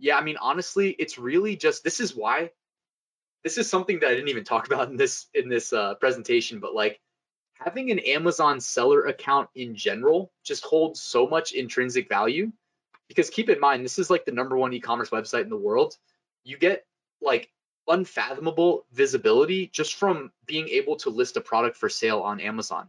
Yeah, 0.00 0.18
I 0.18 0.22
mean 0.24 0.36
honestly, 0.40 0.96
it's 0.98 1.16
really 1.16 1.54
just 1.54 1.84
this 1.84 2.00
is 2.00 2.12
why 2.12 2.50
this 3.44 3.58
is 3.58 3.68
something 3.68 4.00
that 4.00 4.08
I 4.08 4.14
didn't 4.14 4.28
even 4.28 4.44
talk 4.44 4.66
about 4.72 4.88
in 4.90 4.96
this 4.96 5.26
in 5.34 5.48
this 5.48 5.72
uh, 5.72 5.94
presentation, 5.94 6.60
but 6.60 6.74
like 6.74 7.00
having 7.54 7.90
an 7.90 7.98
Amazon 8.00 8.60
seller 8.60 9.06
account 9.06 9.48
in 9.54 9.74
general 9.74 10.32
just 10.44 10.64
holds 10.64 11.00
so 11.00 11.26
much 11.26 11.52
intrinsic 11.52 12.08
value 12.08 12.50
because 13.08 13.28
keep 13.28 13.48
in 13.48 13.60
mind 13.60 13.84
this 13.84 13.98
is 13.98 14.08
like 14.08 14.24
the 14.24 14.32
number 14.32 14.56
one 14.56 14.72
e-commerce 14.72 15.10
website 15.10 15.42
in 15.42 15.50
the 15.50 15.56
world. 15.56 15.96
You 16.44 16.56
get 16.56 16.86
like 17.20 17.50
unfathomable 17.88 18.86
visibility 18.92 19.66
just 19.66 19.94
from 19.94 20.30
being 20.46 20.68
able 20.68 20.96
to 20.96 21.10
list 21.10 21.36
a 21.36 21.40
product 21.40 21.76
for 21.76 21.88
sale 21.88 22.20
on 22.20 22.40
Amazon. 22.40 22.88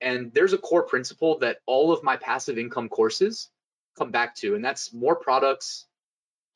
And 0.00 0.32
there's 0.32 0.52
a 0.52 0.58
core 0.58 0.84
principle 0.84 1.38
that 1.40 1.58
all 1.66 1.92
of 1.92 2.04
my 2.04 2.16
passive 2.16 2.56
income 2.56 2.88
courses 2.88 3.50
come 3.98 4.12
back 4.12 4.36
to, 4.36 4.54
and 4.54 4.64
that's 4.64 4.92
more 4.92 5.16
products 5.16 5.87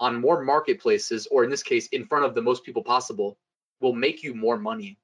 on 0.03 0.21
more 0.21 0.43
marketplaces, 0.45 1.27
or 1.31 1.45
in 1.45 1.51
this 1.51 1.63
case, 1.63 1.87
in 1.89 2.05
front 2.05 2.27
of 2.27 2.35
the 2.35 2.43
most 2.43 2.65
people 2.65 2.83
possible, 2.83 3.39
will 3.81 3.95
make 3.95 4.23
you 4.23 4.35
more 4.35 4.59
money. 4.59 4.99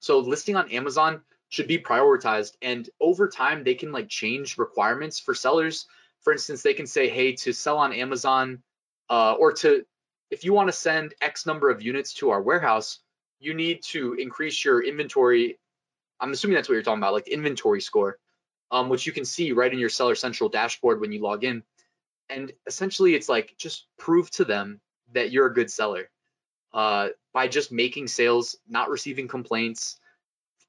So 0.00 0.18
listing 0.18 0.56
on 0.56 0.70
Amazon 0.70 1.22
should 1.48 1.68
be 1.68 1.78
prioritized. 1.78 2.56
And 2.60 2.90
over 3.00 3.28
time, 3.28 3.64
they 3.64 3.74
can 3.74 3.92
like 3.92 4.08
change 4.08 4.58
requirements 4.58 5.18
for 5.18 5.34
sellers. 5.34 5.86
For 6.20 6.32
instance, 6.32 6.62
they 6.62 6.74
can 6.74 6.86
say, 6.86 7.08
hey, 7.08 7.32
to 7.36 7.52
sell 7.52 7.78
on 7.78 7.92
Amazon, 7.92 8.62
uh, 9.08 9.34
or 9.38 9.52
to 9.52 9.86
if 10.30 10.44
you 10.44 10.52
want 10.52 10.68
to 10.68 10.72
send 10.72 11.14
X 11.22 11.46
number 11.46 11.70
of 11.70 11.80
units 11.80 12.12
to 12.14 12.30
our 12.30 12.42
warehouse, 12.42 12.98
you 13.38 13.54
need 13.54 13.82
to 13.84 14.14
increase 14.14 14.64
your 14.64 14.84
inventory 14.84 15.58
I'm 16.20 16.32
assuming 16.32 16.54
that's 16.54 16.68
what 16.68 16.74
you're 16.74 16.82
talking 16.82 17.00
about, 17.00 17.12
like 17.12 17.28
inventory 17.28 17.80
score, 17.80 18.18
um, 18.70 18.88
which 18.88 19.06
you 19.06 19.12
can 19.12 19.24
see 19.24 19.52
right 19.52 19.72
in 19.72 19.78
your 19.78 19.88
Seller 19.88 20.14
Central 20.14 20.48
dashboard 20.48 21.00
when 21.00 21.12
you 21.12 21.20
log 21.20 21.44
in. 21.44 21.62
And 22.28 22.52
essentially, 22.66 23.14
it's 23.14 23.28
like 23.28 23.54
just 23.56 23.86
prove 23.98 24.30
to 24.32 24.44
them 24.44 24.80
that 25.12 25.30
you're 25.30 25.46
a 25.46 25.54
good 25.54 25.70
seller 25.70 26.10
uh, 26.74 27.08
by 27.32 27.48
just 27.48 27.70
making 27.70 28.08
sales, 28.08 28.56
not 28.68 28.90
receiving 28.90 29.28
complaints. 29.28 29.98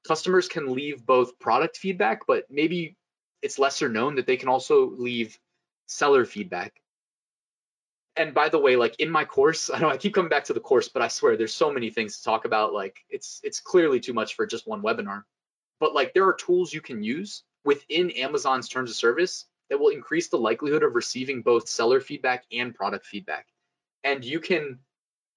Customers 0.06 0.48
can 0.48 0.72
leave 0.72 1.04
both 1.04 1.38
product 1.38 1.76
feedback, 1.76 2.26
but 2.26 2.44
maybe 2.48 2.96
it's 3.42 3.58
lesser 3.58 3.88
known 3.88 4.14
that 4.16 4.26
they 4.26 4.36
can 4.36 4.48
also 4.48 4.90
leave 4.90 5.38
seller 5.86 6.24
feedback. 6.24 6.80
And 8.16 8.34
by 8.34 8.48
the 8.48 8.58
way, 8.58 8.76
like 8.76 8.96
in 9.00 9.10
my 9.10 9.24
course, 9.24 9.70
I 9.74 9.78
know 9.80 9.88
I 9.88 9.96
keep 9.96 10.14
coming 10.14 10.28
back 10.28 10.44
to 10.44 10.52
the 10.52 10.60
course, 10.60 10.88
but 10.88 11.02
I 11.02 11.08
swear 11.08 11.36
there's 11.36 11.54
so 11.54 11.72
many 11.72 11.90
things 11.90 12.18
to 12.18 12.24
talk 12.24 12.44
about. 12.44 12.72
Like 12.72 12.98
it's 13.10 13.40
it's 13.42 13.60
clearly 13.60 14.00
too 14.00 14.12
much 14.12 14.34
for 14.34 14.46
just 14.46 14.66
one 14.66 14.82
webinar 14.82 15.24
but 15.80 15.94
like 15.94 16.12
there 16.14 16.26
are 16.26 16.34
tools 16.34 16.72
you 16.72 16.80
can 16.80 17.02
use 17.02 17.44
within 17.64 18.10
Amazon's 18.12 18.68
terms 18.68 18.90
of 18.90 18.96
service 18.96 19.46
that 19.68 19.78
will 19.78 19.88
increase 19.88 20.28
the 20.28 20.38
likelihood 20.38 20.82
of 20.82 20.94
receiving 20.94 21.42
both 21.42 21.68
seller 21.68 22.00
feedback 22.00 22.44
and 22.52 22.74
product 22.74 23.06
feedback. 23.06 23.46
And 24.04 24.24
you 24.24 24.40
can 24.40 24.78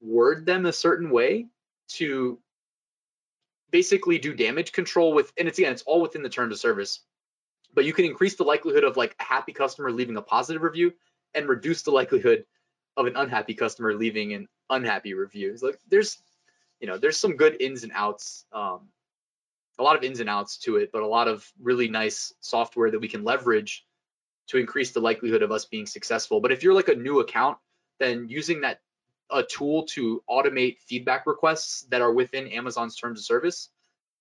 word 0.02 0.46
them 0.46 0.66
a 0.66 0.74
certain 0.74 1.10
way 1.10 1.48
to 1.90 2.40
basically 3.72 4.18
do 4.20 4.34
damage 4.34 4.72
control 4.72 5.14
with 5.14 5.32
and 5.38 5.48
it's 5.48 5.60
again 5.60 5.72
it's 5.72 5.84
all 5.84 6.02
within 6.02 6.24
the 6.24 6.30
terms 6.30 6.52
of 6.52 6.60
service 6.60 7.02
but 7.74 7.86
you 7.86 7.94
can 7.94 8.04
increase 8.04 8.36
the 8.36 8.44
likelihood 8.44 8.84
of 8.84 8.98
like 8.98 9.16
a 9.20 9.24
happy 9.24 9.54
customer 9.54 9.92
leaving 9.92 10.18
a 10.18 10.22
positive 10.22 10.62
review 10.62 10.92
and 11.36 11.48
reduce 11.48 11.84
the 11.84 11.92
likelihood 11.92 12.44
of 12.98 13.06
an 13.06 13.16
unhappy 13.16 13.54
customer 13.54 13.94
leaving 13.94 14.34
an 14.34 14.48
unhappy 14.72 15.14
review 15.14 15.52
it's 15.54 15.64
like 15.64 15.80
there's 15.88 16.18
you 16.82 16.88
know 16.88 16.98
there's 16.98 17.18
some 17.18 17.38
good 17.38 17.62
ins 17.62 17.84
and 17.84 17.94
outs 17.96 18.46
um, 18.52 18.90
a 19.82 19.84
lot 19.84 19.96
of 19.96 20.04
ins 20.04 20.20
and 20.20 20.30
outs 20.30 20.58
to 20.60 20.78
it, 20.78 20.92
but 20.92 21.02
a 21.02 21.08
lot 21.08 21.28
of 21.28 21.52
really 21.60 21.88
nice 21.88 22.34
software 22.40 22.92
that 22.92 23.00
we 23.00 23.08
can 23.08 23.24
leverage 23.24 23.86
to 24.52 24.58
increase 24.58 24.92
the 24.92 25.00
likelihood 25.00 25.44
of 25.44 25.52
us 25.52 25.64
being 25.64 25.86
successful. 25.86 26.42
But 26.42 26.52
if 26.52 26.62
you're 26.62 26.74
like 26.74 26.90
a 26.90 26.96
new 26.96 27.22
account, 27.22 27.58
then 28.00 28.28
using 28.28 28.62
that 28.62 28.82
a 29.32 29.44
tool 29.44 29.84
to 29.84 30.22
automate 30.30 30.80
feedback 30.80 31.26
requests 31.26 31.84
that 31.84 32.02
are 32.02 32.12
within 32.12 32.50
Amazon's 32.50 32.98
terms 32.98 33.20
of 33.20 33.26
service 33.26 33.70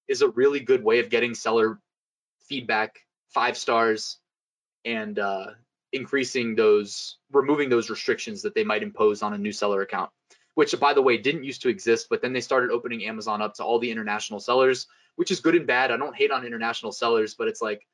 is 0.06 0.22
a 0.22 0.28
really 0.28 0.60
good 0.60 0.84
way 0.84 1.00
of 1.00 1.10
getting 1.10 1.34
seller 1.34 1.80
feedback, 2.48 3.00
five 3.28 3.56
stars, 3.56 4.18
and 4.84 5.18
uh, 5.18 5.46
increasing 5.92 6.54
those, 6.54 7.16
removing 7.32 7.68
those 7.68 7.90
restrictions 7.90 8.42
that 8.42 8.54
they 8.54 8.62
might 8.62 8.84
impose 8.84 9.22
on 9.22 9.34
a 9.34 9.38
new 9.38 9.52
seller 9.52 9.82
account, 9.82 10.10
which 10.54 10.78
by 10.78 10.94
the 10.94 11.02
way 11.02 11.16
didn't 11.16 11.42
used 11.42 11.62
to 11.62 11.68
exist, 11.68 12.06
but 12.08 12.22
then 12.22 12.32
they 12.32 12.40
started 12.40 12.70
opening 12.70 13.04
Amazon 13.04 13.42
up 13.42 13.54
to 13.54 13.64
all 13.64 13.80
the 13.80 13.90
international 13.90 14.38
sellers, 14.38 14.86
which 15.16 15.32
is 15.32 15.40
good 15.40 15.56
and 15.56 15.66
bad. 15.66 15.90
I 15.90 15.96
don't 15.96 16.14
hate 16.14 16.30
on 16.30 16.46
international 16.46 16.92
sellers, 16.92 17.34
but 17.34 17.48
it's 17.48 17.60
like 17.60 17.84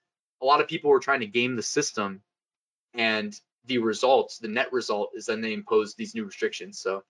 a 0.42 0.44
lot 0.44 0.60
of 0.60 0.68
people 0.68 0.90
were 0.90 1.00
trying 1.00 1.20
to 1.20 1.26
game 1.26 1.56
the 1.56 1.62
system, 1.62 2.20
and 2.96 3.38
the 3.66 3.78
results, 3.78 4.38
the 4.38 4.48
net 4.48 4.72
result, 4.72 5.10
is 5.14 5.26
then 5.26 5.40
they 5.40 5.52
impose 5.52 5.94
these 5.94 6.14
new 6.14 6.24
restrictions. 6.24 6.78
So, 6.78 7.02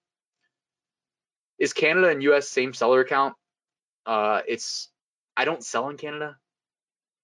is 1.59 1.73
Canada 1.73 2.09
and 2.09 2.23
U.S. 2.25 2.49
same 2.49 2.75
seller 2.75 3.01
account? 3.01 3.35
Uh, 4.05 4.41
it's 4.47 4.89
I 5.37 5.45
don't 5.45 5.65
sell 5.65 5.89
in 5.89 5.97
Canada, 5.97 6.37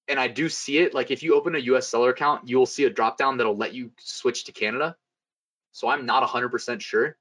and 0.09 0.19
I 0.19 0.29
do 0.29 0.49
see 0.49 0.79
it. 0.79 0.95
Like 0.95 1.11
if 1.11 1.23
you 1.23 1.35
open 1.35 1.55
a 1.55 1.59
US 1.59 1.89
seller 1.89 2.11
account, 2.11 2.49
you 2.49 2.59
will 2.59 2.67
see 2.67 2.85
a 2.85 2.91
drop 2.91 3.17
down 3.17 3.37
that'll 3.39 3.57
let 3.57 3.75
you 3.75 3.93
switch 3.99 4.45
to 4.45 4.53
Canada. 4.53 4.97
So 5.73 5.89
I'm 5.89 6.05
not 6.05 6.29
100% 6.29 6.81
sure, 6.81 7.17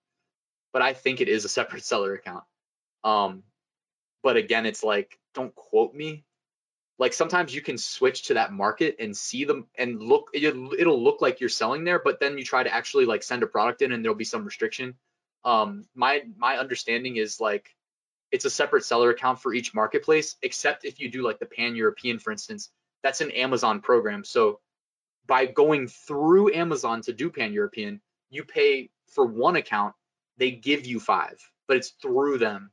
but 0.73 0.81
I 0.81 0.93
think 0.93 1.21
it 1.21 1.29
is 1.29 1.45
a 1.45 1.49
separate 1.59 1.85
seller 1.85 2.13
account. 2.13 2.43
Um, 3.03 3.43
but 4.23 4.37
again, 4.37 4.65
it's 4.65 4.83
like 4.83 5.17
don't 5.33 5.55
quote 5.55 5.93
me. 5.93 6.25
Like 7.01 7.13
sometimes 7.13 7.55
you 7.55 7.61
can 7.61 7.79
switch 7.79 8.27
to 8.27 8.35
that 8.35 8.53
market 8.53 8.97
and 8.99 9.17
see 9.17 9.43
them 9.43 9.65
and 9.75 9.99
look. 9.99 10.29
It'll, 10.35 11.03
look 11.03 11.19
like 11.19 11.39
you're 11.39 11.49
selling 11.49 11.83
there, 11.83 11.97
but 11.97 12.19
then 12.19 12.37
you 12.37 12.43
try 12.43 12.61
to 12.61 12.71
actually 12.71 13.05
like 13.05 13.23
send 13.23 13.41
a 13.41 13.47
product 13.47 13.81
in 13.81 13.91
and 13.91 14.05
there'll 14.05 14.15
be 14.15 14.23
some 14.23 14.45
restriction. 14.45 14.93
Um, 15.43 15.87
my 15.95 16.21
my 16.37 16.59
understanding 16.59 17.15
is 17.15 17.41
like 17.41 17.75
it's 18.31 18.45
a 18.45 18.51
separate 18.51 18.85
seller 18.85 19.09
account 19.09 19.41
for 19.41 19.51
each 19.51 19.73
marketplace, 19.73 20.35
except 20.43 20.85
if 20.85 20.99
you 20.99 21.09
do 21.09 21.23
like 21.23 21.39
the 21.39 21.47
pan 21.47 21.75
European, 21.75 22.19
for 22.19 22.31
instance, 22.31 22.69
that's 23.01 23.21
an 23.21 23.31
Amazon 23.31 23.81
program. 23.81 24.23
So 24.23 24.59
by 25.25 25.47
going 25.47 25.87
through 25.87 26.53
Amazon 26.53 27.01
to 27.01 27.13
do 27.13 27.31
pan 27.31 27.51
European, 27.51 27.99
you 28.29 28.43
pay 28.43 28.91
for 29.07 29.25
one 29.25 29.55
account, 29.55 29.95
they 30.37 30.51
give 30.51 30.85
you 30.85 30.99
five, 30.99 31.39
but 31.67 31.77
it's 31.77 31.89
through 31.99 32.37
them. 32.37 32.69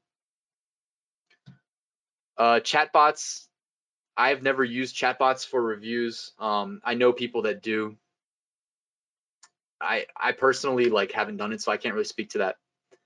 Uh, 2.36 2.60
chatbots, 2.60 3.47
I've 4.18 4.42
never 4.42 4.64
used 4.64 4.96
chatbots 4.96 5.46
for 5.46 5.62
reviews. 5.62 6.32
Um, 6.40 6.80
I 6.84 6.94
know 6.94 7.12
people 7.12 7.42
that 7.42 7.62
do. 7.62 7.96
I 9.80 10.06
I 10.20 10.32
personally 10.32 10.90
like 10.90 11.12
haven't 11.12 11.36
done 11.36 11.52
it, 11.52 11.62
so 11.62 11.70
I 11.70 11.76
can't 11.76 11.94
really 11.94 12.04
speak 12.04 12.30
to 12.30 12.38
that. 12.38 12.56
Do 12.90 12.96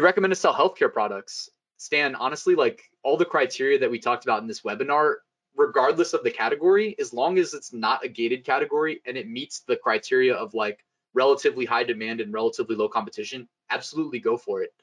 you 0.00 0.04
recommend 0.04 0.30
to 0.30 0.36
sell 0.36 0.52
healthcare 0.52 0.92
products? 0.92 1.48
Stan, 1.78 2.14
honestly, 2.14 2.54
like 2.54 2.82
all 3.02 3.16
the 3.16 3.24
criteria 3.24 3.78
that 3.78 3.90
we 3.90 3.98
talked 3.98 4.24
about 4.24 4.42
in 4.42 4.46
this 4.46 4.60
webinar, 4.60 5.14
regardless 5.56 6.12
of 6.12 6.22
the 6.22 6.30
category, 6.30 6.94
as 7.00 7.14
long 7.14 7.38
as 7.38 7.54
it's 7.54 7.72
not 7.72 8.04
a 8.04 8.08
gated 8.08 8.44
category 8.44 9.00
and 9.06 9.16
it 9.16 9.26
meets 9.26 9.60
the 9.60 9.76
criteria 9.76 10.34
of 10.34 10.52
like 10.52 10.84
relatively 11.14 11.64
high 11.64 11.84
demand 11.84 12.20
and 12.20 12.34
relatively 12.34 12.76
low 12.76 12.88
competition, 12.88 13.48
absolutely 13.70 14.18
go 14.18 14.36
for 14.36 14.60
it. 14.60 14.74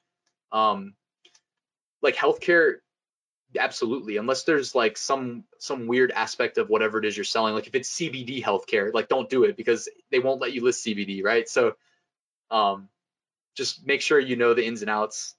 Um, 0.51 0.95
like 2.01 2.15
healthcare, 2.15 2.77
absolutely. 3.57 4.17
Unless 4.17 4.43
there's 4.43 4.75
like 4.75 4.97
some 4.97 5.43
some 5.59 5.87
weird 5.87 6.11
aspect 6.11 6.57
of 6.57 6.69
whatever 6.69 6.99
it 6.99 7.05
is 7.05 7.15
you're 7.17 7.23
selling, 7.23 7.53
like 7.53 7.67
if 7.67 7.75
it's 7.75 7.95
CBD 7.95 8.43
healthcare, 8.43 8.93
like 8.93 9.07
don't 9.07 9.29
do 9.29 9.43
it 9.43 9.57
because 9.57 9.89
they 10.11 10.19
won't 10.19 10.41
let 10.41 10.53
you 10.53 10.63
list 10.63 10.85
CBD, 10.85 11.23
right? 11.23 11.47
So, 11.47 11.75
um, 12.51 12.89
just 13.55 13.85
make 13.85 14.01
sure 14.01 14.19
you 14.19 14.35
know 14.35 14.53
the 14.53 14.65
ins 14.65 14.81
and 14.81 14.89
outs 14.89 15.35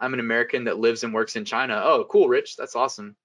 I'm 0.00 0.14
an 0.14 0.20
American 0.20 0.64
that 0.64 0.78
lives 0.78 1.04
and 1.04 1.12
works 1.12 1.36
in 1.36 1.44
China. 1.44 1.80
Oh, 1.84 2.06
cool, 2.08 2.26
Rich. 2.26 2.56
That's 2.56 2.74
awesome. 2.74 3.16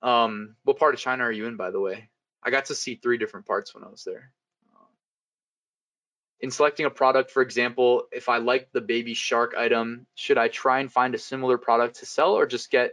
Um, 0.00 0.56
what 0.64 0.78
part 0.78 0.94
of 0.94 1.00
China 1.00 1.24
are 1.24 1.32
you 1.32 1.46
in, 1.46 1.56
by 1.56 1.70
the 1.70 1.80
way? 1.80 2.08
I 2.42 2.50
got 2.50 2.66
to 2.66 2.74
see 2.74 2.94
three 2.94 3.18
different 3.18 3.46
parts 3.46 3.74
when 3.74 3.84
I 3.84 3.88
was 3.88 4.04
there. 4.04 4.32
In 6.44 6.50
selecting 6.50 6.84
a 6.84 6.90
product, 6.90 7.30
for 7.30 7.40
example, 7.40 8.02
if 8.12 8.28
I 8.28 8.36
like 8.36 8.68
the 8.70 8.82
baby 8.82 9.14
shark 9.14 9.54
item, 9.56 10.06
should 10.14 10.36
I 10.36 10.48
try 10.48 10.80
and 10.80 10.92
find 10.92 11.14
a 11.14 11.18
similar 11.18 11.56
product 11.56 12.00
to 12.00 12.06
sell 12.06 12.34
or 12.34 12.44
just 12.44 12.70
get 12.70 12.92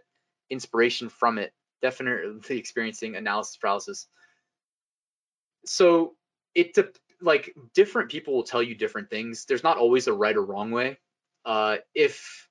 inspiration 0.49 1.10
from 1.10 1.38
it? 1.38 1.52
Definitely 1.82 2.57
experiencing 2.57 3.18
analysis 3.18 3.57
paralysis. 3.57 4.07
So 5.65 6.15
it 6.56 6.78
like 7.22 7.53
different 7.73 8.10
people 8.10 8.36
will 8.36 8.44
tell 8.44 8.64
you 8.64 8.73
different 8.73 9.10
things. 9.10 9.44
There's 9.44 9.64
not 9.64 9.78
always 9.78 10.07
a 10.07 10.14
right 10.14 10.38
or 10.38 10.45
wrong 10.45 10.72
way 10.72 10.98
uh, 11.44 11.78
if 11.94 12.48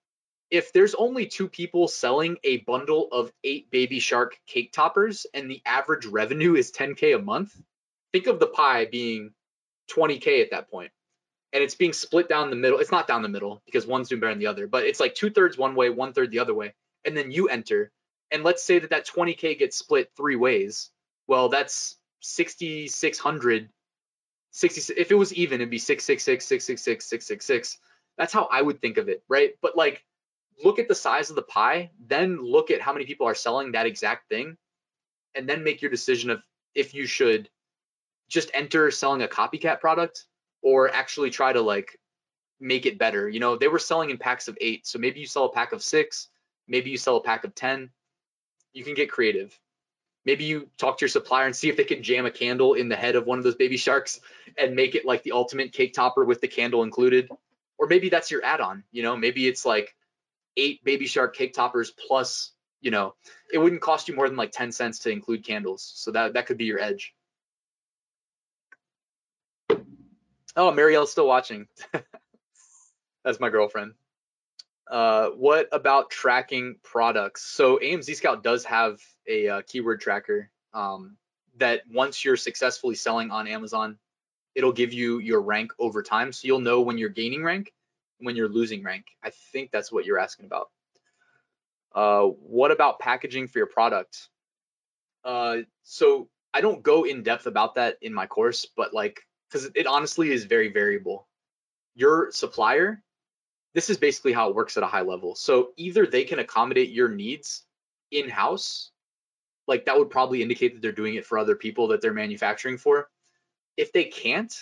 if 0.50 0.70
there's 0.74 0.94
only 0.94 1.26
two 1.26 1.48
people 1.48 1.88
selling 1.88 2.36
a 2.44 2.58
bundle 2.58 3.08
of 3.10 3.32
eight 3.42 3.70
baby 3.70 4.00
shark 4.00 4.38
cake 4.46 4.70
toppers 4.70 5.24
and 5.32 5.50
the 5.50 5.62
average 5.64 6.04
revenue 6.04 6.56
is 6.56 6.72
10k 6.72 7.16
a 7.16 7.22
month 7.22 7.56
think 8.12 8.26
of 8.26 8.38
the 8.38 8.48
pie 8.48 8.84
being 8.84 9.32
20k 9.92 10.42
at 10.42 10.50
that 10.50 10.70
point. 10.70 10.90
And 11.52 11.62
it's 11.62 11.74
being 11.74 11.92
split 11.92 12.28
down 12.28 12.50
the 12.50 12.56
middle 12.56 12.78
it's 12.78 12.92
not 12.92 13.08
down 13.08 13.22
the 13.22 13.28
middle 13.28 13.60
because 13.66 13.86
one's 13.86 14.08
doing 14.08 14.20
better 14.20 14.32
than 14.32 14.38
the 14.38 14.46
other 14.46 14.68
but 14.68 14.84
it's 14.84 15.00
like 15.00 15.14
two 15.14 15.30
thirds 15.30 15.58
one 15.58 15.74
way 15.74 15.90
one 15.90 16.12
third 16.12 16.30
the 16.30 16.38
other 16.38 16.54
way 16.54 16.74
and 17.04 17.16
then 17.16 17.30
you 17.30 17.48
enter. 17.48 17.90
And 18.30 18.44
let's 18.44 18.62
say 18.62 18.78
that 18.78 18.90
that 18.90 19.06
20k 19.06 19.58
gets 19.58 19.76
split 19.76 20.10
three 20.16 20.36
ways. 20.36 20.90
Well 21.26 21.48
that's 21.48 21.96
6600 22.20 23.68
60 24.52 24.94
if 24.94 25.10
it 25.10 25.14
was 25.14 25.32
even 25.34 25.60
it'd 25.60 25.70
be 25.70 25.78
666 25.78 26.44
666 26.44 27.06
666 27.06 27.78
that's 28.20 28.34
how 28.34 28.48
I 28.52 28.60
would 28.60 28.82
think 28.82 28.98
of 28.98 29.08
it, 29.08 29.22
right? 29.28 29.52
But 29.62 29.78
like, 29.78 30.04
look 30.62 30.78
at 30.78 30.88
the 30.88 30.94
size 30.94 31.30
of 31.30 31.36
the 31.36 31.42
pie, 31.42 31.90
then 32.06 32.38
look 32.38 32.70
at 32.70 32.82
how 32.82 32.92
many 32.92 33.06
people 33.06 33.26
are 33.26 33.34
selling 33.34 33.72
that 33.72 33.86
exact 33.86 34.28
thing, 34.28 34.58
and 35.34 35.48
then 35.48 35.64
make 35.64 35.80
your 35.80 35.90
decision 35.90 36.28
of 36.28 36.42
if 36.74 36.92
you 36.92 37.06
should 37.06 37.48
just 38.30 38.50
enter 38.54 38.90
selling 38.90 39.22
a 39.22 39.28
copycat 39.28 39.80
product 39.80 40.24
or 40.62 40.88
actually 40.90 41.30
try 41.30 41.52
to 41.52 41.60
like 41.60 41.98
make 42.58 42.86
it 42.86 42.98
better. 42.98 43.28
You 43.28 43.40
know, 43.40 43.56
they 43.56 43.68
were 43.68 43.78
selling 43.78 44.10
in 44.10 44.16
packs 44.16 44.48
of 44.48 44.56
eight, 44.60 44.86
so 44.86 44.98
maybe 44.98 45.20
you 45.20 45.26
sell 45.26 45.44
a 45.44 45.52
pack 45.52 45.72
of 45.72 45.82
six, 45.82 46.28
maybe 46.66 46.90
you 46.90 46.96
sell 46.96 47.16
a 47.16 47.22
pack 47.22 47.44
of 47.44 47.54
10. 47.54 47.90
You 48.72 48.84
can 48.84 48.94
get 48.94 49.10
creative. 49.10 49.58
Maybe 50.24 50.44
you 50.44 50.68
talk 50.78 50.98
to 50.98 51.02
your 51.02 51.08
supplier 51.08 51.46
and 51.46 51.56
see 51.56 51.68
if 51.68 51.76
they 51.76 51.84
can 51.84 52.02
jam 52.02 52.24
a 52.24 52.30
candle 52.30 52.74
in 52.74 52.88
the 52.88 52.96
head 52.96 53.16
of 53.16 53.26
one 53.26 53.38
of 53.38 53.44
those 53.44 53.56
baby 53.56 53.76
sharks 53.76 54.20
and 54.56 54.76
make 54.76 54.94
it 54.94 55.04
like 55.04 55.22
the 55.22 55.32
ultimate 55.32 55.72
cake 55.72 55.94
topper 55.94 56.24
with 56.24 56.40
the 56.40 56.48
candle 56.48 56.82
included 56.82 57.30
or 57.78 57.86
maybe 57.86 58.10
that's 58.10 58.30
your 58.30 58.44
add-on 58.44 58.84
you 58.92 59.02
know 59.02 59.16
maybe 59.16 59.48
it's 59.48 59.64
like 59.64 59.96
eight 60.56 60.84
baby 60.84 61.06
shark 61.06 61.34
cake 61.34 61.54
toppers 61.54 61.90
plus 61.90 62.52
you 62.82 62.90
know 62.90 63.14
it 63.52 63.58
wouldn't 63.58 63.80
cost 63.80 64.08
you 64.08 64.14
more 64.14 64.28
than 64.28 64.36
like 64.36 64.52
10 64.52 64.72
cents 64.72 65.00
to 65.00 65.10
include 65.10 65.44
candles 65.44 65.90
so 65.96 66.10
that 66.10 66.34
that 66.34 66.46
could 66.46 66.58
be 66.58 66.66
your 66.66 66.78
edge 66.78 67.14
oh 70.56 70.70
marielle's 70.70 71.10
still 71.10 71.26
watching 71.26 71.66
that's 73.24 73.40
my 73.40 73.48
girlfriend 73.48 73.92
uh, 74.90 75.28
what 75.30 75.68
about 75.70 76.10
tracking 76.10 76.76
products 76.82 77.42
so 77.44 77.78
amz 77.78 78.14
scout 78.14 78.42
does 78.42 78.64
have 78.64 78.98
a 79.28 79.48
uh, 79.48 79.62
keyword 79.66 80.00
tracker 80.00 80.50
um, 80.74 81.16
that 81.58 81.82
once 81.90 82.24
you're 82.24 82.36
successfully 82.36 82.94
selling 82.94 83.30
on 83.30 83.46
amazon 83.46 83.98
it'll 84.54 84.72
give 84.72 84.92
you 84.92 85.18
your 85.18 85.40
rank 85.40 85.72
over 85.78 86.02
time. 86.02 86.32
So 86.32 86.46
you'll 86.46 86.60
know 86.60 86.80
when 86.80 86.98
you're 86.98 87.08
gaining 87.08 87.42
rank 87.42 87.72
when 88.18 88.36
you're 88.36 88.48
losing 88.48 88.82
rank. 88.82 89.06
I 89.22 89.30
think 89.52 89.70
that's 89.70 89.90
what 89.90 90.04
you're 90.04 90.18
asking 90.18 90.46
about. 90.46 90.68
Uh, 91.94 92.24
what 92.24 92.70
about 92.70 92.98
packaging 92.98 93.48
for 93.48 93.58
your 93.58 93.66
product? 93.66 94.28
Uh, 95.24 95.58
so 95.82 96.28
I 96.52 96.60
don't 96.60 96.82
go 96.82 97.04
in 97.04 97.22
depth 97.22 97.46
about 97.46 97.76
that 97.76 97.96
in 98.02 98.12
my 98.12 98.26
course, 98.26 98.66
but 98.76 98.92
like, 98.92 99.22
because 99.50 99.70
it 99.74 99.86
honestly 99.86 100.30
is 100.30 100.44
very 100.44 100.68
variable. 100.68 101.26
Your 101.94 102.30
supplier, 102.30 103.02
this 103.74 103.90
is 103.90 103.96
basically 103.96 104.32
how 104.32 104.48
it 104.48 104.54
works 104.54 104.76
at 104.76 104.82
a 104.82 104.86
high 104.86 105.02
level. 105.02 105.34
So 105.34 105.70
either 105.76 106.06
they 106.06 106.24
can 106.24 106.38
accommodate 106.38 106.90
your 106.90 107.08
needs 107.08 107.64
in 108.10 108.28
house, 108.28 108.90
like 109.66 109.84
that 109.86 109.98
would 109.98 110.10
probably 110.10 110.42
indicate 110.42 110.74
that 110.74 110.82
they're 110.82 110.92
doing 110.92 111.14
it 111.14 111.26
for 111.26 111.38
other 111.38 111.56
people 111.56 111.88
that 111.88 112.00
they're 112.00 112.12
manufacturing 112.12 112.78
for 112.78 113.08
if 113.76 113.92
they 113.92 114.04
can't, 114.04 114.54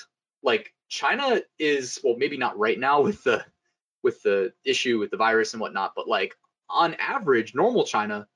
like 0.43 0.73
China 0.89 1.43
is 1.59 1.99
well, 2.05 2.17
maybe 2.17 2.37
not 2.37 2.59
right 2.59 2.79
now 2.79 3.01
with 3.01 3.25
the 3.25 3.45
with 4.03 4.23
the 4.23 4.53
issue 4.65 4.99
with 4.99 5.11
the 5.11 5.17
virus 5.17 5.53
and 5.53 5.61
whatnot, 5.61 5.93
but 5.97 6.07
like 6.07 6.37
on 6.71 6.95
average, 6.95 7.55
normal 7.55 7.85
China, 7.85 8.29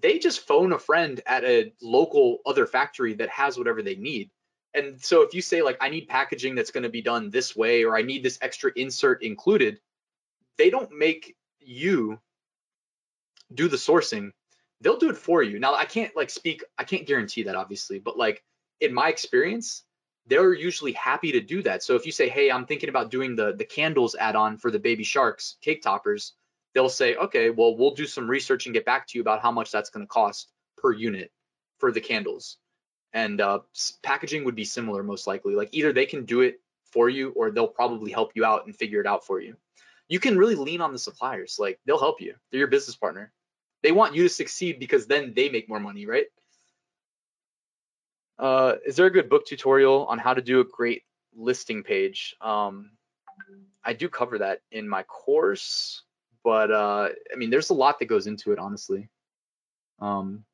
they 0.00 0.18
just 0.18 0.46
phone 0.46 0.72
a 0.72 0.78
friend 0.78 1.20
at 1.26 1.44
a 1.44 1.72
local 1.80 2.38
other 2.46 2.66
factory 2.66 3.14
that 3.14 3.28
has 3.28 3.56
whatever 3.56 3.80
they 3.80 3.94
need. 3.94 4.30
And 4.74 5.00
so 5.00 5.22
if 5.22 5.34
you 5.34 5.42
say 5.42 5.62
like 5.62 5.78
I 5.80 5.88
need 5.88 6.08
packaging 6.08 6.54
that's 6.54 6.72
going 6.72 6.82
to 6.82 6.88
be 6.88 7.02
done 7.02 7.30
this 7.30 7.54
way 7.54 7.84
or 7.84 7.96
I 7.96 8.02
need 8.02 8.22
this 8.22 8.38
extra 8.42 8.72
insert 8.74 9.22
included, 9.22 9.80
they 10.58 10.68
don't 10.70 10.90
make 10.92 11.36
you 11.60 12.18
do 13.54 13.68
the 13.68 13.76
sourcing. 13.76 14.32
They'll 14.80 14.98
do 14.98 15.10
it 15.10 15.16
for 15.16 15.42
you. 15.42 15.58
Now 15.58 15.74
I 15.74 15.84
can't 15.84 16.14
like 16.16 16.30
speak 16.30 16.64
I 16.76 16.84
can't 16.84 17.06
guarantee 17.06 17.44
that 17.44 17.54
obviously, 17.54 17.98
but 18.00 18.18
like 18.18 18.42
in 18.80 18.92
my 18.92 19.08
experience, 19.08 19.84
they're 20.26 20.52
usually 20.54 20.92
happy 20.92 21.32
to 21.32 21.40
do 21.40 21.62
that. 21.62 21.82
So 21.82 21.94
if 21.94 22.06
you 22.06 22.12
say, 22.12 22.28
"Hey, 22.28 22.50
I'm 22.50 22.66
thinking 22.66 22.88
about 22.88 23.10
doing 23.10 23.36
the 23.36 23.52
the 23.52 23.64
candles 23.64 24.16
add-on 24.16 24.58
for 24.58 24.70
the 24.70 24.78
baby 24.78 25.04
sharks 25.04 25.56
cake 25.60 25.82
toppers," 25.82 26.34
they'll 26.74 26.88
say, 26.88 27.14
"Okay, 27.14 27.50
well, 27.50 27.76
we'll 27.76 27.94
do 27.94 28.06
some 28.06 28.28
research 28.28 28.66
and 28.66 28.74
get 28.74 28.84
back 28.84 29.06
to 29.08 29.18
you 29.18 29.22
about 29.22 29.42
how 29.42 29.52
much 29.52 29.70
that's 29.70 29.90
going 29.90 30.04
to 30.04 30.08
cost 30.08 30.50
per 30.76 30.92
unit 30.92 31.30
for 31.78 31.92
the 31.92 32.00
candles." 32.00 32.58
And 33.14 33.40
uh, 33.40 33.60
packaging 34.02 34.44
would 34.44 34.56
be 34.56 34.64
similar 34.64 35.02
most 35.02 35.26
likely. 35.26 35.54
Like 35.54 35.70
either 35.72 35.92
they 35.92 36.04
can 36.04 36.24
do 36.24 36.40
it 36.42 36.60
for 36.90 37.08
you 37.08 37.30
or 37.30 37.50
they'll 37.50 37.66
probably 37.68 38.10
help 38.10 38.32
you 38.34 38.44
out 38.44 38.66
and 38.66 38.76
figure 38.76 39.00
it 39.00 39.06
out 39.06 39.24
for 39.24 39.40
you. 39.40 39.56
You 40.08 40.20
can 40.20 40.36
really 40.36 40.56
lean 40.56 40.80
on 40.80 40.92
the 40.92 40.98
suppliers. 40.98 41.56
Like 41.58 41.78
they'll 41.86 41.98
help 41.98 42.20
you. 42.20 42.34
They're 42.50 42.58
your 42.58 42.68
business 42.68 42.96
partner. 42.96 43.32
They 43.82 43.92
want 43.92 44.14
you 44.14 44.24
to 44.24 44.28
succeed 44.28 44.78
because 44.78 45.06
then 45.06 45.32
they 45.34 45.48
make 45.48 45.68
more 45.68 45.80
money, 45.80 46.06
right? 46.06 46.26
Uh, 48.38 48.74
is 48.84 48.96
there 48.96 49.06
a 49.06 49.10
good 49.10 49.28
book 49.28 49.46
tutorial 49.46 50.06
on 50.06 50.18
how 50.18 50.34
to 50.34 50.42
do 50.42 50.60
a 50.60 50.64
great 50.64 51.02
listing 51.36 51.84
page? 51.84 52.34
Um, 52.40 52.90
I 53.84 53.92
do 53.92 54.08
cover 54.08 54.38
that 54.38 54.60
in 54.72 54.88
my 54.88 55.04
course, 55.04 56.02
but 56.42 56.72
uh, 56.72 57.10
I 57.32 57.36
mean, 57.36 57.50
there's 57.50 57.70
a 57.70 57.74
lot 57.74 58.00
that 58.00 58.06
goes 58.06 58.26
into 58.26 58.50
it, 58.52 58.58
honestly. 58.58 59.08
Um, 60.00 60.44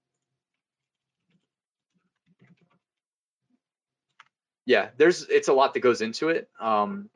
yeah, 4.71 4.91
there's 4.99 5.25
it's 5.25 5.49
a 5.49 5.53
lot 5.53 5.75
that 5.75 5.81
goes 5.81 6.01
into 6.01 6.29
it. 6.29 6.49
Um, 6.61 7.11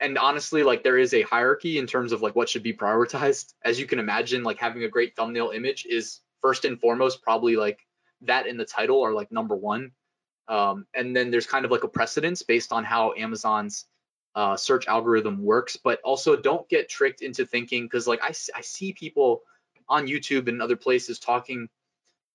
and 0.00 0.16
honestly, 0.16 0.62
like 0.62 0.82
there 0.82 0.96
is 0.96 1.12
a 1.12 1.20
hierarchy 1.20 1.76
in 1.76 1.86
terms 1.86 2.10
of 2.10 2.22
like 2.22 2.34
what 2.34 2.48
should 2.48 2.62
be 2.62 2.72
prioritized. 2.72 3.52
As 3.62 3.78
you 3.78 3.84
can 3.84 3.98
imagine, 3.98 4.44
like 4.44 4.58
having 4.58 4.82
a 4.82 4.88
great 4.88 5.14
thumbnail 5.14 5.50
image 5.50 5.84
is 5.84 6.20
first 6.40 6.64
and 6.64 6.80
foremost 6.80 7.22
probably 7.22 7.56
like 7.56 7.80
that 8.22 8.46
in 8.46 8.56
the 8.56 8.64
title 8.64 9.02
are 9.04 9.12
like 9.12 9.30
number 9.30 9.54
one. 9.54 9.92
Um, 10.48 10.86
and 10.94 11.14
then 11.14 11.30
there's 11.30 11.46
kind 11.46 11.66
of 11.66 11.70
like 11.70 11.84
a 11.84 11.88
precedence 11.88 12.40
based 12.40 12.72
on 12.72 12.82
how 12.82 13.12
Amazon's 13.12 13.84
uh, 14.34 14.56
search 14.56 14.88
algorithm 14.88 15.44
works. 15.44 15.76
But 15.76 16.00
also 16.00 16.34
don't 16.34 16.66
get 16.70 16.88
tricked 16.88 17.20
into 17.20 17.44
thinking 17.44 17.84
because 17.84 18.06
like 18.06 18.22
I, 18.22 18.32
I 18.56 18.62
see 18.62 18.94
people 18.94 19.42
on 19.86 20.06
YouTube 20.06 20.48
and 20.48 20.62
other 20.62 20.76
places 20.76 21.18
talking. 21.18 21.68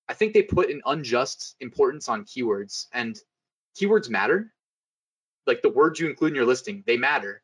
I 0.08 0.14
think 0.14 0.34
they 0.34 0.44
put 0.44 0.70
an 0.70 0.84
unjust 0.86 1.56
importance 1.60 2.10
on 2.10 2.26
keywords 2.26 2.86
and 2.94 3.20
keywords 3.80 4.10
matter. 4.10 4.52
Like 5.46 5.62
the 5.62 5.70
words 5.70 6.00
you 6.00 6.10
include 6.10 6.32
in 6.32 6.36
your 6.36 6.46
listing, 6.46 6.84
they 6.88 6.98
matter. 6.98 7.42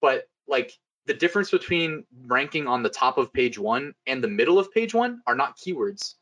But 0.00 0.24
like 0.48 0.72
the 1.06 1.14
difference 1.14 1.50
between 1.50 2.04
ranking 2.26 2.66
on 2.66 2.82
the 2.82 2.88
top 2.88 3.18
of 3.18 3.32
page 3.32 3.58
one 3.58 3.94
and 4.06 4.22
the 4.22 4.28
middle 4.28 4.58
of 4.58 4.72
page 4.72 4.94
one 4.94 5.20
are 5.26 5.34
not 5.34 5.58
keywords 5.58 6.14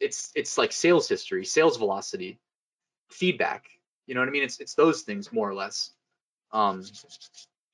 it's 0.00 0.30
it's 0.34 0.58
like 0.58 0.72
sales 0.72 1.08
history, 1.08 1.44
sales 1.44 1.76
velocity, 1.76 2.38
feedback. 3.10 3.64
You 4.06 4.14
know 4.14 4.20
what 4.20 4.28
I 4.28 4.32
mean? 4.32 4.42
It's 4.42 4.60
it's 4.60 4.74
those 4.74 5.02
things 5.02 5.32
more 5.32 5.48
or 5.48 5.54
less. 5.54 5.90
Um, 6.52 6.84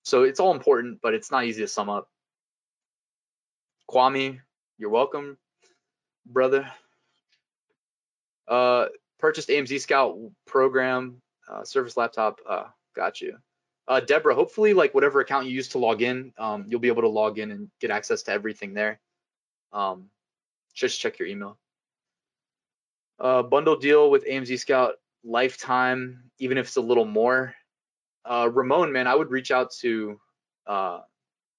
so 0.05 0.23
it's 0.23 0.41
all 0.41 0.53
important, 0.53 1.01
but 1.03 1.15
it's 1.15 1.31
not 1.31 1.45
easy 1.45 1.63
to 1.63 1.69
sum 1.69 1.91
up. 1.91 2.09
Kwame, 3.91 4.41
you're 4.79 4.91
welcome, 4.91 5.37
brother. 6.25 6.71
Uh, 8.47 8.87
purchased 9.21 9.49
AMZ 9.49 9.81
Scout 9.81 10.17
program, 10.47 11.21
uh, 11.51 11.65
Surface 11.65 11.97
laptop. 11.97 12.41
Uh, 12.49 12.65
got 12.97 13.21
you. 13.21 13.37
Uh, 13.89 14.01
Deborah, 14.01 14.35
hopefully, 14.35 14.73
like 14.73 14.95
whatever 14.95 15.21
account 15.21 15.47
you 15.47 15.53
use 15.53 15.69
to 15.71 15.79
log 15.79 16.03
in, 16.03 16.33
um, 16.39 16.65
you'll 16.69 16.81
be 16.81 16.89
able 16.89 17.03
to 17.03 17.09
log 17.09 17.39
in 17.39 17.51
and 17.51 17.71
get 17.81 17.91
access 17.91 18.23
to 18.23 18.33
everything 18.33 18.73
there. 18.73 19.01
Um, 19.73 20.11
just 20.75 21.01
check 21.01 21.19
your 21.19 21.29
email 21.29 21.59
uh, 23.21 23.43
bundle 23.43 23.77
deal 23.77 24.11
with 24.11 24.25
AMZ 24.25 24.59
Scout 24.59 24.95
lifetime, 25.23 26.31
even 26.39 26.59
if 26.59 26.67
it's 26.67 26.77
a 26.77 26.81
little 26.81 27.05
more. 27.05 27.55
Uh, 28.25 28.49
Ramon, 28.53 28.93
man, 28.93 29.07
I 29.07 29.15
would 29.15 29.31
reach 29.31 29.51
out 29.51 29.71
to 29.81 30.19
uh, 30.67 31.01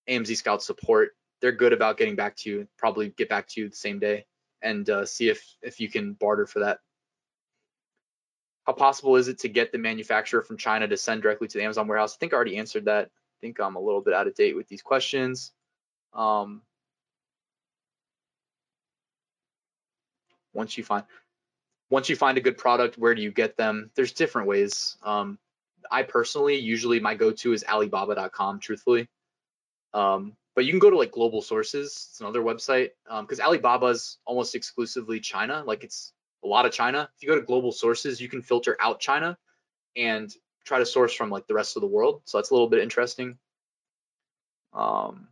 AMZ 0.10 0.36
Scout 0.36 0.64
support. 0.64 1.12
They're 1.40 1.52
good 1.52 1.74
about 1.74 1.98
getting 1.98 2.16
back 2.16 2.36
to 2.38 2.50
you. 2.50 2.68
Probably 2.78 3.10
get 3.10 3.30
back 3.30 3.48
to 3.50 3.62
you 3.62 3.70
the 3.70 3.76
same 3.76 4.00
day 4.00 4.26
and 4.62 4.90
uh, 4.90 5.06
see 5.06 5.30
if 5.30 5.44
if 5.62 5.80
you 5.80 5.90
can 5.90 6.14
barter 6.14 6.46
for 6.46 6.60
that. 6.60 6.80
How 8.72 8.76
possible 8.76 9.18
is 9.18 9.28
it 9.28 9.38
to 9.40 9.50
get 9.50 9.74
the 9.74 9.78
manufacturer 9.78 10.42
from 10.42 10.56
China 10.56 10.88
to 10.88 10.96
send 10.96 11.24
directly 11.24 11.46
to 11.46 11.58
the 11.58 11.64
Amazon 11.66 11.90
warehouse? 11.90 12.16
I 12.16 12.18
think 12.20 12.32
I 12.32 12.38
already 12.38 12.56
answered 12.56 12.86
that. 12.86 13.08
I 13.08 13.38
think 13.42 13.60
I'm 13.60 13.76
a 13.76 13.82
little 13.82 14.00
bit 14.00 14.14
out 14.14 14.28
of 14.28 14.36
date 14.36 14.56
with 14.56 14.70
these 14.70 14.82
questions. 14.82 15.52
Um, 16.14 16.62
once 20.54 20.78
you 20.78 20.86
find 20.86 21.04
once 21.90 22.08
you 22.08 22.16
find 22.16 22.38
a 22.38 22.42
good 22.42 22.58
product, 22.58 22.98
where 22.98 23.14
do 23.14 23.22
you 23.22 23.30
get 23.30 23.58
them? 23.58 23.92
There's 23.96 24.14
different 24.14 24.48
ways. 24.48 24.96
Um, 25.04 25.38
I 25.92 26.04
personally, 26.04 26.56
usually 26.56 27.02
my 27.02 27.14
go-to 27.14 27.52
is 27.52 27.66
Alibaba.com, 27.66 28.62
truthfully. 28.62 29.10
Um, 29.94 30.38
but 30.56 30.64
you 30.64 30.72
can 30.72 30.80
go 30.80 30.90
to 30.90 30.98
like 30.98 31.12
global 31.12 31.42
sources. 31.42 32.08
It's 32.10 32.22
another 32.22 32.40
website 32.40 32.92
because 33.04 33.42
um, 33.42 33.46
Alibaba 33.46 33.88
is 33.88 34.20
almost 34.24 34.56
exclusively 34.56 35.20
China. 35.20 35.62
Like 35.68 35.84
it's 35.84 36.14
a 36.44 36.48
lot 36.48 36.66
of 36.66 36.72
China. 36.72 37.10
If 37.16 37.24
you 37.24 37.30
go 37.30 37.36
to 37.36 37.46
global 37.46 37.72
sources, 37.72 38.20
you 38.20 38.30
can 38.30 38.42
filter 38.42 38.78
out 38.80 39.00
China 39.00 39.38
and 39.96 40.34
try 40.66 40.80
to 40.80 40.86
source 40.86 41.14
from 41.14 41.30
like 41.30 41.48
the 41.48 41.54
rest 41.54 41.76
of 41.76 41.82
the 41.82 41.88
world. 41.88 42.22
So 42.26 42.38
that's 42.38 42.50
a 42.50 42.54
little 42.54 42.70
bit 42.70 42.82
interesting. 42.82 43.38
Um, 44.74 45.28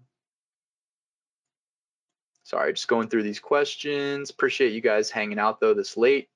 sorry, 2.44 2.73
just 2.73 2.88
going 2.88 3.10
through 3.10 3.23
these 3.23 3.40
questions. 3.40 4.30
Appreciate 4.30 4.73
you 4.73 4.81
guys 4.81 5.10
hanging 5.10 5.40
out 5.40 5.60
though 5.60 5.73
this 5.73 5.98
late. 5.98 6.30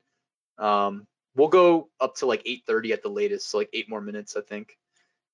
Um, 0.58 1.08
we'll 1.36 1.48
go 1.48 1.90
up 2.00 2.16
to 2.18 2.26
like 2.26 2.44
8:30 2.46 2.94
at 2.94 3.02
the 3.02 3.10
latest, 3.10 3.50
so 3.50 3.58
like 3.58 3.70
eight 3.74 3.90
more 3.90 4.02
minutes, 4.02 4.36
I 4.36 4.42
think. 4.42 4.78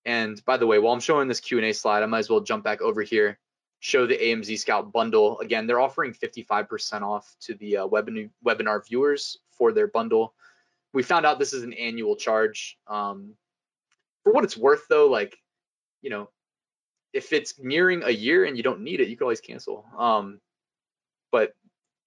And 0.05 0.43
by 0.45 0.57
the 0.57 0.65
way, 0.65 0.79
while 0.79 0.93
I'm 0.93 1.01
showing 1.01 1.27
this 1.27 1.41
Q&A 1.41 1.73
slide, 1.73 2.03
I 2.03 2.05
might 2.05 2.19
as 2.19 2.29
well 2.29 2.39
jump 2.39 2.63
back 2.63 2.81
over 2.81 3.01
here, 3.01 3.37
show 3.79 4.05
the 4.05 4.17
AMZ 4.17 4.59
Scout 4.59 4.91
bundle. 4.91 5.39
Again, 5.39 5.67
they're 5.67 5.79
offering 5.79 6.13
55% 6.13 7.01
off 7.01 7.35
to 7.41 7.53
the 7.55 7.77
uh, 7.77 7.87
webinar 7.87 8.29
webinar 8.45 8.85
viewers 8.85 9.37
for 9.51 9.71
their 9.71 9.87
bundle. 9.87 10.33
We 10.93 11.03
found 11.03 11.25
out 11.25 11.39
this 11.39 11.53
is 11.53 11.63
an 11.63 11.73
annual 11.73 12.15
charge. 12.15 12.77
Um, 12.87 13.33
for 14.23 14.33
what 14.33 14.43
it's 14.43 14.57
worth, 14.57 14.87
though, 14.89 15.07
like 15.07 15.37
you 16.01 16.09
know, 16.09 16.29
if 17.13 17.33
it's 17.33 17.59
nearing 17.59 18.03
a 18.03 18.09
year 18.09 18.45
and 18.45 18.55
you 18.57 18.63
don't 18.63 18.81
need 18.81 18.99
it, 18.99 19.07
you 19.07 19.17
can 19.17 19.23
always 19.23 19.41
cancel. 19.41 19.85
Um, 19.97 20.39
but 21.31 21.53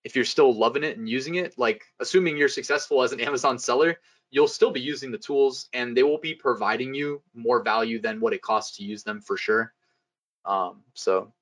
if 0.05 0.17
you're 0.17 0.25
still 0.25 0.55
loving 0.55 0.85
it 0.85 0.97
and 0.97 1.09
using 1.09 1.37
it, 1.37 1.59
like 1.59 1.85
assuming 2.01 2.37
you're 2.37 2.49
successful 2.49 3.03
as 3.03 3.13
an 3.13 3.21
Amazon 3.29 3.59
seller, 3.59 3.99
you'll 4.31 4.49
still 4.49 4.71
be 4.71 4.81
using 4.81 5.11
the 5.11 5.19
tools 5.19 5.69
and 5.73 5.97
they 5.97 6.03
will 6.03 6.19
be 6.19 6.35
providing 6.35 6.95
you 6.95 7.23
more 7.35 7.63
value 7.63 8.01
than 8.01 8.21
what 8.21 8.33
it 8.33 8.43
costs 8.43 8.77
to 8.77 8.85
use 8.85 9.03
them 9.03 9.21
for 9.21 9.37
sure. 9.37 9.73
Um, 10.45 10.83
so, 10.95 11.33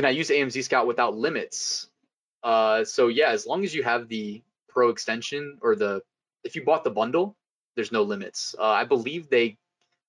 can 0.00 0.06
I 0.06 0.12
use 0.12 0.30
AMZ 0.30 0.64
Scout 0.64 0.86
without 0.86 1.14
limits? 1.14 1.88
Uh, 2.42 2.82
so 2.86 3.08
yeah, 3.08 3.28
as 3.32 3.46
long 3.46 3.64
as 3.64 3.74
you 3.74 3.82
have 3.82 4.08
the 4.08 4.40
pro 4.66 4.88
extension 4.88 5.58
or 5.60 5.76
the, 5.76 6.00
if 6.42 6.56
you 6.56 6.64
bought 6.64 6.84
the 6.84 6.90
bundle, 6.90 7.36
there's 7.76 7.92
no 7.92 8.02
limits. 8.02 8.54
Uh, 8.58 8.64
I 8.64 8.84
believe 8.84 9.28
they 9.28 9.58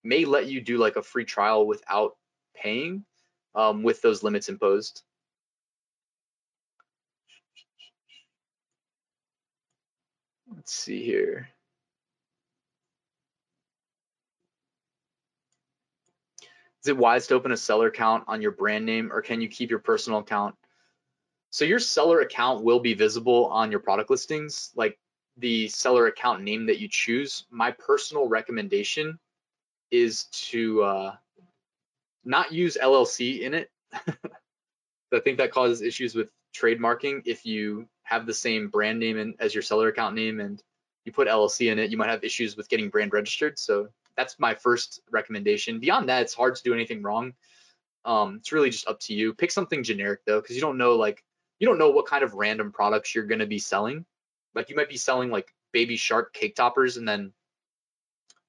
may 0.01 0.23
let 0.23 0.45
you 0.47 0.61
do 0.61 0.77
like 0.77 0.95
a 0.95 1.03
free 1.03 1.25
trial 1.25 1.67
without 1.67 2.15
paying 2.55 3.03
um, 3.53 3.83
with 3.83 4.01
those 4.01 4.23
limits 4.23 4.47
imposed. 4.47 5.01
Let's 10.55 10.73
see 10.73 11.03
here. 11.03 11.49
Is 16.83 16.87
it 16.87 16.97
wise 16.97 17.27
to 17.27 17.35
open 17.35 17.51
a 17.51 17.57
seller 17.57 17.87
account 17.87 18.23
on 18.27 18.41
your 18.41 18.51
brand 18.51 18.85
name 18.85 19.11
or 19.11 19.21
can 19.21 19.39
you 19.39 19.47
keep 19.47 19.69
your 19.69 19.79
personal 19.79 20.19
account? 20.19 20.55
So 21.51 21.65
your 21.65 21.79
seller 21.79 22.21
account 22.21 22.63
will 22.63 22.79
be 22.79 22.93
visible 22.93 23.45
on 23.47 23.71
your 23.71 23.81
product 23.81 24.09
listings, 24.09 24.71
like 24.75 24.97
the 25.37 25.67
seller 25.67 26.07
account 26.07 26.41
name 26.41 26.65
that 26.67 26.79
you 26.79 26.87
choose. 26.87 27.45
My 27.51 27.71
personal 27.71 28.27
recommendation 28.27 29.19
is 29.91 30.25
to 30.25 30.81
uh, 30.83 31.15
not 32.23 32.51
use 32.51 32.77
LLC 32.81 33.41
in 33.41 33.53
it. 33.53 33.69
I 33.93 35.19
think 35.19 35.37
that 35.37 35.51
causes 35.51 35.81
issues 35.81 36.15
with 36.15 36.29
trademarking. 36.55 37.21
If 37.25 37.45
you 37.45 37.87
have 38.03 38.25
the 38.25 38.33
same 38.33 38.69
brand 38.69 38.99
name 38.99 39.17
in, 39.17 39.35
as 39.39 39.53
your 39.53 39.61
seller 39.61 39.89
account 39.89 40.15
name 40.15 40.39
and 40.39 40.63
you 41.05 41.11
put 41.11 41.27
LLC 41.27 41.71
in 41.71 41.79
it, 41.79 41.91
you 41.91 41.97
might 41.97 42.09
have 42.09 42.23
issues 42.23 42.55
with 42.55 42.69
getting 42.69 42.89
brand 42.89 43.13
registered. 43.13 43.59
So 43.59 43.89
that's 44.15 44.39
my 44.39 44.55
first 44.55 45.01
recommendation. 45.11 45.79
Beyond 45.79 46.09
that, 46.09 46.23
it's 46.23 46.33
hard 46.33 46.55
to 46.55 46.63
do 46.63 46.73
anything 46.73 47.01
wrong. 47.01 47.33
Um, 48.03 48.37
it's 48.37 48.51
really 48.51 48.69
just 48.69 48.87
up 48.87 48.99
to 49.01 49.13
you. 49.13 49.33
Pick 49.33 49.51
something 49.51 49.83
generic 49.83 50.21
though, 50.25 50.41
because 50.41 50.55
you 50.55 50.61
don't 50.61 50.77
know 50.77 50.95
like 50.95 51.23
you 51.59 51.67
don't 51.67 51.77
know 51.77 51.91
what 51.91 52.07
kind 52.07 52.23
of 52.23 52.33
random 52.33 52.71
products 52.71 53.13
you're 53.13 53.25
gonna 53.25 53.45
be 53.45 53.59
selling. 53.59 54.05
Like 54.55 54.69
you 54.69 54.75
might 54.75 54.89
be 54.89 54.97
selling 54.97 55.29
like 55.29 55.53
baby 55.71 55.95
shark 55.95 56.33
cake 56.33 56.55
toppers 56.55 56.97
and 56.97 57.07
then 57.07 57.31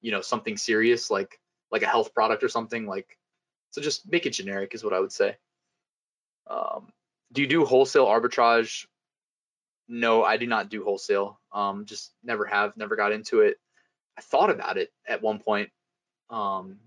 you 0.00 0.10
know 0.10 0.20
something 0.20 0.56
serious 0.56 1.10
like 1.10 1.38
like 1.70 1.82
a 1.82 1.86
health 1.86 2.12
product 2.12 2.42
or 2.42 2.48
something 2.48 2.86
like 2.86 3.16
so 3.70 3.80
just 3.80 4.10
make 4.10 4.26
it 4.26 4.30
generic 4.30 4.74
is 4.74 4.84
what 4.84 4.92
I 4.92 5.00
would 5.00 5.12
say. 5.12 5.36
Um, 6.46 6.92
do 7.32 7.40
you 7.40 7.48
do 7.48 7.64
wholesale 7.64 8.06
arbitrage? 8.06 8.86
No, 9.88 10.22
I 10.22 10.36
do 10.36 10.46
not 10.46 10.68
do 10.68 10.84
wholesale. 10.84 11.40
Um, 11.52 11.86
just 11.86 12.12
never 12.22 12.44
have, 12.44 12.76
never 12.76 12.96
got 12.96 13.12
into 13.12 13.40
it. 13.40 13.58
I 14.16 14.20
thought 14.20 14.50
about 14.50 14.78
it 14.78 14.90
at 15.06 15.22
one 15.22 15.38
point, 15.38 15.70
um, 16.30 16.78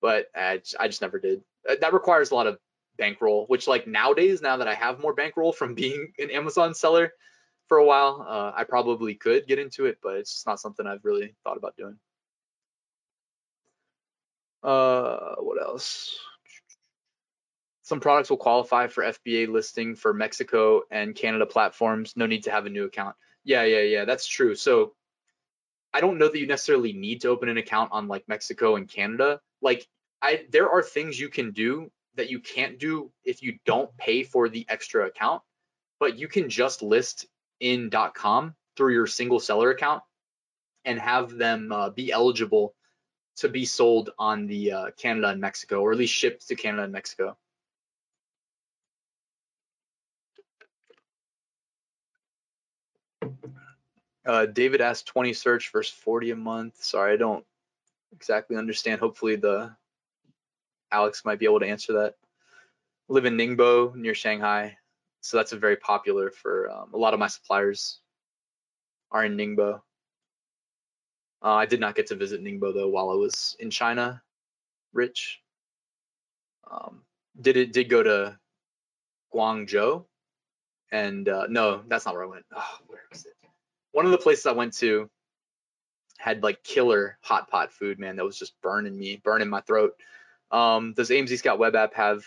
but 0.00 0.26
I 0.34 0.58
just, 0.58 0.76
I 0.78 0.88
just 0.88 1.02
never 1.02 1.18
did. 1.18 1.42
Uh, 1.68 1.76
that 1.80 1.92
requires 1.92 2.30
a 2.30 2.34
lot 2.34 2.46
of 2.46 2.58
bankroll, 2.96 3.46
which 3.46 3.68
like 3.68 3.86
nowadays, 3.86 4.42
now 4.42 4.56
that 4.56 4.68
I 4.68 4.74
have 4.74 5.00
more 5.00 5.14
bankroll 5.14 5.52
from 5.52 5.74
being 5.76 6.12
an 6.18 6.30
Amazon 6.30 6.74
seller 6.74 7.12
for 7.68 7.78
a 7.78 7.84
while, 7.84 8.24
uh, 8.26 8.52
I 8.54 8.64
probably 8.64 9.14
could 9.14 9.46
get 9.46 9.58
into 9.58 9.86
it, 9.86 9.98
but 10.02 10.16
it's 10.16 10.32
just 10.32 10.46
not 10.46 10.60
something 10.60 10.86
I've 10.86 11.04
really 11.04 11.34
thought 11.44 11.56
about 11.56 11.76
doing. 11.76 11.98
Uh, 14.62 15.36
what 15.38 15.60
else? 15.62 16.18
Some 17.82 18.00
products 18.00 18.30
will 18.30 18.36
qualify 18.36 18.88
for 18.88 19.04
FBA 19.04 19.48
listing 19.48 19.94
for 19.94 20.12
Mexico 20.12 20.82
and 20.90 21.14
Canada 21.14 21.46
platforms. 21.46 22.14
No 22.16 22.26
need 22.26 22.42
to 22.44 22.50
have 22.50 22.66
a 22.66 22.70
new 22.70 22.84
account. 22.84 23.14
Yeah, 23.44 23.62
yeah, 23.62 23.82
yeah, 23.82 24.04
that's 24.04 24.26
true. 24.26 24.56
So 24.56 24.95
I 25.96 26.00
don't 26.00 26.18
know 26.18 26.28
that 26.28 26.38
you 26.38 26.46
necessarily 26.46 26.92
need 26.92 27.22
to 27.22 27.28
open 27.28 27.48
an 27.48 27.56
account 27.56 27.90
on 27.90 28.06
like 28.06 28.28
Mexico 28.28 28.76
and 28.76 28.86
Canada. 28.86 29.40
Like 29.62 29.88
I 30.20 30.44
there 30.50 30.68
are 30.68 30.82
things 30.82 31.18
you 31.18 31.30
can 31.30 31.52
do 31.52 31.90
that 32.16 32.28
you 32.28 32.38
can't 32.38 32.78
do 32.78 33.10
if 33.24 33.42
you 33.42 33.58
don't 33.64 33.96
pay 33.96 34.22
for 34.22 34.50
the 34.50 34.66
extra 34.68 35.06
account, 35.06 35.40
but 35.98 36.18
you 36.18 36.28
can 36.28 36.50
just 36.50 36.82
list 36.82 37.24
in 37.60 37.90
.com 38.12 38.54
through 38.76 38.92
your 38.92 39.06
single 39.06 39.40
seller 39.40 39.70
account 39.70 40.02
and 40.84 40.98
have 40.98 41.34
them 41.34 41.72
uh, 41.72 41.88
be 41.88 42.12
eligible 42.12 42.74
to 43.36 43.48
be 43.48 43.64
sold 43.64 44.10
on 44.18 44.46
the 44.46 44.72
uh, 44.72 44.90
Canada 44.98 45.28
and 45.28 45.40
Mexico, 45.40 45.80
or 45.80 45.92
at 45.92 45.98
least 45.98 46.12
shipped 46.12 46.46
to 46.48 46.56
Canada 46.56 46.82
and 46.82 46.92
Mexico. 46.92 47.38
Uh, 54.26 54.46
David 54.46 54.80
asked 54.80 55.06
20 55.06 55.32
search 55.32 55.70
versus 55.70 55.94
40 55.94 56.32
a 56.32 56.36
month. 56.36 56.82
Sorry, 56.82 57.12
I 57.12 57.16
don't 57.16 57.44
exactly 58.12 58.56
understand. 58.56 59.00
Hopefully, 59.00 59.36
the 59.36 59.74
Alex 60.90 61.24
might 61.24 61.38
be 61.38 61.46
able 61.46 61.60
to 61.60 61.68
answer 61.68 61.92
that. 61.92 62.14
live 63.08 63.24
in 63.24 63.36
Ningbo 63.36 63.94
near 63.94 64.14
Shanghai, 64.14 64.76
so 65.20 65.36
that's 65.36 65.52
a 65.52 65.58
very 65.58 65.76
popular 65.76 66.30
for 66.30 66.70
um, 66.70 66.90
a 66.92 66.96
lot 66.96 67.14
of 67.14 67.20
my 67.20 67.28
suppliers 67.28 68.00
are 69.12 69.24
in 69.24 69.36
Ningbo. 69.36 69.80
Uh, 71.42 71.54
I 71.54 71.66
did 71.66 71.78
not 71.78 71.94
get 71.94 72.08
to 72.08 72.16
visit 72.16 72.42
Ningbo 72.42 72.74
though 72.74 72.88
while 72.88 73.10
I 73.10 73.14
was 73.14 73.56
in 73.60 73.70
China. 73.70 74.22
Rich 74.92 75.40
um, 76.68 77.02
did 77.40 77.56
it 77.56 77.72
did 77.72 77.88
go 77.88 78.02
to 78.02 78.38
Guangzhou, 79.32 80.04
and 80.90 81.28
uh, 81.28 81.46
no, 81.48 81.82
that's 81.86 82.06
not 82.06 82.14
where 82.14 82.24
I 82.24 82.28
went. 82.28 82.44
Oh, 82.56 82.78
where 82.88 83.02
is 83.12 83.24
it? 83.24 83.35
One 83.96 84.04
of 84.04 84.12
the 84.12 84.18
places 84.18 84.44
I 84.44 84.52
went 84.52 84.74
to 84.74 85.08
had 86.18 86.42
like 86.42 86.62
killer 86.62 87.16
hot 87.22 87.48
pot 87.48 87.72
food, 87.72 87.98
man, 87.98 88.16
that 88.16 88.26
was 88.26 88.38
just 88.38 88.60
burning 88.60 88.94
me, 88.94 89.22
burning 89.24 89.48
my 89.48 89.62
throat. 89.62 89.94
Um, 90.50 90.92
does 90.92 91.08
AMZ 91.08 91.38
Scout 91.38 91.58
web 91.58 91.74
app 91.74 91.94
have 91.94 92.26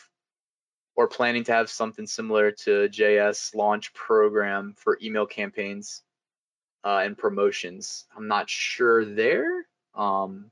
or 0.95 1.07
planning 1.07 1.43
to 1.43 1.51
have 1.51 1.69
something 1.69 2.07
similar 2.07 2.51
to 2.51 2.89
JS 2.89 3.53
launch 3.53 3.93
program 3.93 4.73
for 4.79 4.97
email 5.03 5.27
campaigns 5.27 6.01
uh, 6.83 7.01
and 7.03 7.15
promotions? 7.15 8.05
I'm 8.17 8.27
not 8.27 8.49
sure 8.49 9.05
there, 9.05 9.67
um, 9.93 10.49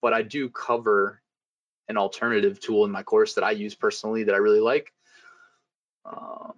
but 0.00 0.14
I 0.14 0.22
do 0.22 0.48
cover 0.48 1.20
an 1.90 1.98
alternative 1.98 2.58
tool 2.58 2.86
in 2.86 2.90
my 2.90 3.02
course 3.02 3.34
that 3.34 3.44
I 3.44 3.50
use 3.50 3.74
personally 3.74 4.24
that 4.24 4.34
I 4.34 4.38
really 4.38 4.60
like. 4.60 4.94
Um, 6.06 6.54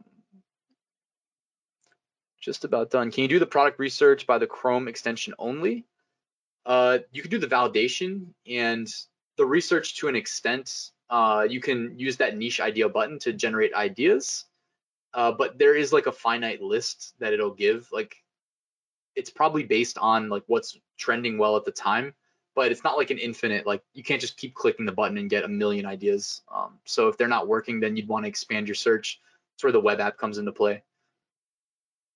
just 2.47 2.65
about 2.65 2.91
done. 2.91 3.11
Can 3.11 3.23
you 3.23 3.29
do 3.29 3.41
the 3.41 3.45
product 3.47 3.81
research 3.81 4.25
by 4.25 4.39
the 4.39 4.47
Chrome 4.47 4.87
extension 4.87 5.35
only? 5.37 5.85
Uh, 6.65 6.99
you 7.11 7.21
can 7.21 7.31
do 7.31 7.39
the 7.39 7.49
validation 7.49 8.29
and 8.49 8.89
the 9.37 9.45
research 9.45 9.97
to 9.97 10.07
an 10.07 10.15
extent. 10.15 10.93
Uh, 11.11 11.45
you 11.49 11.61
can 11.61 11.99
use 11.99 12.17
that 12.19 12.37
niche 12.37 12.61
idea 12.61 12.89
button 12.89 13.19
to 13.19 13.33
generate 13.33 13.75
ideas, 13.75 14.45
uh, 15.13 15.33
but 15.33 15.59
there 15.59 15.75
is 15.75 15.93
like 15.93 16.07
a 16.07 16.13
finite 16.13 16.63
list 16.63 17.15
that 17.19 17.33
it'll 17.33 17.53
give. 17.53 17.89
Like 17.93 18.15
it's 19.17 19.31
probably 19.31 19.65
based 19.65 19.99
on 19.99 20.29
like 20.29 20.45
what's 20.47 20.79
trending 20.97 21.39
well 21.39 21.57
at 21.57 21.65
the 21.65 21.73
time, 21.73 22.15
but 22.55 22.71
it's 22.71 22.85
not 22.85 22.97
like 22.97 23.11
an 23.11 23.19
infinite. 23.19 23.67
Like 23.67 23.83
you 23.93 24.05
can't 24.05 24.21
just 24.21 24.37
keep 24.37 24.55
clicking 24.55 24.87
the 24.87 24.93
button 24.93 25.19
and 25.19 25.29
get 25.29 25.45
a 25.45 25.49
million 25.49 25.85
ideas. 25.85 26.43
Um, 26.55 26.79
so 26.85 27.09
if 27.09 27.19
they're 27.19 27.27
not 27.27 27.49
working, 27.49 27.81
then 27.81 27.97
you'd 27.97 28.09
want 28.09 28.25
to 28.25 28.29
expand 28.29 28.69
your 28.69 28.77
search. 28.77 29.21
That's 29.55 29.65
where 29.65 29.73
the 29.73 29.81
web 29.81 29.99
app 29.99 30.17
comes 30.17 30.39
into 30.39 30.53
play. 30.53 30.85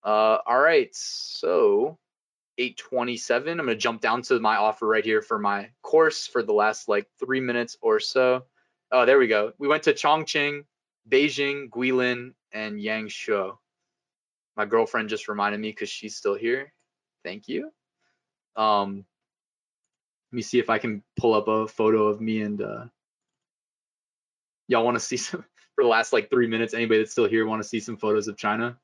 Uh, 0.02 0.38
all 0.46 0.58
right, 0.60 0.88
so 0.92 1.98
827. 2.58 3.58
I'm 3.58 3.66
gonna 3.66 3.76
jump 3.76 4.00
down 4.00 4.22
to 4.22 4.38
my 4.40 4.56
offer 4.56 4.86
right 4.86 5.04
here 5.04 5.22
for 5.22 5.38
my 5.38 5.70
course 5.82 6.26
for 6.26 6.42
the 6.42 6.52
last 6.52 6.88
like 6.88 7.06
three 7.18 7.40
minutes 7.40 7.76
or 7.80 8.00
so. 8.00 8.44
Oh, 8.92 9.06
there 9.06 9.18
we 9.18 9.28
go. 9.28 9.52
We 9.58 9.68
went 9.68 9.84
to 9.84 9.92
Chongqing, 9.92 10.64
Beijing, 11.08 11.70
Guilin, 11.70 12.34
and 12.52 12.78
Yangshuo. 12.78 13.56
My 14.56 14.66
girlfriend 14.66 15.08
just 15.08 15.28
reminded 15.28 15.60
me 15.60 15.70
because 15.70 15.88
she's 15.88 16.16
still 16.16 16.34
here. 16.34 16.72
Thank 17.24 17.48
you. 17.48 17.70
Um, 18.56 19.04
let 20.32 20.36
me 20.36 20.42
see 20.42 20.58
if 20.58 20.70
I 20.70 20.78
can 20.78 21.02
pull 21.16 21.34
up 21.34 21.48
a 21.48 21.66
photo 21.66 22.08
of 22.08 22.20
me 22.20 22.42
and 22.42 22.60
uh, 22.60 22.84
y'all 24.68 24.84
want 24.84 24.96
to 24.96 25.00
see 25.00 25.16
some 25.16 25.44
for 25.74 25.84
the 25.84 25.88
last 25.88 26.12
like 26.12 26.30
three 26.30 26.46
minutes. 26.46 26.74
Anybody 26.74 26.98
that's 26.98 27.12
still 27.12 27.28
here 27.28 27.46
want 27.46 27.62
to 27.62 27.68
see 27.68 27.80
some 27.80 27.96
photos 27.96 28.28
of 28.28 28.36
China? 28.36 28.78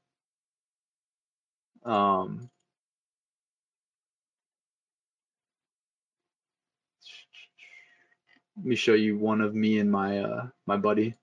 Um, 1.87 2.51
let 8.57 8.67
me 8.67 8.75
show 8.75 8.95
you 8.95 9.17
one 9.17 9.41
of 9.41 9.55
me 9.55 9.79
and 9.79 9.91
my 9.91 10.19
uh, 10.19 10.47
my 10.67 10.77
buddy. 10.77 11.15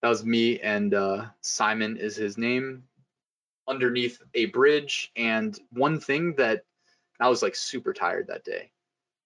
That 0.00 0.08
was 0.08 0.24
me 0.24 0.60
and 0.60 0.94
uh, 0.94 1.26
Simon 1.42 1.98
is 1.98 2.16
his 2.16 2.38
name 2.38 2.84
underneath 3.68 4.22
a 4.32 4.46
bridge. 4.46 5.12
And 5.14 5.58
one 5.72 6.00
thing 6.00 6.34
that 6.36 6.64
I 7.20 7.28
was 7.28 7.42
like 7.42 7.54
super 7.54 7.92
tired 7.92 8.28
that 8.28 8.44
day, 8.44 8.70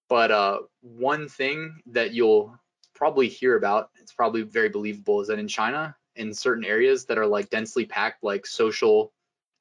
but 0.09 0.31
uh, 0.31 0.59
one 0.81 1.29
thing 1.29 1.81
that 1.87 2.13
you'll 2.13 2.59
probably 2.93 3.29
hear 3.29 3.55
about, 3.55 3.91
it's 4.01 4.11
probably 4.11 4.41
very 4.41 4.67
believable, 4.67 5.21
is 5.21 5.29
that 5.29 5.39
in 5.39 5.47
China, 5.47 5.95
in 6.15 6.33
certain 6.33 6.63
areas 6.63 7.05
that 7.05 7.17
are 7.17 7.27
like 7.27 7.49
densely 7.49 7.85
packed, 7.85 8.23
like 8.23 8.45
social 8.45 9.11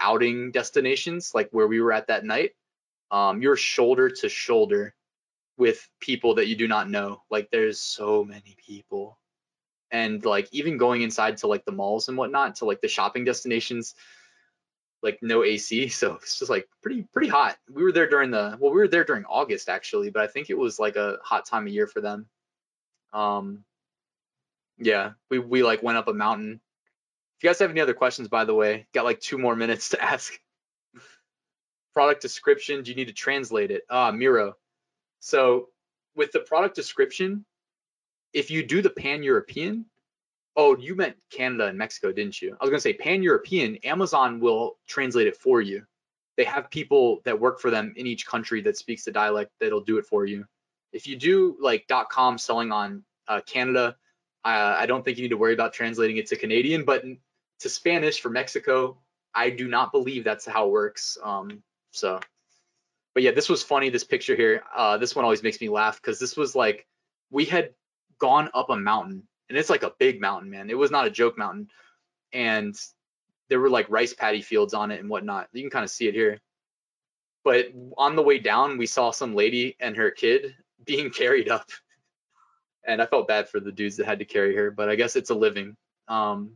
outing 0.00 0.50
destinations, 0.50 1.32
like 1.34 1.48
where 1.50 1.66
we 1.66 1.80
were 1.80 1.92
at 1.92 2.08
that 2.08 2.24
night, 2.24 2.52
um, 3.10 3.42
you're 3.42 3.56
shoulder 3.56 4.10
to 4.10 4.28
shoulder 4.28 4.94
with 5.56 5.88
people 6.00 6.34
that 6.34 6.48
you 6.48 6.56
do 6.56 6.68
not 6.68 6.90
know. 6.90 7.22
Like 7.30 7.50
there's 7.50 7.80
so 7.80 8.24
many 8.24 8.56
people. 8.58 9.18
And 9.90 10.24
like 10.24 10.48
even 10.52 10.76
going 10.76 11.02
inside 11.02 11.36
to 11.38 11.46
like 11.46 11.64
the 11.64 11.72
malls 11.72 12.08
and 12.08 12.18
whatnot, 12.18 12.56
to 12.56 12.64
like 12.64 12.80
the 12.80 12.88
shopping 12.88 13.24
destinations, 13.24 13.94
like 15.02 15.20
no 15.22 15.44
AC. 15.44 15.88
So 15.90 16.14
it's 16.14 16.38
just 16.38 16.50
like 16.50 16.68
pretty, 16.82 17.06
pretty 17.12 17.28
hot. 17.28 17.56
We 17.72 17.84
were 17.84 17.92
there 17.92 18.08
during 18.08 18.30
the, 18.30 18.56
well, 18.58 18.72
we 18.72 18.78
were 18.78 18.88
there 18.88 19.04
during 19.04 19.24
August 19.26 19.68
actually, 19.68 20.10
but 20.10 20.22
I 20.22 20.26
think 20.26 20.50
it 20.50 20.58
was 20.58 20.78
like 20.78 20.96
a 20.96 21.18
hot 21.22 21.46
time 21.46 21.66
of 21.66 21.72
year 21.72 21.86
for 21.86 22.00
them. 22.00 22.26
Um, 23.12 23.64
yeah, 24.78 25.12
we 25.30 25.38
we 25.38 25.62
like 25.62 25.82
went 25.82 25.98
up 25.98 26.08
a 26.08 26.14
mountain. 26.14 26.60
If 27.38 27.44
you 27.44 27.48
guys 27.48 27.58
have 27.58 27.70
any 27.70 27.80
other 27.80 27.94
questions, 27.94 28.28
by 28.28 28.44
the 28.44 28.54
way, 28.54 28.86
got 28.92 29.04
like 29.04 29.20
two 29.20 29.38
more 29.38 29.56
minutes 29.64 29.90
to 29.90 30.02
ask. 30.02 30.32
product 31.92 32.22
description, 32.22 32.82
do 32.82 32.90
you 32.90 32.96
need 32.96 33.08
to 33.08 33.12
translate 33.12 33.70
it? 33.70 33.82
Ah, 33.88 34.10
Miro. 34.10 34.54
So 35.20 35.68
with 36.16 36.32
the 36.32 36.40
product 36.40 36.74
description, 36.74 37.44
if 38.32 38.50
you 38.50 38.64
do 38.64 38.82
the 38.82 38.90
pan-European, 38.90 39.86
oh, 40.56 40.76
you 40.76 40.94
meant 40.94 41.16
Canada 41.30 41.66
and 41.66 41.78
Mexico, 41.78 42.12
didn't 42.12 42.40
you? 42.42 42.56
I 42.60 42.64
was 42.64 42.70
gonna 42.70 42.80
say 42.80 42.94
pan-European, 42.94 43.76
Amazon 43.84 44.40
will 44.40 44.78
translate 44.86 45.26
it 45.26 45.36
for 45.36 45.60
you. 45.60 45.84
They 46.36 46.44
have 46.44 46.68
people 46.70 47.20
that 47.24 47.38
work 47.38 47.60
for 47.60 47.70
them 47.70 47.94
in 47.96 48.06
each 48.06 48.26
country 48.26 48.60
that 48.62 48.76
speaks 48.76 49.04
the 49.04 49.12
dialect 49.12 49.52
that'll 49.60 49.80
do 49.80 49.98
it 49.98 50.06
for 50.06 50.26
you. 50.26 50.44
If 50.92 51.06
you 51.06 51.16
do 51.16 51.56
like 51.60 51.88
.com 52.10 52.38
selling 52.38 52.72
on 52.72 53.04
uh, 53.28 53.40
Canada, 53.46 53.96
uh, 54.44 54.76
I 54.78 54.86
don't 54.86 55.04
think 55.04 55.16
you 55.16 55.22
need 55.22 55.30
to 55.30 55.36
worry 55.36 55.54
about 55.54 55.72
translating 55.72 56.18
it 56.18 56.26
to 56.26 56.36
Canadian, 56.36 56.84
but 56.84 57.04
to 57.60 57.68
Spanish 57.68 58.20
for 58.20 58.30
Mexico, 58.30 58.98
I 59.34 59.50
do 59.50 59.68
not 59.68 59.92
believe 59.92 60.24
that's 60.24 60.46
how 60.46 60.66
it 60.66 60.70
works. 60.70 61.16
Um, 61.22 61.62
so, 61.92 62.20
but 63.14 63.22
yeah, 63.22 63.30
this 63.30 63.48
was 63.48 63.62
funny. 63.62 63.88
This 63.88 64.04
picture 64.04 64.36
here, 64.36 64.62
uh, 64.76 64.98
this 64.98 65.16
one 65.16 65.24
always 65.24 65.42
makes 65.42 65.60
me 65.60 65.68
laugh 65.68 66.00
because 66.00 66.18
this 66.18 66.36
was 66.36 66.54
like 66.54 66.86
we 67.30 67.44
had 67.44 67.70
gone 68.18 68.50
up 68.54 68.70
a 68.70 68.76
mountain, 68.76 69.22
and 69.48 69.56
it's 69.56 69.70
like 69.70 69.82
a 69.82 69.94
big 69.98 70.20
mountain, 70.20 70.50
man. 70.50 70.68
It 70.68 70.78
was 70.78 70.90
not 70.90 71.06
a 71.06 71.10
joke 71.10 71.38
mountain, 71.38 71.68
and 72.32 72.76
there 73.48 73.60
were 73.60 73.70
like 73.70 73.90
rice 73.90 74.12
paddy 74.12 74.42
fields 74.42 74.74
on 74.74 74.90
it 74.90 75.00
and 75.00 75.08
whatnot. 75.08 75.48
You 75.52 75.62
can 75.62 75.70
kind 75.70 75.84
of 75.84 75.90
see 75.90 76.06
it 76.06 76.14
here. 76.14 76.40
But 77.44 77.68
on 77.98 78.16
the 78.16 78.22
way 78.22 78.38
down, 78.38 78.78
we 78.78 78.86
saw 78.86 79.10
some 79.10 79.34
lady 79.34 79.76
and 79.80 79.96
her 79.96 80.10
kid 80.10 80.54
being 80.84 81.10
carried 81.22 81.48
up 81.48 81.70
and 82.86 83.00
I 83.00 83.06
felt 83.06 83.28
bad 83.28 83.48
for 83.48 83.60
the 83.60 83.72
dudes 83.72 83.96
that 83.96 84.06
had 84.06 84.18
to 84.18 84.24
carry 84.24 84.54
her, 84.56 84.70
but 84.70 84.88
I 84.88 84.94
guess 84.94 85.16
it's 85.16 85.30
a 85.30 85.34
living. 85.34 85.76
Um, 86.08 86.52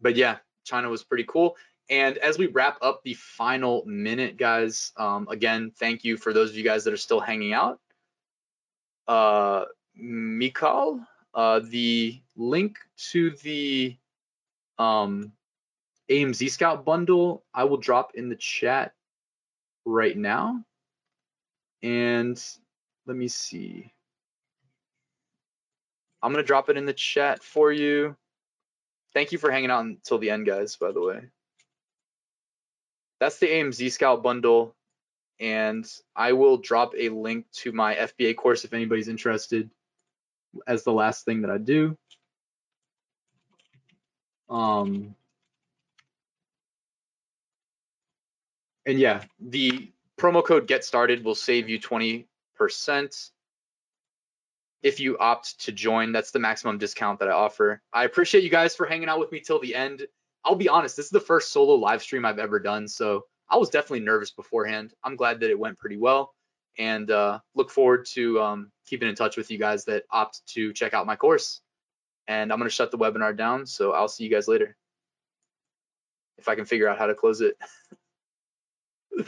but 0.00 0.16
yeah, 0.16 0.38
China 0.64 0.88
was 0.88 1.04
pretty 1.04 1.24
cool. 1.24 1.56
And 1.88 2.18
as 2.18 2.38
we 2.38 2.48
wrap 2.48 2.78
up 2.82 3.02
the 3.04 3.14
final 3.14 3.84
minute, 3.86 4.36
guys, 4.36 4.92
um, 4.96 5.28
again, 5.30 5.72
thank 5.78 6.04
you 6.04 6.16
for 6.16 6.32
those 6.32 6.50
of 6.50 6.56
you 6.56 6.64
guys 6.64 6.84
that 6.84 6.92
are 6.92 6.98
still 6.98 7.20
hanging 7.20 7.52
out. 7.52 7.80
Uh, 9.06 9.66
Mikal. 10.00 11.06
Uh, 11.34 11.60
the 11.68 12.18
link 12.34 12.78
to 12.96 13.30
the 13.42 13.94
um, 14.78 15.32
AMZ 16.10 16.50
Scout 16.50 16.84
bundle 16.84 17.44
I 17.52 17.64
will 17.64 17.76
drop 17.76 18.12
in 18.14 18.30
the 18.30 18.36
chat 18.36 18.94
right 19.84 20.16
now. 20.16 20.64
And 21.82 22.42
let 23.06 23.16
me 23.16 23.28
see. 23.28 23.92
I'm 26.26 26.32
going 26.32 26.42
to 26.42 26.46
drop 26.46 26.68
it 26.68 26.76
in 26.76 26.86
the 26.86 26.92
chat 26.92 27.40
for 27.40 27.70
you. 27.70 28.16
Thank 29.14 29.30
you 29.30 29.38
for 29.38 29.48
hanging 29.48 29.70
out 29.70 29.84
until 29.84 30.18
the 30.18 30.30
end, 30.30 30.44
guys, 30.44 30.74
by 30.74 30.90
the 30.90 31.00
way. 31.00 31.20
That's 33.20 33.38
the 33.38 33.46
AMZ 33.46 33.92
Scout 33.92 34.24
bundle. 34.24 34.74
And 35.38 35.88
I 36.16 36.32
will 36.32 36.56
drop 36.56 36.94
a 36.98 37.10
link 37.10 37.46
to 37.58 37.70
my 37.70 37.94
FBA 37.94 38.34
course 38.34 38.64
if 38.64 38.72
anybody's 38.72 39.06
interested 39.06 39.70
as 40.66 40.82
the 40.82 40.92
last 40.92 41.24
thing 41.24 41.42
that 41.42 41.50
I 41.52 41.58
do. 41.58 41.96
Um, 44.50 45.14
and 48.84 48.98
yeah, 48.98 49.22
the 49.38 49.92
promo 50.18 50.44
code 50.44 50.66
get 50.66 50.84
started 50.84 51.22
will 51.22 51.36
save 51.36 51.68
you 51.68 51.78
20% 51.78 52.26
if 54.86 55.00
you 55.00 55.18
opt 55.18 55.58
to 55.64 55.72
join. 55.72 56.12
That's 56.12 56.30
the 56.30 56.38
maximum 56.38 56.78
discount 56.78 57.18
that 57.18 57.28
I 57.28 57.32
offer. 57.32 57.82
I 57.92 58.04
appreciate 58.04 58.44
you 58.44 58.50
guys 58.50 58.76
for 58.76 58.86
hanging 58.86 59.08
out 59.08 59.18
with 59.18 59.32
me 59.32 59.40
till 59.40 59.58
the 59.58 59.74
end. 59.74 60.06
I'll 60.44 60.54
be 60.54 60.68
honest, 60.68 60.96
this 60.96 61.06
is 61.06 61.10
the 61.10 61.18
first 61.18 61.50
solo 61.50 61.74
live 61.74 62.00
stream 62.02 62.24
I've 62.24 62.38
ever 62.38 62.60
done, 62.60 62.86
so 62.86 63.24
I 63.50 63.56
was 63.56 63.68
definitely 63.68 64.06
nervous 64.06 64.30
beforehand. 64.30 64.94
I'm 65.02 65.16
glad 65.16 65.40
that 65.40 65.50
it 65.50 65.58
went 65.58 65.76
pretty 65.76 65.96
well 65.96 66.32
and 66.78 67.10
uh, 67.10 67.40
look 67.56 67.68
forward 67.68 68.06
to 68.12 68.40
um, 68.40 68.70
keeping 68.86 69.08
in 69.08 69.16
touch 69.16 69.36
with 69.36 69.50
you 69.50 69.58
guys 69.58 69.84
that 69.86 70.04
opt 70.12 70.46
to 70.54 70.72
check 70.72 70.94
out 70.94 71.04
my 71.04 71.16
course. 71.16 71.62
And 72.28 72.52
I'm 72.52 72.58
going 72.60 72.70
to 72.70 72.74
shut 72.74 72.92
the 72.92 72.98
webinar 72.98 73.36
down, 73.36 73.66
so 73.66 73.90
I'll 73.90 74.06
see 74.06 74.22
you 74.22 74.30
guys 74.30 74.46
later 74.46 74.76
if 76.38 76.46
I 76.48 76.54
can 76.54 76.64
figure 76.64 76.88
out 76.88 76.98
how 76.98 77.06
to 77.06 77.14
close 77.16 77.40
it. 77.40 77.56